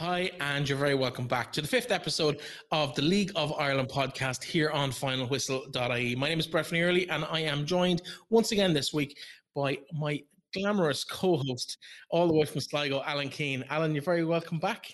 Hi, 0.00 0.30
and 0.40 0.66
you're 0.66 0.78
very 0.78 0.94
welcome 0.94 1.26
back 1.26 1.52
to 1.52 1.60
the 1.60 1.68
fifth 1.68 1.92
episode 1.92 2.40
of 2.72 2.94
the 2.94 3.02
League 3.02 3.32
of 3.36 3.52
Ireland 3.58 3.90
podcast 3.90 4.42
here 4.42 4.70
on 4.70 4.92
finalwhistle.ie. 4.92 6.16
My 6.16 6.26
name 6.26 6.40
is 6.40 6.46
Brett 6.46 6.72
Early, 6.72 7.06
and 7.10 7.26
I 7.26 7.40
am 7.40 7.66
joined 7.66 8.00
once 8.30 8.50
again 8.50 8.72
this 8.72 8.94
week 8.94 9.18
by 9.54 9.76
my 9.92 10.22
glamorous 10.54 11.04
co 11.04 11.36
host, 11.36 11.76
all 12.08 12.26
the 12.28 12.32
way 12.32 12.46
from 12.46 12.62
Sligo, 12.62 13.02
Alan 13.02 13.28
Keane. 13.28 13.62
Alan, 13.68 13.92
you're 13.94 14.02
very 14.02 14.24
welcome 14.24 14.58
back. 14.58 14.90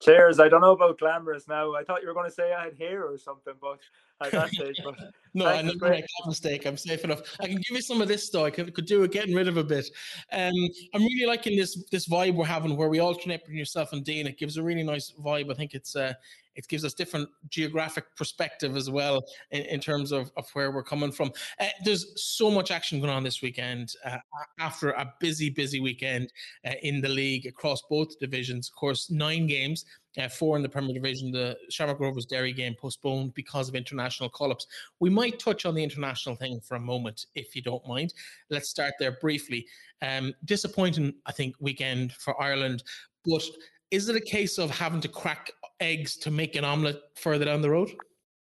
Cheers. 0.00 0.38
I 0.38 0.48
don't 0.48 0.60
know 0.60 0.74
about 0.74 1.00
glamorous 1.00 1.48
now. 1.48 1.74
I 1.74 1.82
thought 1.82 2.02
you 2.02 2.06
were 2.06 2.14
going 2.14 2.30
to 2.30 2.32
say 2.32 2.52
I 2.52 2.66
had 2.66 2.78
hair 2.78 3.02
or 3.04 3.18
something, 3.18 3.54
but 3.60 3.80
at 4.22 4.32
that 4.32 4.50
stage. 4.50 4.80
But 4.84 4.94
no, 5.34 5.46
I 5.46 5.62
never 5.62 5.90
make 5.90 6.04
that 6.04 6.28
mistake. 6.28 6.66
I'm 6.66 6.76
safe 6.76 7.04
enough. 7.04 7.20
I 7.40 7.46
can 7.46 7.56
give 7.56 7.76
you 7.76 7.82
some 7.82 8.00
of 8.00 8.08
this 8.08 8.30
though. 8.30 8.44
I 8.44 8.50
could, 8.50 8.72
could 8.74 8.86
do 8.86 9.02
it 9.02 9.12
getting 9.12 9.34
rid 9.34 9.48
of 9.48 9.56
a 9.56 9.64
bit. 9.64 9.86
Um, 10.32 10.54
I'm 10.94 11.02
really 11.02 11.26
liking 11.26 11.56
this 11.56 11.84
this 11.90 12.08
vibe 12.08 12.34
we're 12.34 12.46
having 12.46 12.76
where 12.76 12.88
we 12.88 13.00
alternate 13.00 13.42
between 13.42 13.58
yourself 13.58 13.92
and 13.92 14.04
Dean. 14.04 14.26
It 14.26 14.38
gives 14.38 14.56
a 14.56 14.62
really 14.62 14.82
nice 14.82 15.12
vibe. 15.22 15.50
I 15.50 15.54
think 15.54 15.74
it's 15.74 15.94
uh, 15.94 16.14
it 16.56 16.66
gives 16.68 16.84
us 16.84 16.94
different 16.94 17.28
geographic 17.48 18.04
perspective 18.16 18.76
as 18.76 18.90
well 18.90 19.24
in, 19.50 19.62
in 19.62 19.80
terms 19.80 20.10
of, 20.10 20.30
of 20.36 20.48
where 20.54 20.72
we're 20.72 20.82
coming 20.82 21.12
from. 21.12 21.30
Uh, 21.60 21.66
there's 21.84 22.20
so 22.20 22.50
much 22.50 22.70
action 22.70 22.98
going 22.98 23.12
on 23.12 23.22
this 23.22 23.42
weekend 23.42 23.92
uh, 24.04 24.16
after 24.58 24.90
a 24.92 25.12
busy, 25.20 25.50
busy 25.50 25.80
weekend 25.80 26.32
uh, 26.66 26.72
in 26.82 27.00
the 27.00 27.08
league 27.08 27.46
across 27.46 27.82
both 27.88 28.18
divisions. 28.18 28.68
Of 28.68 28.74
course, 28.74 29.10
nine 29.10 29.46
games. 29.46 29.84
Uh, 30.18 30.28
four 30.28 30.56
in 30.56 30.62
the 30.62 30.68
Premier 30.68 30.94
Division. 30.94 31.30
The 31.30 31.56
Shamrock 31.68 32.00
Rovers 32.00 32.26
Derry 32.26 32.52
game 32.52 32.74
postponed 32.74 33.34
because 33.34 33.68
of 33.68 33.74
international 33.74 34.28
call 34.28 34.50
ups. 34.50 34.66
We 34.98 35.10
might 35.10 35.38
touch 35.38 35.66
on 35.66 35.74
the 35.74 35.84
international 35.84 36.36
thing 36.36 36.60
for 36.60 36.76
a 36.76 36.80
moment, 36.80 37.26
if 37.34 37.54
you 37.54 37.62
don't 37.62 37.86
mind. 37.86 38.14
Let's 38.48 38.68
start 38.70 38.94
there 38.98 39.12
briefly. 39.20 39.66
Um, 40.02 40.34
disappointing, 40.44 41.14
I 41.26 41.32
think, 41.32 41.54
weekend 41.60 42.12
for 42.12 42.40
Ireland, 42.40 42.82
but 43.24 43.42
is 43.90 44.08
it 44.08 44.16
a 44.16 44.20
case 44.20 44.58
of 44.58 44.70
having 44.70 45.00
to 45.00 45.08
crack 45.08 45.50
eggs 45.80 46.16
to 46.18 46.30
make 46.30 46.56
an 46.56 46.64
omelette 46.64 47.00
further 47.14 47.44
down 47.44 47.60
the 47.60 47.70
road? 47.70 47.90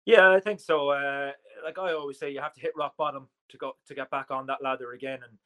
Yeah, 0.05 0.31
I 0.31 0.41
think 0.41 0.61
so. 0.61 0.91
Uh, 0.91 1.33
like 1.65 1.79
I 1.79 1.93
always 1.93 2.19
say, 2.19 2.31
you 2.31 2.41
have 2.41 2.55
to 2.55 2.61
hit 2.61 2.73
rock 2.77 2.97
bottom 2.97 3.29
to 3.49 3.57
go 3.57 3.73
to 3.87 3.95
get 3.95 4.11
back 4.11 4.31
on 4.31 4.47
that 4.47 4.63
ladder 4.63 4.93
again, 4.93 5.21
and 5.29 5.39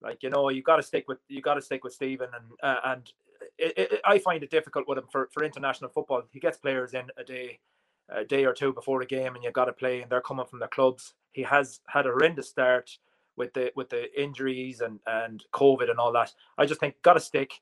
like 0.00 0.22
you 0.22 0.30
know, 0.30 0.48
you 0.48 0.62
got 0.62 0.76
to 0.76 0.82
stick 0.82 1.06
with 1.08 1.18
you 1.28 1.42
got 1.42 1.54
to 1.54 1.62
stick 1.62 1.82
with 1.82 1.92
Stephen, 1.92 2.28
and 2.32 2.44
uh, 2.62 2.80
and 2.84 3.12
it, 3.58 3.78
it, 3.78 4.00
I 4.04 4.18
find 4.18 4.42
it 4.42 4.50
difficult 4.50 4.86
with 4.88 4.98
him 4.98 5.06
for 5.10 5.28
for 5.32 5.44
international 5.44 5.90
football. 5.90 6.22
He 6.30 6.40
gets 6.40 6.58
players 6.58 6.94
in 6.94 7.06
a 7.16 7.24
day, 7.24 7.60
a 8.08 8.24
day 8.24 8.44
or 8.44 8.52
two 8.52 8.72
before 8.72 9.02
a 9.02 9.06
game, 9.06 9.34
and 9.34 9.44
you 9.44 9.50
got 9.50 9.66
to 9.66 9.72
play, 9.72 10.02
and 10.02 10.10
they're 10.10 10.20
coming 10.20 10.46
from 10.46 10.60
the 10.60 10.68
clubs. 10.68 11.14
He 11.32 11.42
has 11.42 11.80
had 11.88 12.06
a 12.06 12.10
horrendous 12.10 12.48
start 12.48 12.98
with 13.36 13.52
the 13.54 13.72
with 13.76 13.90
the 13.90 14.08
injuries 14.20 14.80
and 14.80 15.00
and 15.06 15.44
COVID 15.52 15.90
and 15.90 15.98
all 15.98 16.12
that. 16.12 16.32
I 16.58 16.66
just 16.66 16.80
think 16.80 17.00
got 17.02 17.14
to 17.14 17.20
stick 17.20 17.52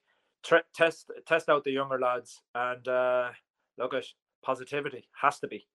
test 0.75 1.11
test 1.27 1.49
out 1.49 1.65
the 1.65 1.71
younger 1.71 1.99
lads 1.99 2.43
and 2.55 2.87
uh, 2.87 3.31
look 3.79 3.95
at 3.95 4.05
positivity 4.43 5.05
has 5.21 5.39
to 5.41 5.49
be. 5.49 5.67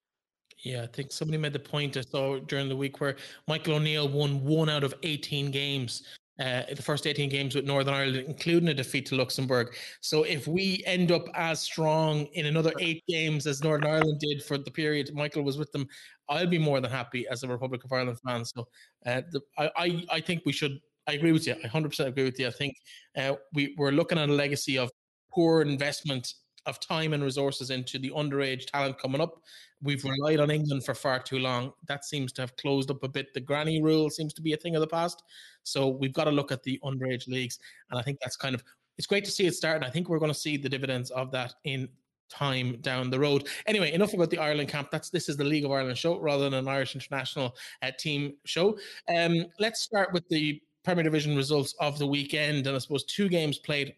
Yeah, 0.60 0.84
I 0.84 0.88
think 0.88 1.12
somebody 1.12 1.38
made 1.38 1.54
the 1.54 1.60
point 1.60 1.96
I 1.96 2.02
saw 2.02 2.40
during 2.40 2.68
the 2.68 2.76
week 2.76 3.00
where 3.00 3.16
Michael 3.48 3.76
O'Neill 3.76 4.10
won 4.10 4.44
one 4.44 4.70
out 4.70 4.84
of 4.84 4.94
18 5.04 5.52
games, 5.52 6.04
uh, 6.40 6.64
the 6.74 6.82
first 6.82 7.06
18 7.06 7.30
games 7.30 7.56
with 7.56 7.66
Northern 7.66 7.94
Ireland, 7.94 8.26
including 8.28 8.70
a 8.70 8.74
defeat 8.74 9.06
to 9.08 9.16
Luxembourg. 9.16 9.76
So 10.02 10.24
if 10.24 10.48
we 10.48 10.82
end 10.86 11.12
up 11.12 11.26
as 11.34 11.60
strong 11.62 12.26
in 12.34 12.46
another 12.46 12.72
eight 12.80 13.04
games 13.08 13.46
as 13.46 13.64
Northern 13.64 13.90
Ireland 13.90 14.20
did 14.20 14.44
for 14.44 14.58
the 14.58 14.72
period 14.72 15.14
Michael 15.14 15.44
was 15.44 15.58
with 15.58 15.72
them, 15.72 15.88
I'll 16.30 16.48
be 16.48 16.60
more 16.60 16.80
than 16.80 16.92
happy 16.92 17.28
as 17.28 17.44
a 17.44 17.48
Republic 17.48 17.84
of 17.84 17.92
Ireland 17.92 18.20
fan. 18.26 18.46
So 18.46 18.68
uh, 19.06 19.22
the, 19.32 19.42
I, 19.58 19.72
I, 19.76 20.04
I 20.12 20.20
think 20.22 20.44
we 20.46 20.54
should 20.54 20.80
I 21.10 21.14
agree 21.14 21.32
with 21.32 21.48
you. 21.48 21.56
I 21.64 21.68
100% 21.68 22.06
agree 22.06 22.24
with 22.24 22.40
you. 22.40 22.48
I 22.48 22.52
think 22.52 22.76
uh, 23.18 23.34
we, 23.54 23.74
we're 23.78 23.92
looking 23.92 24.20
at 24.20 24.30
a 24.30 24.34
legacy 24.34 24.78
of 24.78 24.92
poor 25.32 25.62
investment 25.62 26.36
of 26.66 26.80
time 26.80 27.14
and 27.14 27.24
resources 27.24 27.70
into 27.70 28.00
the 28.00 28.12
underage 28.12 28.66
talent 28.66 29.00
coming 29.00 29.22
up. 29.22 29.42
We've 29.82 30.04
relied 30.04 30.40
on 30.40 30.52
England 30.52 30.84
for 30.84 30.94
far 30.94 31.20
too 31.20 31.40
long. 31.40 31.74
That 31.88 32.04
seems 32.04 32.32
to 32.34 32.42
have 32.42 32.56
closed 32.58 32.92
up 32.92 33.04
a 33.04 33.08
bit. 33.08 33.34
The 33.34 33.40
granny 33.40 33.82
rule 33.82 34.10
seems 34.10 34.34
to 34.34 34.42
be 34.42 34.54
a 34.54 34.58
thing 34.58 34.76
of 34.76 34.82
the 34.82 34.88
past. 34.88 35.24
So 35.64 35.88
we've 35.88 36.14
got 36.14 36.26
to 36.26 36.32
look 36.32 36.52
at 36.52 36.64
the 36.64 36.80
underage 36.84 37.28
leagues. 37.28 37.60
And 37.90 38.00
I 38.00 38.04
think 38.04 38.20
that's 38.22 38.36
kind 38.36 38.56
of, 38.56 38.64
it's 38.98 39.08
great 39.08 39.26
to 39.26 39.32
see 39.32 39.46
it 39.46 39.56
start. 39.56 39.78
And 39.78 39.86
I 39.86 39.90
think 39.90 40.10
we're 40.10 40.20
going 40.20 40.34
to 40.34 40.38
see 40.38 40.58
the 40.58 40.70
dividends 40.70 41.12
of 41.12 41.32
that 41.32 41.56
in 41.64 41.88
time 42.30 42.78
down 42.82 43.10
the 43.10 43.20
road. 43.20 43.48
Anyway, 43.66 43.92
enough 43.92 44.14
about 44.14 44.30
the 44.30 44.38
Ireland 44.38 44.70
camp. 44.70 44.90
That's 44.92 45.10
this 45.10 45.30
is 45.30 45.38
the 45.38 45.44
League 45.44 45.66
of 45.66 45.72
Ireland 45.72 45.98
show 45.98 46.20
rather 46.20 46.44
than 46.44 46.54
an 46.54 46.68
Irish 46.68 46.96
international 46.96 47.56
uh, 47.82 47.92
team 47.98 48.34
show. 48.46 48.78
Um, 49.14 49.46
let's 49.60 49.82
start 49.82 50.14
with 50.14 50.28
the 50.30 50.62
Premier 50.84 51.04
Division 51.04 51.36
results 51.36 51.74
of 51.80 52.00
the 52.00 52.08
weekend, 52.08 52.68
and 52.68 52.76
I 52.76 52.80
suppose 52.80 53.04
two 53.06 53.30
games 53.30 53.58
played 53.58 53.94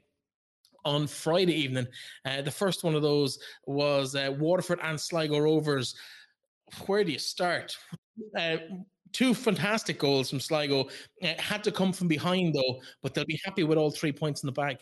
on 0.86 1.08
Friday 1.08 1.53
evening. 1.53 1.88
Uh, 2.25 2.42
the 2.42 2.52
first 2.52 2.84
one 2.84 2.96
of 2.96 3.02
those 3.02 3.40
was 3.66 4.16
uh, 4.16 4.34
Waterford 4.38 4.80
and 4.84 5.00
Sligo 5.00 5.40
Rovers. 5.40 5.96
Where 6.86 7.03
do 7.03 7.12
you 7.12 7.19
start? 7.19 7.78
Uh, 8.38 8.58
two 9.12 9.34
fantastic 9.34 10.00
goals 10.00 10.30
from 10.30 10.40
Sligo. 10.40 10.88
Uh, 11.24 11.34
had 11.38 11.64
to 11.64 11.72
come 11.72 11.94
from 11.94 12.08
behind 12.08 12.53
though, 12.56 12.81
but 13.02 13.14
they'll 13.14 13.25
be 13.25 13.40
happy 13.44 13.64
with 13.64 13.78
all 13.78 13.91
three 13.91 14.12
points 14.12 14.44
in 14.44 14.47
the 14.47 14.53
bag. 14.53 14.78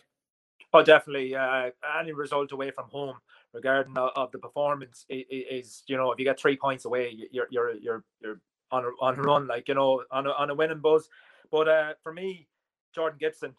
Oh, 0.73 0.83
definitely. 0.83 1.35
Uh, 1.35 1.71
any 1.99 2.11
result 2.11 2.51
away 2.51 2.69
from 2.71 2.85
home, 2.89 3.15
regarding 3.53 3.97
of, 3.97 4.11
of 4.15 4.31
the 4.31 4.37
performance, 4.37 5.05
is, 5.09 5.25
is, 5.29 5.83
you 5.87 5.97
know 5.97 6.11
if 6.11 6.19
you 6.19 6.25
get 6.25 6.39
three 6.39 6.55
points 6.55 6.85
away, 6.85 7.15
you're 7.31 7.47
you're 7.49 7.71
you're 7.71 8.03
you're 8.21 8.41
on 8.71 8.85
a, 8.85 8.89
on 9.01 9.17
a 9.17 9.21
run, 9.21 9.47
like 9.47 9.67
you 9.67 9.73
know 9.73 10.03
on 10.11 10.27
a, 10.27 10.31
on 10.31 10.49
a 10.49 10.55
winning 10.55 10.79
buzz. 10.79 11.09
But 11.51 11.67
uh, 11.67 11.93
for 12.03 12.13
me, 12.13 12.47
Jordan 12.93 13.17
Gibson, 13.19 13.55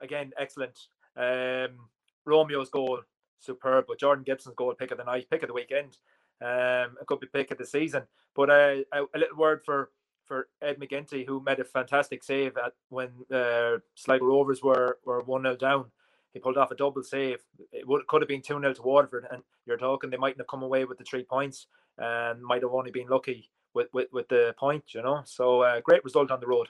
again, 0.00 0.32
excellent. 0.38 0.78
Um, 1.16 1.88
Romeo's 2.26 2.70
goal, 2.70 3.00
superb. 3.38 3.86
But 3.88 3.98
Jordan 3.98 4.24
Gibson's 4.24 4.54
goal, 4.56 4.74
pick 4.74 4.90
of 4.90 4.98
the 4.98 5.04
night, 5.04 5.28
pick 5.30 5.42
of 5.42 5.48
the 5.48 5.54
weekend. 5.54 5.98
Um, 6.42 6.96
it 7.00 7.06
could 7.06 7.20
be 7.20 7.26
pick 7.26 7.50
of 7.50 7.58
the 7.58 7.66
season. 7.66 8.02
But 8.34 8.50
uh, 8.50 8.76
a, 8.92 9.02
a, 9.14 9.18
little 9.18 9.36
word 9.36 9.62
for 9.64 9.90
for 10.26 10.48
Ed 10.62 10.78
McGinty, 10.80 11.26
who 11.26 11.42
made 11.44 11.60
a 11.60 11.64
fantastic 11.64 12.24
save 12.24 12.56
at 12.56 12.72
when 12.88 13.10
uh, 13.32 13.78
Sligo 13.94 14.24
Rovers 14.24 14.62
were 14.62 14.98
were 15.04 15.20
one 15.20 15.42
0 15.42 15.56
down. 15.56 15.86
He 16.32 16.40
pulled 16.40 16.56
off 16.56 16.72
a 16.72 16.74
double 16.74 17.02
save. 17.02 17.38
It 17.72 17.86
would 17.86 18.06
could 18.08 18.22
have 18.22 18.28
been 18.28 18.42
two 18.42 18.58
0 18.58 18.72
to 18.74 18.82
Waterford, 18.82 19.26
and 19.30 19.42
you're 19.66 19.76
talking 19.76 20.10
they 20.10 20.16
mightn't 20.16 20.40
have 20.40 20.48
come 20.48 20.62
away 20.62 20.84
with 20.84 20.98
the 20.98 21.04
three 21.04 21.22
points, 21.22 21.66
and 21.98 22.42
might 22.42 22.62
have 22.62 22.72
only 22.72 22.90
been 22.90 23.08
lucky 23.08 23.48
with 23.74 23.88
with, 23.92 24.08
with 24.12 24.28
the 24.28 24.54
point. 24.58 24.84
You 24.94 25.02
know, 25.02 25.22
so 25.24 25.62
uh, 25.62 25.80
great 25.80 26.04
result 26.04 26.30
on 26.30 26.40
the 26.40 26.46
road. 26.46 26.68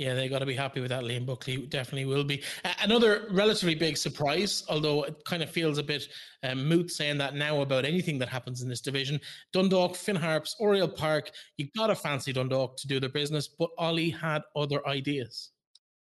Yeah, 0.00 0.14
they 0.14 0.30
got 0.30 0.38
to 0.38 0.46
be 0.46 0.54
happy 0.54 0.80
with 0.80 0.88
that. 0.88 1.02
Liam 1.02 1.26
Buckley 1.26 1.58
definitely 1.66 2.06
will 2.06 2.24
be. 2.24 2.42
Uh, 2.64 2.72
another 2.82 3.26
relatively 3.30 3.74
big 3.74 3.98
surprise, 3.98 4.64
although 4.70 5.02
it 5.02 5.22
kind 5.26 5.42
of 5.42 5.50
feels 5.50 5.76
a 5.76 5.82
bit 5.82 6.08
um, 6.42 6.66
moot 6.66 6.90
saying 6.90 7.18
that 7.18 7.34
now 7.34 7.60
about 7.60 7.84
anything 7.84 8.18
that 8.20 8.30
happens 8.30 8.62
in 8.62 8.68
this 8.70 8.80
division. 8.80 9.20
Dundalk, 9.52 9.94
Finn 9.94 10.16
Harps, 10.16 10.56
Oriel 10.58 10.88
Park. 10.88 11.32
You 11.58 11.68
got 11.76 11.88
to 11.88 11.94
fancy 11.94 12.32
Dundalk 12.32 12.78
to 12.78 12.88
do 12.88 12.98
their 12.98 13.10
business, 13.10 13.46
but 13.46 13.68
Ollie 13.76 14.08
had 14.08 14.40
other 14.56 14.88
ideas. 14.88 15.50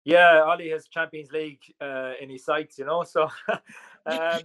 Yeah, 0.05 0.41
Ollie 0.41 0.69
has 0.69 0.87
Champions 0.87 1.33
League 1.33 1.59
uh, 1.81 2.13
in 2.21 2.29
his 2.29 2.45
sights, 2.45 2.79
you 2.79 2.85
know. 2.85 3.03
So, 3.11 3.29
um, 4.05 4.39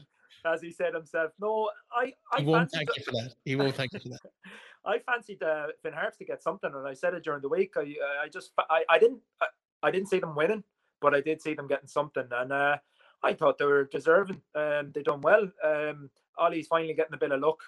as 0.45 0.61
he 0.61 0.73
said 0.73 0.93
himself, 0.93 1.31
no, 1.41 1.71
I, 1.97 2.13
I 2.33 2.41
he 2.41 2.47
won't 2.47 2.69
thank 2.73 2.89
you 2.97 3.05
for 3.05 3.13
that. 3.13 3.34
He 3.45 3.55
won't 3.55 3.77
thank 3.77 3.93
you 3.93 4.01
for 4.01 4.09
that. 4.09 4.21
I 4.86 4.98
fancied 5.00 5.42
uh, 5.42 5.69
Finn 5.82 5.92
Harps 5.92 6.19
to 6.19 6.24
get 6.24 6.42
something, 6.42 6.70
and 6.72 6.86
I 6.86 6.94
said 6.94 7.14
it 7.14 7.24
during 7.24 7.42
the 7.42 7.48
week. 7.48 7.74
I 7.76 7.80
uh, 7.80 8.24
I 8.24 8.28
just 8.28 8.52
I, 8.58 8.84
I 8.88 8.98
didn't 8.98 9.20
I, 9.41 9.47
I 9.82 9.91
didn't 9.91 10.08
see 10.08 10.20
them 10.20 10.36
winning, 10.36 10.64
but 11.00 11.14
I 11.14 11.20
did 11.20 11.42
see 11.42 11.54
them 11.54 11.66
getting 11.66 11.88
something, 11.88 12.26
and 12.30 12.52
uh, 12.52 12.76
I 13.22 13.32
thought 13.34 13.58
they 13.58 13.64
were 13.64 13.84
deserving. 13.84 14.41
Um, 14.54 14.92
they 14.94 15.02
done 15.02 15.20
well. 15.20 15.48
Um, 15.64 16.10
Ollie's 16.38 16.69
finally 16.69 16.94
getting 16.94 17.14
a 17.14 17.19
bit 17.19 17.32
of 17.32 17.41
luck, 17.41 17.60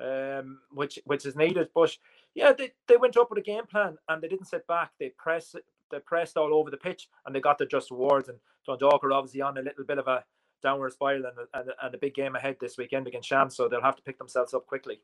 um, 0.00 0.58
which 0.70 0.98
which 1.04 1.26
is 1.26 1.36
needed. 1.36 1.68
But 1.74 1.96
yeah, 2.34 2.52
they, 2.52 2.72
they 2.88 2.96
went 2.96 3.16
up 3.16 3.30
with 3.30 3.38
a 3.38 3.42
game 3.42 3.66
plan 3.66 3.96
and 4.08 4.22
they 4.22 4.28
didn't 4.28 4.48
sit 4.48 4.66
back. 4.66 4.90
They 4.98 5.10
pressed 5.16 5.56
they 5.90 5.98
pressed 6.00 6.36
all 6.36 6.54
over 6.54 6.70
the 6.70 6.76
pitch 6.76 7.08
and 7.24 7.34
they 7.34 7.40
got 7.40 7.58
their 7.58 7.66
just 7.66 7.90
rewards. 7.90 8.28
And 8.28 8.38
John 8.66 8.78
are 8.82 9.12
obviously 9.12 9.40
on 9.40 9.58
a 9.58 9.62
little 9.62 9.84
bit 9.84 9.98
of 9.98 10.08
a 10.08 10.24
downward 10.62 10.92
spiral 10.92 11.24
and, 11.26 11.36
and, 11.54 11.70
and 11.82 11.94
a 11.94 11.98
big 11.98 12.14
game 12.14 12.34
ahead 12.34 12.56
this 12.60 12.76
weekend 12.76 13.06
against 13.06 13.28
Sham, 13.28 13.50
so 13.50 13.68
they'll 13.68 13.82
have 13.82 13.96
to 13.96 14.02
pick 14.02 14.18
themselves 14.18 14.54
up 14.54 14.66
quickly. 14.66 15.00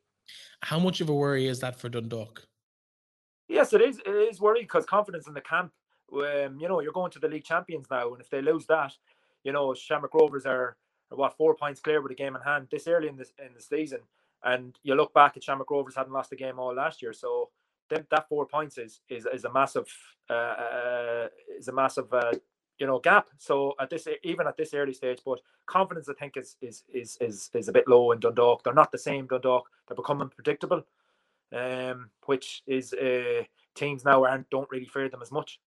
How 0.61 0.79
much 0.79 1.01
of 1.01 1.09
a 1.09 1.15
worry 1.15 1.47
is 1.47 1.61
that 1.61 1.79
for 1.79 1.89
Dundalk? 1.89 2.47
Yes, 3.49 3.73
it 3.73 3.83
is. 3.83 3.99
It 4.07 4.11
is 4.11 4.41
worry 4.41 4.63
because 4.63 4.87
confidence 4.87 5.27
in 5.27 5.35
the 5.35 5.41
camp. 5.41 5.73
Um, 6.13 6.59
you 6.61 6.69
know, 6.69 6.81
you're 6.81 6.93
going 6.93 7.11
to 7.13 7.19
the 7.19 7.29
league 7.29 7.45
champions 7.45 7.87
now, 7.91 8.13
and 8.13 8.21
if 8.21 8.31
they 8.31 8.43
lose 8.43 8.67
that, 8.67 8.93
you 9.45 9.53
know, 9.53 9.75
Shamrock 9.75 10.15
Rovers 10.15 10.47
are, 10.47 10.77
are 11.11 11.17
what 11.17 11.37
four 11.37 11.55
points 11.55 11.81
clear 11.81 12.01
with 12.01 12.13
a 12.13 12.15
game 12.15 12.37
in 12.37 12.43
hand 12.43 12.69
this 12.71 12.87
early 12.87 13.09
in 13.09 13.17
this 13.17 13.33
in 13.45 13.55
the 13.55 13.61
season. 13.61 14.01
And 14.45 14.77
you 14.83 14.95
look 14.95 15.15
back 15.15 15.37
at 15.37 15.45
Shamrock 15.45 15.71
Rovers 15.71 15.97
hadn't 15.97 16.13
lost 16.13 16.33
a 16.33 16.37
game 16.37 16.59
all 16.59 16.75
last 16.75 17.01
year, 17.03 17.13
so 17.13 17.51
them, 17.89 18.07
that 18.11 18.29
four 18.29 18.47
points 18.47 18.79
is 18.79 19.01
is, 19.09 19.27
is 19.33 19.45
a 19.45 19.53
massive 19.53 19.87
uh, 20.31 20.33
uh, 20.33 21.29
is 21.59 21.69
a 21.69 21.73
massive 21.73 22.13
uh, 22.13 22.33
you 22.79 22.87
know 22.87 22.99
gap. 22.99 23.29
So 23.39 23.75
at 23.81 23.91
this 23.91 24.09
even 24.23 24.47
at 24.47 24.57
this 24.57 24.75
early 24.75 24.93
stage, 24.93 25.21
but 25.25 25.41
confidence 25.67 26.09
I 26.09 26.15
think 26.15 26.37
is 26.37 26.57
is 26.61 26.85
is 26.93 27.17
is, 27.21 27.51
is 27.55 27.69
a 27.69 27.73
bit 27.73 27.89
low 27.89 28.13
in 28.13 28.21
Dundalk. 28.21 28.63
They're 28.63 28.75
not 28.75 28.93
the 28.93 28.99
same 28.99 29.27
Dundalk. 29.27 29.69
They're 29.87 29.97
becoming 29.97 30.29
predictable, 30.29 30.83
um, 31.53 32.11
which 32.27 32.63
is 32.67 32.93
uh, 32.93 33.43
teams 33.75 34.05
now 34.05 34.25
aren't 34.25 34.51
don't 34.51 34.71
really 34.71 34.87
fear 34.87 35.09
them 35.09 35.23
as 35.23 35.33
much. 35.33 35.61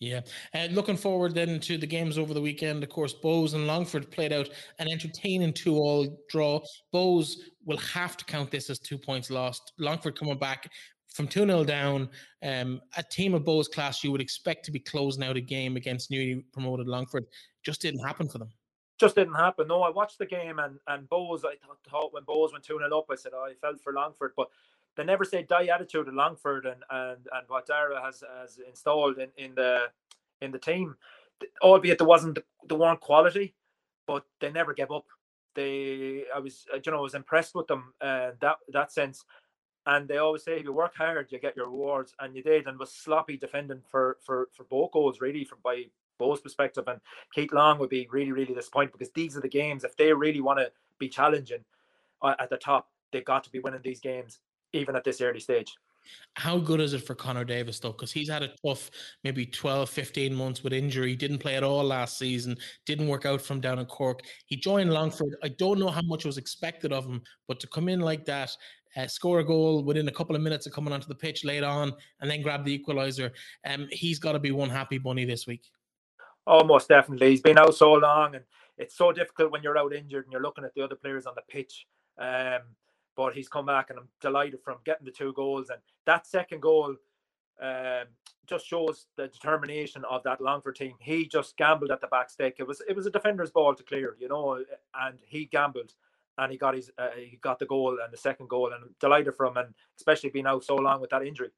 Yeah. 0.00 0.22
And 0.54 0.72
uh, 0.72 0.74
looking 0.74 0.96
forward 0.96 1.34
then 1.34 1.60
to 1.60 1.76
the 1.76 1.86
games 1.86 2.16
over 2.16 2.32
the 2.32 2.40
weekend. 2.40 2.82
Of 2.82 2.88
course, 2.88 3.14
Bohs 3.14 3.52
and 3.52 3.66
Longford 3.66 4.10
played 4.10 4.32
out 4.32 4.48
an 4.78 4.88
entertaining 4.90 5.52
two 5.52 5.76
all 5.76 6.18
draw. 6.30 6.60
Bohs 6.92 7.36
will 7.66 7.76
have 7.76 8.16
to 8.16 8.24
count 8.24 8.50
this 8.50 8.70
as 8.70 8.78
two 8.78 8.96
points 8.96 9.30
lost. 9.30 9.74
Longford 9.78 10.18
coming 10.18 10.38
back 10.38 10.70
from 11.12 11.28
2 11.28 11.46
0 11.46 11.64
down. 11.64 12.08
Um, 12.42 12.80
a 12.96 13.02
team 13.02 13.34
of 13.34 13.44
Bohs 13.44 13.70
class 13.70 14.02
you 14.02 14.12
would 14.12 14.20
expect 14.20 14.64
to 14.66 14.70
be 14.70 14.80
closing 14.80 15.24
out 15.24 15.36
a 15.36 15.40
game 15.40 15.76
against 15.76 16.10
newly 16.10 16.44
promoted 16.52 16.86
Longford 16.86 17.26
just 17.62 17.82
didn't 17.82 18.00
happen 18.00 18.28
for 18.28 18.38
them. 18.38 18.50
Just 18.98 19.14
didn't 19.14 19.34
happen. 19.34 19.68
No, 19.68 19.82
I 19.82 19.90
watched 19.90 20.18
the 20.18 20.26
game 20.26 20.58
and 20.58 20.78
and 20.88 21.08
Bohs, 21.08 21.44
I 21.44 21.56
thought, 21.56 21.78
thought 21.88 22.12
when 22.12 22.24
Bohs 22.24 22.52
went 22.52 22.64
2 22.64 22.78
0 22.78 22.98
up, 22.98 23.06
I 23.10 23.14
said, 23.16 23.32
oh, 23.34 23.44
I 23.44 23.54
felt 23.54 23.80
for 23.80 23.92
Longford. 23.92 24.32
But 24.36 24.48
they 24.96 25.04
never 25.04 25.24
say 25.24 25.42
die 25.42 25.66
attitude 25.66 26.08
in 26.08 26.16
Longford 26.16 26.66
and 26.66 26.82
and 26.90 27.26
and 27.32 27.48
what 27.48 27.66
Daire 27.66 28.00
has 28.02 28.22
has 28.38 28.58
installed 28.66 29.18
in 29.18 29.30
in 29.36 29.54
the 29.54 29.86
in 30.42 30.50
the 30.50 30.58
team, 30.58 30.96
albeit 31.62 31.98
there 31.98 32.06
wasn't 32.06 32.38
the 32.68 32.74
one 32.74 32.96
quality, 32.96 33.54
but 34.06 34.24
they 34.40 34.50
never 34.50 34.74
gave 34.74 34.90
up. 34.90 35.06
They 35.54 36.24
I 36.34 36.38
was 36.38 36.66
you 36.84 36.92
know 36.92 36.98
I 36.98 37.02
was 37.02 37.14
impressed 37.14 37.54
with 37.54 37.66
them 37.66 37.94
uh, 38.00 38.32
that 38.40 38.56
that 38.72 38.92
sense. 38.92 39.24
And 39.90 40.06
they 40.06 40.18
always 40.18 40.44
say 40.44 40.56
if 40.56 40.64
you 40.64 40.72
work 40.72 40.94
hard, 40.96 41.32
you 41.32 41.40
get 41.40 41.56
your 41.56 41.66
rewards, 41.66 42.14
and 42.20 42.34
you 42.34 42.44
did, 42.44 42.68
and 42.68 42.78
was 42.78 42.92
sloppy 42.92 43.36
defending 43.36 43.82
for 43.90 44.18
for 44.22 44.48
for 44.52 44.64
both 44.64 44.92
goals 44.92 45.20
really 45.20 45.44
from 45.44 45.58
by 45.64 45.86
Bohs' 46.18 46.42
perspective. 46.42 46.84
And 46.86 47.00
Keith 47.34 47.52
Long 47.52 47.78
would 47.80 47.90
be 47.90 48.06
really 48.10 48.30
really 48.30 48.54
disappointed 48.54 48.92
because 48.92 49.10
these 49.10 49.36
are 49.36 49.40
the 49.40 49.48
games 49.48 49.82
if 49.82 49.96
they 49.96 50.12
really 50.12 50.40
want 50.40 50.60
to 50.60 50.70
be 50.98 51.08
challenging 51.08 51.64
uh, 52.22 52.34
at 52.38 52.50
the 52.50 52.56
top, 52.56 52.88
they've 53.12 53.24
got 53.24 53.42
to 53.44 53.50
be 53.50 53.58
winning 53.58 53.80
these 53.82 53.98
games 53.98 54.38
even 54.72 54.94
at 54.94 55.02
this 55.02 55.20
early 55.20 55.40
stage. 55.40 55.74
How 56.34 56.58
good 56.58 56.80
is 56.80 56.94
it 56.94 57.06
for 57.06 57.14
Connor 57.14 57.44
Davis 57.44 57.78
though? 57.78 57.92
Because 57.92 58.12
he's 58.12 58.28
had 58.30 58.42
a 58.42 58.52
tough 58.64 58.90
maybe 59.24 59.44
12, 59.44 59.90
15 59.90 60.34
months 60.34 60.62
with 60.62 60.72
injury. 60.72 61.14
Didn't 61.14 61.38
play 61.38 61.56
at 61.56 61.62
all 61.62 61.84
last 61.84 62.18
season. 62.18 62.56
Didn't 62.86 63.08
work 63.08 63.26
out 63.26 63.42
from 63.42 63.60
down 63.60 63.78
in 63.78 63.86
Cork. 63.86 64.22
He 64.46 64.56
joined 64.56 64.92
Longford. 64.92 65.36
I 65.42 65.48
don't 65.48 65.78
know 65.78 65.90
how 65.90 66.02
much 66.02 66.24
was 66.24 66.38
expected 66.38 66.92
of 66.92 67.04
him, 67.06 67.22
but 67.48 67.60
to 67.60 67.66
come 67.66 67.88
in 67.88 68.00
like 68.00 68.24
that, 68.26 68.56
uh, 68.96 69.06
score 69.06 69.40
a 69.40 69.44
goal 69.44 69.82
within 69.82 70.08
a 70.08 70.12
couple 70.12 70.36
of 70.36 70.42
minutes 70.42 70.66
of 70.66 70.72
coming 70.72 70.92
onto 70.92 71.06
the 71.06 71.14
pitch 71.14 71.44
late 71.44 71.62
on, 71.62 71.92
and 72.20 72.30
then 72.30 72.42
grab 72.42 72.64
the 72.64 72.78
equaliser, 72.78 73.30
um, 73.66 73.88
he's 73.90 74.18
got 74.18 74.32
to 74.32 74.38
be 74.38 74.50
one 74.50 74.70
happy 74.70 74.98
bunny 74.98 75.24
this 75.24 75.46
week. 75.46 75.70
Oh, 76.46 76.64
most 76.64 76.88
definitely. 76.88 77.30
He's 77.30 77.42
been 77.42 77.58
out 77.58 77.74
so 77.74 77.92
long, 77.92 78.34
and 78.34 78.44
it's 78.78 78.96
so 78.96 79.12
difficult 79.12 79.52
when 79.52 79.62
you're 79.62 79.78
out 79.78 79.92
injured 79.92 80.24
and 80.24 80.32
you're 80.32 80.42
looking 80.42 80.64
at 80.64 80.74
the 80.74 80.82
other 80.82 80.96
players 80.96 81.26
on 81.26 81.34
the 81.36 81.42
pitch. 81.48 81.86
Um, 82.18 82.60
but 83.16 83.34
he's 83.34 83.48
come 83.48 83.66
back 83.66 83.90
and 83.90 83.98
I'm 83.98 84.08
delighted 84.20 84.60
from 84.64 84.78
getting 84.84 85.04
the 85.04 85.12
two 85.12 85.32
goals. 85.34 85.68
And 85.68 85.80
that 86.06 86.26
second 86.26 86.62
goal 86.62 86.96
um, 87.60 88.04
just 88.46 88.66
shows 88.66 89.06
the 89.16 89.28
determination 89.28 90.04
of 90.08 90.22
that 90.22 90.40
Longford 90.40 90.76
team. 90.76 90.94
He 91.00 91.26
just 91.26 91.56
gambled 91.56 91.90
at 91.90 92.00
the 92.00 92.06
back 92.06 92.30
stick. 92.30 92.56
It 92.58 92.66
was 92.66 92.82
it 92.88 92.96
was 92.96 93.06
a 93.06 93.10
defender's 93.10 93.50
ball 93.50 93.74
to 93.74 93.82
clear, 93.82 94.16
you 94.18 94.28
know, 94.28 94.64
and 94.98 95.18
he 95.26 95.44
gambled 95.44 95.92
and 96.40 96.50
he 96.50 96.58
got 96.58 96.74
his 96.74 96.90
uh, 96.98 97.08
he 97.16 97.38
got 97.42 97.58
the 97.58 97.66
goal 97.66 97.98
and 98.02 98.12
the 98.12 98.16
second 98.16 98.48
goal 98.48 98.66
and 98.66 98.74
I'm 98.74 98.94
delighted 99.00 99.34
for 99.34 99.46
him 99.46 99.56
and 99.56 99.74
especially 99.98 100.30
being 100.30 100.46
out 100.46 100.64
so 100.64 100.74
long 100.76 101.00
with 101.00 101.10
that 101.10 101.24
injury. 101.24 101.50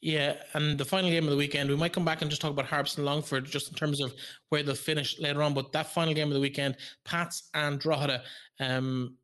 Yeah, 0.00 0.34
and 0.54 0.76
the 0.76 0.84
final 0.84 1.10
game 1.10 1.24
of 1.24 1.30
the 1.30 1.36
weekend, 1.36 1.70
we 1.70 1.76
might 1.76 1.92
come 1.92 2.04
back 2.04 2.22
and 2.22 2.30
just 2.30 2.42
talk 2.42 2.50
about 2.50 2.66
Harps 2.66 2.96
and 2.96 3.06
Longford 3.06 3.44
just 3.44 3.68
in 3.68 3.74
terms 3.74 4.00
of 4.00 4.12
where 4.48 4.62
they'll 4.62 4.74
finish 4.74 5.18
later 5.20 5.42
on. 5.42 5.54
But 5.54 5.72
that 5.72 5.92
final 5.92 6.12
game 6.12 6.28
of 6.28 6.34
the 6.34 6.40
weekend, 6.40 6.76
Pats 7.04 7.50
and 7.54 7.78
Drogheda, 7.78 8.22
um, 8.58 9.16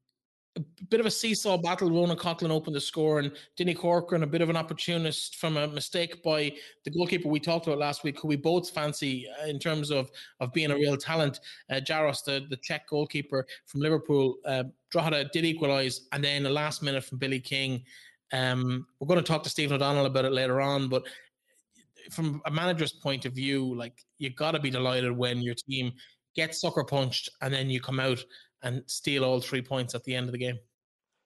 a 0.56 0.60
bit 0.88 1.00
of 1.00 1.06
a 1.06 1.10
seesaw 1.10 1.58
battle. 1.58 1.90
Ronan 1.90 2.16
Coughlin 2.16 2.50
opened 2.50 2.74
the 2.74 2.80
score, 2.80 3.18
and 3.18 3.32
Denny 3.56 3.74
Corcoran, 3.74 4.22
a 4.22 4.26
bit 4.26 4.40
of 4.40 4.48
an 4.48 4.56
opportunist 4.56 5.36
from 5.36 5.56
a 5.56 5.68
mistake 5.68 6.22
by 6.22 6.52
the 6.84 6.90
goalkeeper 6.90 7.28
we 7.28 7.40
talked 7.40 7.66
about 7.66 7.78
last 7.78 8.04
week, 8.04 8.18
who 8.20 8.28
we 8.28 8.36
both 8.36 8.70
fancy 8.70 9.26
uh, 9.42 9.46
in 9.46 9.58
terms 9.58 9.90
of 9.90 10.10
of 10.40 10.52
being 10.52 10.70
a 10.70 10.74
real 10.74 10.96
talent. 10.96 11.40
Uh, 11.70 11.74
Jaros, 11.74 12.24
the, 12.24 12.46
the 12.48 12.56
Czech 12.56 12.88
goalkeeper 12.88 13.46
from 13.66 13.80
Liverpool, 13.80 14.36
uh, 14.46 14.64
Drogheda 14.90 15.28
did 15.32 15.44
equalise, 15.44 16.08
and 16.12 16.24
then 16.24 16.42
the 16.42 16.50
last 16.50 16.82
minute 16.82 17.04
from 17.04 17.18
Billy 17.18 17.40
King. 17.40 17.84
Um, 18.32 18.86
we're 18.98 19.06
going 19.06 19.22
to 19.22 19.32
talk 19.32 19.44
to 19.44 19.50
Stephen 19.50 19.76
O'Donnell 19.76 20.06
about 20.06 20.24
it 20.24 20.32
later 20.32 20.60
on, 20.60 20.88
but 20.88 21.04
from 22.10 22.40
a 22.46 22.50
manager's 22.50 22.92
point 22.92 23.24
of 23.24 23.32
view, 23.32 23.74
like 23.74 24.04
you 24.18 24.30
got 24.30 24.52
to 24.52 24.60
be 24.60 24.70
delighted 24.70 25.16
when 25.16 25.38
your 25.42 25.54
team 25.54 25.92
gets 26.34 26.60
sucker 26.60 26.84
punched 26.84 27.30
and 27.40 27.52
then 27.52 27.70
you 27.70 27.80
come 27.80 27.98
out 27.98 28.22
and 28.62 28.82
steal 28.86 29.24
all 29.24 29.40
three 29.40 29.62
points 29.62 29.94
at 29.94 30.04
the 30.04 30.14
end 30.14 30.26
of 30.26 30.32
the 30.32 30.38
game. 30.38 30.58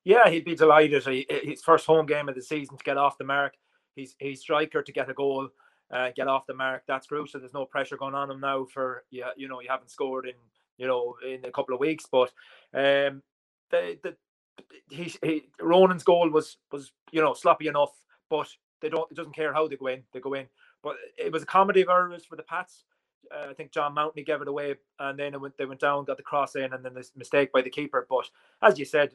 Yeah, 0.04 0.28
he'd 0.28 0.44
be 0.44 0.54
delighted. 0.54 1.04
He, 1.04 1.26
his 1.28 1.62
first 1.62 1.86
home 1.86 2.06
game 2.06 2.28
of 2.28 2.34
the 2.34 2.42
season 2.42 2.76
to 2.76 2.84
get 2.84 2.96
off 2.96 3.18
the 3.18 3.24
mark. 3.24 3.54
He's 3.94 4.14
he's 4.18 4.40
striker 4.40 4.82
to 4.82 4.92
get 4.92 5.10
a 5.10 5.14
goal, 5.14 5.48
uh, 5.92 6.10
get 6.16 6.28
off 6.28 6.46
the 6.46 6.54
mark. 6.54 6.84
That's 6.86 7.06
crucial. 7.06 7.40
There's 7.40 7.54
no 7.54 7.66
pressure 7.66 7.96
going 7.96 8.14
on 8.14 8.30
him 8.30 8.40
now 8.40 8.66
for 8.72 9.04
yeah, 9.10 9.30
you 9.36 9.48
know, 9.48 9.60
you 9.60 9.68
haven't 9.68 9.90
scored 9.90 10.26
in 10.26 10.34
you 10.78 10.86
know 10.86 11.16
in 11.26 11.44
a 11.44 11.50
couple 11.50 11.74
of 11.74 11.80
weeks, 11.80 12.06
but 12.10 12.32
um, 12.74 13.22
the 13.70 13.98
the 14.02 14.16
he, 14.90 15.14
he 15.22 15.42
Ronan's 15.60 16.04
goal 16.04 16.30
was 16.30 16.56
was 16.72 16.92
you 17.12 17.20
know 17.20 17.34
sloppy 17.34 17.68
enough, 17.68 17.92
but 18.30 18.48
they 18.80 18.88
don't 18.88 19.10
it 19.10 19.16
doesn't 19.16 19.36
care 19.36 19.52
how 19.52 19.68
they 19.68 19.76
go 19.76 19.88
in, 19.88 20.02
they 20.12 20.20
go 20.20 20.34
in. 20.34 20.46
But 20.82 20.96
it 21.18 21.30
was 21.30 21.42
a 21.42 21.46
comedy 21.46 21.82
of 21.82 21.88
errors 21.90 22.24
for 22.24 22.36
the 22.36 22.42
Pats 22.42 22.84
uh, 23.34 23.48
I 23.50 23.54
think 23.54 23.70
John 23.70 23.94
Mountney 23.94 24.24
gave 24.26 24.40
it 24.40 24.48
away, 24.48 24.74
and 24.98 25.18
then 25.18 25.40
went, 25.40 25.56
they 25.56 25.66
went 25.66 25.80
down, 25.80 26.04
got 26.04 26.16
the 26.16 26.22
cross 26.22 26.56
in, 26.56 26.72
and 26.72 26.84
then 26.84 26.94
this 26.94 27.12
mistake 27.16 27.52
by 27.52 27.62
the 27.62 27.70
keeper. 27.70 28.06
But 28.08 28.28
as 28.62 28.78
you 28.78 28.84
said, 28.84 29.14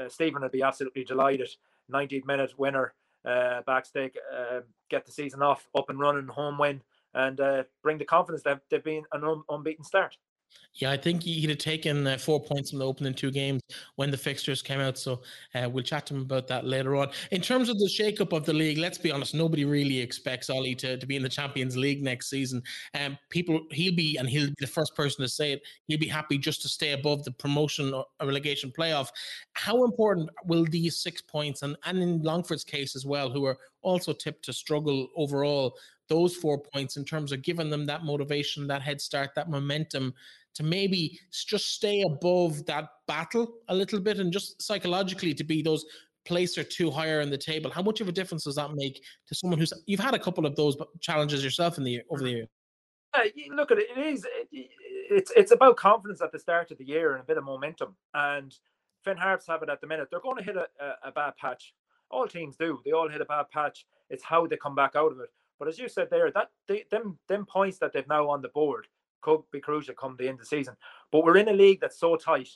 uh, 0.00 0.08
Stephen 0.08 0.42
would 0.42 0.52
be 0.52 0.62
absolutely 0.62 1.04
delighted. 1.04 1.50
90 1.88 2.22
minute 2.26 2.58
winner, 2.58 2.94
uh, 3.24 3.62
back 3.62 3.86
stick, 3.86 4.16
uh, 4.34 4.60
get 4.88 5.04
the 5.04 5.12
season 5.12 5.42
off, 5.42 5.68
up 5.74 5.90
and 5.90 5.98
running, 5.98 6.26
home 6.28 6.58
win, 6.58 6.82
and 7.14 7.40
uh, 7.40 7.64
bring 7.82 7.98
the 7.98 8.04
confidence 8.04 8.42
that 8.42 8.62
they've 8.70 8.84
been 8.84 9.04
an 9.12 9.24
un- 9.24 9.42
unbeaten 9.48 9.84
start. 9.84 10.16
Yeah, 10.76 10.90
I 10.90 10.96
think 10.96 11.22
he'd 11.22 11.50
have 11.50 11.58
taken 11.58 12.04
uh, 12.04 12.18
four 12.18 12.42
points 12.42 12.70
from 12.70 12.80
the 12.80 12.84
opening 12.86 13.14
two 13.14 13.30
games 13.30 13.62
when 13.94 14.10
the 14.10 14.16
fixtures 14.16 14.60
came 14.60 14.80
out. 14.80 14.98
So 14.98 15.22
uh, 15.54 15.68
we'll 15.70 15.84
chat 15.84 16.04
to 16.06 16.14
him 16.14 16.22
about 16.22 16.48
that 16.48 16.66
later 16.66 16.96
on. 16.96 17.10
In 17.30 17.40
terms 17.40 17.68
of 17.68 17.78
the 17.78 17.88
shake-up 17.88 18.32
of 18.32 18.44
the 18.44 18.52
league, 18.52 18.78
let's 18.78 18.98
be 18.98 19.12
honest, 19.12 19.34
nobody 19.34 19.64
really 19.64 20.00
expects 20.00 20.50
Ollie 20.50 20.74
to, 20.74 20.96
to 20.96 21.06
be 21.06 21.14
in 21.14 21.22
the 21.22 21.28
Champions 21.28 21.76
League 21.76 22.02
next 22.02 22.28
season. 22.28 22.60
Um, 23.00 23.16
people, 23.30 23.60
he'll 23.70 23.94
be, 23.94 24.16
and 24.16 24.28
he'll 24.28 24.48
be 24.48 24.54
the 24.58 24.66
first 24.66 24.96
person 24.96 25.22
to 25.22 25.28
say 25.28 25.52
it, 25.52 25.62
he'll 25.86 26.00
be 26.00 26.08
happy 26.08 26.38
just 26.38 26.60
to 26.62 26.68
stay 26.68 26.90
above 26.90 27.22
the 27.22 27.30
promotion 27.30 27.94
or 27.94 28.04
relegation 28.20 28.72
playoff. 28.76 29.10
How 29.52 29.84
important 29.84 30.28
will 30.44 30.64
these 30.64 30.96
six 30.96 31.22
points, 31.22 31.62
and, 31.62 31.76
and 31.84 31.98
in 31.98 32.20
Longford's 32.20 32.64
case 32.64 32.96
as 32.96 33.06
well, 33.06 33.30
who 33.30 33.44
are 33.44 33.58
also 33.82 34.12
tipped 34.12 34.44
to 34.46 34.52
struggle 34.52 35.06
overall, 35.14 35.76
those 36.08 36.34
four 36.34 36.58
points 36.58 36.96
in 36.96 37.04
terms 37.04 37.32
of 37.32 37.42
giving 37.42 37.70
them 37.70 37.86
that 37.86 38.04
motivation, 38.04 38.66
that 38.66 38.82
head 38.82 39.00
start, 39.00 39.30
that 39.34 39.48
momentum 39.48 40.12
to 40.54 40.62
maybe 40.62 41.18
just 41.32 41.74
stay 41.74 42.02
above 42.02 42.64
that 42.66 42.88
battle 43.06 43.54
a 43.68 43.74
little 43.74 44.00
bit 44.00 44.18
and 44.18 44.32
just 44.32 44.62
psychologically 44.62 45.34
to 45.34 45.44
be 45.44 45.62
those 45.62 45.84
place 46.24 46.56
or 46.56 46.64
two 46.64 46.90
higher 46.90 47.20
in 47.20 47.30
the 47.30 47.38
table. 47.38 47.70
How 47.70 47.82
much 47.82 48.00
of 48.00 48.08
a 48.08 48.12
difference 48.12 48.44
does 48.44 48.54
that 48.56 48.74
make 48.74 49.02
to 49.26 49.34
someone 49.34 49.58
who's 49.58 49.72
you've 49.86 50.00
had 50.00 50.14
a 50.14 50.18
couple 50.18 50.46
of 50.46 50.56
those 50.56 50.76
challenges 51.00 51.44
yourself 51.44 51.78
in 51.78 51.84
the 51.84 52.00
over 52.10 52.22
the 52.22 52.30
year? 52.30 52.46
Uh, 53.12 53.24
look 53.50 53.70
at 53.70 53.78
it. 53.78 53.88
It 53.96 54.06
is. 54.06 54.26
It, 54.50 54.70
it's 55.10 55.30
it's 55.36 55.52
about 55.52 55.76
confidence 55.76 56.20
at 56.22 56.32
the 56.32 56.38
start 56.38 56.70
of 56.70 56.78
the 56.78 56.84
year 56.84 57.12
and 57.12 57.20
a 57.20 57.24
bit 57.24 57.38
of 57.38 57.44
momentum. 57.44 57.94
And 58.14 58.56
Finn 59.02 59.16
Harps 59.16 59.46
have 59.46 59.62
it 59.62 59.68
at 59.68 59.80
the 59.80 59.86
minute. 59.86 60.08
They're 60.10 60.20
going 60.20 60.38
to 60.38 60.42
hit 60.42 60.56
a, 60.56 60.66
a, 60.80 61.08
a 61.08 61.12
bad 61.12 61.36
patch. 61.36 61.74
All 62.10 62.26
teams 62.26 62.56
do. 62.56 62.80
They 62.84 62.92
all 62.92 63.08
hit 63.08 63.20
a 63.20 63.26
bad 63.26 63.50
patch. 63.50 63.86
It's 64.08 64.24
how 64.24 64.46
they 64.46 64.56
come 64.56 64.74
back 64.74 64.92
out 64.96 65.12
of 65.12 65.20
it. 65.20 65.30
But 65.58 65.68
as 65.68 65.78
you 65.78 65.88
said 65.88 66.08
there, 66.10 66.30
that 66.32 66.50
they, 66.66 66.84
them 66.90 67.18
them 67.28 67.44
points 67.46 67.78
that 67.78 67.92
they've 67.92 68.08
now 68.08 68.28
on 68.28 68.40
the 68.40 68.48
board 68.48 68.86
could 69.24 69.40
be 69.50 69.60
crucial 69.60 69.94
come 69.94 70.16
the 70.18 70.28
end 70.28 70.34
of 70.34 70.40
the 70.40 70.46
season. 70.46 70.76
But 71.10 71.24
we're 71.24 71.38
in 71.38 71.48
a 71.48 71.52
league 71.52 71.80
that's 71.80 71.98
so 71.98 72.16
tight. 72.16 72.50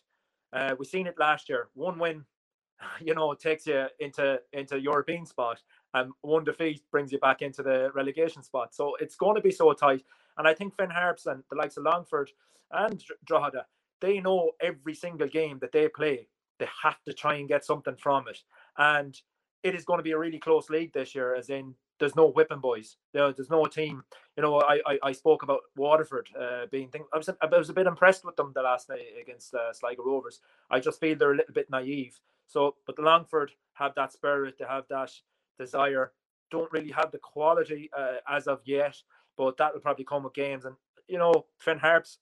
Uh, 0.53 0.75
we've 0.79 0.89
seen 0.89 1.07
it 1.07 1.19
last 1.19 1.49
year. 1.49 1.69
One 1.75 1.99
win, 1.99 2.25
you 3.01 3.15
know, 3.15 3.35
takes 3.35 3.67
you 3.67 3.87
into 3.99 4.41
into 4.53 4.79
European 4.81 5.27
spot, 5.27 5.61
and 5.95 6.13
one 6.21 6.45
defeat 6.45 6.83
brings 6.93 7.11
you 7.11 7.19
back 7.19 7.43
into 7.43 7.63
the 7.63 7.91
relegation 7.95 8.43
spot. 8.43 8.75
So 8.75 8.95
it's 9.01 9.17
going 9.17 9.37
to 9.37 9.43
be 9.43 9.51
so 9.51 9.73
tight. 9.73 10.05
And 10.37 10.47
I 10.47 10.55
think 10.55 10.77
Finn 10.77 10.91
Harps 10.91 11.27
and 11.27 11.43
the 11.51 11.57
likes 11.57 11.77
of 11.79 11.85
Longford 11.85 12.31
and 12.71 13.03
Drogheda, 13.27 13.67
they 14.01 14.21
know 14.21 14.53
every 14.61 14.95
single 14.95 15.27
game 15.27 15.59
that 15.61 15.73
they 15.73 15.89
play, 15.89 16.29
they 16.59 16.69
have 16.85 17.03
to 17.05 17.13
try 17.13 17.35
and 17.37 17.49
get 17.49 17.65
something 17.65 17.97
from 17.97 18.29
it. 18.29 18.39
And 18.77 19.21
it 19.65 19.75
is 19.75 19.85
going 19.85 19.99
to 19.99 20.05
be 20.05 20.13
a 20.13 20.19
really 20.19 20.39
close 20.39 20.71
league 20.71 20.93
this 20.93 21.15
year, 21.15 21.35
as 21.35 21.51
in 21.51 21.75
there's 22.01 22.17
no 22.17 22.29
whipping 22.29 22.61
boys. 22.61 22.97
There, 23.13 23.33
there's 23.33 23.51
no 23.51 23.67
team. 23.67 24.05
You 24.37 24.43
know, 24.43 24.61
I 24.61 24.81
I, 24.87 24.99
I 25.05 25.13
spoke 25.13 25.43
about 25.43 25.61
Waterford 25.77 26.29
uh, 26.41 26.67
being. 26.71 26.89
Think, 26.91 27.07
I 27.15 27.19
was 27.19 27.29
I 27.29 27.47
was 27.47 27.71
a 27.71 27.75
bit 27.75 27.87
impressed 27.87 28.25
with 28.25 28.37
them 28.37 28.53
the 28.55 28.63
last 28.63 28.89
night 28.89 29.03
against 29.21 29.55
uh, 29.55 29.73
Sligo 29.73 30.05
Rovers. 30.05 30.41
I 30.71 30.81
just 30.81 31.01
feel 31.01 31.17
they're 31.17 31.33
a 31.33 31.37
little 31.37 31.55
bit 31.55 31.71
naive. 31.71 32.19
So, 32.47 32.77
but 32.87 32.97
the 32.97 33.03
Longford 33.03 33.53
have 33.75 33.95
that 33.97 34.13
spirit. 34.13 34.57
They 34.59 34.67
have 34.67 34.85
that 34.91 35.13
desire. 35.59 36.13
Don't 36.51 36.73
really 36.73 36.91
have 36.93 37.13
the 37.13 37.19
quality 37.19 37.91
uh, 37.97 38.17
as 38.29 38.47
of 38.47 38.61
yet, 38.65 38.97
but 39.37 39.57
that 39.59 39.75
will 39.75 39.81
probably 39.81 40.05
come 40.05 40.25
with 40.25 40.35
games. 40.35 40.65
And 40.65 40.77
you 41.09 41.19
know, 41.19 41.47
Finn 41.59 41.79
Harps, 41.79 42.19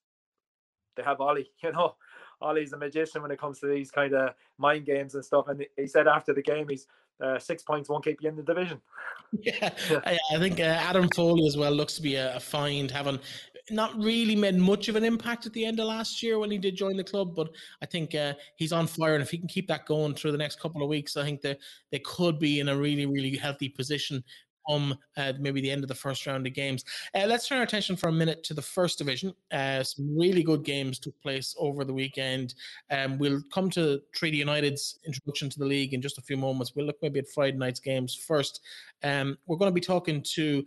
they 0.96 1.02
have 1.02 1.20
Ollie. 1.20 1.50
You 1.62 1.72
know, 1.72 1.96
Ollie's 2.40 2.72
a 2.72 2.78
magician 2.78 3.22
when 3.22 3.30
it 3.30 3.40
comes 3.40 3.60
to 3.60 3.66
these 3.66 3.90
kind 3.90 4.14
of 4.14 4.34
mind 4.58 4.86
games 4.86 5.14
and 5.14 5.24
stuff. 5.24 5.48
And 5.48 5.64
he 5.76 5.86
said 5.86 6.08
after 6.08 6.34
the 6.34 6.42
game, 6.42 6.68
he's 6.68 6.86
uh, 7.22 7.38
six 7.38 7.62
points 7.62 7.88
won't 7.88 8.04
keep 8.04 8.18
you 8.22 8.28
in 8.28 8.36
the 8.36 8.42
division. 8.42 8.80
Yeah, 9.42 9.70
I, 10.06 10.16
I, 10.32 10.38
think 10.38 10.60
uh, 10.60 10.62
Adam 10.62 11.08
Foley 11.14 11.46
as 11.48 11.56
well 11.56 11.72
looks 11.72 11.94
to 11.94 12.02
be 12.02 12.14
a, 12.14 12.36
a 12.36 12.40
find, 12.40 12.90
having 12.90 13.18
not 13.70 13.96
really 13.96 14.36
made 14.36 14.54
much 14.56 14.88
of 14.88 14.96
an 14.96 15.04
impact 15.04 15.46
at 15.46 15.52
the 15.52 15.64
end 15.64 15.80
of 15.80 15.86
last 15.86 16.22
year 16.22 16.38
when 16.38 16.50
he 16.50 16.58
did 16.58 16.76
join 16.76 16.96
the 16.96 17.04
club, 17.04 17.34
but 17.34 17.50
I 17.82 17.86
think 17.86 18.14
uh, 18.14 18.34
he's 18.56 18.72
on 18.72 18.86
fire, 18.86 19.14
and 19.14 19.22
if 19.22 19.30
he 19.30 19.38
can 19.38 19.48
keep 19.48 19.66
that 19.68 19.86
going 19.86 20.14
through 20.14 20.32
the 20.32 20.38
next 20.38 20.60
couple 20.60 20.82
of 20.82 20.88
weeks, 20.88 21.16
I 21.16 21.24
think 21.24 21.40
that 21.42 21.58
they 21.90 21.98
could 21.98 22.38
be 22.38 22.60
in 22.60 22.68
a 22.68 22.76
really, 22.76 23.06
really 23.06 23.36
healthy 23.36 23.68
position 23.68 24.22
come 24.68 24.96
uh, 25.16 25.32
maybe 25.38 25.60
the 25.60 25.70
end 25.70 25.84
of 25.84 25.88
the 25.88 25.94
first 25.94 26.26
round 26.26 26.46
of 26.46 26.54
games. 26.54 26.84
Uh, 27.14 27.24
let's 27.26 27.48
turn 27.48 27.58
our 27.58 27.64
attention 27.64 27.96
for 27.96 28.08
a 28.08 28.12
minute 28.12 28.42
to 28.44 28.54
the 28.54 28.62
first 28.62 28.98
division. 28.98 29.32
Uh, 29.52 29.82
some 29.82 30.16
really 30.16 30.42
good 30.42 30.64
games 30.64 30.98
took 30.98 31.20
place 31.20 31.54
over 31.58 31.84
the 31.84 31.92
weekend. 31.92 32.54
Um, 32.90 33.18
we'll 33.18 33.42
come 33.52 33.70
to 33.70 34.00
Treaty 34.12 34.38
United's 34.38 34.98
introduction 35.06 35.50
to 35.50 35.58
the 35.58 35.64
league 35.64 35.94
in 35.94 36.02
just 36.02 36.18
a 36.18 36.22
few 36.22 36.36
moments. 36.36 36.74
We'll 36.74 36.86
look 36.86 36.98
maybe 37.02 37.18
at 37.18 37.28
Friday 37.28 37.56
night's 37.56 37.80
games 37.80 38.14
first. 38.14 38.60
Um, 39.02 39.38
we're 39.46 39.56
going 39.56 39.70
to 39.70 39.74
be 39.74 39.80
talking 39.80 40.22
to 40.34 40.64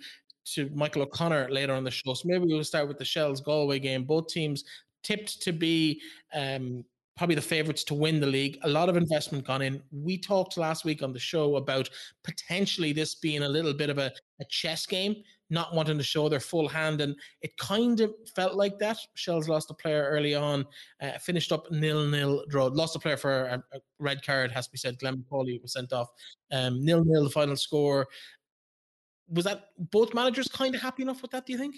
to 0.54 0.70
Michael 0.74 1.04
O'Connor 1.04 1.50
later 1.52 1.74
on 1.74 1.84
the 1.84 1.92
show. 1.92 2.14
So 2.14 2.28
maybe 2.28 2.46
we'll 2.48 2.64
start 2.64 2.88
with 2.88 2.98
the 2.98 3.06
Shells 3.06 3.40
Galway 3.40 3.78
game. 3.78 4.04
Both 4.04 4.30
teams 4.30 4.64
tipped 5.04 5.42
to 5.44 5.52
be 5.52 6.02
um, 6.34 6.84
probably 7.20 7.36
the 7.36 7.42
favourites 7.42 7.84
to 7.84 7.94
win 7.94 8.22
the 8.22 8.26
league. 8.26 8.58
A 8.64 8.70
lot 8.70 8.88
of 8.88 8.96
investment 8.96 9.46
gone 9.46 9.62
in. 9.62 9.84
We 9.92 10.18
talked 10.18 10.56
last 10.56 10.86
week 10.86 11.04
on 11.04 11.12
the 11.12 11.20
show 11.20 11.58
about 11.58 11.90
potentially 12.24 12.94
this 12.94 13.16
being 13.16 13.44
a 13.44 13.50
little 13.50 13.74
bit 13.74 13.90
of 13.90 13.98
a, 13.98 14.10
a 14.40 14.46
chess 14.46 14.86
game, 14.86 15.18
not 15.50 15.76
wanting 15.76 15.98
to 15.98 16.04
show 16.04 16.30
their 16.30 16.40
full 16.40 16.70
hand, 16.70 17.02
and 17.02 17.14
it 17.42 17.58
kind 17.58 18.00
of 18.00 18.14
felt 18.34 18.56
like 18.56 18.80
that. 18.80 19.00
Shells 19.16 19.50
lost 19.50 19.70
a 19.70 19.74
player 19.74 20.08
early 20.10 20.34
on, 20.34 20.66
uh, 21.02 21.18
finished 21.18 21.52
up 21.52 21.70
nil 21.70 22.08
nil 22.08 22.46
draw. 22.48 22.68
Lost 22.68 22.96
a 22.96 23.00
player 23.00 23.18
for 23.18 23.48
a, 23.48 23.64
a, 23.74 23.80
red 24.00 24.26
card, 24.26 24.50
has 24.54 24.68
to 24.68 24.72
be 24.72 24.78
said. 24.78 24.98
Glenn 24.98 25.18
McCauley 25.18 25.62
was 25.62 25.74
sent 25.74 25.92
off. 25.92 26.08
Um, 26.54 26.86
nil 26.86 27.04
nil, 27.04 27.26
the 27.26 27.30
final 27.30 27.58
score. 27.58 28.08
Was 29.28 29.44
that 29.44 29.72
both 29.78 30.14
managers 30.14 30.48
kind 30.48 30.74
of 30.74 30.82
happy 30.82 31.04
enough 31.04 31.22
with 31.22 31.32
that? 31.32 31.46
Do 31.46 31.52
you 31.52 31.60
think? 31.60 31.76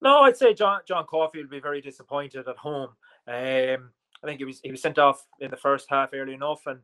No, 0.00 0.22
I'd 0.22 0.36
say 0.36 0.54
John 0.54 0.80
John 0.88 1.04
Caulfield 1.04 1.44
will 1.44 1.50
be 1.52 1.60
very 1.60 1.80
disappointed 1.80 2.48
at 2.48 2.56
home. 2.56 2.88
Um, 3.28 3.92
I 4.22 4.26
think 4.26 4.38
he 4.38 4.44
was 4.44 4.60
he 4.62 4.70
was 4.70 4.82
sent 4.82 4.98
off 4.98 5.26
in 5.40 5.50
the 5.50 5.56
first 5.56 5.86
half 5.88 6.10
early 6.12 6.34
enough, 6.34 6.66
and 6.66 6.80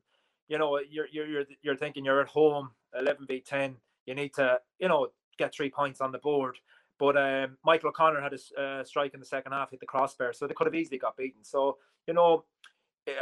you 0.48 0.58
know 0.58 0.78
you're 0.90 1.06
you're 1.10 1.26
you're, 1.26 1.44
you're 1.62 1.76
thinking 1.76 2.04
you're 2.04 2.20
at 2.20 2.28
home, 2.28 2.70
eleven 2.98 3.26
v 3.26 3.40
ten. 3.40 3.76
You 4.06 4.14
need 4.14 4.34
to 4.34 4.60
you 4.78 4.88
know 4.88 5.08
get 5.38 5.54
three 5.54 5.70
points 5.70 6.00
on 6.00 6.12
the 6.12 6.18
board. 6.18 6.58
But 6.98 7.16
um, 7.16 7.56
Michael 7.64 7.90
O'Connor 7.90 8.20
had 8.20 8.34
a 8.34 8.60
uh, 8.60 8.84
strike 8.84 9.14
in 9.14 9.20
the 9.20 9.26
second 9.26 9.52
half, 9.52 9.70
hit 9.70 9.78
the 9.78 9.86
crossbar, 9.86 10.32
so 10.32 10.46
they 10.46 10.54
could 10.54 10.66
have 10.66 10.74
easily 10.74 10.98
got 10.98 11.16
beaten. 11.16 11.44
So 11.44 11.78
you 12.06 12.14
know, 12.14 12.44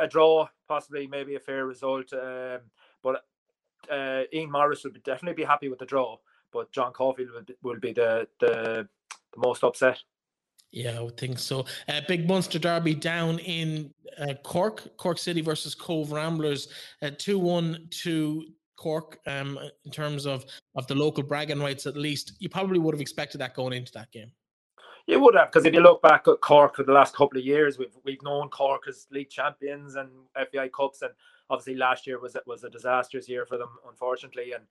a 0.00 0.08
draw, 0.08 0.48
possibly 0.66 1.06
maybe 1.06 1.34
a 1.34 1.40
fair 1.40 1.66
result. 1.66 2.12
Um, 2.12 2.60
but 3.02 3.24
uh, 3.90 4.22
Ian 4.32 4.50
Morris 4.50 4.84
would 4.84 5.02
definitely 5.02 5.36
be 5.36 5.46
happy 5.46 5.68
with 5.68 5.78
the 5.78 5.86
draw, 5.86 6.16
but 6.52 6.72
John 6.72 6.92
Caulfield 6.92 7.30
will 7.62 7.74
be, 7.74 7.88
be 7.88 7.92
the, 7.92 8.26
the 8.40 8.88
the 9.36 9.40
most 9.40 9.62
upset. 9.62 10.02
Yeah, 10.76 10.98
I 10.98 11.00
would 11.00 11.16
think 11.16 11.38
so. 11.38 11.64
Uh, 11.88 12.02
big 12.06 12.28
Munster 12.28 12.58
derby 12.58 12.94
down 12.94 13.38
in 13.38 13.94
uh, 14.20 14.34
Cork, 14.42 14.94
Cork 14.98 15.16
City 15.16 15.40
versus 15.40 15.74
Cobh 15.74 16.12
Ramblers, 16.12 16.68
uh, 17.00 17.12
two 17.16 17.38
one 17.38 17.88
to 18.02 18.44
Cork. 18.76 19.18
Um, 19.26 19.58
in 19.86 19.90
terms 19.90 20.26
of 20.26 20.44
of 20.74 20.86
the 20.86 20.94
local 20.94 21.22
bragging 21.22 21.60
rights, 21.60 21.86
at 21.86 21.96
least 21.96 22.34
you 22.40 22.50
probably 22.50 22.78
would 22.78 22.94
have 22.94 23.00
expected 23.00 23.38
that 23.38 23.54
going 23.54 23.72
into 23.72 23.90
that 23.92 24.12
game. 24.12 24.30
You 25.06 25.18
would 25.20 25.34
have, 25.34 25.50
because 25.50 25.64
if 25.64 25.72
you 25.72 25.80
look 25.80 26.02
back 26.02 26.28
at 26.28 26.42
Cork 26.42 26.76
for 26.76 26.82
the 26.82 26.92
last 26.92 27.16
couple 27.16 27.38
of 27.38 27.44
years, 27.46 27.78
we've 27.78 27.96
we've 28.04 28.22
known 28.22 28.50
Cork 28.50 28.82
as 28.86 29.06
league 29.10 29.30
champions 29.30 29.96
and 29.96 30.10
FAI 30.34 30.68
Cups, 30.68 31.00
and 31.00 31.12
obviously 31.48 31.76
last 31.76 32.06
year 32.06 32.20
was 32.20 32.36
it 32.36 32.46
was 32.46 32.64
a 32.64 32.70
disastrous 32.70 33.30
year 33.30 33.46
for 33.46 33.56
them, 33.56 33.70
unfortunately, 33.88 34.52
and 34.52 34.64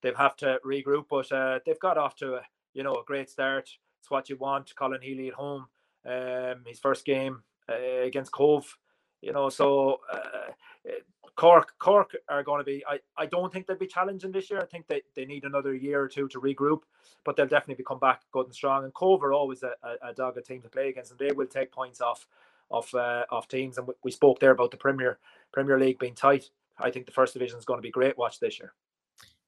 they've 0.00 0.16
have 0.16 0.36
to 0.36 0.58
regroup. 0.64 1.04
But 1.10 1.30
uh, 1.30 1.58
they've 1.66 1.78
got 1.80 1.98
off 1.98 2.16
to 2.16 2.36
a 2.36 2.40
you 2.72 2.82
know 2.82 2.94
a 2.94 3.04
great 3.04 3.28
start. 3.28 3.68
It's 4.00 4.10
what 4.10 4.28
you 4.28 4.36
want. 4.36 4.74
Colin 4.74 5.02
Healy 5.02 5.28
at 5.28 5.34
home, 5.34 5.66
um, 6.06 6.64
his 6.66 6.80
first 6.80 7.04
game 7.04 7.42
uh, 7.68 8.02
against 8.02 8.32
Cobh. 8.32 8.76
you 9.20 9.32
know. 9.32 9.48
So 9.48 10.00
uh, 10.12 10.90
Cork, 11.36 11.74
Cork 11.78 12.16
are 12.28 12.42
going 12.42 12.60
to 12.60 12.64
be. 12.64 12.84
I, 12.86 12.98
I 13.16 13.26
don't 13.26 13.52
think 13.52 13.66
they'll 13.66 13.76
be 13.76 13.86
challenging 13.86 14.32
this 14.32 14.50
year. 14.50 14.60
I 14.60 14.66
think 14.66 14.86
they, 14.88 15.02
they 15.14 15.24
need 15.24 15.44
another 15.44 15.74
year 15.74 16.02
or 16.02 16.08
two 16.08 16.28
to 16.28 16.40
regroup, 16.40 16.80
but 17.24 17.36
they'll 17.36 17.46
definitely 17.46 17.84
come 17.84 17.98
back 17.98 18.22
good 18.32 18.46
and 18.46 18.54
strong. 18.54 18.84
And 18.84 18.94
Cobh 18.94 19.22
are 19.22 19.32
always 19.32 19.62
a, 19.62 19.72
a, 19.82 20.10
a 20.10 20.14
dogged 20.14 20.44
team 20.44 20.62
to 20.62 20.68
play 20.68 20.88
against, 20.88 21.10
and 21.10 21.18
they 21.20 21.32
will 21.32 21.46
take 21.46 21.72
points 21.72 22.00
off 22.00 22.26
of 22.70 22.92
uh, 22.94 23.24
of 23.30 23.48
teams. 23.48 23.78
And 23.78 23.86
we, 23.86 23.94
we 24.04 24.10
spoke 24.10 24.40
there 24.40 24.50
about 24.52 24.70
the 24.70 24.76
Premier 24.76 25.18
Premier 25.52 25.78
League 25.78 25.98
being 25.98 26.14
tight. 26.14 26.50
I 26.78 26.90
think 26.90 27.06
the 27.06 27.12
first 27.12 27.34
division 27.34 27.58
is 27.58 27.64
going 27.64 27.78
to 27.78 27.82
be 27.82 27.90
great 27.90 28.16
watch 28.16 28.40
this 28.40 28.58
year. 28.58 28.72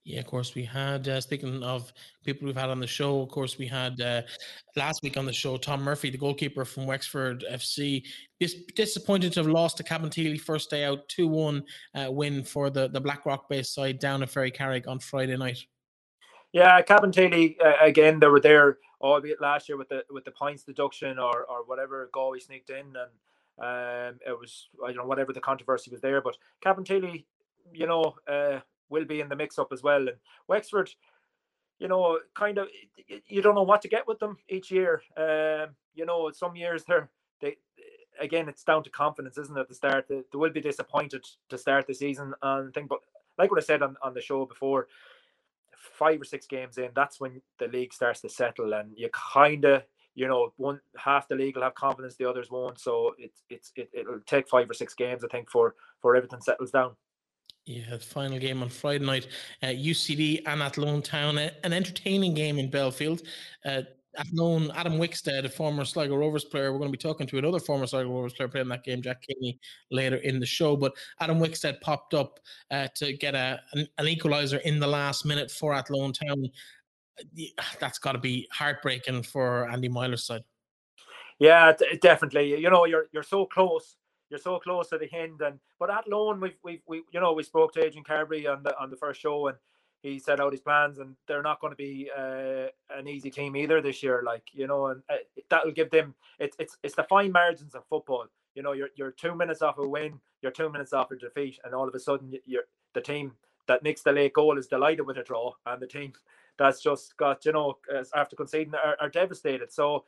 Yeah, 0.05 0.19
of 0.19 0.27
course, 0.27 0.55
we 0.57 0.65
had, 0.65 1.07
uh, 1.07 1.21
speaking 1.21 1.63
of 1.63 1.93
people 2.25 2.47
we've 2.47 2.57
had 2.57 2.71
on 2.71 2.81
the 2.81 2.87
show, 2.89 3.21
of 3.21 3.29
course, 3.29 3.57
we 3.57 3.69
had 3.69 4.01
uh, 4.01 4.23
last 4.75 5.01
week 5.05 5.17
on 5.17 5.27
the 5.27 5.33
show 5.33 5.57
Tom 5.57 5.81
Murphy, 5.81 6.11
the 6.11 6.19
goalkeeper 6.19 6.65
from 6.65 6.87
Wexford 6.87 7.45
FC. 7.49 8.03
Dis- 8.41 8.65
disappointed 8.75 9.33
to 9.35 9.41
have 9.41 9.47
lost 9.47 9.77
to 9.77 9.85
Cabinteely 9.85 10.41
first 10.41 10.71
day 10.71 10.85
out, 10.85 11.09
2 11.09 11.29
1 11.29 11.65
uh, 11.95 12.11
win 12.11 12.43
for 12.43 12.69
the, 12.69 12.89
the 12.89 13.01
Blackrock 13.01 13.49
based 13.49 13.75
side 13.75 14.01
down 14.01 14.25
at 14.25 14.29
Ferrycarrig 14.29 14.89
on 14.89 14.99
Friday 14.99 15.37
night. 15.37 15.59
Yeah, 16.53 16.83
Cabinteely, 16.83 17.57
uh, 17.65 17.75
again, 17.81 18.19
they 18.19 18.27
were 18.27 18.41
there, 18.41 18.79
albeit 19.01 19.41
last 19.41 19.69
year 19.69 19.79
with 19.79 19.89
the 19.89 20.05
with 20.11 20.25
the 20.25 20.33
points 20.33 20.65
deduction 20.65 21.19
or, 21.19 21.45
or 21.45 21.65
whatever, 21.65 22.11
goal 22.13 22.33
we 22.33 22.41
sneaked 22.41 22.71
in 22.71 22.87
and 22.87 23.11
um, 23.59 24.19
it 24.27 24.39
was, 24.39 24.69
I 24.83 24.89
don't 24.89 24.97
know, 24.97 25.07
whatever 25.07 25.33
the 25.33 25.41
controversy 25.41 25.91
was 25.91 26.01
there. 26.01 26.21
But 26.21 26.37
Cabinteely, 26.65 27.25
you 27.73 27.87
know, 27.87 28.17
uh, 28.27 28.61
will 28.93 29.05
be 29.05 29.21
in 29.21 29.29
the 29.29 29.37
mix 29.37 29.59
up 29.59 29.73
as 29.73 29.83
well. 29.83 30.09
And 30.09 30.19
Wexford, 30.49 30.91
you 31.79 31.89
know, 31.89 32.19
kind 32.35 32.59
of 32.59 32.69
you 33.27 33.43
don't 33.43 33.57
know 33.57 33.65
what 33.65 33.83
to 33.83 33.89
get 33.89 34.07
with 34.07 34.21
them 34.21 34.37
each 34.49 34.71
year. 34.71 35.03
Um, 35.17 35.75
you 35.95 36.07
know, 36.07 36.31
some 36.33 36.55
years 36.57 36.85
they're 36.87 37.11
they 37.41 37.57
again 38.21 38.49
it's 38.49 38.65
down 38.65 38.85
to 38.85 38.91
confidence, 38.91 39.39
isn't 39.39 39.57
it? 39.57 39.61
At 39.61 39.69
the 39.69 39.75
start, 39.75 40.07
they, 40.09 40.23
they 40.33 40.39
will 40.39 40.53
be 40.53 40.61
disappointed 40.61 41.25
to 41.49 41.59
start 41.59 41.87
the 41.87 41.95
season 41.95 42.35
and 42.43 42.73
think, 42.73 42.89
but 42.89 43.01
like 43.39 43.51
what 43.51 43.61
I 43.63 43.65
said 43.67 43.83
on, 43.83 43.97
on 44.03 44.15
the 44.15 44.21
show 44.21 44.47
before, 44.47 44.89
five 45.99 46.21
or 46.21 46.25
six 46.25 46.47
games 46.47 46.79
in, 46.79 46.91
that's 46.95 47.21
when 47.21 47.41
the 47.59 47.67
league 47.69 47.93
starts 47.93 48.21
to 48.21 48.29
settle, 48.29 48.75
and 48.75 48.93
you 48.97 49.09
kind 49.13 49.65
of 49.65 49.83
you 50.15 50.29
know 50.29 50.53
one 50.57 50.81
half 50.97 51.29
the 51.29 51.35
league 51.35 51.57
will 51.57 51.63
have 51.65 51.75
confidence, 51.75 52.17
the 52.17 52.29
others 52.29 52.51
won't. 52.51 52.79
So 52.79 53.15
it's 53.19 53.43
it's 53.51 53.73
it, 53.77 53.91
it'll 53.93 54.21
take 54.27 54.49
five 54.49 54.71
or 54.71 54.75
six 54.75 54.95
games, 54.95 55.25
I 55.25 55.29
think, 55.29 55.51
for 55.51 55.75
for 56.01 56.17
everything 56.17 56.41
settles 56.41 56.71
down. 56.71 56.93
Yeah, 57.65 57.91
the 57.91 57.99
final 57.99 58.39
game 58.39 58.61
on 58.63 58.69
Friday 58.69 59.05
night, 59.05 59.29
uh, 59.63 59.67
UCD 59.67 60.43
and 60.47 60.63
Athlone 60.63 61.01
Town, 61.01 61.39
an 61.39 61.73
entertaining 61.73 62.35
game 62.35 62.59
in 62.59 62.69
Belfield. 62.69 63.23
Uh, 63.65 63.83
Athlone, 64.19 64.71
Adam 64.75 64.95
Wixted, 64.95 65.45
a 65.45 65.49
former 65.49 65.85
Sligo 65.85 66.17
Rovers 66.17 66.45
player. 66.45 66.73
We're 66.73 66.79
going 66.79 66.91
to 66.93 66.99
be 66.99 67.01
talking 67.01 67.27
to 67.29 67.39
another 67.39 67.61
former 67.61 67.87
Sligo 67.87 68.11
Rovers 68.11 68.35
player 68.35 68.49
playing 68.49 68.69
that 68.69 68.85
game, 68.85 69.01
Jack 69.01 69.23
Keaney, 69.23 69.59
later 69.93 70.17
in 70.17 70.41
the 70.41 70.47
show. 70.47 70.77
But 70.77 70.93
Adam 71.21 71.39
Wixted 71.39 71.81
popped 71.81 72.15
up 72.15 72.41
uh, 72.73 72.89
to 72.97 73.13
get 73.13 73.37
a 73.37 73.61
an, 73.73 73.87
an, 73.97 74.07
equaliser 74.07 74.61
in 74.63 74.81
the 74.81 74.87
last 74.87 75.25
minute 75.25 75.51
for 75.51 75.73
Athlone 75.73 76.13
Town. 76.13 76.49
That's 77.79 77.99
got 77.99 78.13
to 78.13 78.19
be 78.19 78.49
heartbreaking 78.51 79.23
for 79.23 79.71
Andy 79.71 79.89
Myler's 79.89 80.27
side. 80.27 80.43
Yeah, 81.39 81.73
definitely. 82.01 82.61
You 82.61 82.71
know, 82.71 82.87
you're 82.87 83.07
you're 83.13 83.23
so 83.23 83.47
close 83.47 83.97
you're 84.33 84.41
so 84.41 84.59
close 84.59 84.89
to 84.89 84.99
the 84.99 85.13
end. 85.15 85.43
And 85.43 85.61
but 85.79 85.91
Athlone, 85.91 86.41
we've 86.41 86.57
we've 86.65 86.81
we 86.89 87.03
you 87.13 87.21
know 87.21 87.35
we 87.35 87.43
spoke 87.43 87.73
to 87.75 87.85
Adrian 87.85 88.03
Carberry 88.03 88.47
on 88.47 88.63
the 88.63 88.77
on 88.81 88.91
the 88.91 88.97
first 88.97 89.21
show, 89.21 89.49
and 89.49 89.57
he 90.03 90.19
set 90.19 90.41
out 90.41 90.53
his 90.53 90.63
plans, 90.63 90.99
and 90.99 91.15
they're 91.29 91.43
not 91.43 91.61
going 91.61 91.73
to 91.73 91.77
be 91.77 92.11
uh, 92.17 92.67
an 92.91 93.07
easy 93.07 93.31
team 93.31 93.55
either 93.55 93.81
this 93.83 94.03
year. 94.03 94.23
Like 94.25 94.45
you 94.53 94.67
know, 94.67 94.87
and 94.87 95.03
uh, 95.11 95.17
that'll 95.51 95.71
give 95.71 95.91
them 95.91 96.15
it's 96.39 96.57
it's 96.59 96.79
it's 96.83 96.97
the 96.97 97.05
fine 97.05 97.31
margins 97.31 97.75
of 97.75 97.85
football. 97.89 98.27
You 98.55 98.63
know, 98.63 98.73
you're 98.73 98.89
you're 98.97 99.13
two 99.13 99.35
minutes 99.35 99.61
off 99.61 99.79
a 99.79 99.87
win, 99.87 100.19
you're 100.41 100.51
two 100.51 100.71
minutes 100.71 100.95
off 100.95 101.11
a 101.11 101.17
defeat, 101.17 101.59
and 101.65 101.75
all 101.75 101.87
of 101.87 101.95
a 101.95 102.01
sudden 102.01 102.33
you're 102.47 102.65
the 102.95 103.03
team 103.03 103.33
that 103.69 103.83
makes 103.83 104.03
the 104.03 104.13
late 104.13 104.33
goal 104.33 104.59
is 104.59 104.67
delighted 104.67 105.07
with 105.07 105.19
a 105.19 105.23
draw, 105.23 105.53
and 105.67 105.81
the 105.81 105.87
team 105.87 106.15
that's 106.59 106.83
just 106.83 107.17
got 107.19 107.45
you 107.45 107.53
know 107.53 107.77
after 108.15 108.35
conceding 108.35 108.75
are, 108.75 108.97
are 108.99 109.11
devastated. 109.11 109.71
So 109.71 110.05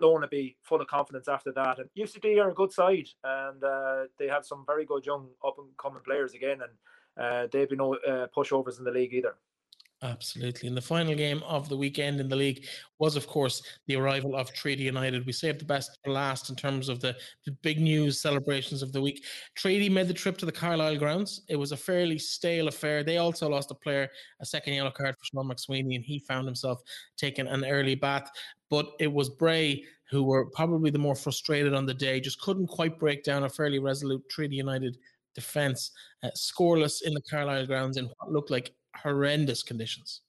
Will 0.00 0.26
be 0.30 0.56
full 0.62 0.80
of 0.80 0.86
confidence 0.86 1.28
after 1.28 1.52
that. 1.52 1.78
And 1.78 1.88
UCD 1.96 2.42
are 2.42 2.50
a 2.50 2.54
good 2.54 2.72
side, 2.72 3.08
and 3.24 3.62
uh, 3.62 4.04
they 4.18 4.28
have 4.28 4.44
some 4.44 4.64
very 4.66 4.84
good 4.84 5.06
young 5.06 5.28
up 5.46 5.56
and 5.58 5.68
coming 5.78 6.02
players 6.04 6.34
again, 6.34 6.60
and 6.62 7.24
uh, 7.24 7.48
they've 7.50 7.68
been 7.68 7.78
no 7.78 7.94
uh, 7.94 8.26
pushovers 8.36 8.78
in 8.78 8.84
the 8.84 8.90
league 8.90 9.14
either. 9.14 9.36
Absolutely. 10.02 10.68
And 10.68 10.76
the 10.76 10.82
final 10.82 11.14
game 11.14 11.42
of 11.46 11.70
the 11.70 11.76
weekend 11.76 12.20
in 12.20 12.28
the 12.28 12.36
league 12.36 12.66
was, 12.98 13.16
of 13.16 13.26
course, 13.26 13.62
the 13.86 13.96
arrival 13.96 14.36
of 14.36 14.52
Treaty 14.52 14.82
United. 14.82 15.24
We 15.24 15.32
saved 15.32 15.58
the 15.60 15.64
best 15.64 15.98
for 16.04 16.12
last 16.12 16.50
in 16.50 16.56
terms 16.56 16.90
of 16.90 17.00
the, 17.00 17.16
the 17.46 17.52
big 17.62 17.80
news 17.80 18.20
celebrations 18.20 18.82
of 18.82 18.92
the 18.92 19.00
week. 19.00 19.24
Treaty 19.54 19.88
made 19.88 20.08
the 20.08 20.14
trip 20.14 20.36
to 20.38 20.46
the 20.46 20.52
Carlisle 20.52 20.96
grounds. 20.98 21.42
It 21.48 21.56
was 21.56 21.72
a 21.72 21.78
fairly 21.78 22.18
stale 22.18 22.68
affair. 22.68 23.04
They 23.04 23.16
also 23.16 23.48
lost 23.48 23.70
a 23.70 23.74
player, 23.74 24.10
a 24.40 24.44
second 24.44 24.74
yellow 24.74 24.90
card 24.90 25.16
for 25.18 25.24
Sean 25.24 25.48
McSweeney, 25.48 25.96
and 25.96 26.04
he 26.04 26.18
found 26.18 26.46
himself 26.46 26.82
taking 27.16 27.46
an 27.46 27.64
early 27.64 27.94
bath. 27.94 28.30
But 28.68 28.90
it 29.00 29.10
was 29.10 29.30
Bray 29.30 29.82
who 30.10 30.22
were 30.24 30.46
probably 30.50 30.90
the 30.90 30.98
more 30.98 31.16
frustrated 31.16 31.74
on 31.74 31.86
the 31.86 31.94
day, 31.94 32.20
just 32.20 32.40
couldn't 32.40 32.68
quite 32.68 32.98
break 32.98 33.24
down 33.24 33.44
a 33.44 33.48
fairly 33.48 33.78
resolute 33.78 34.28
Treaty 34.28 34.56
United 34.56 34.98
defence, 35.34 35.90
uh, 36.22 36.28
scoreless 36.36 37.02
in 37.02 37.12
the 37.12 37.20
Carlisle 37.22 37.66
grounds 37.66 37.96
in 37.96 38.04
what 38.06 38.32
looked 38.32 38.50
like 38.50 38.72
horrendous 39.02 39.62
conditions. 39.62 40.22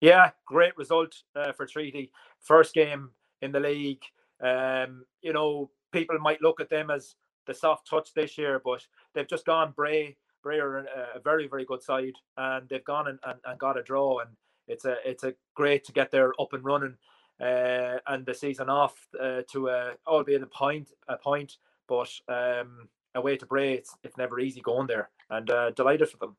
Yeah, 0.00 0.30
great 0.46 0.76
result 0.76 1.14
uh, 1.36 1.52
for 1.52 1.66
Treaty. 1.66 2.10
First 2.40 2.74
game 2.74 3.10
in 3.40 3.52
the 3.52 3.60
league. 3.60 4.02
Um, 4.42 5.04
you 5.20 5.32
know, 5.32 5.70
people 5.92 6.18
might 6.18 6.42
look 6.42 6.60
at 6.60 6.70
them 6.70 6.90
as 6.90 7.14
the 7.46 7.54
soft 7.54 7.88
touch 7.88 8.12
this 8.14 8.36
year, 8.36 8.60
but 8.64 8.84
they've 9.14 9.28
just 9.28 9.46
gone 9.46 9.72
Bray. 9.76 10.16
Bray 10.42 10.58
are 10.58 10.78
a 10.78 11.20
very, 11.22 11.46
very 11.46 11.64
good 11.64 11.82
side, 11.82 12.14
and 12.36 12.68
they've 12.68 12.84
gone 12.84 13.08
and, 13.08 13.18
and, 13.24 13.38
and 13.44 13.58
got 13.60 13.78
a 13.78 13.82
draw, 13.82 14.18
and 14.18 14.30
it's 14.66 14.84
a 14.84 14.96
it's 15.04 15.22
a 15.22 15.34
great 15.54 15.84
to 15.84 15.92
get 15.92 16.10
there 16.10 16.32
up 16.40 16.52
and 16.52 16.64
running, 16.64 16.96
uh, 17.40 17.98
and 18.08 18.26
the 18.26 18.34
season 18.34 18.68
off 18.68 19.06
uh, 19.20 19.42
to 19.52 19.68
a 19.68 19.92
albeit 20.06 20.42
a 20.42 20.46
point 20.46 20.88
a 21.06 21.16
point, 21.16 21.58
but 21.88 22.10
um, 22.28 22.88
away 23.14 23.36
to 23.36 23.46
Bray, 23.46 23.74
it's 23.74 23.94
it's 24.02 24.16
never 24.16 24.40
easy 24.40 24.60
going 24.60 24.88
there, 24.88 25.10
and 25.30 25.48
uh, 25.50 25.70
delighted 25.70 26.08
for 26.08 26.16
them. 26.18 26.36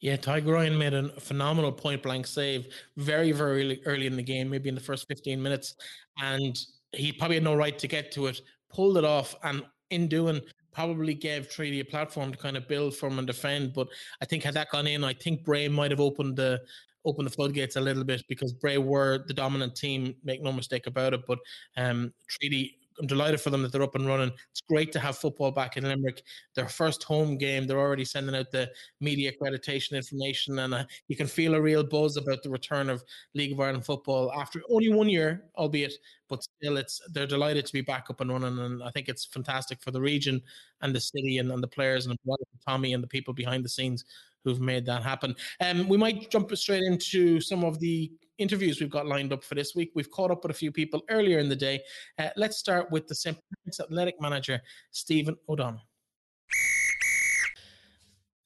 Yeah, 0.00 0.16
Tadhg 0.16 0.46
Ryan 0.46 0.78
made 0.78 0.94
a 0.94 1.08
phenomenal 1.20 1.72
point 1.72 2.02
blank 2.02 2.26
save 2.26 2.68
very, 2.96 3.32
very 3.32 3.84
early 3.84 4.06
in 4.06 4.16
the 4.16 4.22
game, 4.22 4.48
maybe 4.48 4.68
in 4.68 4.74
the 4.74 4.80
first 4.80 5.08
15 5.08 5.42
minutes. 5.42 5.74
And 6.22 6.56
he 6.92 7.12
probably 7.12 7.36
had 7.36 7.44
no 7.44 7.54
right 7.56 7.78
to 7.78 7.88
get 7.88 8.12
to 8.12 8.26
it, 8.26 8.40
pulled 8.70 8.96
it 8.96 9.04
off, 9.04 9.34
and 9.42 9.64
in 9.90 10.06
doing, 10.06 10.40
probably 10.72 11.14
gave 11.14 11.50
Treaty 11.50 11.80
a 11.80 11.84
platform 11.84 12.30
to 12.30 12.38
kind 12.38 12.56
of 12.56 12.68
build 12.68 12.94
from 12.94 13.18
and 13.18 13.26
defend. 13.26 13.72
But 13.72 13.88
I 14.22 14.24
think 14.24 14.44
had 14.44 14.54
that 14.54 14.70
gone 14.70 14.86
in, 14.86 15.02
I 15.02 15.12
think 15.12 15.44
Bray 15.44 15.66
might 15.68 15.90
have 15.90 16.00
opened 16.00 16.36
the 16.36 16.60
opened 17.04 17.26
the 17.26 17.32
floodgates 17.32 17.76
a 17.76 17.80
little 17.80 18.04
bit 18.04 18.22
because 18.28 18.52
Bray 18.52 18.78
were 18.78 19.24
the 19.26 19.34
dominant 19.34 19.74
team, 19.74 20.14
make 20.24 20.42
no 20.42 20.52
mistake 20.52 20.86
about 20.86 21.14
it. 21.14 21.22
But 21.26 21.38
um, 21.76 22.12
Treaty 22.28 22.77
I'm 23.00 23.06
delighted 23.06 23.40
for 23.40 23.50
them 23.50 23.62
that 23.62 23.72
they're 23.72 23.82
up 23.82 23.94
and 23.94 24.06
running. 24.06 24.32
It's 24.50 24.60
great 24.68 24.92
to 24.92 25.00
have 25.00 25.18
football 25.18 25.50
back 25.50 25.76
in 25.76 25.84
Limerick. 25.84 26.22
Their 26.54 26.68
first 26.68 27.02
home 27.04 27.38
game, 27.38 27.66
they're 27.66 27.78
already 27.78 28.04
sending 28.04 28.34
out 28.34 28.50
the 28.50 28.70
media 29.00 29.32
accreditation 29.32 29.92
information, 29.92 30.58
and 30.58 30.74
uh, 30.74 30.84
you 31.08 31.16
can 31.16 31.26
feel 31.26 31.54
a 31.54 31.60
real 31.60 31.84
buzz 31.84 32.16
about 32.16 32.42
the 32.42 32.50
return 32.50 32.90
of 32.90 33.04
League 33.34 33.52
of 33.52 33.60
Ireland 33.60 33.84
football 33.84 34.32
after 34.32 34.60
only 34.70 34.92
one 34.92 35.08
year, 35.08 35.44
albeit, 35.56 35.94
but 36.28 36.42
still, 36.42 36.76
it's 36.76 37.00
they're 37.12 37.26
delighted 37.26 37.66
to 37.66 37.72
be 37.72 37.80
back 37.80 38.06
up 38.10 38.20
and 38.20 38.30
running, 38.30 38.58
and 38.58 38.82
I 38.82 38.90
think 38.90 39.08
it's 39.08 39.24
fantastic 39.24 39.80
for 39.80 39.90
the 39.90 40.00
region 40.00 40.42
and 40.82 40.94
the 40.94 41.00
city 41.00 41.38
and, 41.38 41.50
and 41.50 41.62
the 41.62 41.68
players 41.68 42.06
and 42.06 42.18
Tommy 42.66 42.92
and 42.92 43.02
the 43.02 43.08
people 43.08 43.34
behind 43.34 43.64
the 43.64 43.68
scenes 43.68 44.04
who've 44.44 44.60
made 44.60 44.86
that 44.86 45.02
happen. 45.02 45.34
Um, 45.60 45.88
we 45.88 45.96
might 45.96 46.30
jump 46.30 46.54
straight 46.56 46.84
into 46.84 47.40
some 47.40 47.64
of 47.64 47.78
the 47.80 48.10
interviews 48.38 48.80
we've 48.80 48.90
got 48.90 49.06
lined 49.06 49.32
up 49.32 49.44
for 49.44 49.54
this 49.54 49.74
week. 49.74 49.92
We've 49.94 50.10
caught 50.10 50.30
up 50.30 50.42
with 50.42 50.50
a 50.50 50.58
few 50.58 50.72
people 50.72 51.02
earlier 51.10 51.38
in 51.38 51.48
the 51.48 51.56
day. 51.56 51.80
Uh, 52.18 52.30
let's 52.36 52.56
start 52.56 52.90
with 52.90 53.06
the 53.06 53.14
St. 53.14 53.36
Patrick's 53.36 53.80
Athletic 53.80 54.20
Manager, 54.20 54.60
Stephen 54.90 55.36
O'Donnell. 55.48 55.82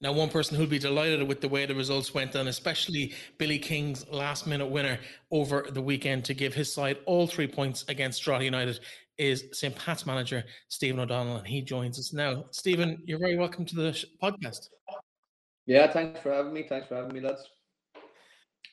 Now, 0.00 0.12
one 0.12 0.30
person 0.30 0.56
who'll 0.56 0.66
be 0.66 0.80
delighted 0.80 1.22
with 1.28 1.40
the 1.40 1.48
way 1.48 1.64
the 1.64 1.76
results 1.76 2.12
went, 2.12 2.34
and 2.34 2.48
especially 2.48 3.14
Billy 3.38 3.58
King's 3.58 4.08
last 4.08 4.48
minute 4.48 4.66
winner 4.66 4.98
over 5.30 5.68
the 5.70 5.80
weekend 5.80 6.24
to 6.24 6.34
give 6.34 6.52
his 6.52 6.72
side 6.72 6.98
all 7.06 7.28
three 7.28 7.46
points 7.46 7.84
against 7.86 8.20
Drogheda 8.24 8.44
United, 8.44 8.80
is 9.16 9.44
St. 9.52 9.76
Pat's 9.76 10.04
manager, 10.04 10.42
Stephen 10.68 10.98
O'Donnell, 10.98 11.36
and 11.36 11.46
he 11.46 11.62
joins 11.62 12.00
us 12.00 12.12
now. 12.12 12.46
Stephen, 12.50 13.00
you're 13.04 13.20
very 13.20 13.36
welcome 13.36 13.64
to 13.64 13.76
the 13.76 14.04
podcast. 14.20 14.70
Yeah, 15.66 15.86
thanks 15.92 16.18
for 16.20 16.32
having 16.32 16.52
me. 16.52 16.64
Thanks 16.68 16.88
for 16.88 16.96
having 16.96 17.14
me, 17.14 17.20
lads. 17.20 17.48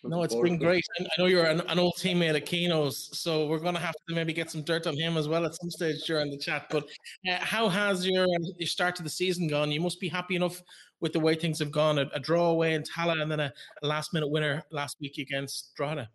No, 0.03 0.23
it's 0.23 0.35
been 0.35 0.57
great. 0.57 0.85
I 0.99 1.05
know 1.17 1.25
you're 1.25 1.45
an, 1.45 1.61
an, 1.67 1.77
old 1.77 1.95
teammate 1.95 2.35
of 2.35 2.45
Keno's, 2.45 3.09
so 3.17 3.47
we're 3.47 3.59
going 3.59 3.73
to 3.73 3.81
have 3.81 3.95
to 4.07 4.15
maybe 4.15 4.31
get 4.31 4.49
some 4.49 4.61
dirt 4.61 4.87
on 4.87 4.97
him 4.97 5.17
as 5.17 5.27
well 5.27 5.45
at 5.45 5.55
some 5.55 5.69
stage 5.69 6.03
during 6.05 6.31
the 6.31 6.37
chat. 6.37 6.67
But 6.69 6.85
uh, 7.29 7.37
how 7.39 7.67
has 7.67 8.07
your, 8.07 8.25
your 8.57 8.67
start 8.67 8.95
to 8.97 9.03
the 9.03 9.09
season 9.09 9.47
gone? 9.47 9.71
You 9.71 9.81
must 9.81 9.99
be 9.99 10.07
happy 10.07 10.37
enough 10.37 10.61
with 11.01 11.11
the 11.11 11.19
way 11.19 11.35
things 11.35 11.59
have 11.59 11.71
gone. 11.71 11.99
A, 11.99 12.09
a 12.13 12.19
draw 12.19 12.49
away 12.49 12.75
in 12.75 12.83
Tallaght 12.83 13.21
and 13.21 13.29
then 13.29 13.41
a, 13.41 13.53
a, 13.83 13.87
last 13.87 14.13
minute 14.13 14.29
winner 14.29 14.63
last 14.71 14.95
week 15.01 15.17
against 15.17 15.75
Drogheda. 15.75 16.09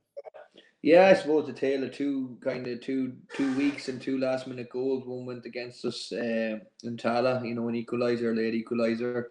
Yeah, 0.81 1.07
I 1.07 1.15
suppose 1.15 1.47
the 1.47 1.53
tale 1.53 1.85
of 1.85 1.93
two 1.93 2.39
kind 2.43 2.67
of 2.67 2.81
two 2.81 3.15
two 3.35 3.55
weeks 3.57 3.89
and 3.89 4.01
two 4.01 4.19
last 4.19 4.47
minute 4.47 4.69
goals. 4.71 5.07
One 5.07 5.27
went 5.27 5.47
against 5.47 5.85
us 5.85 6.11
uh, 6.13 6.59
in 6.83 6.97
Tallaght, 6.97 7.47
you 7.47 7.55
know, 7.55 7.69
an 7.69 7.75
equaliser, 7.75 8.35
late 8.37 8.65
equaliser 8.65 9.25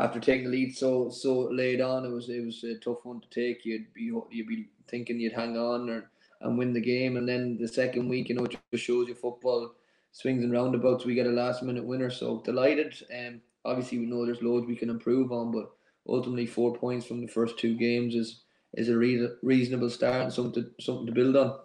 after 0.00 0.18
taking 0.18 0.44
the 0.44 0.50
lead 0.50 0.76
so 0.76 1.10
so 1.10 1.48
late 1.52 1.80
on, 1.80 2.06
it 2.06 2.10
was 2.10 2.28
it 2.28 2.44
was 2.44 2.64
a 2.64 2.78
tough 2.78 3.04
one 3.04 3.20
to 3.20 3.28
take. 3.28 3.64
You'd 3.64 3.92
be 3.92 4.10
you'd 4.30 4.48
be 4.48 4.68
thinking 4.88 5.20
you'd 5.20 5.34
hang 5.34 5.56
on 5.56 5.88
or 5.90 6.10
and 6.40 6.56
win 6.56 6.72
the 6.72 6.80
game, 6.80 7.18
and 7.18 7.28
then 7.28 7.58
the 7.60 7.68
second 7.68 8.08
week, 8.08 8.30
you 8.30 8.34
know, 8.34 8.44
it 8.44 8.58
just 8.72 8.84
shows 8.84 9.08
you 9.08 9.14
football 9.14 9.74
swings 10.12 10.42
and 10.42 10.52
roundabouts. 10.52 11.04
We 11.04 11.14
get 11.14 11.26
a 11.26 11.30
last 11.30 11.62
minute 11.62 11.84
winner, 11.84 12.10
so 12.10 12.40
delighted. 12.44 12.94
And 13.10 13.34
um, 13.34 13.40
obviously, 13.66 13.98
we 13.98 14.06
know 14.06 14.24
there's 14.24 14.42
loads 14.42 14.66
we 14.66 14.74
can 14.74 14.88
improve 14.88 15.32
on, 15.32 15.52
but 15.52 15.70
ultimately, 16.08 16.46
four 16.46 16.74
points 16.74 17.06
from 17.06 17.20
the 17.20 17.28
first 17.28 17.58
two 17.58 17.76
games 17.76 18.14
is 18.14 18.42
is 18.74 18.88
a 18.88 18.96
re- 18.96 19.28
reasonable 19.42 19.90
start 19.90 20.22
and 20.22 20.32
something 20.32 20.62
to, 20.62 20.70
something 20.82 21.06
to 21.06 21.12
build 21.12 21.36
on. 21.36 21.58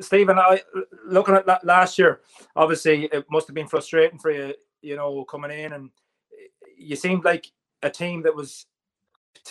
Stephen, 0.00 0.38
I 0.38 0.60
looking 1.06 1.34
at 1.34 1.46
that 1.46 1.64
last 1.64 1.98
year, 1.98 2.20
obviously 2.54 3.04
it 3.04 3.24
must 3.30 3.46
have 3.46 3.54
been 3.54 3.68
frustrating 3.68 4.18
for 4.18 4.30
you, 4.30 4.54
you 4.82 4.96
know, 4.96 5.24
coming 5.24 5.52
in 5.52 5.72
and 5.72 5.90
you 6.76 6.96
seemed 6.96 7.24
like 7.24 7.50
a 7.82 7.90
team 7.90 8.22
that 8.22 8.34
was 8.34 8.66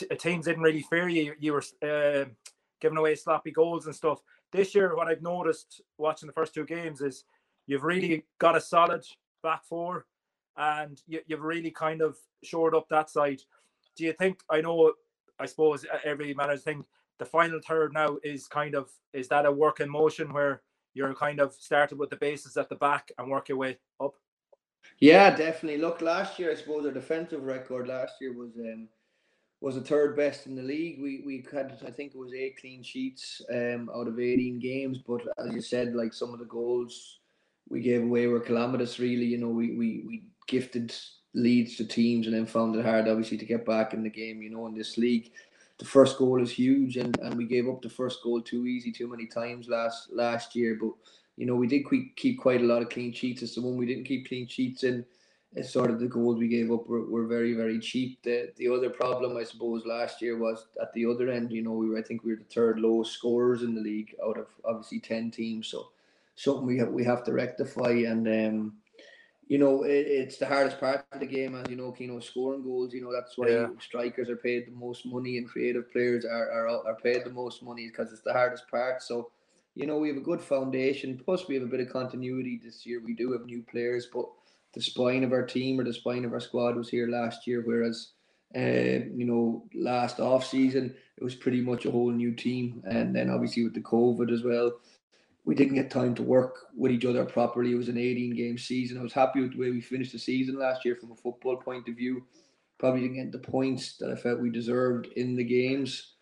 a 0.10 0.16
teams 0.16 0.46
didn't 0.46 0.64
really 0.64 0.82
fear 0.82 1.08
you. 1.08 1.34
You 1.40 1.54
were 1.54 1.64
uh, 1.82 2.26
giving 2.80 2.98
away 2.98 3.16
sloppy 3.16 3.52
goals 3.52 3.86
and 3.86 3.96
stuff. 3.96 4.22
This 4.52 4.74
year, 4.76 4.96
what 4.96 5.08
I've 5.08 5.22
noticed 5.22 5.82
watching 5.98 6.28
the 6.28 6.34
first 6.34 6.54
two 6.54 6.66
games 6.66 7.02
is 7.02 7.26
you've 7.66 7.84
really 7.84 8.26
got 8.40 8.56
a 8.56 8.62
solid 8.62 9.04
back 9.42 9.66
four, 9.66 10.06
and 10.58 11.02
you, 11.08 11.20
you've 11.28 11.42
really 11.42 11.72
kind 11.72 12.02
of 12.02 12.18
shored 12.44 12.76
up 12.76 12.88
that 12.90 13.10
side. 13.10 13.42
Do 13.96 14.04
you 14.04 14.14
think? 14.14 14.42
I 14.50 14.62
know. 14.62 14.94
I 15.40 15.46
suppose 15.46 15.86
every 16.04 16.34
manager 16.34 16.62
thing. 16.62 16.86
The 17.20 17.26
final 17.26 17.60
third 17.66 17.94
now 17.94 18.18
is 18.24 18.48
kind 18.48 18.76
of 18.76 18.90
is 19.14 19.28
that 19.30 19.46
a 19.46 19.52
work 19.52 19.80
in 19.80 19.90
motion 19.90 20.34
where 20.34 20.62
you're 20.94 21.14
kind 21.16 21.40
of 21.40 21.54
started 21.54 21.98
with 21.98 22.10
the 22.10 22.16
bases 22.16 22.58
at 22.58 22.70
the 22.70 22.76
back 22.76 23.12
and 23.18 23.30
work 23.30 23.50
your 23.50 23.58
way 23.58 23.78
up. 24.00 24.14
Yeah, 25.00 25.36
definitely. 25.36 25.80
Look, 25.82 26.02
last 26.02 26.40
year 26.40 26.52
I 26.52 26.56
suppose 26.56 26.86
our 26.86 26.92
defensive 26.92 27.44
record 27.44 27.88
last 27.88 28.16
year 28.22 28.34
was 28.34 28.52
um, 28.58 28.88
was 29.62 29.76
the 29.76 29.82
third 29.82 30.16
best 30.16 30.46
in 30.46 30.56
the 30.56 30.62
league. 30.62 31.02
We 31.02 31.24
we 31.26 31.46
had 31.52 31.78
I 31.86 31.92
think 31.92 32.14
it 32.14 32.18
was 32.18 32.34
eight 32.34 32.58
clean 32.60 32.84
sheets 32.84 33.42
um, 33.52 33.90
out 33.96 34.08
of 34.08 34.20
eighteen 34.20 34.60
games. 34.60 35.00
But 35.06 35.22
as 35.38 35.54
you 35.54 35.62
said, 35.62 35.96
like 35.96 36.14
some 36.14 36.34
of 36.34 36.40
the 36.40 36.46
goals 36.46 37.20
we 37.70 37.82
gave 37.82 38.04
away 38.04 38.28
were 38.28 38.40
calamitous. 38.40 39.00
Really, 39.00 39.26
you 39.26 39.38
know, 39.38 39.50
we 39.50 39.76
we 39.76 40.04
we 40.08 40.24
gifted 40.48 40.94
leads 41.34 41.78
to 41.78 41.86
teams 41.86 42.28
and 42.28 42.36
then 42.36 42.46
found 42.46 42.76
it 42.76 42.86
hard 42.86 43.08
obviously 43.08 43.38
to 43.38 43.46
get 43.46 43.66
back 43.66 43.94
in 43.94 44.04
the 44.04 44.10
game. 44.10 44.42
You 44.42 44.52
know, 44.52 44.68
in 44.68 44.76
this 44.76 44.98
league, 44.98 45.32
the 45.80 45.86
first 45.86 46.18
goal 46.18 46.42
is 46.42 46.52
huge, 46.52 46.98
and 46.98 47.18
and 47.22 47.36
we 47.36 47.46
gave 47.46 47.68
up 47.68 47.82
the 47.82 47.90
first 47.90 48.22
goal 48.24 48.42
too 48.42 48.68
easy 48.68 48.92
too 48.92 49.08
many 49.08 49.26
times 49.26 49.68
last 49.68 50.12
last 50.12 50.56
year, 50.56 50.78
but 50.80 50.92
you 51.38 51.46
know, 51.46 51.56
we 51.56 51.68
did 51.68 51.90
keep, 51.90 52.16
keep 52.16 52.40
quite 52.40 52.62
a 52.62 52.66
lot 52.66 52.82
of 52.82 52.90
clean 52.90 53.12
sheets. 53.12 53.42
It's 53.42 53.56
the 53.56 53.62
one 53.62 53.78
we 53.78 53.86
didn't 53.86 54.06
keep 54.06 54.28
clean 54.28 54.48
sheets 54.48 54.84
in. 54.84 55.06
It's 55.56 55.72
sort 55.72 55.92
of 55.92 56.00
the 56.00 56.08
goals 56.08 56.40
we 56.40 56.48
gave 56.48 56.72
up 56.72 56.88
were, 56.88 57.06
were 57.06 57.28
very, 57.28 57.54
very 57.54 57.80
cheap. 57.80 58.24
The 58.24 58.52
the 58.58 58.68
other 58.70 58.90
problem, 58.90 59.38
I 59.38 59.44
suppose, 59.44 59.86
last 59.86 60.20
year 60.20 60.36
was 60.36 60.66
at 60.82 60.92
the 60.94 61.06
other 61.06 61.30
end. 61.30 61.52
You 61.52 61.62
know, 61.62 61.74
we 61.74 61.90
were 61.90 61.98
I 61.98 62.02
think 62.02 62.24
we 62.24 62.32
were 62.32 62.40
the 62.40 62.54
third 62.54 62.80
lowest 62.80 63.12
scorers 63.12 63.62
in 63.62 63.76
the 63.76 63.82
league 63.82 64.16
out 64.26 64.40
of 64.40 64.48
obviously 64.66 65.00
ten 65.00 65.30
teams. 65.30 65.68
So 65.68 65.90
something 66.36 66.66
we 66.66 66.80
have 66.80 66.90
we 66.90 67.04
have 67.04 67.24
to 67.26 67.34
rectify. 67.34 67.92
And 67.92 68.28
um, 68.28 68.74
you 69.48 69.60
know, 69.60 69.84
it, 69.84 70.08
it's 70.08 70.38
the 70.38 70.48
hardest 70.48 70.80
part 70.80 71.06
of 71.12 71.20
the 71.20 71.28
game, 71.28 71.54
as 71.54 71.70
you 71.70 71.76
know, 71.76 71.92
Keno 71.92 72.20
scoring 72.20 72.64
goals. 72.64 72.92
You 72.92 73.04
know, 73.04 73.14
that's 73.14 73.38
why 73.38 73.50
yeah. 73.50 73.68
strikers 73.80 74.30
are 74.30 74.38
paid 74.38 74.66
the 74.66 74.72
most 74.72 75.06
money 75.06 75.38
and 75.38 75.48
creative 75.48 75.92
players 75.92 76.26
are 76.26 76.52
are, 76.52 76.68
are 76.68 76.98
paid 77.04 77.26
the 77.26 77.30
most 77.30 77.62
money 77.62 77.88
because 77.88 78.12
it's 78.12 78.24
the 78.24 78.34
hardest 78.34 78.68
part. 78.70 79.04
So 79.04 79.30
you 79.76 79.88
know, 79.88 79.98
we 79.98 80.08
have 80.08 80.18
a 80.18 80.22
good 80.22 80.42
foundation. 80.42 81.20
Plus, 81.24 81.48
we 81.48 81.56
have 81.56 81.64
a 81.64 81.68
bit 81.68 81.80
of 81.80 81.90
continuity 81.92 82.60
this 82.64 82.86
year. 82.86 83.02
We 83.04 83.14
do 83.14 83.32
have 83.32 83.46
new 83.46 83.64
players, 83.64 84.08
but 84.14 84.26
the 84.74 84.82
spine 84.82 85.24
of 85.24 85.32
our 85.32 85.46
team 85.46 85.80
or 85.80 85.84
the 85.84 85.94
spine 85.94 86.26
of 86.26 86.34
our 86.34 86.40
squad 86.40 86.76
was 86.76 86.90
here 86.90 87.08
last 87.08 87.48
year. 87.48 87.64
Whereas, 87.66 88.12
uh, 88.56 89.06
you 89.16 89.26
know, 89.26 89.66
last 89.74 90.20
off 90.20 90.46
season 90.46 90.96
it 91.18 91.24
was 91.24 91.36
pretty 91.36 91.62
much 91.62 91.86
a 91.86 91.92
whole 91.92 92.12
new 92.12 92.34
team. 92.34 92.84
And 92.86 93.16
then 93.16 93.30
obviously 93.30 93.64
with 93.64 93.74
the 93.74 93.82
COVID 93.82 94.32
as 94.32 94.44
well, 94.44 94.74
we 95.46 95.56
didn't 95.56 95.76
get 95.76 95.92
time 95.92 96.16
to 96.16 96.24
work 96.24 96.56
with 96.76 96.92
each 96.92 97.06
other 97.06 97.26
properly. 97.26 97.72
It 97.72 97.78
was 97.78 97.90
an 97.90 97.98
18 97.98 98.36
game 98.36 98.58
season. 98.58 98.98
I 98.98 99.04
was 99.04 99.14
happy 99.14 99.42
with 99.42 99.54
the 99.54 99.60
way 99.60 99.72
we 99.72 99.82
finished 99.82 100.14
the 100.14 100.20
season 100.20 100.58
last 100.58 100.86
year 100.86 100.96
from 100.96 101.12
a 101.12 101.16
football 101.16 101.58
point 101.58 101.88
of 101.88 101.96
view. 101.96 102.24
Probably 102.80 103.02
didn't 103.02 103.16
get 103.16 103.32
the 103.32 103.52
points 103.52 103.98
that 103.98 104.10
I 104.10 104.16
felt 104.16 104.40
we 104.42 104.50
deserved 104.50 105.08
in 105.16 105.36
the 105.36 105.44
games 105.44 106.13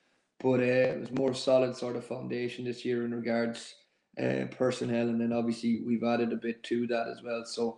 but 0.41 0.60
uh, 0.60 0.63
it 0.63 0.99
was 0.99 1.12
more 1.12 1.34
solid 1.34 1.75
sort 1.75 1.95
of 1.95 2.06
foundation 2.06 2.65
this 2.65 2.84
year 2.84 3.06
in 3.06 3.13
regards 3.13 3.75
uh, 4.21 4.45
personnel, 4.58 5.10
and 5.10 5.21
then 5.21 5.32
obviously 5.32 5.82
we've 5.86 6.04
added 6.04 6.34
a 6.34 6.36
bit 6.38 6.63
to 6.63 6.88
that 6.88 7.08
as 7.08 7.21
well. 7.23 7.43
So, 7.45 7.77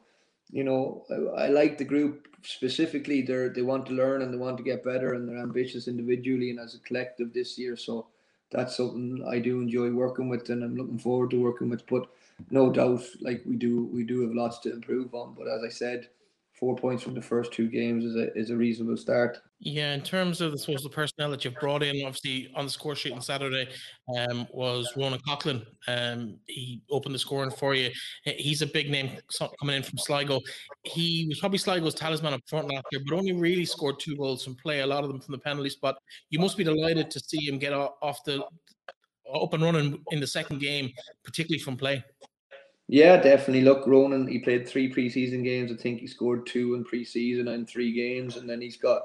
you 0.49 0.63
know, 0.63 1.03
I, 1.11 1.45
I 1.45 1.47
like 1.47 1.77
the 1.77 1.85
group 1.85 2.27
specifically. 2.41 3.21
They 3.21 3.49
they 3.49 3.61
want 3.61 3.85
to 3.87 3.93
learn 3.93 4.21
and 4.21 4.33
they 4.33 4.37
want 4.37 4.57
to 4.57 4.63
get 4.63 4.83
better, 4.83 5.13
and 5.13 5.27
they're 5.27 5.37
ambitious 5.37 5.87
individually 5.87 6.49
and 6.49 6.59
as 6.59 6.75
a 6.75 6.79
collective 6.79 7.33
this 7.33 7.57
year. 7.57 7.75
So 7.75 8.07
that's 8.51 8.77
something 8.77 9.25
I 9.27 9.39
do 9.39 9.59
enjoy 9.59 9.91
working 9.91 10.29
with, 10.29 10.49
and 10.49 10.63
I'm 10.63 10.75
looking 10.75 10.99
forward 10.99 11.31
to 11.31 11.41
working 11.41 11.69
with. 11.69 11.85
But 11.87 12.07
no 12.49 12.71
doubt, 12.71 13.03
like 13.21 13.43
we 13.45 13.55
do, 13.55 13.85
we 13.85 14.03
do 14.03 14.21
have 14.21 14.33
lots 14.33 14.59
to 14.59 14.71
improve 14.71 15.13
on. 15.13 15.35
But 15.37 15.47
as 15.47 15.63
I 15.63 15.69
said, 15.69 16.07
four 16.53 16.75
points 16.75 17.03
from 17.03 17.13
the 17.13 17.21
first 17.21 17.51
two 17.51 17.67
games 17.67 18.05
is 18.05 18.15
a 18.15 18.33
is 18.37 18.49
a 18.49 18.55
reasonable 18.55 18.97
start. 18.97 19.39
Yeah, 19.59 19.93
in 19.93 20.01
terms 20.01 20.41
of 20.41 20.51
the 20.51 20.57
suppose 20.57 20.83
the 20.83 20.89
personnel 20.89 21.31
that 21.31 21.43
you've 21.43 21.55
brought 21.55 21.83
in, 21.83 22.05
obviously 22.05 22.51
on 22.55 22.65
the 22.65 22.71
score 22.71 22.95
sheet 22.95 23.13
on 23.13 23.21
Saturday, 23.21 23.69
um, 24.17 24.47
was 24.51 24.91
Ronan 24.95 25.19
Coughlin. 25.27 25.65
Um, 25.87 26.37
he 26.47 26.81
opened 26.91 27.15
the 27.15 27.19
scoring 27.19 27.51
for 27.51 27.73
you. 27.73 27.89
He's 28.23 28.61
a 28.61 28.67
big 28.67 28.89
name 28.89 29.11
coming 29.59 29.77
in 29.77 29.83
from 29.83 29.97
Sligo. 29.97 30.41
He 30.83 31.25
was 31.27 31.39
probably 31.39 31.57
Sligo's 31.57 31.95
talisman 31.95 32.33
up 32.33 32.41
front 32.47 32.67
last 32.67 32.85
year, 32.91 33.01
but 33.07 33.15
only 33.15 33.33
really 33.33 33.65
scored 33.65 33.99
two 33.99 34.15
goals 34.17 34.43
from 34.43 34.55
play. 34.55 34.81
A 34.81 34.87
lot 34.87 35.03
of 35.03 35.09
them 35.09 35.21
from 35.21 35.31
the 35.31 35.39
penalty 35.39 35.69
spot. 35.69 35.95
You 36.29 36.39
must 36.39 36.57
be 36.57 36.63
delighted 36.63 37.09
to 37.11 37.19
see 37.19 37.47
him 37.47 37.57
get 37.57 37.73
off 37.73 38.23
the 38.25 38.43
up 39.33 39.53
and 39.53 39.63
running 39.63 40.03
in 40.11 40.19
the 40.19 40.27
second 40.27 40.59
game, 40.59 40.91
particularly 41.23 41.59
from 41.59 41.77
play. 41.77 42.03
Yeah, 42.87 43.17
definitely. 43.17 43.61
Look, 43.61 43.87
Ronan, 43.87 44.27
he 44.27 44.39
played 44.39 44.67
three 44.67 44.91
preseason 44.93 45.43
games. 45.43 45.71
I 45.71 45.75
think 45.75 45.99
he 45.99 46.07
scored 46.07 46.45
two 46.45 46.75
in 46.75 46.83
preseason 46.83 47.49
and 47.49 47.67
three 47.67 47.93
games, 47.93 48.37
and 48.37 48.49
then 48.49 48.61
he's 48.61 48.77
got 48.77 49.03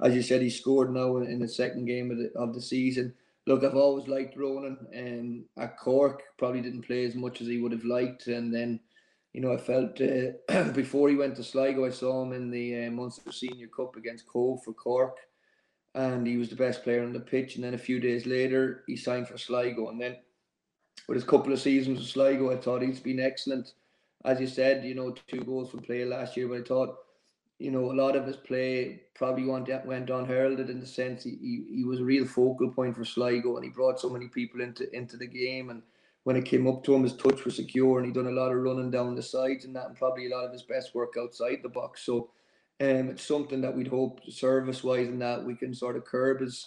as 0.00 0.14
you 0.14 0.22
said, 0.22 0.42
he 0.42 0.50
scored 0.50 0.92
now 0.92 1.16
in, 1.16 1.40
the 1.40 1.48
second 1.48 1.86
game 1.86 2.10
of 2.10 2.18
the, 2.18 2.30
of 2.36 2.54
the 2.54 2.60
season. 2.60 3.12
Look, 3.46 3.64
I've 3.64 3.74
always 3.76 4.06
liked 4.06 4.36
Ronan. 4.36 4.78
Um, 4.96 5.44
at 5.62 5.78
Cork, 5.78 6.22
probably 6.36 6.60
didn't 6.60 6.86
play 6.86 7.04
as 7.04 7.14
much 7.14 7.40
as 7.40 7.48
he 7.48 7.58
would 7.58 7.72
have 7.72 7.84
liked, 7.84 8.28
and 8.28 8.54
then, 8.54 8.78
you 9.32 9.40
know, 9.40 9.52
I 9.52 9.56
felt 9.56 10.00
uh, 10.00 10.62
before 10.72 11.08
he 11.08 11.16
went 11.16 11.34
to 11.36 11.44
Sligo, 11.44 11.84
I 11.84 11.90
saw 11.90 12.22
him 12.22 12.32
in 12.32 12.50
the 12.50 12.86
uh, 12.86 12.90
Munster 12.90 13.32
Senior 13.32 13.68
Cup 13.68 13.96
against 13.96 14.28
Cobh 14.28 14.62
for 14.62 14.72
Cork, 14.72 15.16
and 15.94 16.26
he 16.26 16.36
was 16.36 16.50
the 16.50 16.56
best 16.56 16.84
player 16.84 17.02
on 17.02 17.12
the 17.12 17.20
pitch. 17.20 17.56
And 17.56 17.64
then 17.64 17.74
a 17.74 17.78
few 17.78 17.98
days 17.98 18.26
later, 18.26 18.84
he 18.86 18.96
signed 18.96 19.26
for 19.26 19.38
Sligo, 19.38 19.88
and 19.88 20.00
then 20.00 20.16
with 21.08 21.16
his 21.16 21.24
couple 21.24 21.52
of 21.52 21.60
seasons 21.60 21.98
with 21.98 22.08
Sligo, 22.08 22.52
I 22.52 22.56
thought 22.56 22.82
he's 22.82 23.00
been 23.00 23.18
excellent. 23.20 23.72
As 24.24 24.40
you 24.40 24.46
said, 24.46 24.84
you 24.84 24.94
know, 24.94 25.14
two 25.26 25.40
goals 25.40 25.70
for 25.70 25.78
play 25.78 26.04
last 26.04 26.36
year, 26.36 26.46
but 26.48 26.58
I 26.58 26.62
thought 26.62 26.98
you 27.58 27.72
know, 27.72 27.90
a 27.90 27.92
lot 27.92 28.14
of 28.14 28.26
his 28.26 28.36
play 28.36 29.02
probably 29.14 29.44
went 29.44 29.68
went 29.84 30.10
unheralded 30.10 30.70
in 30.70 30.80
the 30.80 30.86
sense 30.86 31.24
he, 31.24 31.30
he, 31.40 31.76
he 31.78 31.84
was 31.84 32.00
a 32.00 32.04
real 32.04 32.24
focal 32.24 32.70
point 32.70 32.96
for 32.96 33.04
Sligo 33.04 33.56
and 33.56 33.64
he 33.64 33.70
brought 33.70 34.00
so 34.00 34.08
many 34.08 34.28
people 34.28 34.60
into 34.60 34.88
into 34.96 35.16
the 35.16 35.26
game 35.26 35.70
and 35.70 35.82
when 36.22 36.36
it 36.36 36.44
came 36.44 36.68
up 36.68 36.84
to 36.84 36.94
him 36.94 37.02
his 37.02 37.16
touch 37.16 37.44
was 37.44 37.56
secure 37.56 37.98
and 37.98 38.06
he 38.06 38.12
done 38.12 38.28
a 38.28 38.40
lot 38.40 38.52
of 38.52 38.58
running 38.58 38.90
down 38.90 39.16
the 39.16 39.22
sides 39.22 39.64
and 39.64 39.74
that 39.74 39.86
and 39.86 39.96
probably 39.96 40.30
a 40.30 40.36
lot 40.36 40.44
of 40.44 40.52
his 40.52 40.62
best 40.62 40.94
work 40.94 41.14
outside 41.18 41.58
the 41.62 41.68
box. 41.68 42.02
So 42.02 42.30
um 42.80 43.08
it's 43.10 43.24
something 43.24 43.60
that 43.62 43.74
we'd 43.74 43.88
hope 43.88 44.20
service 44.30 44.84
wise 44.84 45.08
and 45.08 45.20
that 45.20 45.44
we 45.44 45.56
can 45.56 45.74
sort 45.74 45.96
of 45.96 46.04
curb 46.04 46.40
his 46.40 46.64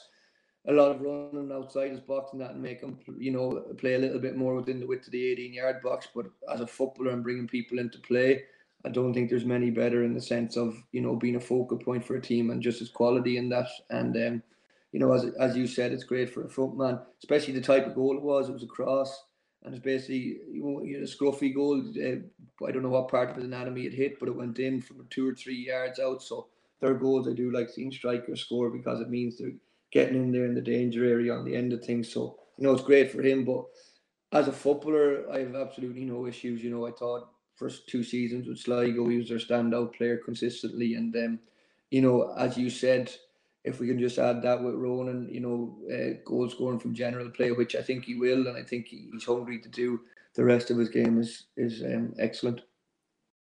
a 0.67 0.71
lot 0.71 0.91
of 0.91 1.01
running 1.01 1.51
outside 1.51 1.91
his 1.91 1.99
box 1.99 2.33
and 2.33 2.41
that 2.41 2.51
and 2.51 2.61
make 2.61 2.81
him 2.81 2.99
you 3.17 3.31
know 3.31 3.63
play 3.77 3.95
a 3.95 3.99
little 3.99 4.19
bit 4.19 4.35
more 4.35 4.55
within 4.55 4.79
the 4.79 4.85
width 4.85 5.07
of 5.07 5.11
the 5.11 5.31
18 5.31 5.53
yard 5.53 5.81
box 5.81 6.07
but 6.13 6.27
as 6.53 6.61
a 6.61 6.67
footballer 6.67 7.11
and 7.11 7.23
bringing 7.23 7.47
people 7.47 7.79
into 7.79 7.99
play 7.99 8.43
I 8.85 8.89
don't 8.89 9.13
think 9.13 9.29
there's 9.29 9.45
many 9.45 9.69
better 9.69 10.03
in 10.03 10.13
the 10.13 10.21
sense 10.21 10.57
of 10.57 10.75
you 10.91 11.01
know 11.01 11.15
being 11.15 11.35
a 11.35 11.39
focal 11.39 11.77
point 11.77 12.05
for 12.05 12.15
a 12.15 12.21
team 12.21 12.49
and 12.49 12.61
just 12.61 12.79
his 12.79 12.89
quality 12.89 13.37
in 13.37 13.49
that. 13.49 13.67
And 13.89 14.15
um, 14.15 14.43
you 14.91 14.99
know, 14.99 15.11
as 15.13 15.25
as 15.39 15.55
you 15.55 15.67
said, 15.67 15.91
it's 15.91 16.03
great 16.03 16.33
for 16.33 16.45
a 16.45 16.49
front 16.49 16.77
man, 16.77 16.99
especially 17.19 17.53
the 17.53 17.61
type 17.61 17.85
of 17.85 17.95
goal 17.95 18.17
it 18.17 18.23
was. 18.23 18.49
It 18.49 18.53
was 18.53 18.63
a 18.63 18.67
cross, 18.67 19.25
and 19.63 19.73
it's 19.73 19.83
basically 19.83 20.39
you 20.51 20.63
know, 20.63 20.79
a 20.79 21.07
scruffy 21.07 21.53
goal. 21.53 21.79
Uh, 21.79 22.65
I 22.65 22.71
don't 22.71 22.83
know 22.83 22.89
what 22.89 23.09
part 23.09 23.29
of 23.29 23.35
his 23.35 23.45
anatomy 23.45 23.85
it 23.85 23.93
hit, 23.93 24.19
but 24.19 24.29
it 24.29 24.35
went 24.35 24.59
in 24.59 24.81
from 24.81 25.05
two 25.09 25.29
or 25.29 25.35
three 25.35 25.67
yards 25.67 25.99
out. 25.99 26.23
So 26.23 26.47
third 26.79 26.99
goals, 26.99 27.27
I 27.27 27.33
do 27.33 27.51
like 27.51 27.69
seeing 27.69 27.91
strikers 27.91 28.41
score 28.41 28.69
because 28.69 28.99
it 28.99 29.09
means 29.09 29.37
they're 29.37 29.51
getting 29.91 30.15
in 30.15 30.31
there 30.31 30.45
in 30.45 30.55
the 30.55 30.61
danger 30.61 31.05
area 31.05 31.33
on 31.33 31.45
the 31.45 31.55
end 31.55 31.73
of 31.73 31.83
things. 31.83 32.11
So 32.11 32.37
you 32.57 32.65
know, 32.65 32.73
it's 32.73 32.83
great 32.83 33.11
for 33.11 33.21
him, 33.21 33.45
but. 33.45 33.65
As 34.33 34.47
a 34.47 34.53
footballer, 34.53 35.29
I 35.29 35.39
have 35.39 35.55
absolutely 35.55 36.05
no 36.05 36.25
issues. 36.25 36.63
You 36.63 36.69
know, 36.69 36.87
I 36.87 36.91
thought 36.91 37.27
first 37.55 37.87
two 37.87 38.01
seasons 38.01 38.47
with 38.47 38.59
Sligo, 38.59 39.07
he 39.09 39.17
was 39.17 39.29
their 39.29 39.37
standout 39.37 39.93
player 39.93 40.17
consistently. 40.17 40.95
And 40.95 41.15
um, 41.15 41.39
you 41.89 42.01
know, 42.01 42.33
as 42.37 42.57
you 42.57 42.69
said, 42.69 43.13
if 43.63 43.79
we 43.79 43.87
can 43.87 43.99
just 43.99 44.17
add 44.17 44.41
that 44.41 44.63
with 44.63 44.75
Ronan, 44.75 45.29
you 45.31 45.39
know, 45.41 45.77
uh, 45.93 46.19
goal 46.25 46.49
scoring 46.49 46.79
from 46.79 46.95
general 46.95 47.29
play, 47.29 47.51
which 47.51 47.75
I 47.75 47.81
think 47.83 48.05
he 48.05 48.15
will, 48.15 48.47
and 48.47 48.57
I 48.57 48.63
think 48.63 48.87
he's 48.87 49.25
hungry 49.25 49.59
to 49.59 49.69
do. 49.69 49.99
The 50.33 50.43
rest 50.43 50.71
of 50.71 50.77
his 50.77 50.89
game 50.89 51.19
is 51.19 51.47
is 51.57 51.83
um, 51.83 52.13
excellent. 52.17 52.61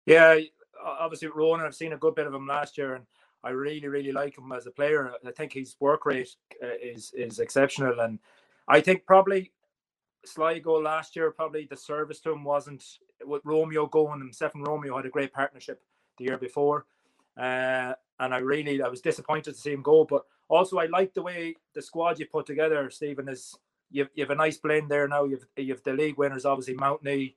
Yeah, 0.06 0.38
obviously 0.84 1.30
Ronan, 1.30 1.66
I've 1.66 1.76
seen 1.76 1.94
a 1.94 1.98
good 1.98 2.16
bit 2.16 2.28
of 2.28 2.34
him 2.34 2.48
last 2.48 2.78
year, 2.78 2.96
and 2.96 3.06
I 3.46 3.52
really, 3.52 3.88
really 3.88 4.12
like 4.12 4.38
him 4.38 4.52
as 4.52 4.66
a 4.66 4.72
player. 4.72 5.14
I 5.26 5.32
think 5.32 5.54
his 5.54 5.76
work 5.80 6.06
rate 6.06 6.36
uh, 6.64 6.78
is 6.82 7.14
is 7.16 7.40
exceptional, 7.40 8.00
and 8.00 8.20
I 8.68 8.82
think 8.82 9.06
probably 9.06 9.52
Sligo 10.26 10.82
last 10.82 11.16
year, 11.16 11.30
probably 11.30 11.68
the 11.70 11.78
service 11.78 12.20
to 12.22 12.32
him 12.32 12.44
wasn't 12.44 12.84
with 13.24 13.44
Romeo 13.46 13.86
going. 13.86 14.20
Himself 14.20 14.56
and 14.56 14.68
Romeo 14.68 14.98
had 14.98 15.06
a 15.06 15.10
great 15.10 15.32
partnership 15.32 15.80
the 16.18 16.26
year 16.26 16.38
before, 16.40 16.86
uh, 17.38 17.94
and 18.20 18.34
I 18.34 18.40
really 18.40 18.82
I 18.82 18.88
was 18.88 19.02
disappointed 19.02 19.54
to 19.54 19.60
see 19.60 19.74
him 19.74 19.84
go. 19.84 20.06
But 20.06 20.24
also 20.48 20.80
I 20.80 20.88
like 20.88 21.14
the 21.14 21.22
way 21.22 21.56
the 21.76 21.84
squad 21.84 22.20
you 22.20 22.26
put 22.26 22.48
together, 22.48 22.90
Stephen. 22.90 23.30
Is 23.30 23.56
you've 23.92 24.10
you 24.16 24.24
have 24.24 24.32
a 24.32 24.36
nice 24.36 24.58
blend 24.58 24.90
there 24.90 25.08
now. 25.08 25.26
You've 25.26 25.46
you've 25.56 25.84
the 25.84 25.94
league 25.94 26.18
winners, 26.18 26.46
obviously 26.46 26.76
Mountney, 26.78 27.36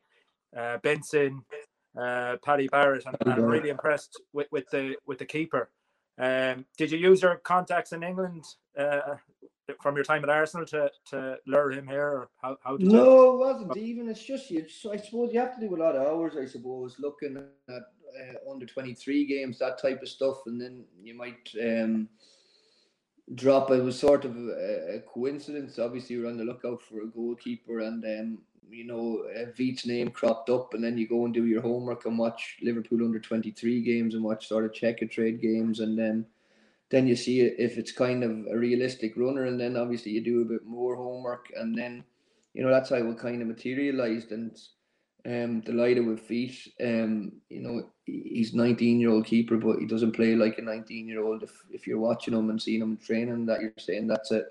uh, 0.56 0.78
Benson, 0.78 1.44
uh, 2.00 2.36
Paddy 2.42 2.68
Barrett, 2.68 3.04
and, 3.04 3.16
and 3.20 3.32
I'm 3.32 3.44
really 3.44 3.68
impressed 3.68 4.20
with, 4.32 4.46
with 4.50 4.70
the 4.70 4.96
with 5.06 5.18
the 5.18 5.26
keeper. 5.26 5.70
Um, 6.18 6.64
did 6.76 6.90
you 6.90 6.98
use 6.98 7.22
your 7.22 7.36
contacts 7.36 7.92
in 7.92 8.02
England 8.02 8.44
uh, 8.76 9.16
from 9.80 9.94
your 9.94 10.04
time 10.04 10.24
at 10.24 10.30
Arsenal 10.30 10.66
to 10.66 10.90
to 11.10 11.36
lure 11.46 11.70
him 11.70 11.86
here, 11.86 12.28
how 12.40 12.56
how 12.62 12.76
did 12.76 12.88
no, 12.88 13.34
it 13.34 13.38
wasn't 13.38 13.76
even. 13.76 14.08
It's 14.08 14.24
just 14.24 14.50
you. 14.50 14.64
I 14.90 14.96
suppose 14.96 15.32
you 15.32 15.40
have 15.40 15.54
to 15.54 15.60
do 15.60 15.74
a 15.74 15.82
lot 15.82 15.96
of 15.96 16.06
hours. 16.06 16.36
I 16.36 16.46
suppose 16.46 16.96
looking 16.98 17.36
at 17.36 17.74
uh, 17.74 18.50
under 18.50 18.66
twenty 18.66 18.94
three 18.94 19.26
games, 19.26 19.58
that 19.58 19.80
type 19.80 20.02
of 20.02 20.08
stuff, 20.08 20.38
and 20.46 20.60
then 20.60 20.84
you 21.02 21.14
might 21.14 21.50
um, 21.62 22.08
drop. 23.34 23.70
It 23.70 23.84
was 23.84 23.98
sort 23.98 24.24
of 24.24 24.36
a, 24.36 24.96
a 24.96 25.00
coincidence. 25.00 25.78
Obviously, 25.78 26.16
you're 26.16 26.28
on 26.28 26.38
the 26.38 26.44
lookout 26.44 26.82
for 26.82 27.02
a 27.02 27.06
goalkeeper, 27.06 27.80
and 27.80 28.04
um, 28.04 28.38
you 28.70 28.84
know, 28.84 29.24
Veit's 29.56 29.86
name 29.86 30.10
cropped 30.10 30.50
up, 30.50 30.74
and 30.74 30.82
then 30.82 30.98
you 30.98 31.08
go 31.08 31.24
and 31.24 31.34
do 31.34 31.46
your 31.46 31.62
homework 31.62 32.06
and 32.06 32.18
watch 32.18 32.58
Liverpool 32.62 33.04
under 33.04 33.18
twenty 33.18 33.50
three 33.50 33.82
games 33.82 34.14
and 34.14 34.24
watch 34.24 34.48
sort 34.48 34.64
of 34.64 34.72
check 34.72 34.98
trade 35.10 35.40
games, 35.40 35.80
and 35.80 35.98
then 35.98 36.26
then 36.90 37.06
you 37.06 37.16
see 37.16 37.40
if 37.40 37.76
it's 37.76 37.92
kind 37.92 38.24
of 38.24 38.30
a 38.50 38.56
realistic 38.56 39.16
runner, 39.16 39.44
and 39.44 39.60
then 39.60 39.76
obviously 39.76 40.12
you 40.12 40.22
do 40.22 40.42
a 40.42 40.44
bit 40.44 40.64
more 40.64 40.96
homework, 40.96 41.46
and 41.56 41.76
then 41.76 42.04
you 42.54 42.62
know 42.62 42.70
that's 42.70 42.90
how 42.90 42.96
it 42.96 43.18
kind 43.18 43.42
of 43.42 43.48
materialized. 43.48 44.32
And 44.32 44.56
um, 45.26 45.60
delighted 45.60 46.06
with 46.06 46.26
Veit. 46.28 46.56
Um, 46.80 47.32
you 47.48 47.60
know 47.60 47.90
he's 48.06 48.54
19 48.54 49.00
year 49.00 49.10
old 49.10 49.26
keeper, 49.26 49.56
but 49.56 49.78
he 49.78 49.86
doesn't 49.86 50.12
play 50.12 50.34
like 50.34 50.58
a 50.58 50.62
19 50.62 51.06
year 51.06 51.22
old. 51.22 51.42
If 51.42 51.52
if 51.70 51.86
you're 51.86 51.98
watching 51.98 52.34
him 52.34 52.50
and 52.50 52.60
seeing 52.60 52.82
him 52.82 52.96
training, 52.96 53.46
that 53.46 53.60
you're 53.60 53.72
saying 53.78 54.06
that's 54.06 54.30
a 54.30 54.44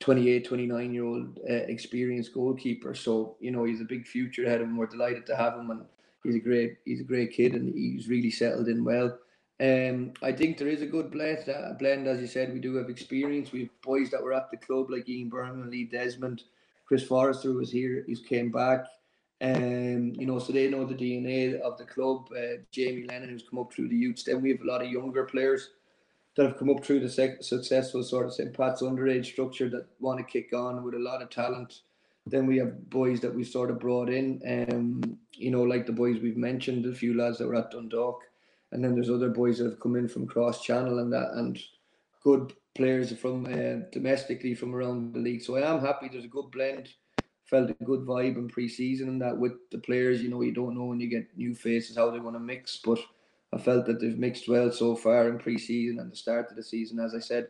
28, 0.00 0.46
29 0.46 0.94
year 0.94 1.04
old 1.04 1.38
uh, 1.48 1.52
experienced 1.52 2.34
goalkeeper. 2.34 2.94
So 2.94 3.36
you 3.40 3.50
know 3.50 3.64
he's 3.64 3.80
a 3.80 3.84
big 3.84 4.06
future 4.06 4.46
ahead 4.46 4.60
of 4.60 4.66
him. 4.66 4.76
We're 4.76 4.86
delighted 4.86 5.26
to 5.26 5.36
have 5.36 5.54
him, 5.54 5.70
and 5.70 5.84
he's 6.24 6.34
a 6.34 6.40
great 6.40 6.78
he's 6.84 7.00
a 7.00 7.04
great 7.04 7.32
kid, 7.32 7.54
and 7.54 7.72
he's 7.74 8.08
really 8.08 8.30
settled 8.30 8.68
in 8.68 8.84
well. 8.84 9.18
Um, 9.60 10.14
I 10.22 10.32
think 10.32 10.56
there 10.56 10.68
is 10.68 10.80
a 10.80 10.86
good 10.86 11.10
blend. 11.10 11.46
A 11.48 11.76
blend, 11.78 12.06
as 12.06 12.20
you 12.20 12.26
said, 12.26 12.52
we 12.52 12.60
do 12.60 12.76
have 12.76 12.88
experience. 12.88 13.52
We 13.52 13.60
have 13.60 13.82
boys 13.82 14.10
that 14.10 14.22
were 14.22 14.32
at 14.32 14.50
the 14.50 14.56
club 14.56 14.90
like 14.90 15.06
Ian 15.06 15.28
Berman, 15.28 15.70
Lee 15.70 15.84
Desmond, 15.84 16.44
Chris 16.86 17.02
Forrester 17.02 17.52
was 17.52 17.70
here. 17.70 18.02
He's 18.06 18.20
came 18.20 18.50
back. 18.50 18.86
Um, 19.42 20.12
you 20.16 20.26
know, 20.26 20.38
so 20.38 20.52
they 20.52 20.68
know 20.68 20.84
the 20.84 20.94
DNA 20.94 21.60
of 21.60 21.76
the 21.76 21.84
club. 21.84 22.28
Uh, 22.34 22.62
Jamie 22.72 23.04
Lennon, 23.06 23.28
who's 23.28 23.46
come 23.48 23.58
up 23.58 23.72
through 23.72 23.88
the 23.88 23.96
youths. 23.96 24.24
Then 24.24 24.40
we 24.40 24.50
have 24.50 24.62
a 24.62 24.66
lot 24.66 24.82
of 24.82 24.90
younger 24.90 25.24
players 25.24 25.70
that 26.36 26.46
have 26.46 26.58
come 26.58 26.70
up 26.70 26.84
through 26.84 27.00
the 27.00 27.08
sec- 27.08 27.42
successful 27.42 28.02
sort 28.02 28.26
of 28.26 28.34
St. 28.34 28.52
Pat's 28.54 28.82
underage 28.82 29.26
structure 29.26 29.68
that 29.68 29.86
want 29.98 30.18
to 30.18 30.24
kick 30.24 30.52
on 30.52 30.82
with 30.82 30.94
a 30.94 30.98
lot 30.98 31.22
of 31.22 31.30
talent. 31.30 31.80
Then 32.26 32.46
we 32.46 32.58
have 32.58 32.88
boys 32.90 33.20
that 33.20 33.34
we 33.34 33.44
sort 33.44 33.70
of 33.70 33.80
brought 33.80 34.10
in, 34.10 34.40
um, 34.46 35.18
you 35.32 35.50
know, 35.50 35.62
like 35.62 35.86
the 35.86 35.92
boys 35.92 36.20
we've 36.20 36.36
mentioned, 36.36 36.86
a 36.86 36.94
few 36.94 37.16
lads 37.16 37.38
that 37.38 37.48
were 37.48 37.56
at 37.56 37.70
Dundalk 37.70 38.22
and 38.72 38.84
then 38.84 38.94
there's 38.94 39.10
other 39.10 39.30
boys 39.30 39.58
that 39.58 39.64
have 39.64 39.80
come 39.80 39.96
in 39.96 40.08
from 40.08 40.26
cross 40.26 40.62
channel 40.62 40.98
and 40.98 41.12
that 41.12 41.30
and 41.34 41.58
good 42.22 42.52
players 42.74 43.12
from 43.18 43.46
uh, 43.46 43.84
domestically 43.92 44.54
from 44.54 44.74
around 44.74 45.14
the 45.14 45.18
league. 45.18 45.42
So 45.42 45.56
I 45.56 45.68
am 45.68 45.80
happy. 45.80 46.08
There's 46.08 46.24
a 46.24 46.28
good 46.28 46.50
blend. 46.50 46.88
Felt 47.46 47.70
a 47.70 47.84
good 47.84 48.00
vibe 48.00 48.36
in 48.36 48.48
pre-season 48.48 49.08
and 49.08 49.20
that 49.22 49.36
with 49.36 49.54
the 49.72 49.78
players. 49.78 50.22
You 50.22 50.30
know, 50.30 50.42
you 50.42 50.52
don't 50.52 50.76
know 50.76 50.84
when 50.84 51.00
you 51.00 51.08
get 51.08 51.36
new 51.36 51.54
faces 51.54 51.96
how 51.96 52.10
they're 52.10 52.20
going 52.20 52.34
to 52.34 52.40
mix, 52.40 52.78
but 52.84 52.98
I 53.52 53.58
felt 53.58 53.86
that 53.86 54.00
they've 54.00 54.18
mixed 54.18 54.48
well 54.48 54.70
so 54.70 54.94
far 54.94 55.28
in 55.28 55.38
pre-season 55.38 55.98
and 55.98 56.12
the 56.12 56.16
start 56.16 56.50
of 56.50 56.56
the 56.56 56.62
season. 56.62 57.00
As 57.00 57.14
I 57.14 57.18
said, 57.18 57.48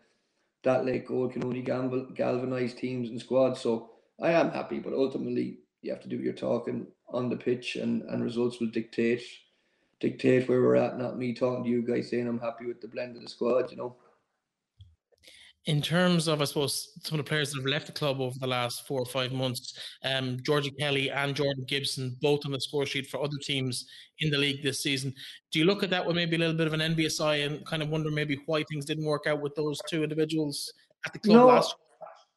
that 0.63 0.85
late 0.85 1.07
goal 1.07 1.29
can 1.29 1.45
only 1.45 1.63
gamble, 1.63 2.07
galvanize 2.15 2.75
teams 2.75 3.11
and 3.11 3.21
squads. 3.21 3.61
So 3.61 3.91
I 4.21 4.33
am 4.33 4.51
happy, 4.51 4.79
but 4.79 4.93
ultimately 4.93 5.59
you 5.83 5.91
have 5.93 6.03
to 6.03 6.09
do 6.09 6.17
your 6.17 6.33
talking 6.33 6.87
on 7.09 7.29
the 7.29 7.37
pitch, 7.37 7.77
and, 7.77 8.03
and 8.03 8.23
results 8.23 8.61
will 8.61 8.69
dictate 8.69 9.23
dictate 9.99 10.49
where 10.49 10.63
we're 10.63 10.77
at, 10.77 10.99
not 10.99 11.19
me 11.19 11.35
talking 11.35 11.63
to 11.63 11.69
you 11.71 11.83
guys 11.83 12.09
saying 12.09 12.27
I'm 12.27 12.41
happy 12.41 12.65
with 12.67 12.81
the 12.81 12.89
blend 12.89 13.17
of 13.17 13.23
the 13.23 13.29
squad, 13.29 13.71
you 13.71 13.77
know. 13.77 13.97
In 15.67 15.83
terms 15.83 16.27
of, 16.27 16.41
I 16.41 16.45
suppose, 16.45 16.93
some 17.03 17.19
of 17.19 17.25
the 17.25 17.29
players 17.29 17.53
that 17.53 17.59
have 17.59 17.67
left 17.67 17.87
the 17.87 17.93
club 17.93 18.21
over 18.21 18.39
the 18.39 18.47
last 18.47 18.87
four 18.87 19.01
or 19.01 19.07
five 19.07 19.33
months, 19.33 19.79
um, 20.05 20.39
Georgie 20.43 20.71
Kelly 20.71 21.11
and 21.11 21.37
Jordan 21.37 21.65
Gibson, 21.69 22.17
both 22.23 22.47
on 22.47 22.53
the 22.53 22.61
score 22.61 22.87
sheet 22.87 23.07
for 23.07 23.23
other 23.23 23.37
teams 23.43 23.87
in 24.21 24.31
the 24.31 24.39
league 24.39 24.63
this 24.63 24.83
season. 24.83 25.15
Do 25.53 25.59
you 25.59 25.67
look 25.67 25.83
at 25.83 25.91
that 25.91 26.07
with 26.07 26.17
maybe 26.17 26.37
a 26.37 26.39
little 26.39 26.57
bit 26.57 26.67
of 26.67 26.73
an 26.73 26.81
envious 26.81 27.21
eye 27.21 27.37
and 27.37 27.65
kind 27.67 27.83
of 27.83 27.91
wonder 27.91 28.11
maybe 28.11 28.39
why 28.47 28.65
things 28.65 28.87
didn't 28.87 29.05
work 29.05 29.27
out 29.27 29.43
with 29.43 29.55
those 29.55 29.81
two 29.89 30.03
individuals 30.03 30.73
at 31.05 31.13
the 31.13 31.19
club 31.19 31.37
no, 31.37 31.47
last 31.47 31.75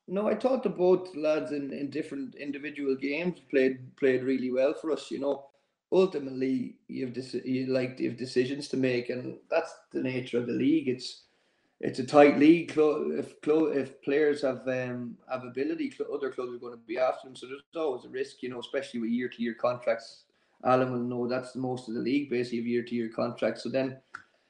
No, 0.07 0.27
I 0.27 0.35
thought 0.35 0.63
the 0.63 0.69
both 0.69 1.15
lads 1.15 1.53
in, 1.53 1.71
in 1.71 1.89
different 1.89 2.35
individual 2.35 2.95
games 2.95 3.39
played 3.49 3.95
played 3.95 4.23
really 4.23 4.51
well 4.51 4.73
for 4.73 4.91
us. 4.91 5.09
You 5.09 5.19
know, 5.19 5.45
ultimately 5.93 6.75
you 6.87 7.05
have 7.05 7.15
this, 7.15 7.33
you 7.33 7.67
like 7.67 7.99
you 7.99 8.09
have 8.09 8.17
decisions 8.17 8.67
to 8.69 8.77
make, 8.77 9.09
and 9.09 9.37
that's 9.49 9.73
the 9.93 10.01
nature 10.01 10.39
of 10.39 10.47
the 10.47 10.53
league. 10.53 10.89
It's 10.89 11.22
it's 11.83 11.99
a 11.99 12.05
tight 12.05 12.39
league. 12.39 12.71
If 12.75 13.33
if 13.45 14.01
players 14.01 14.41
have 14.41 14.65
um, 14.67 15.17
have 15.29 15.43
ability, 15.43 15.93
other 16.13 16.31
clubs 16.31 16.53
are 16.53 16.57
going 16.57 16.73
to 16.73 16.87
be 16.87 16.97
after 16.97 17.27
them. 17.27 17.35
So 17.35 17.45
there's 17.45 17.61
always 17.75 18.05
a 18.05 18.09
risk, 18.09 18.41
you 18.41 18.49
know, 18.49 18.59
especially 18.59 19.01
with 19.01 19.09
year 19.09 19.27
to 19.27 19.43
year 19.43 19.53
contracts. 19.53 20.23
Alan 20.63 20.93
will 20.93 20.99
know 20.99 21.27
that's 21.27 21.51
the 21.51 21.59
most 21.59 21.89
of 21.89 21.95
the 21.95 21.99
league, 21.99 22.29
basically, 22.29 22.59
of 22.59 22.67
year 22.67 22.83
to 22.83 22.95
year 22.95 23.09
contracts. 23.13 23.63
So 23.63 23.69
then 23.69 23.97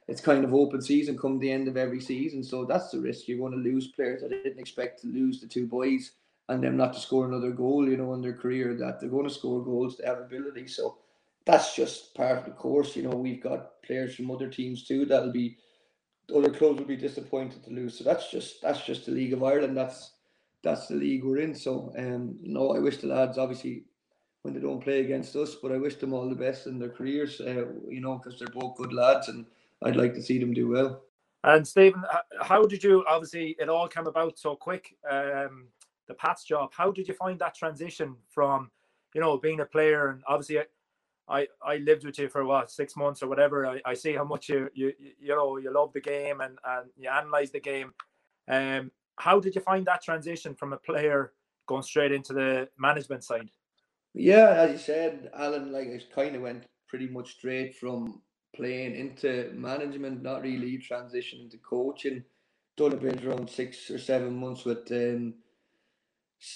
it's 0.08 0.22
kind 0.22 0.44
of 0.44 0.54
open 0.54 0.80
season 0.80 1.18
come 1.18 1.40
the 1.40 1.52
end 1.52 1.68
of 1.68 1.76
every 1.76 2.00
season. 2.00 2.44
So 2.44 2.66
that's 2.66 2.92
the 2.92 3.00
risk. 3.00 3.28
You're 3.28 3.40
going 3.40 3.54
to 3.54 3.58
lose 3.58 3.88
players. 3.88 4.24
I 4.24 4.28
didn't 4.28 4.60
expect 4.60 5.02
to 5.02 5.08
lose 5.08 5.42
the 5.42 5.48
two 5.48 5.66
boys 5.66 6.12
and 6.50 6.64
them 6.64 6.78
not 6.78 6.94
to 6.94 7.00
score 7.00 7.26
another 7.26 7.52
goal, 7.52 7.90
you 7.90 7.98
know, 7.98 8.14
in 8.14 8.22
their 8.22 8.38
career. 8.38 8.76
That 8.76 9.00
they're 9.00 9.10
going 9.10 9.28
to 9.28 9.34
score 9.34 9.64
goals. 9.64 9.98
They 9.98 10.06
have 10.06 10.20
ability. 10.20 10.68
So 10.68 11.00
that's 11.46 11.76
just 11.76 12.14
part 12.14 12.38
of 12.38 12.46
the 12.46 12.52
course. 12.52 12.96
You 12.96 13.04
know, 13.04 13.16
we've 13.16 13.42
got 13.42 13.82
players 13.82 14.14
from 14.14 14.30
other 14.30 14.50
teams 14.50 14.84
too 14.84 15.06
that'll 15.06 15.32
be 15.32 15.58
other 16.36 16.50
clubs 16.50 16.80
will 16.80 16.88
be 16.88 16.98
disappointed 16.98 17.64
to 17.64 17.72
lose. 17.72 17.98
So 17.98 18.04
that's 18.04 18.30
just 18.32 18.62
that's 18.62 18.86
just 18.86 19.06
the 19.06 19.12
League 19.12 19.34
of 19.34 19.44
Ireland. 19.44 19.78
That's 19.78 20.12
that's 20.64 20.88
the 20.88 20.96
league 20.96 21.24
we're 21.24 21.40
in. 21.40 21.54
So 21.54 21.94
um, 21.98 22.38
no, 22.42 22.76
I 22.76 22.80
wish 22.80 22.98
the 22.98 23.08
lads 23.08 23.38
obviously 23.38 23.84
when 24.42 24.54
they 24.54 24.60
don't 24.60 24.84
play 24.84 25.02
against 25.02 25.36
us, 25.36 25.56
but 25.56 25.72
I 25.72 25.78
wish 25.78 25.96
them 25.96 26.14
all 26.14 26.28
the 26.28 26.36
best 26.36 26.68
in 26.68 26.80
their 26.80 26.90
careers. 26.90 27.40
Uh, 27.40 27.66
you 27.88 28.02
know, 28.02 28.18
because 28.18 28.40
they're 28.40 28.48
both 28.48 28.78
good 28.78 28.94
lads, 28.94 29.28
and 29.30 29.46
I'd 29.84 29.96
like 29.96 30.14
to 30.16 30.22
see 30.22 30.40
them 30.40 30.54
do 30.54 30.70
well. 30.70 31.04
And 31.46 31.68
Stephen, 31.68 32.04
how 32.42 32.66
did 32.66 32.84
you? 32.84 33.04
Obviously, 33.08 33.56
it 33.60 33.70
all 33.70 33.88
came 33.88 34.08
about 34.08 34.40
so 34.40 34.56
quick. 34.56 34.96
Um, 35.10 35.68
the 36.08 36.14
Pats 36.14 36.44
job. 36.44 36.72
How 36.74 36.92
did 36.92 37.08
you 37.08 37.14
find 37.14 37.40
that 37.40 37.56
transition 37.56 38.16
from, 38.30 38.72
you 39.14 39.22
know, 39.22 39.38
being 39.38 39.62
a 39.62 39.66
player 39.66 40.10
and 40.10 40.24
obviously 40.28 40.60
I 41.28 41.48
I 41.66 41.78
lived 41.78 42.06
with 42.06 42.20
you 42.20 42.30
for 42.30 42.46
what 42.46 42.72
six 42.72 42.96
months 42.96 43.24
or 43.24 43.28
whatever. 43.28 43.66
I, 43.66 43.82
I 43.86 43.94
see 43.94 44.14
how 44.14 44.24
much 44.24 44.50
you 44.50 44.70
you 44.74 44.94
you 45.20 45.36
know 45.36 45.58
you 45.58 45.74
love 45.74 45.94
the 45.94 46.02
game 46.02 46.42
and 46.42 46.58
and 46.66 46.90
you 46.98 47.10
analyze 47.10 47.52
the 47.52 47.60
game. 47.60 47.94
Um, 48.48 48.92
how 49.18 49.40
did 49.40 49.56
you 49.56 49.62
find 49.62 49.86
that 49.86 50.04
transition 50.04 50.56
from 50.56 50.74
a 50.74 50.78
player 50.78 51.34
going 51.68 51.84
straight 51.84 52.12
into 52.12 52.34
the 52.34 52.68
management 52.78 53.24
side? 53.24 53.50
Yeah, 54.14 54.50
as 54.50 54.72
you 54.72 54.78
said, 54.78 55.32
Alan, 55.36 55.72
like 55.72 55.88
it 55.88 56.14
kind 56.14 56.36
of 56.36 56.42
went 56.42 56.66
pretty 56.88 57.08
much 57.08 57.36
straight 57.38 57.76
from 57.76 58.22
playing 58.56 58.96
into 58.96 59.52
management, 59.56 60.22
not 60.22 60.44
really 60.44 60.78
transition 60.78 61.40
into 61.42 61.58
coaching. 61.58 62.24
Done 62.76 62.94
a 62.94 62.98
bit 62.98 63.24
around 63.24 63.50
six 63.50 63.90
or 63.90 64.00
seven 64.00 64.36
months 64.36 64.66
with 64.66 64.92
um, 64.92 65.36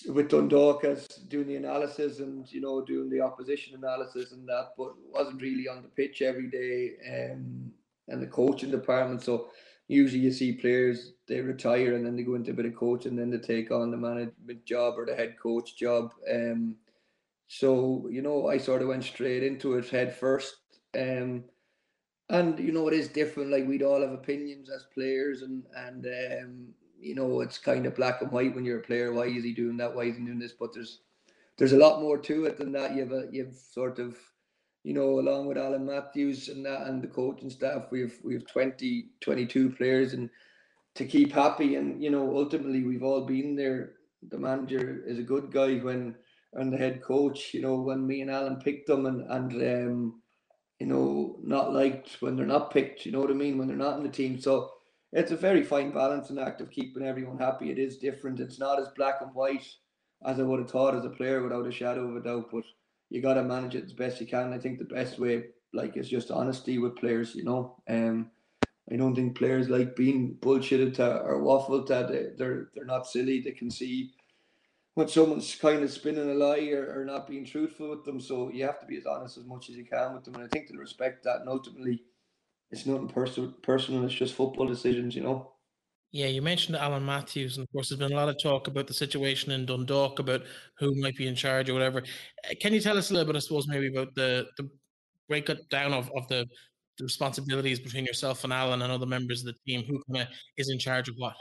with 0.09 0.29
Dundalk 0.29 0.83
as 0.83 1.07
doing 1.07 1.47
the 1.47 1.55
analysis 1.55 2.19
and 2.19 2.51
you 2.51 2.61
know 2.61 2.83
doing 2.83 3.09
the 3.09 3.21
opposition 3.21 3.75
analysis 3.75 4.31
and 4.31 4.47
that, 4.47 4.69
but 4.77 4.93
wasn't 5.11 5.41
really 5.41 5.67
on 5.67 5.81
the 5.81 5.89
pitch 5.89 6.21
every 6.21 6.49
day 6.49 6.91
um, 7.13 7.71
and 8.07 8.21
the 8.21 8.27
coaching 8.27 8.71
department. 8.71 9.23
So 9.23 9.49
usually 9.87 10.21
you 10.21 10.31
see 10.31 10.53
players 10.53 11.13
they 11.27 11.39
retire 11.39 11.95
and 11.95 12.05
then 12.05 12.15
they 12.15 12.23
go 12.23 12.35
into 12.35 12.51
a 12.51 12.55
bit 12.55 12.65
of 12.65 12.75
coaching, 12.75 13.11
and 13.11 13.19
then 13.19 13.29
they 13.29 13.45
take 13.45 13.71
on 13.71 13.91
the 13.91 13.97
management 13.97 14.65
job 14.65 14.95
or 14.97 15.05
the 15.05 15.15
head 15.15 15.35
coach 15.41 15.77
job. 15.77 16.11
Um, 16.31 16.75
so 17.47 18.07
you 18.09 18.21
know 18.21 18.47
I 18.47 18.57
sort 18.57 18.81
of 18.81 18.89
went 18.89 19.03
straight 19.03 19.43
into 19.43 19.75
it 19.75 19.89
head 19.89 20.15
first. 20.15 20.55
Um, 20.97 21.45
and 22.29 22.59
you 22.59 22.71
know 22.71 22.87
it 22.87 22.93
is 22.93 23.07
different. 23.07 23.51
Like 23.51 23.67
we'd 23.67 23.83
all 23.83 24.01
have 24.01 24.11
opinions 24.11 24.69
as 24.69 24.85
players, 24.93 25.43
and 25.43 25.63
and 25.75 26.05
um, 26.05 26.67
you 26.99 27.15
know, 27.15 27.41
it's 27.41 27.57
kind 27.57 27.85
of 27.85 27.95
black 27.95 28.21
and 28.21 28.31
white 28.31 28.55
when 28.55 28.65
you're 28.65 28.79
a 28.79 28.83
player. 28.83 29.13
Why 29.13 29.25
is 29.25 29.43
he 29.43 29.53
doing 29.53 29.77
that? 29.77 29.95
Why 29.95 30.03
is 30.03 30.17
he 30.17 30.23
doing 30.23 30.39
this? 30.39 30.53
But 30.53 30.73
there's 30.73 31.01
there's 31.57 31.73
a 31.73 31.77
lot 31.77 32.01
more 32.01 32.17
to 32.19 32.45
it 32.45 32.57
than 32.57 32.71
that. 32.73 32.95
You've 32.95 33.11
a, 33.11 33.27
you've 33.31 33.55
sort 33.55 33.99
of, 33.99 34.17
you 34.83 34.93
know, 34.93 35.19
along 35.19 35.47
with 35.47 35.57
Alan 35.57 35.85
Matthews 35.85 36.49
and 36.49 36.65
that 36.65 36.87
and 36.87 37.01
the 37.01 37.07
coaching 37.07 37.49
staff, 37.49 37.83
we've 37.91 38.17
we've 38.23 38.47
20, 38.47 39.09
22 39.21 39.71
players 39.71 40.13
and 40.13 40.29
to 40.95 41.05
keep 41.05 41.31
happy 41.31 41.75
and 41.75 42.03
you 42.03 42.09
know, 42.09 42.35
ultimately 42.35 42.83
we've 42.83 43.03
all 43.03 43.25
been 43.25 43.55
there. 43.55 43.93
The 44.29 44.37
manager 44.37 45.03
is 45.05 45.19
a 45.19 45.23
good 45.23 45.51
guy 45.51 45.75
when 45.75 46.15
and 46.53 46.73
the 46.73 46.77
head 46.77 47.03
coach, 47.03 47.53
you 47.53 47.61
know, 47.61 47.81
when 47.81 48.07
me 48.07 48.21
and 48.21 48.31
Alan 48.31 48.57
picked 48.57 48.87
them 48.87 49.05
and 49.05 49.29
and 49.29 49.53
um, 49.53 50.21
you 50.79 50.87
know, 50.87 51.37
not 51.43 51.73
liked 51.73 52.21
when 52.21 52.35
they're 52.35 52.45
not 52.45 52.71
picked, 52.71 53.05
you 53.05 53.11
know 53.11 53.19
what 53.19 53.31
I 53.31 53.33
mean, 53.33 53.57
when 53.57 53.67
they're 53.67 53.77
not 53.77 53.97
in 53.97 54.03
the 54.03 54.09
team. 54.09 54.39
So 54.39 54.71
it's 55.13 55.31
a 55.31 55.37
very 55.37 55.63
fine 55.63 55.91
balance 55.91 56.29
and 56.29 56.39
act 56.39 56.61
of 56.61 56.71
keeping 56.71 57.03
everyone 57.03 57.37
happy. 57.37 57.71
It 57.71 57.79
is 57.79 57.97
different. 57.97 58.39
It's 58.39 58.59
not 58.59 58.79
as 58.79 58.89
black 58.89 59.15
and 59.21 59.33
white 59.33 59.67
as 60.25 60.39
I 60.39 60.43
would 60.43 60.59
have 60.59 60.71
thought 60.71 60.95
as 60.95 61.05
a 61.05 61.09
player 61.09 61.41
without 61.41 61.67
a 61.67 61.71
shadow 61.71 62.09
of 62.09 62.15
a 62.15 62.21
doubt. 62.21 62.49
But 62.51 62.63
you 63.09 63.21
got 63.21 63.35
to 63.35 63.43
manage 63.43 63.75
it 63.75 63.85
as 63.85 63.93
best 63.93 64.19
you 64.19 64.27
can. 64.27 64.53
I 64.53 64.57
think 64.57 64.79
the 64.79 64.85
best 64.85 65.19
way, 65.19 65.45
like, 65.73 65.95
is 65.95 66.09
just 66.09 66.31
honesty 66.31 66.77
with 66.77 66.97
players. 66.97 67.35
You 67.35 67.45
know, 67.45 67.77
um, 67.87 68.31
I 68.91 68.95
don't 68.95 69.15
think 69.15 69.37
players 69.37 69.69
like 69.69 69.95
being 69.95 70.35
bullshitted 70.41 70.95
to 70.95 71.21
or 71.21 71.41
waffled 71.41 71.87
to. 71.87 72.33
They're 72.37 72.69
they're 72.73 72.85
not 72.85 73.07
silly. 73.07 73.41
They 73.41 73.51
can 73.51 73.71
see 73.71 74.11
when 74.95 75.07
someone's 75.07 75.55
kind 75.55 75.83
of 75.83 75.91
spinning 75.91 76.29
a 76.29 76.33
lie 76.33 76.69
or, 76.71 76.99
or 76.99 77.05
not 77.05 77.27
being 77.27 77.45
truthful 77.45 77.89
with 77.91 78.03
them. 78.03 78.19
So 78.19 78.49
you 78.51 78.65
have 78.65 78.79
to 78.79 78.85
be 78.85 78.97
as 78.97 79.05
honest 79.05 79.37
as 79.37 79.45
much 79.45 79.69
as 79.69 79.75
you 79.75 79.85
can 79.85 80.13
with 80.13 80.23
them. 80.23 80.35
And 80.35 80.43
I 80.43 80.47
think 80.47 80.67
they'll 80.67 80.79
respect 80.79 81.23
that. 81.23 81.41
And 81.41 81.49
ultimately 81.49 82.03
it's 82.71 82.85
nothing 82.85 83.07
personal. 83.07 83.51
Personal. 83.63 84.05
It's 84.05 84.13
just 84.13 84.33
football 84.33 84.67
decisions, 84.67 85.15
you 85.15 85.23
know. 85.23 85.51
Yeah, 86.11 86.27
you 86.27 86.41
mentioned 86.41 86.77
Alan 86.77 87.05
Matthews, 87.05 87.57
and 87.57 87.65
of 87.65 87.71
course, 87.71 87.89
there's 87.89 87.99
been 87.99 88.13
a 88.13 88.15
lot 88.15 88.29
of 88.29 88.41
talk 88.41 88.67
about 88.67 88.87
the 88.87 88.93
situation 88.93 89.51
in 89.51 89.65
Dundalk 89.65 90.19
about 90.19 90.43
who 90.79 90.99
might 91.01 91.17
be 91.17 91.27
in 91.27 91.35
charge 91.35 91.69
or 91.69 91.73
whatever. 91.73 91.99
Uh, 91.99 92.53
can 92.61 92.73
you 92.73 92.79
tell 92.79 92.97
us 92.97 93.09
a 93.09 93.13
little 93.13 93.27
bit, 93.27 93.35
I 93.35 93.39
suppose, 93.39 93.67
maybe 93.67 93.87
about 93.87 94.15
the 94.15 94.47
the 94.57 94.69
breakdown 95.27 95.93
of 95.93 96.09
of 96.15 96.27
the, 96.29 96.45
the 96.97 97.03
responsibilities 97.03 97.79
between 97.79 98.05
yourself 98.05 98.45
and 98.45 98.53
Alan 98.53 98.81
and 98.81 98.91
other 98.91 99.05
members 99.05 99.41
of 99.41 99.53
the 99.53 99.59
team? 99.67 99.85
Who 99.87 100.01
kind 100.11 100.27
of 100.27 100.33
is 100.57 100.69
in 100.69 100.79
charge 100.79 101.09
of 101.09 101.15
what? 101.17 101.35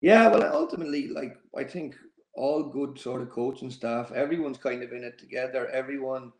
Yeah, 0.00 0.28
well, 0.28 0.44
ultimately, 0.54 1.08
like 1.08 1.36
I 1.56 1.64
think 1.64 1.96
all 2.36 2.70
good 2.70 2.98
sort 2.98 3.22
of 3.22 3.30
coaching 3.30 3.70
staff, 3.70 4.12
everyone's 4.12 4.58
kind 4.58 4.82
of 4.82 4.92
in 4.92 5.04
it 5.04 5.18
together. 5.18 5.68
Everyone 5.68 6.32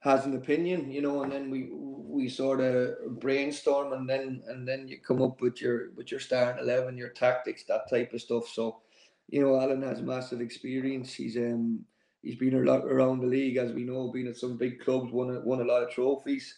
has 0.00 0.26
an 0.26 0.36
opinion, 0.36 0.90
you 0.90 1.02
know, 1.02 1.22
and 1.22 1.32
then 1.32 1.50
we 1.50 1.68
we 1.72 2.28
sort 2.28 2.60
of 2.60 3.20
brainstorm, 3.20 3.92
and 3.92 4.08
then 4.08 4.42
and 4.48 4.66
then 4.66 4.88
you 4.88 4.98
come 5.00 5.22
up 5.22 5.40
with 5.40 5.60
your 5.60 5.90
with 5.96 6.10
your 6.10 6.20
starting 6.20 6.62
eleven, 6.62 6.96
your 6.96 7.10
tactics, 7.10 7.64
that 7.64 7.88
type 7.90 8.12
of 8.12 8.20
stuff. 8.20 8.48
So, 8.48 8.80
you 9.28 9.42
know, 9.42 9.60
Alan 9.60 9.82
has 9.82 10.00
massive 10.00 10.40
experience. 10.40 11.14
He's 11.14 11.36
um 11.36 11.84
he's 12.22 12.36
been 12.36 12.54
a 12.54 12.70
lot 12.70 12.84
around 12.84 13.20
the 13.20 13.26
league, 13.26 13.56
as 13.56 13.72
we 13.72 13.84
know, 13.84 14.10
been 14.12 14.28
at 14.28 14.36
some 14.36 14.56
big 14.56 14.80
clubs, 14.80 15.12
won 15.12 15.44
won 15.44 15.60
a 15.60 15.64
lot 15.64 15.82
of 15.82 15.90
trophies, 15.90 16.54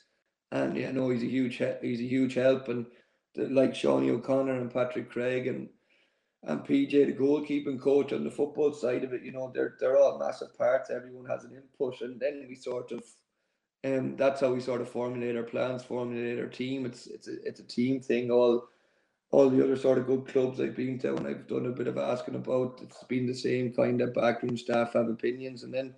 and 0.53 0.77
yeah, 0.77 0.91
no, 0.93 1.09
he's 1.11 1.23
a 1.23 1.27
huge 1.27 1.63
he's 1.83 2.01
a 2.01 2.05
huge 2.05 2.35
help, 2.35 2.69
and 2.69 2.87
the, 3.35 3.49
like 3.49 3.73
Seanie 3.73 4.11
O'Connor 4.11 4.61
and 4.61 4.73
Patrick 4.73 5.11
Cregg 5.13 5.49
and 5.49 5.69
and 6.43 6.61
PJ, 6.61 6.91
the 6.91 7.13
goalkeeping 7.13 7.79
coach 7.81 8.13
on 8.15 8.25
the 8.25 8.31
football 8.31 8.73
side 8.73 9.05
of 9.05 9.13
it, 9.13 9.23
you 9.23 9.33
know, 9.33 9.51
they're 9.55 9.77
they're 9.79 9.99
all 9.99 10.19
massive 10.19 10.57
parts. 10.57 10.91
Everyone 10.91 11.27
has 11.27 11.45
an 11.45 11.55
input, 11.55 12.01
and 12.01 12.19
then 12.19 12.47
we 12.49 12.55
sort 12.55 12.93
of 12.93 13.03
um, 13.85 14.17
that's 14.17 14.41
how 14.41 14.53
we 14.53 14.61
sort 14.61 14.81
of 14.81 14.89
formulate 14.89 15.37
our 15.37 15.43
plans, 15.43 15.83
formulate 15.83 16.39
our 16.39 16.49
team. 16.49 16.85
It's 16.85 17.07
it's 17.07 17.29
a, 17.29 17.43
it's 17.47 17.61
a 17.61 17.65
team 17.65 18.01
thing. 18.01 18.31
All 18.31 18.69
all 19.31 19.49
the 19.49 19.63
other 19.63 19.77
sort 19.77 19.99
of 19.99 20.07
good 20.07 20.27
clubs 20.27 20.61
I've 20.61 20.77
been 20.77 20.99
to, 21.01 21.15
and 21.15 21.27
I've 21.27 21.47
done 21.47 21.67
a 21.67 21.71
bit 21.71 21.87
of 21.87 21.97
asking 21.97 22.35
about, 22.35 22.81
it's 22.83 23.05
been 23.05 23.27
the 23.27 23.35
same 23.35 23.73
kind 23.73 24.01
of 24.01 24.13
backroom 24.13 24.57
staff 24.57 24.95
have 24.95 25.09
opinions, 25.09 25.63
and 25.63 25.73
then 25.73 25.95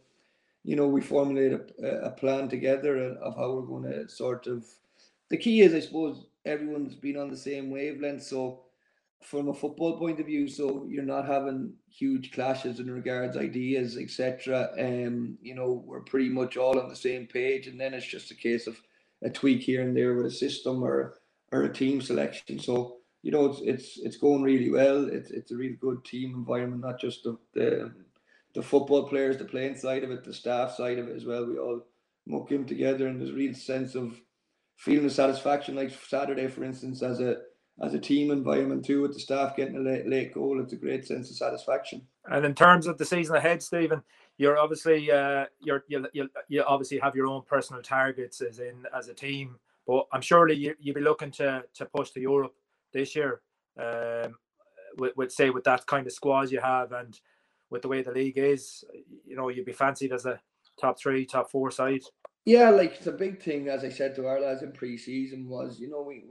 you 0.64 0.76
know 0.76 0.86
we 0.86 1.00
formulate 1.00 1.72
a, 1.82 1.86
a 2.06 2.10
plan 2.10 2.48
together 2.48 3.14
of 3.16 3.36
how 3.36 3.52
we're 3.52 3.62
going 3.62 3.90
to 3.90 4.08
sort 4.08 4.46
of. 4.46 4.64
The 5.30 5.38
key 5.38 5.62
is, 5.62 5.72
I 5.74 5.80
suppose, 5.80 6.26
everyone's 6.44 6.94
been 6.94 7.16
on 7.16 7.30
the 7.30 7.36
same 7.36 7.70
wavelength, 7.70 8.22
so 8.22 8.60
from 9.22 9.48
a 9.48 9.54
football 9.54 9.98
point 9.98 10.20
of 10.20 10.26
view, 10.26 10.48
so 10.48 10.86
you're 10.88 11.02
not 11.02 11.26
having 11.26 11.74
huge 11.88 12.32
clashes 12.32 12.80
in 12.80 12.90
regards 12.90 13.36
ideas, 13.36 13.96
etc. 13.96 14.70
Um, 14.78 15.38
you 15.42 15.54
know, 15.54 15.82
we're 15.86 16.00
pretty 16.00 16.28
much 16.28 16.56
all 16.56 16.78
on 16.78 16.88
the 16.88 16.96
same 16.96 17.26
page, 17.26 17.66
and 17.66 17.80
then 17.80 17.94
it's 17.94 18.06
just 18.06 18.30
a 18.30 18.34
case 18.34 18.66
of 18.66 18.80
a 19.22 19.30
tweak 19.30 19.62
here 19.62 19.82
and 19.82 19.96
there 19.96 20.14
with 20.14 20.26
a 20.26 20.30
system 20.30 20.82
or 20.82 21.18
or 21.52 21.62
a 21.62 21.72
team 21.72 22.00
selection. 22.00 22.58
So 22.58 22.96
you 23.22 23.30
know, 23.30 23.46
it's 23.46 23.60
it's 23.60 23.98
it's 23.98 24.16
going 24.16 24.42
really 24.42 24.70
well. 24.70 25.08
It's 25.08 25.30
it's 25.30 25.52
a 25.52 25.56
really 25.56 25.78
good 25.80 26.04
team 26.04 26.34
environment, 26.34 26.82
not 26.82 27.00
just 27.00 27.22
the 27.22 27.38
the, 27.54 27.92
the 28.54 28.62
football 28.62 29.08
players, 29.08 29.38
the 29.38 29.44
playing 29.44 29.76
side 29.76 30.02
of 30.02 30.10
it, 30.10 30.24
the 30.24 30.34
staff 30.34 30.74
side 30.74 30.98
of 30.98 31.08
it 31.08 31.16
as 31.16 31.24
well. 31.24 31.46
We 31.46 31.58
all 31.58 31.86
muck 32.26 32.50
in 32.50 32.66
together, 32.66 33.06
and 33.06 33.20
there's 33.20 33.30
a 33.30 33.34
real 33.34 33.54
sense 33.54 33.94
of 33.94 34.20
feeling 34.76 35.04
the 35.04 35.10
satisfaction. 35.10 35.76
Like 35.76 35.92
Saturday, 36.08 36.48
for 36.48 36.64
instance, 36.64 37.02
as 37.02 37.20
a 37.20 37.36
as 37.82 37.94
a 37.94 37.98
team 37.98 38.30
environment 38.30 38.84
too, 38.84 39.02
with 39.02 39.12
the 39.12 39.18
staff 39.20 39.56
getting 39.56 39.76
a 39.76 39.80
late, 39.80 40.06
late 40.06 40.32
goal, 40.32 40.60
it's 40.60 40.72
a 40.72 40.76
great 40.76 41.04
sense 41.04 41.30
of 41.30 41.36
satisfaction. 41.36 42.00
And 42.26 42.44
in 42.44 42.54
terms 42.54 42.86
of 42.86 42.96
the 42.96 43.04
season 43.04 43.34
ahead, 43.34 43.62
Stephen, 43.62 44.02
you're 44.38 44.56
obviously 44.56 45.10
uh, 45.10 45.46
you're 45.60 45.84
you 45.88 46.06
you 46.12 46.28
you 46.48 46.62
obviously 46.62 46.98
have 46.98 47.16
your 47.16 47.26
own 47.26 47.42
personal 47.42 47.82
targets 47.82 48.40
as 48.40 48.60
in 48.60 48.84
as 48.96 49.08
a 49.08 49.14
team, 49.14 49.56
but 49.86 50.06
I'm 50.12 50.22
surely 50.22 50.54
you 50.54 50.74
you'll 50.78 50.94
be 50.94 51.00
looking 51.00 51.32
to 51.32 51.64
to 51.74 51.86
push 51.86 52.10
to 52.10 52.20
Europe 52.20 52.54
this 52.92 53.16
year. 53.16 53.40
Um, 53.78 54.36
with, 54.98 55.16
with 55.16 55.32
say 55.32 55.50
with 55.50 55.64
that 55.64 55.86
kind 55.86 56.06
of 56.06 56.12
squad 56.12 56.50
you 56.50 56.60
have 56.60 56.92
and 56.92 57.18
with 57.70 57.82
the 57.82 57.88
way 57.88 58.02
the 58.02 58.12
league 58.12 58.36
is, 58.36 58.84
you 59.26 59.34
know, 59.34 59.48
you'd 59.48 59.64
be 59.64 59.72
fancied 59.72 60.12
as 60.12 60.26
a 60.26 60.38
top 60.78 60.98
three, 60.98 61.24
top 61.24 61.50
four 61.50 61.70
side. 61.70 62.02
Yeah, 62.44 62.68
like 62.68 63.00
the 63.00 63.12
big 63.12 63.42
thing, 63.42 63.68
as 63.68 63.84
I 63.84 63.88
said 63.88 64.14
to 64.16 64.26
our 64.26 64.40
lads 64.40 64.62
in 64.62 64.72
pre-season, 64.72 65.48
was 65.48 65.80
you 65.80 65.88
know 65.88 66.02
we 66.02 66.24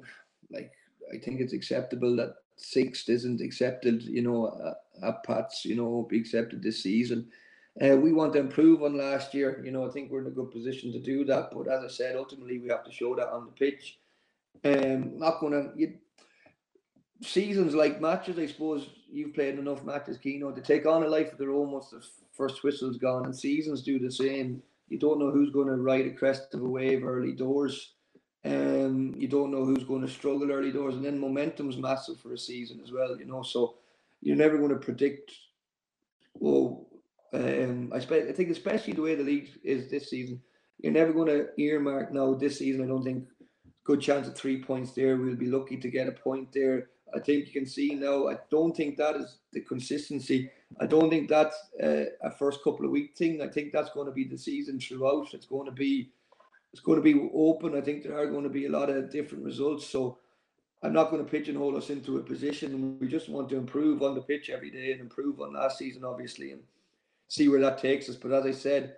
like 0.51 0.71
I 1.13 1.17
think 1.17 1.39
it's 1.41 1.53
acceptable 1.53 2.15
that 2.17 2.35
sixth 2.57 3.09
isn't 3.09 3.41
accepted. 3.41 4.03
You 4.03 4.21
know, 4.21 4.45
uh, 4.47 5.07
at 5.07 5.23
Pats, 5.23 5.65
you 5.65 5.75
know, 5.75 6.07
be 6.09 6.19
accepted 6.19 6.61
this 6.61 6.83
season. 6.83 7.27
Uh, 7.81 7.95
we 7.95 8.11
want 8.11 8.33
to 8.33 8.39
improve 8.39 8.83
on 8.83 8.97
last 8.97 9.33
year. 9.33 9.61
You 9.63 9.71
know, 9.71 9.87
I 9.87 9.91
think 9.91 10.11
we're 10.11 10.21
in 10.21 10.27
a 10.27 10.31
good 10.31 10.51
position 10.51 10.91
to 10.91 10.99
do 10.99 11.23
that. 11.25 11.51
But 11.51 11.67
as 11.67 11.83
I 11.83 11.87
said, 11.87 12.15
ultimately 12.15 12.59
we 12.59 12.69
have 12.69 12.83
to 12.83 12.91
show 12.91 13.15
that 13.15 13.29
on 13.29 13.45
the 13.45 13.51
pitch. 13.51 13.97
Um, 14.63 15.17
not 15.17 15.39
gonna 15.39 15.71
you, 15.75 15.93
seasons 17.21 17.73
like 17.73 18.01
matches. 18.01 18.37
I 18.37 18.45
suppose 18.47 18.89
you've 19.09 19.33
played 19.33 19.57
enough 19.57 19.83
matches, 19.83 20.17
Keno, 20.17 20.51
to 20.51 20.61
take 20.61 20.85
on 20.85 21.03
a 21.03 21.07
life 21.07 21.31
of 21.31 21.37
their 21.37 21.51
own 21.51 21.71
once 21.71 21.89
the 21.89 22.05
first 22.33 22.63
whistle's 22.63 22.97
gone, 22.97 23.25
and 23.25 23.35
seasons 23.35 23.81
do 23.81 23.99
the 23.99 24.11
same. 24.11 24.61
You 24.89 24.99
don't 24.99 25.19
know 25.19 25.31
who's 25.31 25.51
going 25.51 25.67
to 25.67 25.77
ride 25.77 26.05
a 26.05 26.11
crest 26.11 26.53
of 26.53 26.61
a 26.61 26.67
wave 26.67 27.05
early 27.05 27.31
doors. 27.31 27.93
Um, 28.43 29.13
you 29.17 29.27
don't 29.27 29.51
know 29.51 29.65
who's 29.65 29.83
going 29.83 30.01
to 30.01 30.07
struggle 30.07 30.51
early 30.51 30.71
doors, 30.71 30.95
and 30.95 31.05
then 31.05 31.19
momentum's 31.19 31.77
massive 31.77 32.19
for 32.19 32.33
a 32.33 32.37
season 32.37 32.81
as 32.83 32.91
well. 32.91 33.17
You 33.17 33.25
know, 33.25 33.43
so 33.43 33.75
you're 34.21 34.35
never 34.35 34.57
going 34.57 34.71
to 34.71 34.77
predict. 34.77 35.31
Well, 36.33 36.87
um, 37.33 37.91
I, 37.93 37.99
spe- 37.99 38.27
I 38.29 38.31
think 38.31 38.49
especially 38.49 38.93
the 38.93 39.01
way 39.01 39.15
the 39.15 39.23
league 39.23 39.49
is 39.63 39.89
this 39.89 40.09
season, 40.09 40.41
you're 40.79 40.91
never 40.91 41.13
going 41.13 41.27
to 41.27 41.49
earmark 41.61 42.11
now 42.11 42.33
this 42.33 42.57
season. 42.57 42.83
I 42.83 42.87
don't 42.87 43.03
think 43.03 43.25
good 43.83 44.01
chance 44.01 44.27
of 44.27 44.35
three 44.35 44.63
points 44.63 44.93
there. 44.93 45.17
We'll 45.17 45.35
be 45.35 45.47
lucky 45.47 45.77
to 45.77 45.89
get 45.89 46.07
a 46.07 46.11
point 46.11 46.51
there. 46.53 46.89
I 47.15 47.19
think 47.19 47.47
you 47.47 47.53
can 47.53 47.65
see 47.65 47.93
now. 47.93 48.27
I 48.29 48.37
don't 48.49 48.75
think 48.75 48.97
that 48.97 49.15
is 49.15 49.37
the 49.51 49.61
consistency. 49.61 50.49
I 50.79 50.85
don't 50.85 51.09
think 51.09 51.29
that's 51.29 51.55
uh, 51.81 52.05
a 52.23 52.31
first 52.31 52.63
couple 52.63 52.85
of 52.85 52.91
week 52.91 53.15
thing. 53.17 53.41
I 53.41 53.47
think 53.47 53.71
that's 53.71 53.91
going 53.91 54.05
to 54.07 54.13
be 54.13 54.23
the 54.23 54.37
season 54.37 54.79
throughout. 54.79 55.33
It's 55.33 55.45
going 55.45 55.65
to 55.65 55.71
be 55.71 56.11
it's 56.73 56.81
going 56.81 56.97
to 56.97 57.03
be 57.03 57.29
open. 57.33 57.75
I 57.75 57.81
think 57.81 58.03
there 58.03 58.17
are 58.17 58.27
going 58.27 58.43
to 58.43 58.49
be 58.49 58.65
a 58.65 58.71
lot 58.71 58.89
of 58.89 59.11
different 59.11 59.43
results. 59.43 59.87
So 59.87 60.17
I'm 60.83 60.93
not 60.93 61.11
going 61.11 61.23
to 61.23 61.29
pigeonhole 61.29 61.77
us 61.77 61.89
into 61.89 62.17
a 62.17 62.23
position. 62.23 62.97
We 62.99 63.07
just 63.07 63.29
want 63.29 63.49
to 63.49 63.57
improve 63.57 64.01
on 64.01 64.15
the 64.15 64.21
pitch 64.21 64.49
every 64.49 64.71
day 64.71 64.91
and 64.91 65.01
improve 65.01 65.39
on 65.41 65.53
last 65.53 65.77
season, 65.77 66.03
obviously, 66.03 66.51
and 66.51 66.61
see 67.27 67.49
where 67.49 67.61
that 67.61 67.77
takes 67.77 68.09
us. 68.09 68.15
But 68.15 68.31
as 68.31 68.45
I 68.45 68.51
said, 68.51 68.95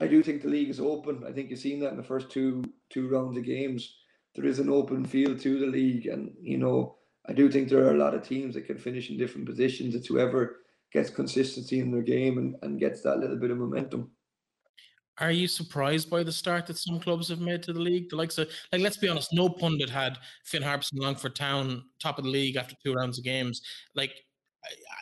I 0.00 0.06
do 0.06 0.22
think 0.22 0.42
the 0.42 0.48
league 0.48 0.70
is 0.70 0.80
open. 0.80 1.24
I 1.26 1.32
think 1.32 1.50
you've 1.50 1.58
seen 1.58 1.80
that 1.80 1.90
in 1.90 1.96
the 1.96 2.02
first 2.02 2.30
two 2.30 2.64
two 2.90 3.08
rounds 3.08 3.36
of 3.36 3.44
games. 3.44 3.96
There 4.34 4.44
is 4.44 4.58
an 4.58 4.68
open 4.68 5.04
field 5.04 5.40
to 5.40 5.58
the 5.58 5.66
league, 5.66 6.06
and 6.06 6.32
you 6.40 6.58
know 6.58 6.96
I 7.26 7.32
do 7.32 7.50
think 7.50 7.68
there 7.68 7.86
are 7.86 7.94
a 7.94 7.98
lot 7.98 8.14
of 8.14 8.22
teams 8.22 8.54
that 8.54 8.66
can 8.66 8.78
finish 8.78 9.10
in 9.10 9.16
different 9.16 9.46
positions. 9.46 9.94
It's 9.94 10.06
whoever 10.06 10.58
gets 10.92 11.10
consistency 11.10 11.80
in 11.80 11.90
their 11.90 12.02
game 12.02 12.38
and, 12.38 12.56
and 12.62 12.78
gets 12.78 13.02
that 13.02 13.18
little 13.18 13.36
bit 13.36 13.50
of 13.50 13.58
momentum. 13.58 14.10
Are 15.18 15.30
you 15.30 15.48
surprised 15.48 16.10
by 16.10 16.22
the 16.22 16.32
start 16.32 16.66
that 16.66 16.76
some 16.76 17.00
clubs 17.00 17.28
have 17.28 17.40
made 17.40 17.62
to 17.64 17.72
the 17.72 17.80
league? 17.80 18.10
The 18.10 18.16
likes 18.16 18.36
of, 18.38 18.48
like, 18.70 18.82
let's 18.82 18.98
be 18.98 19.08
honest, 19.08 19.32
no 19.32 19.48
pundit 19.48 19.88
had 19.88 20.18
Finn 20.44 20.62
Harps 20.62 20.92
and 20.92 21.00
Longford 21.00 21.34
Town 21.34 21.84
top 22.00 22.18
of 22.18 22.24
the 22.24 22.30
league 22.30 22.56
after 22.56 22.74
two 22.84 22.92
rounds 22.92 23.18
of 23.18 23.24
games. 23.24 23.62
Like, 23.94 24.12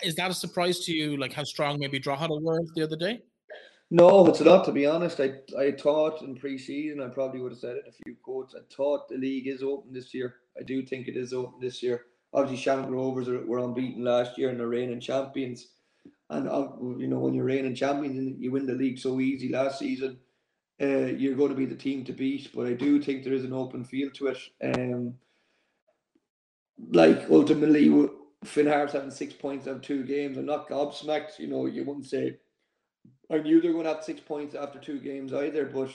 is 0.04 0.14
that 0.16 0.30
a 0.30 0.34
surprise 0.34 0.80
to 0.80 0.92
you? 0.92 1.16
Like, 1.16 1.32
how 1.32 1.44
strong 1.44 1.78
maybe 1.80 1.98
Drogheda 1.98 2.34
were 2.34 2.60
the 2.76 2.82
other 2.82 2.96
day? 2.96 3.22
No, 3.90 4.26
it's 4.26 4.40
not. 4.40 4.64
To 4.64 4.72
be 4.72 4.86
honest, 4.86 5.20
I 5.20 5.34
I 5.58 5.72
thought 5.72 6.22
in 6.22 6.36
pre-season, 6.36 7.00
I 7.00 7.08
probably 7.08 7.40
would 7.40 7.52
have 7.52 7.58
said 7.58 7.76
it 7.76 7.84
a 7.88 7.92
few 7.92 8.16
quotes. 8.22 8.54
I 8.54 8.60
thought 8.74 9.08
the 9.08 9.16
league 9.16 9.46
is 9.46 9.62
open 9.62 9.92
this 9.92 10.14
year. 10.14 10.36
I 10.58 10.62
do 10.62 10.84
think 10.84 11.06
it 11.06 11.16
is 11.16 11.32
open 11.32 11.60
this 11.60 11.82
year 11.82 12.06
obviously 12.34 12.62
Shamrock 12.62 12.90
Rovers 12.90 13.28
were 13.28 13.60
unbeaten 13.60 14.04
last 14.04 14.36
year 14.36 14.50
and 14.50 14.58
they're 14.58 14.68
reigning 14.68 15.00
champions. 15.00 15.68
And 16.34 16.48
uh, 16.48 16.68
you 16.98 17.06
know 17.06 17.18
when 17.18 17.34
you're 17.34 17.44
reigning 17.44 17.74
champions 17.74 18.18
and 18.18 18.42
you 18.42 18.50
win 18.50 18.66
the 18.66 18.74
league 18.74 18.98
so 18.98 19.20
easy 19.20 19.48
last 19.48 19.78
season, 19.78 20.18
uh, 20.82 21.06
you're 21.06 21.36
going 21.36 21.50
to 21.50 21.56
be 21.56 21.66
the 21.66 21.76
team 21.76 22.04
to 22.04 22.12
beat. 22.12 22.50
But 22.54 22.66
I 22.66 22.72
do 22.72 23.00
think 23.00 23.24
there 23.24 23.32
is 23.32 23.44
an 23.44 23.52
open 23.52 23.84
field 23.84 24.14
to 24.14 24.28
it. 24.28 24.38
Um, 24.62 25.14
like 26.90 27.26
ultimately, 27.30 28.08
Finn 28.44 28.66
Harps 28.66 28.92
having 28.92 29.10
six 29.10 29.32
points 29.32 29.66
of 29.66 29.80
two 29.80 30.04
games. 30.04 30.36
I'm 30.36 30.46
not 30.46 30.68
gobsmacked. 30.68 31.38
You 31.38 31.46
know, 31.46 31.66
you 31.66 31.84
wouldn't 31.84 32.06
say 32.06 32.38
I 33.30 33.38
knew 33.38 33.60
they 33.60 33.68
were 33.68 33.74
going 33.74 33.86
to 33.86 33.94
have 33.94 34.04
six 34.04 34.20
points 34.20 34.54
after 34.54 34.78
two 34.78 34.98
games 35.00 35.32
either, 35.32 35.66
but 35.66 35.90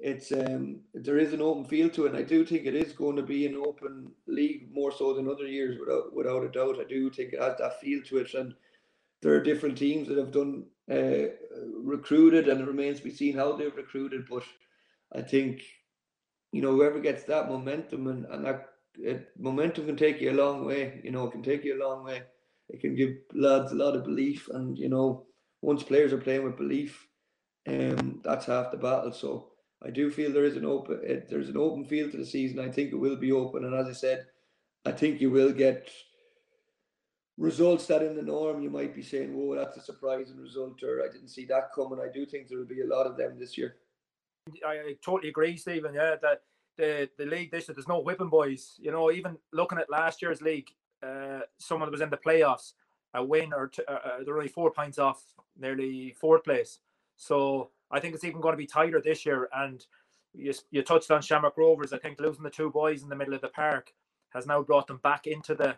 it's 0.00 0.32
um 0.32 0.80
there 0.92 1.18
is 1.18 1.32
an 1.32 1.40
open 1.40 1.64
field 1.64 1.94
to 1.94 2.06
it. 2.06 2.10
And 2.10 2.18
I 2.18 2.22
do 2.22 2.44
think 2.44 2.66
it 2.66 2.74
is 2.74 2.92
going 2.92 3.16
to 3.16 3.22
be 3.22 3.46
an 3.46 3.54
open 3.54 4.10
league 4.26 4.68
more 4.72 4.92
so 4.92 5.14
than 5.14 5.28
other 5.28 5.46
years, 5.46 5.78
without 5.78 6.14
without 6.14 6.44
a 6.44 6.48
doubt. 6.48 6.80
I 6.80 6.84
do 6.84 7.10
think 7.10 7.32
it 7.32 7.40
has 7.40 7.56
that 7.58 7.80
feel 7.80 8.02
to 8.02 8.18
it, 8.18 8.34
and 8.34 8.54
there 9.24 9.34
are 9.34 9.42
different 9.42 9.78
teams 9.78 10.06
that 10.08 10.18
have 10.18 10.32
done 10.32 10.66
uh, 10.92 11.28
recruited, 11.82 12.46
and 12.46 12.60
it 12.60 12.66
remains 12.66 12.98
to 12.98 13.04
be 13.04 13.10
seen 13.10 13.34
how 13.34 13.56
they've 13.56 13.74
recruited. 13.74 14.26
But 14.28 14.42
I 15.12 15.22
think 15.22 15.62
you 16.52 16.60
know 16.60 16.72
whoever 16.72 17.00
gets 17.00 17.24
that 17.24 17.48
momentum 17.48 18.06
and 18.06 18.26
and 18.26 18.44
that 18.44 18.68
it, 18.98 19.30
momentum 19.38 19.86
can 19.86 19.96
take 19.96 20.20
you 20.20 20.30
a 20.30 20.40
long 20.44 20.66
way. 20.66 21.00
You 21.02 21.10
know, 21.10 21.26
it 21.26 21.32
can 21.32 21.42
take 21.42 21.64
you 21.64 21.74
a 21.74 21.84
long 21.84 22.04
way. 22.04 22.22
It 22.68 22.80
can 22.82 22.94
give 22.94 23.16
lads 23.32 23.72
a 23.72 23.76
lot 23.76 23.96
of 23.96 24.04
belief, 24.04 24.48
and 24.50 24.78
you 24.78 24.90
know, 24.90 25.26
once 25.62 25.82
players 25.82 26.12
are 26.12 26.18
playing 26.18 26.44
with 26.44 26.58
belief, 26.58 27.08
um, 27.66 28.20
that's 28.22 28.46
half 28.46 28.70
the 28.70 28.76
battle. 28.76 29.12
So 29.12 29.52
I 29.82 29.88
do 29.88 30.10
feel 30.10 30.32
there 30.32 30.44
is 30.44 30.56
an 30.56 30.66
open 30.66 31.00
it, 31.02 31.30
there's 31.30 31.48
an 31.48 31.56
open 31.56 31.86
field 31.86 32.12
to 32.12 32.18
the 32.18 32.26
season. 32.26 32.60
I 32.60 32.70
think 32.70 32.92
it 32.92 32.96
will 32.96 33.16
be 33.16 33.32
open, 33.32 33.64
and 33.64 33.74
as 33.74 33.88
I 33.88 33.92
said, 33.92 34.26
I 34.84 34.92
think 34.92 35.22
you 35.22 35.30
will 35.30 35.52
get 35.52 35.88
results 37.36 37.86
that 37.86 38.02
in 38.02 38.14
the 38.14 38.22
norm 38.22 38.62
you 38.62 38.70
might 38.70 38.94
be 38.94 39.02
saying, 39.02 39.34
"Whoa, 39.34 39.54
that's 39.54 39.76
a 39.76 39.82
surprising 39.82 40.38
result," 40.38 40.82
or 40.82 41.02
"I 41.02 41.12
didn't 41.12 41.28
see 41.28 41.44
that 41.46 41.72
coming." 41.74 42.00
I 42.00 42.12
do 42.12 42.24
think 42.26 42.48
there 42.48 42.58
will 42.58 42.64
be 42.64 42.82
a 42.82 42.86
lot 42.86 43.06
of 43.06 43.16
them 43.16 43.38
this 43.38 43.58
year. 43.58 43.76
I, 44.66 44.72
I 44.72 44.96
totally 45.02 45.30
agree, 45.30 45.56
Stephen. 45.56 45.94
Yeah, 45.94 46.16
that 46.22 46.42
the 46.76 47.08
the 47.18 47.26
league 47.26 47.50
this 47.50 47.68
year 47.68 47.74
there's 47.74 47.88
no 47.88 48.00
whipping 48.00 48.28
boys. 48.28 48.74
You 48.78 48.92
know, 48.92 49.10
even 49.10 49.38
looking 49.52 49.78
at 49.78 49.90
last 49.90 50.22
year's 50.22 50.42
league, 50.42 50.70
uh, 51.02 51.40
someone 51.58 51.90
was 51.90 52.00
in 52.00 52.10
the 52.10 52.16
playoffs, 52.16 52.74
a 53.14 53.24
win 53.24 53.52
or 53.52 53.68
two, 53.68 53.82
uh, 53.88 53.92
uh, 53.92 54.24
they're 54.24 54.36
only 54.36 54.48
four 54.48 54.70
points 54.70 54.98
off 54.98 55.22
nearly 55.58 56.14
fourth 56.20 56.44
place. 56.44 56.80
So 57.16 57.70
I 57.90 58.00
think 58.00 58.14
it's 58.14 58.24
even 58.24 58.40
going 58.40 58.52
to 58.52 58.58
be 58.58 58.66
tighter 58.66 59.00
this 59.00 59.24
year. 59.24 59.48
And 59.54 59.84
you, 60.34 60.52
you 60.70 60.82
touched 60.82 61.10
on 61.10 61.22
Shamrock 61.22 61.56
Rovers. 61.56 61.92
I 61.92 61.98
think 61.98 62.20
losing 62.20 62.42
the 62.42 62.50
two 62.50 62.70
boys 62.70 63.02
in 63.02 63.08
the 63.08 63.16
middle 63.16 63.34
of 63.34 63.40
the 63.40 63.48
park 63.48 63.92
has 64.30 64.46
now 64.46 64.62
brought 64.62 64.88
them 64.88 65.00
back 65.02 65.26
into 65.26 65.54
the 65.54 65.76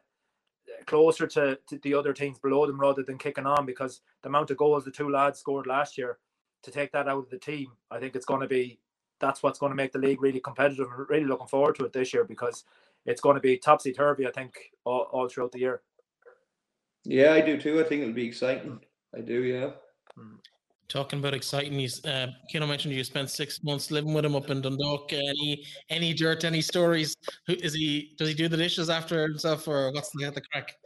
closer 0.86 1.26
to, 1.26 1.58
to 1.68 1.78
the 1.78 1.94
other 1.94 2.12
teams 2.12 2.38
below 2.38 2.66
them 2.66 2.80
rather 2.80 3.02
than 3.02 3.18
kicking 3.18 3.46
on 3.46 3.66
because 3.66 4.00
the 4.22 4.28
amount 4.28 4.50
of 4.50 4.56
goals 4.56 4.84
the 4.84 4.90
two 4.90 5.10
lads 5.10 5.38
scored 5.38 5.66
last 5.66 5.96
year 5.96 6.18
to 6.62 6.70
take 6.70 6.92
that 6.92 7.08
out 7.08 7.18
of 7.18 7.30
the 7.30 7.38
team, 7.38 7.68
I 7.90 7.98
think 7.98 8.16
it's 8.16 8.26
going 8.26 8.40
to 8.40 8.48
be 8.48 8.78
that's 9.18 9.42
what's 9.42 9.58
going 9.58 9.70
to 9.70 9.76
make 9.76 9.92
the 9.92 9.98
league 9.98 10.20
really 10.20 10.40
competitive. 10.40 10.88
I'm 10.92 11.06
really 11.08 11.24
looking 11.24 11.46
forward 11.46 11.76
to 11.76 11.84
it 11.84 11.92
this 11.92 12.12
year 12.12 12.24
because 12.24 12.64
it's 13.06 13.20
going 13.20 13.34
to 13.34 13.40
be 13.40 13.56
topsy 13.56 13.92
turvy. 13.92 14.26
I 14.26 14.30
think 14.30 14.54
all, 14.84 15.08
all 15.10 15.28
throughout 15.28 15.52
the 15.52 15.60
year. 15.60 15.82
Yeah, 17.04 17.32
I 17.32 17.40
do 17.40 17.58
too. 17.58 17.80
I 17.80 17.84
think 17.84 18.02
it'll 18.02 18.14
be 18.14 18.26
exciting. 18.26 18.80
I 19.16 19.20
do. 19.20 19.42
Yeah. 19.42 19.70
Hmm. 20.16 20.36
Talking 20.88 21.18
about 21.18 21.34
exciting, 21.34 21.72
he's 21.72 22.04
uh, 22.04 22.28
Keno 22.48 22.66
mentioned 22.66 22.94
you 22.94 23.02
spent 23.02 23.28
six 23.28 23.64
months 23.64 23.90
living 23.90 24.14
with 24.14 24.24
him 24.24 24.36
up 24.36 24.50
in 24.50 24.60
Dundalk. 24.60 25.12
Any 25.12 25.64
any 25.90 26.14
dirt, 26.14 26.44
any 26.44 26.60
stories? 26.60 27.16
Who 27.48 27.54
is 27.54 27.74
he? 27.74 28.14
Does 28.16 28.28
he 28.28 28.34
do 28.34 28.46
the 28.48 28.56
dishes 28.56 28.88
after 28.88 29.22
himself, 29.22 29.66
or 29.66 29.90
what's 29.90 30.10
the, 30.10 30.30
the 30.30 30.40
crack? 30.52 30.76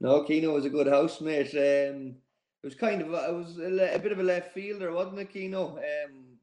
No, 0.00 0.24
Keno 0.24 0.52
was 0.52 0.66
a 0.66 0.70
good 0.70 0.86
housemate. 0.86 1.54
Um, 1.54 2.16
it 2.62 2.66
was 2.66 2.74
kind 2.74 3.00
of 3.00 3.08
it 3.08 3.34
was 3.34 3.58
a, 3.58 3.94
a, 3.94 3.98
bit 3.98 4.12
of 4.12 4.18
a 4.18 4.22
left 4.22 4.52
fielder, 4.52 4.92
wasn't 4.92 5.20
it, 5.20 5.32
Keno? 5.32 5.78
Um, 5.78 6.36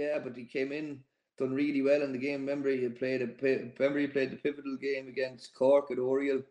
yeah, 0.00 0.18
but 0.22 0.34
he 0.34 0.44
came 0.44 0.72
in, 0.72 1.00
done 1.38 1.52
really 1.52 1.82
well 1.82 2.00
in 2.00 2.12
the 2.12 2.18
game. 2.18 2.40
Remember, 2.40 2.70
he 2.70 2.88
played 2.88 3.20
a 3.20 3.26
remember 3.78 3.98
he 3.98 4.06
played 4.06 4.30
the 4.30 4.36
pivotal 4.36 4.78
game 4.80 5.08
against 5.08 5.54
Cork 5.54 5.90
at 5.90 5.98
Oriel. 5.98 6.42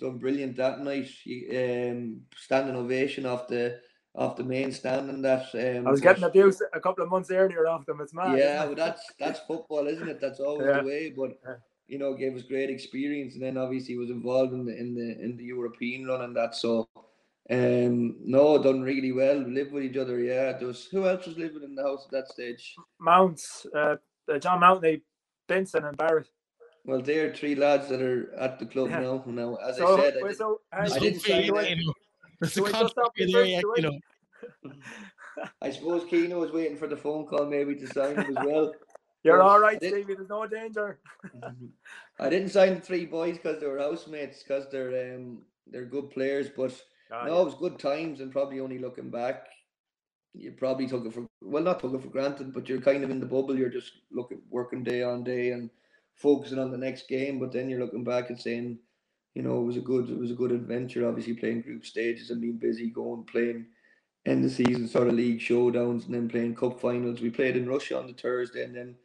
Done 0.00 0.18
brilliant 0.18 0.56
that 0.56 0.80
night. 0.80 1.10
He, 1.24 1.46
um, 1.50 2.22
standing 2.36 2.76
ovation 2.76 3.26
off 3.26 3.48
the 3.48 3.80
off 4.18 4.36
the 4.36 4.42
main 4.44 4.72
stand 4.72 5.08
and 5.08 5.24
that. 5.24 5.46
Um, 5.54 5.86
I 5.86 5.90
was 5.90 6.00
getting 6.00 6.24
abused 6.24 6.62
a 6.72 6.80
couple 6.80 7.04
of 7.04 7.10
months 7.10 7.30
earlier 7.30 7.68
off 7.68 7.86
them. 7.86 8.00
It's 8.00 8.12
mad. 8.12 8.36
Yeah, 8.36 8.64
well, 8.64 8.74
that's 8.74 9.02
that's 9.18 9.40
football, 9.40 9.86
isn't 9.86 10.08
it? 10.08 10.20
That's 10.20 10.40
always 10.40 10.66
yeah. 10.66 10.80
the 10.80 10.86
way. 10.86 11.10
But 11.16 11.38
yeah. 11.46 11.54
you 11.86 11.98
know, 11.98 12.14
gave 12.14 12.36
us 12.36 12.42
great 12.42 12.68
experience, 12.68 13.34
and 13.34 13.42
then 13.42 13.56
obviously 13.56 13.96
was 13.96 14.10
involved 14.10 14.52
in 14.52 14.66
the 14.66 14.76
in 14.76 14.94
the 14.94 15.24
in 15.24 15.36
the 15.36 15.44
European 15.44 16.06
run 16.06 16.22
and 16.22 16.36
that. 16.36 16.56
So, 16.56 16.88
um, 17.48 18.16
no, 18.20 18.60
done 18.60 18.82
really 18.82 19.12
well. 19.12 19.38
Live 19.38 19.70
with 19.70 19.84
each 19.84 19.96
other. 19.96 20.18
Yeah, 20.18 20.58
there 20.58 20.66
was 20.66 20.86
who 20.90 21.06
else 21.06 21.26
was 21.26 21.38
living 21.38 21.62
in 21.62 21.76
the 21.76 21.84
house 21.84 22.06
at 22.06 22.10
that 22.10 22.28
stage? 22.28 22.74
Mounts, 22.98 23.66
uh, 23.74 23.96
John 24.40 24.60
Mount, 24.60 24.84
Benson, 25.46 25.84
and 25.84 25.96
Barrett. 25.96 26.28
Well, 26.84 27.02
there 27.02 27.28
are 27.28 27.34
three 27.34 27.54
lads 27.54 27.88
that 27.90 28.00
are 28.00 28.34
at 28.34 28.58
the 28.58 28.66
club 28.66 28.88
Yeah. 28.88 29.00
now. 29.00 29.24
Now, 29.26 29.54
as 29.56 29.76
So, 29.76 29.96
I 29.96 30.00
said, 30.00 30.14
I 30.14 30.22
well, 30.22 30.28
did, 30.28 30.38
so, 30.38 30.60
uh, 30.72 30.78
There's 30.78 30.92
I 30.92 30.96
a 30.96 31.00
didn't 31.00 31.20
fee, 31.20 31.30
sign 31.30 31.40
it. 31.40 31.46
you 31.46 31.56
a 31.58 31.74
Do 31.74 31.92
we 32.40 32.46
just 32.46 32.56
contract 32.56 32.90
stop 32.90 33.12
fee 33.16 33.24
you 33.24 33.32
there, 33.32 33.44
yeah, 33.44 33.60
you 33.76 33.82
know. 33.82 33.98
I 35.62 35.70
suppose 35.70 36.04
Keno 36.08 36.40
was 36.40 36.52
waiting 36.52 36.76
for 36.76 36.88
the 36.88 36.96
phone 36.96 37.26
call 37.26 37.46
maybe 37.46 37.74
to 37.76 37.86
sign 37.86 38.16
him 38.16 38.36
as 38.36 38.46
well. 38.46 38.72
You're 39.24 39.42
all 39.42 39.60
right, 39.60 39.78
Stevie. 39.78 40.14
There's 40.14 40.28
no 40.28 40.46
danger. 40.46 40.98
I 42.20 42.28
didn't 42.28 42.50
sign 42.50 42.76
the 42.76 42.80
three 42.80 43.04
boys 43.04 43.36
because 43.36 43.60
they 43.60 43.66
were 43.66 43.78
housemates 43.78 44.42
because 44.42 44.68
they're 44.70 45.16
um 45.16 45.42
they're 45.66 45.84
good 45.84 46.10
players, 46.10 46.48
but 46.56 46.72
Ah, 47.10 47.24
no, 47.26 47.42
it 47.42 47.44
was 47.46 47.54
good 47.54 47.78
times 47.78 48.20
and 48.20 48.30
probably 48.30 48.60
only 48.60 48.78
looking 48.78 49.10
back, 49.10 49.46
you 50.34 50.52
probably 50.52 50.86
took 50.86 51.06
it 51.06 51.14
for 51.14 51.26
well 51.42 51.62
not 51.62 51.80
took 51.80 51.94
it 51.94 52.02
for 52.02 52.08
granted, 52.08 52.52
but 52.52 52.68
you're 52.68 52.80
kind 52.80 53.02
of 53.02 53.10
in 53.10 53.20
the 53.20 53.26
bubble. 53.26 53.56
You're 53.56 53.70
just 53.70 53.92
looking 54.10 54.42
working 54.50 54.84
day 54.84 55.02
on 55.02 55.24
day 55.24 55.52
and 55.52 55.70
focusing 56.14 56.58
on 56.58 56.70
the 56.70 56.76
next 56.78 57.08
game. 57.08 57.38
But 57.38 57.52
then 57.52 57.68
you're 57.68 57.80
looking 57.80 58.04
back 58.04 58.28
and 58.28 58.38
saying, 58.38 58.78
you 59.34 59.42
know, 59.42 59.60
it 59.60 59.64
was 59.64 59.76
a 59.76 59.80
good 59.80 60.10
it 60.10 60.18
was 60.18 60.30
a 60.30 60.34
good 60.34 60.52
adventure. 60.52 61.08
Obviously 61.08 61.34
playing 61.34 61.62
group 61.62 61.86
stages 61.86 62.30
and 62.30 62.40
being 62.40 62.58
busy, 62.58 62.90
going 62.90 63.24
playing 63.24 63.66
end 64.26 64.44
of 64.44 64.50
season 64.50 64.88
sort 64.88 65.08
of 65.08 65.14
league 65.14 65.40
showdowns 65.40 66.06
and 66.06 66.14
then 66.14 66.28
playing 66.28 66.54
cup 66.54 66.80
finals. 66.80 67.20
We 67.20 67.30
played 67.30 67.56
in 67.56 67.68
Russia 67.68 67.98
on 67.98 68.06
the 68.06 68.12
Thursday 68.12 68.64
and 68.64 68.76
then 68.76 68.96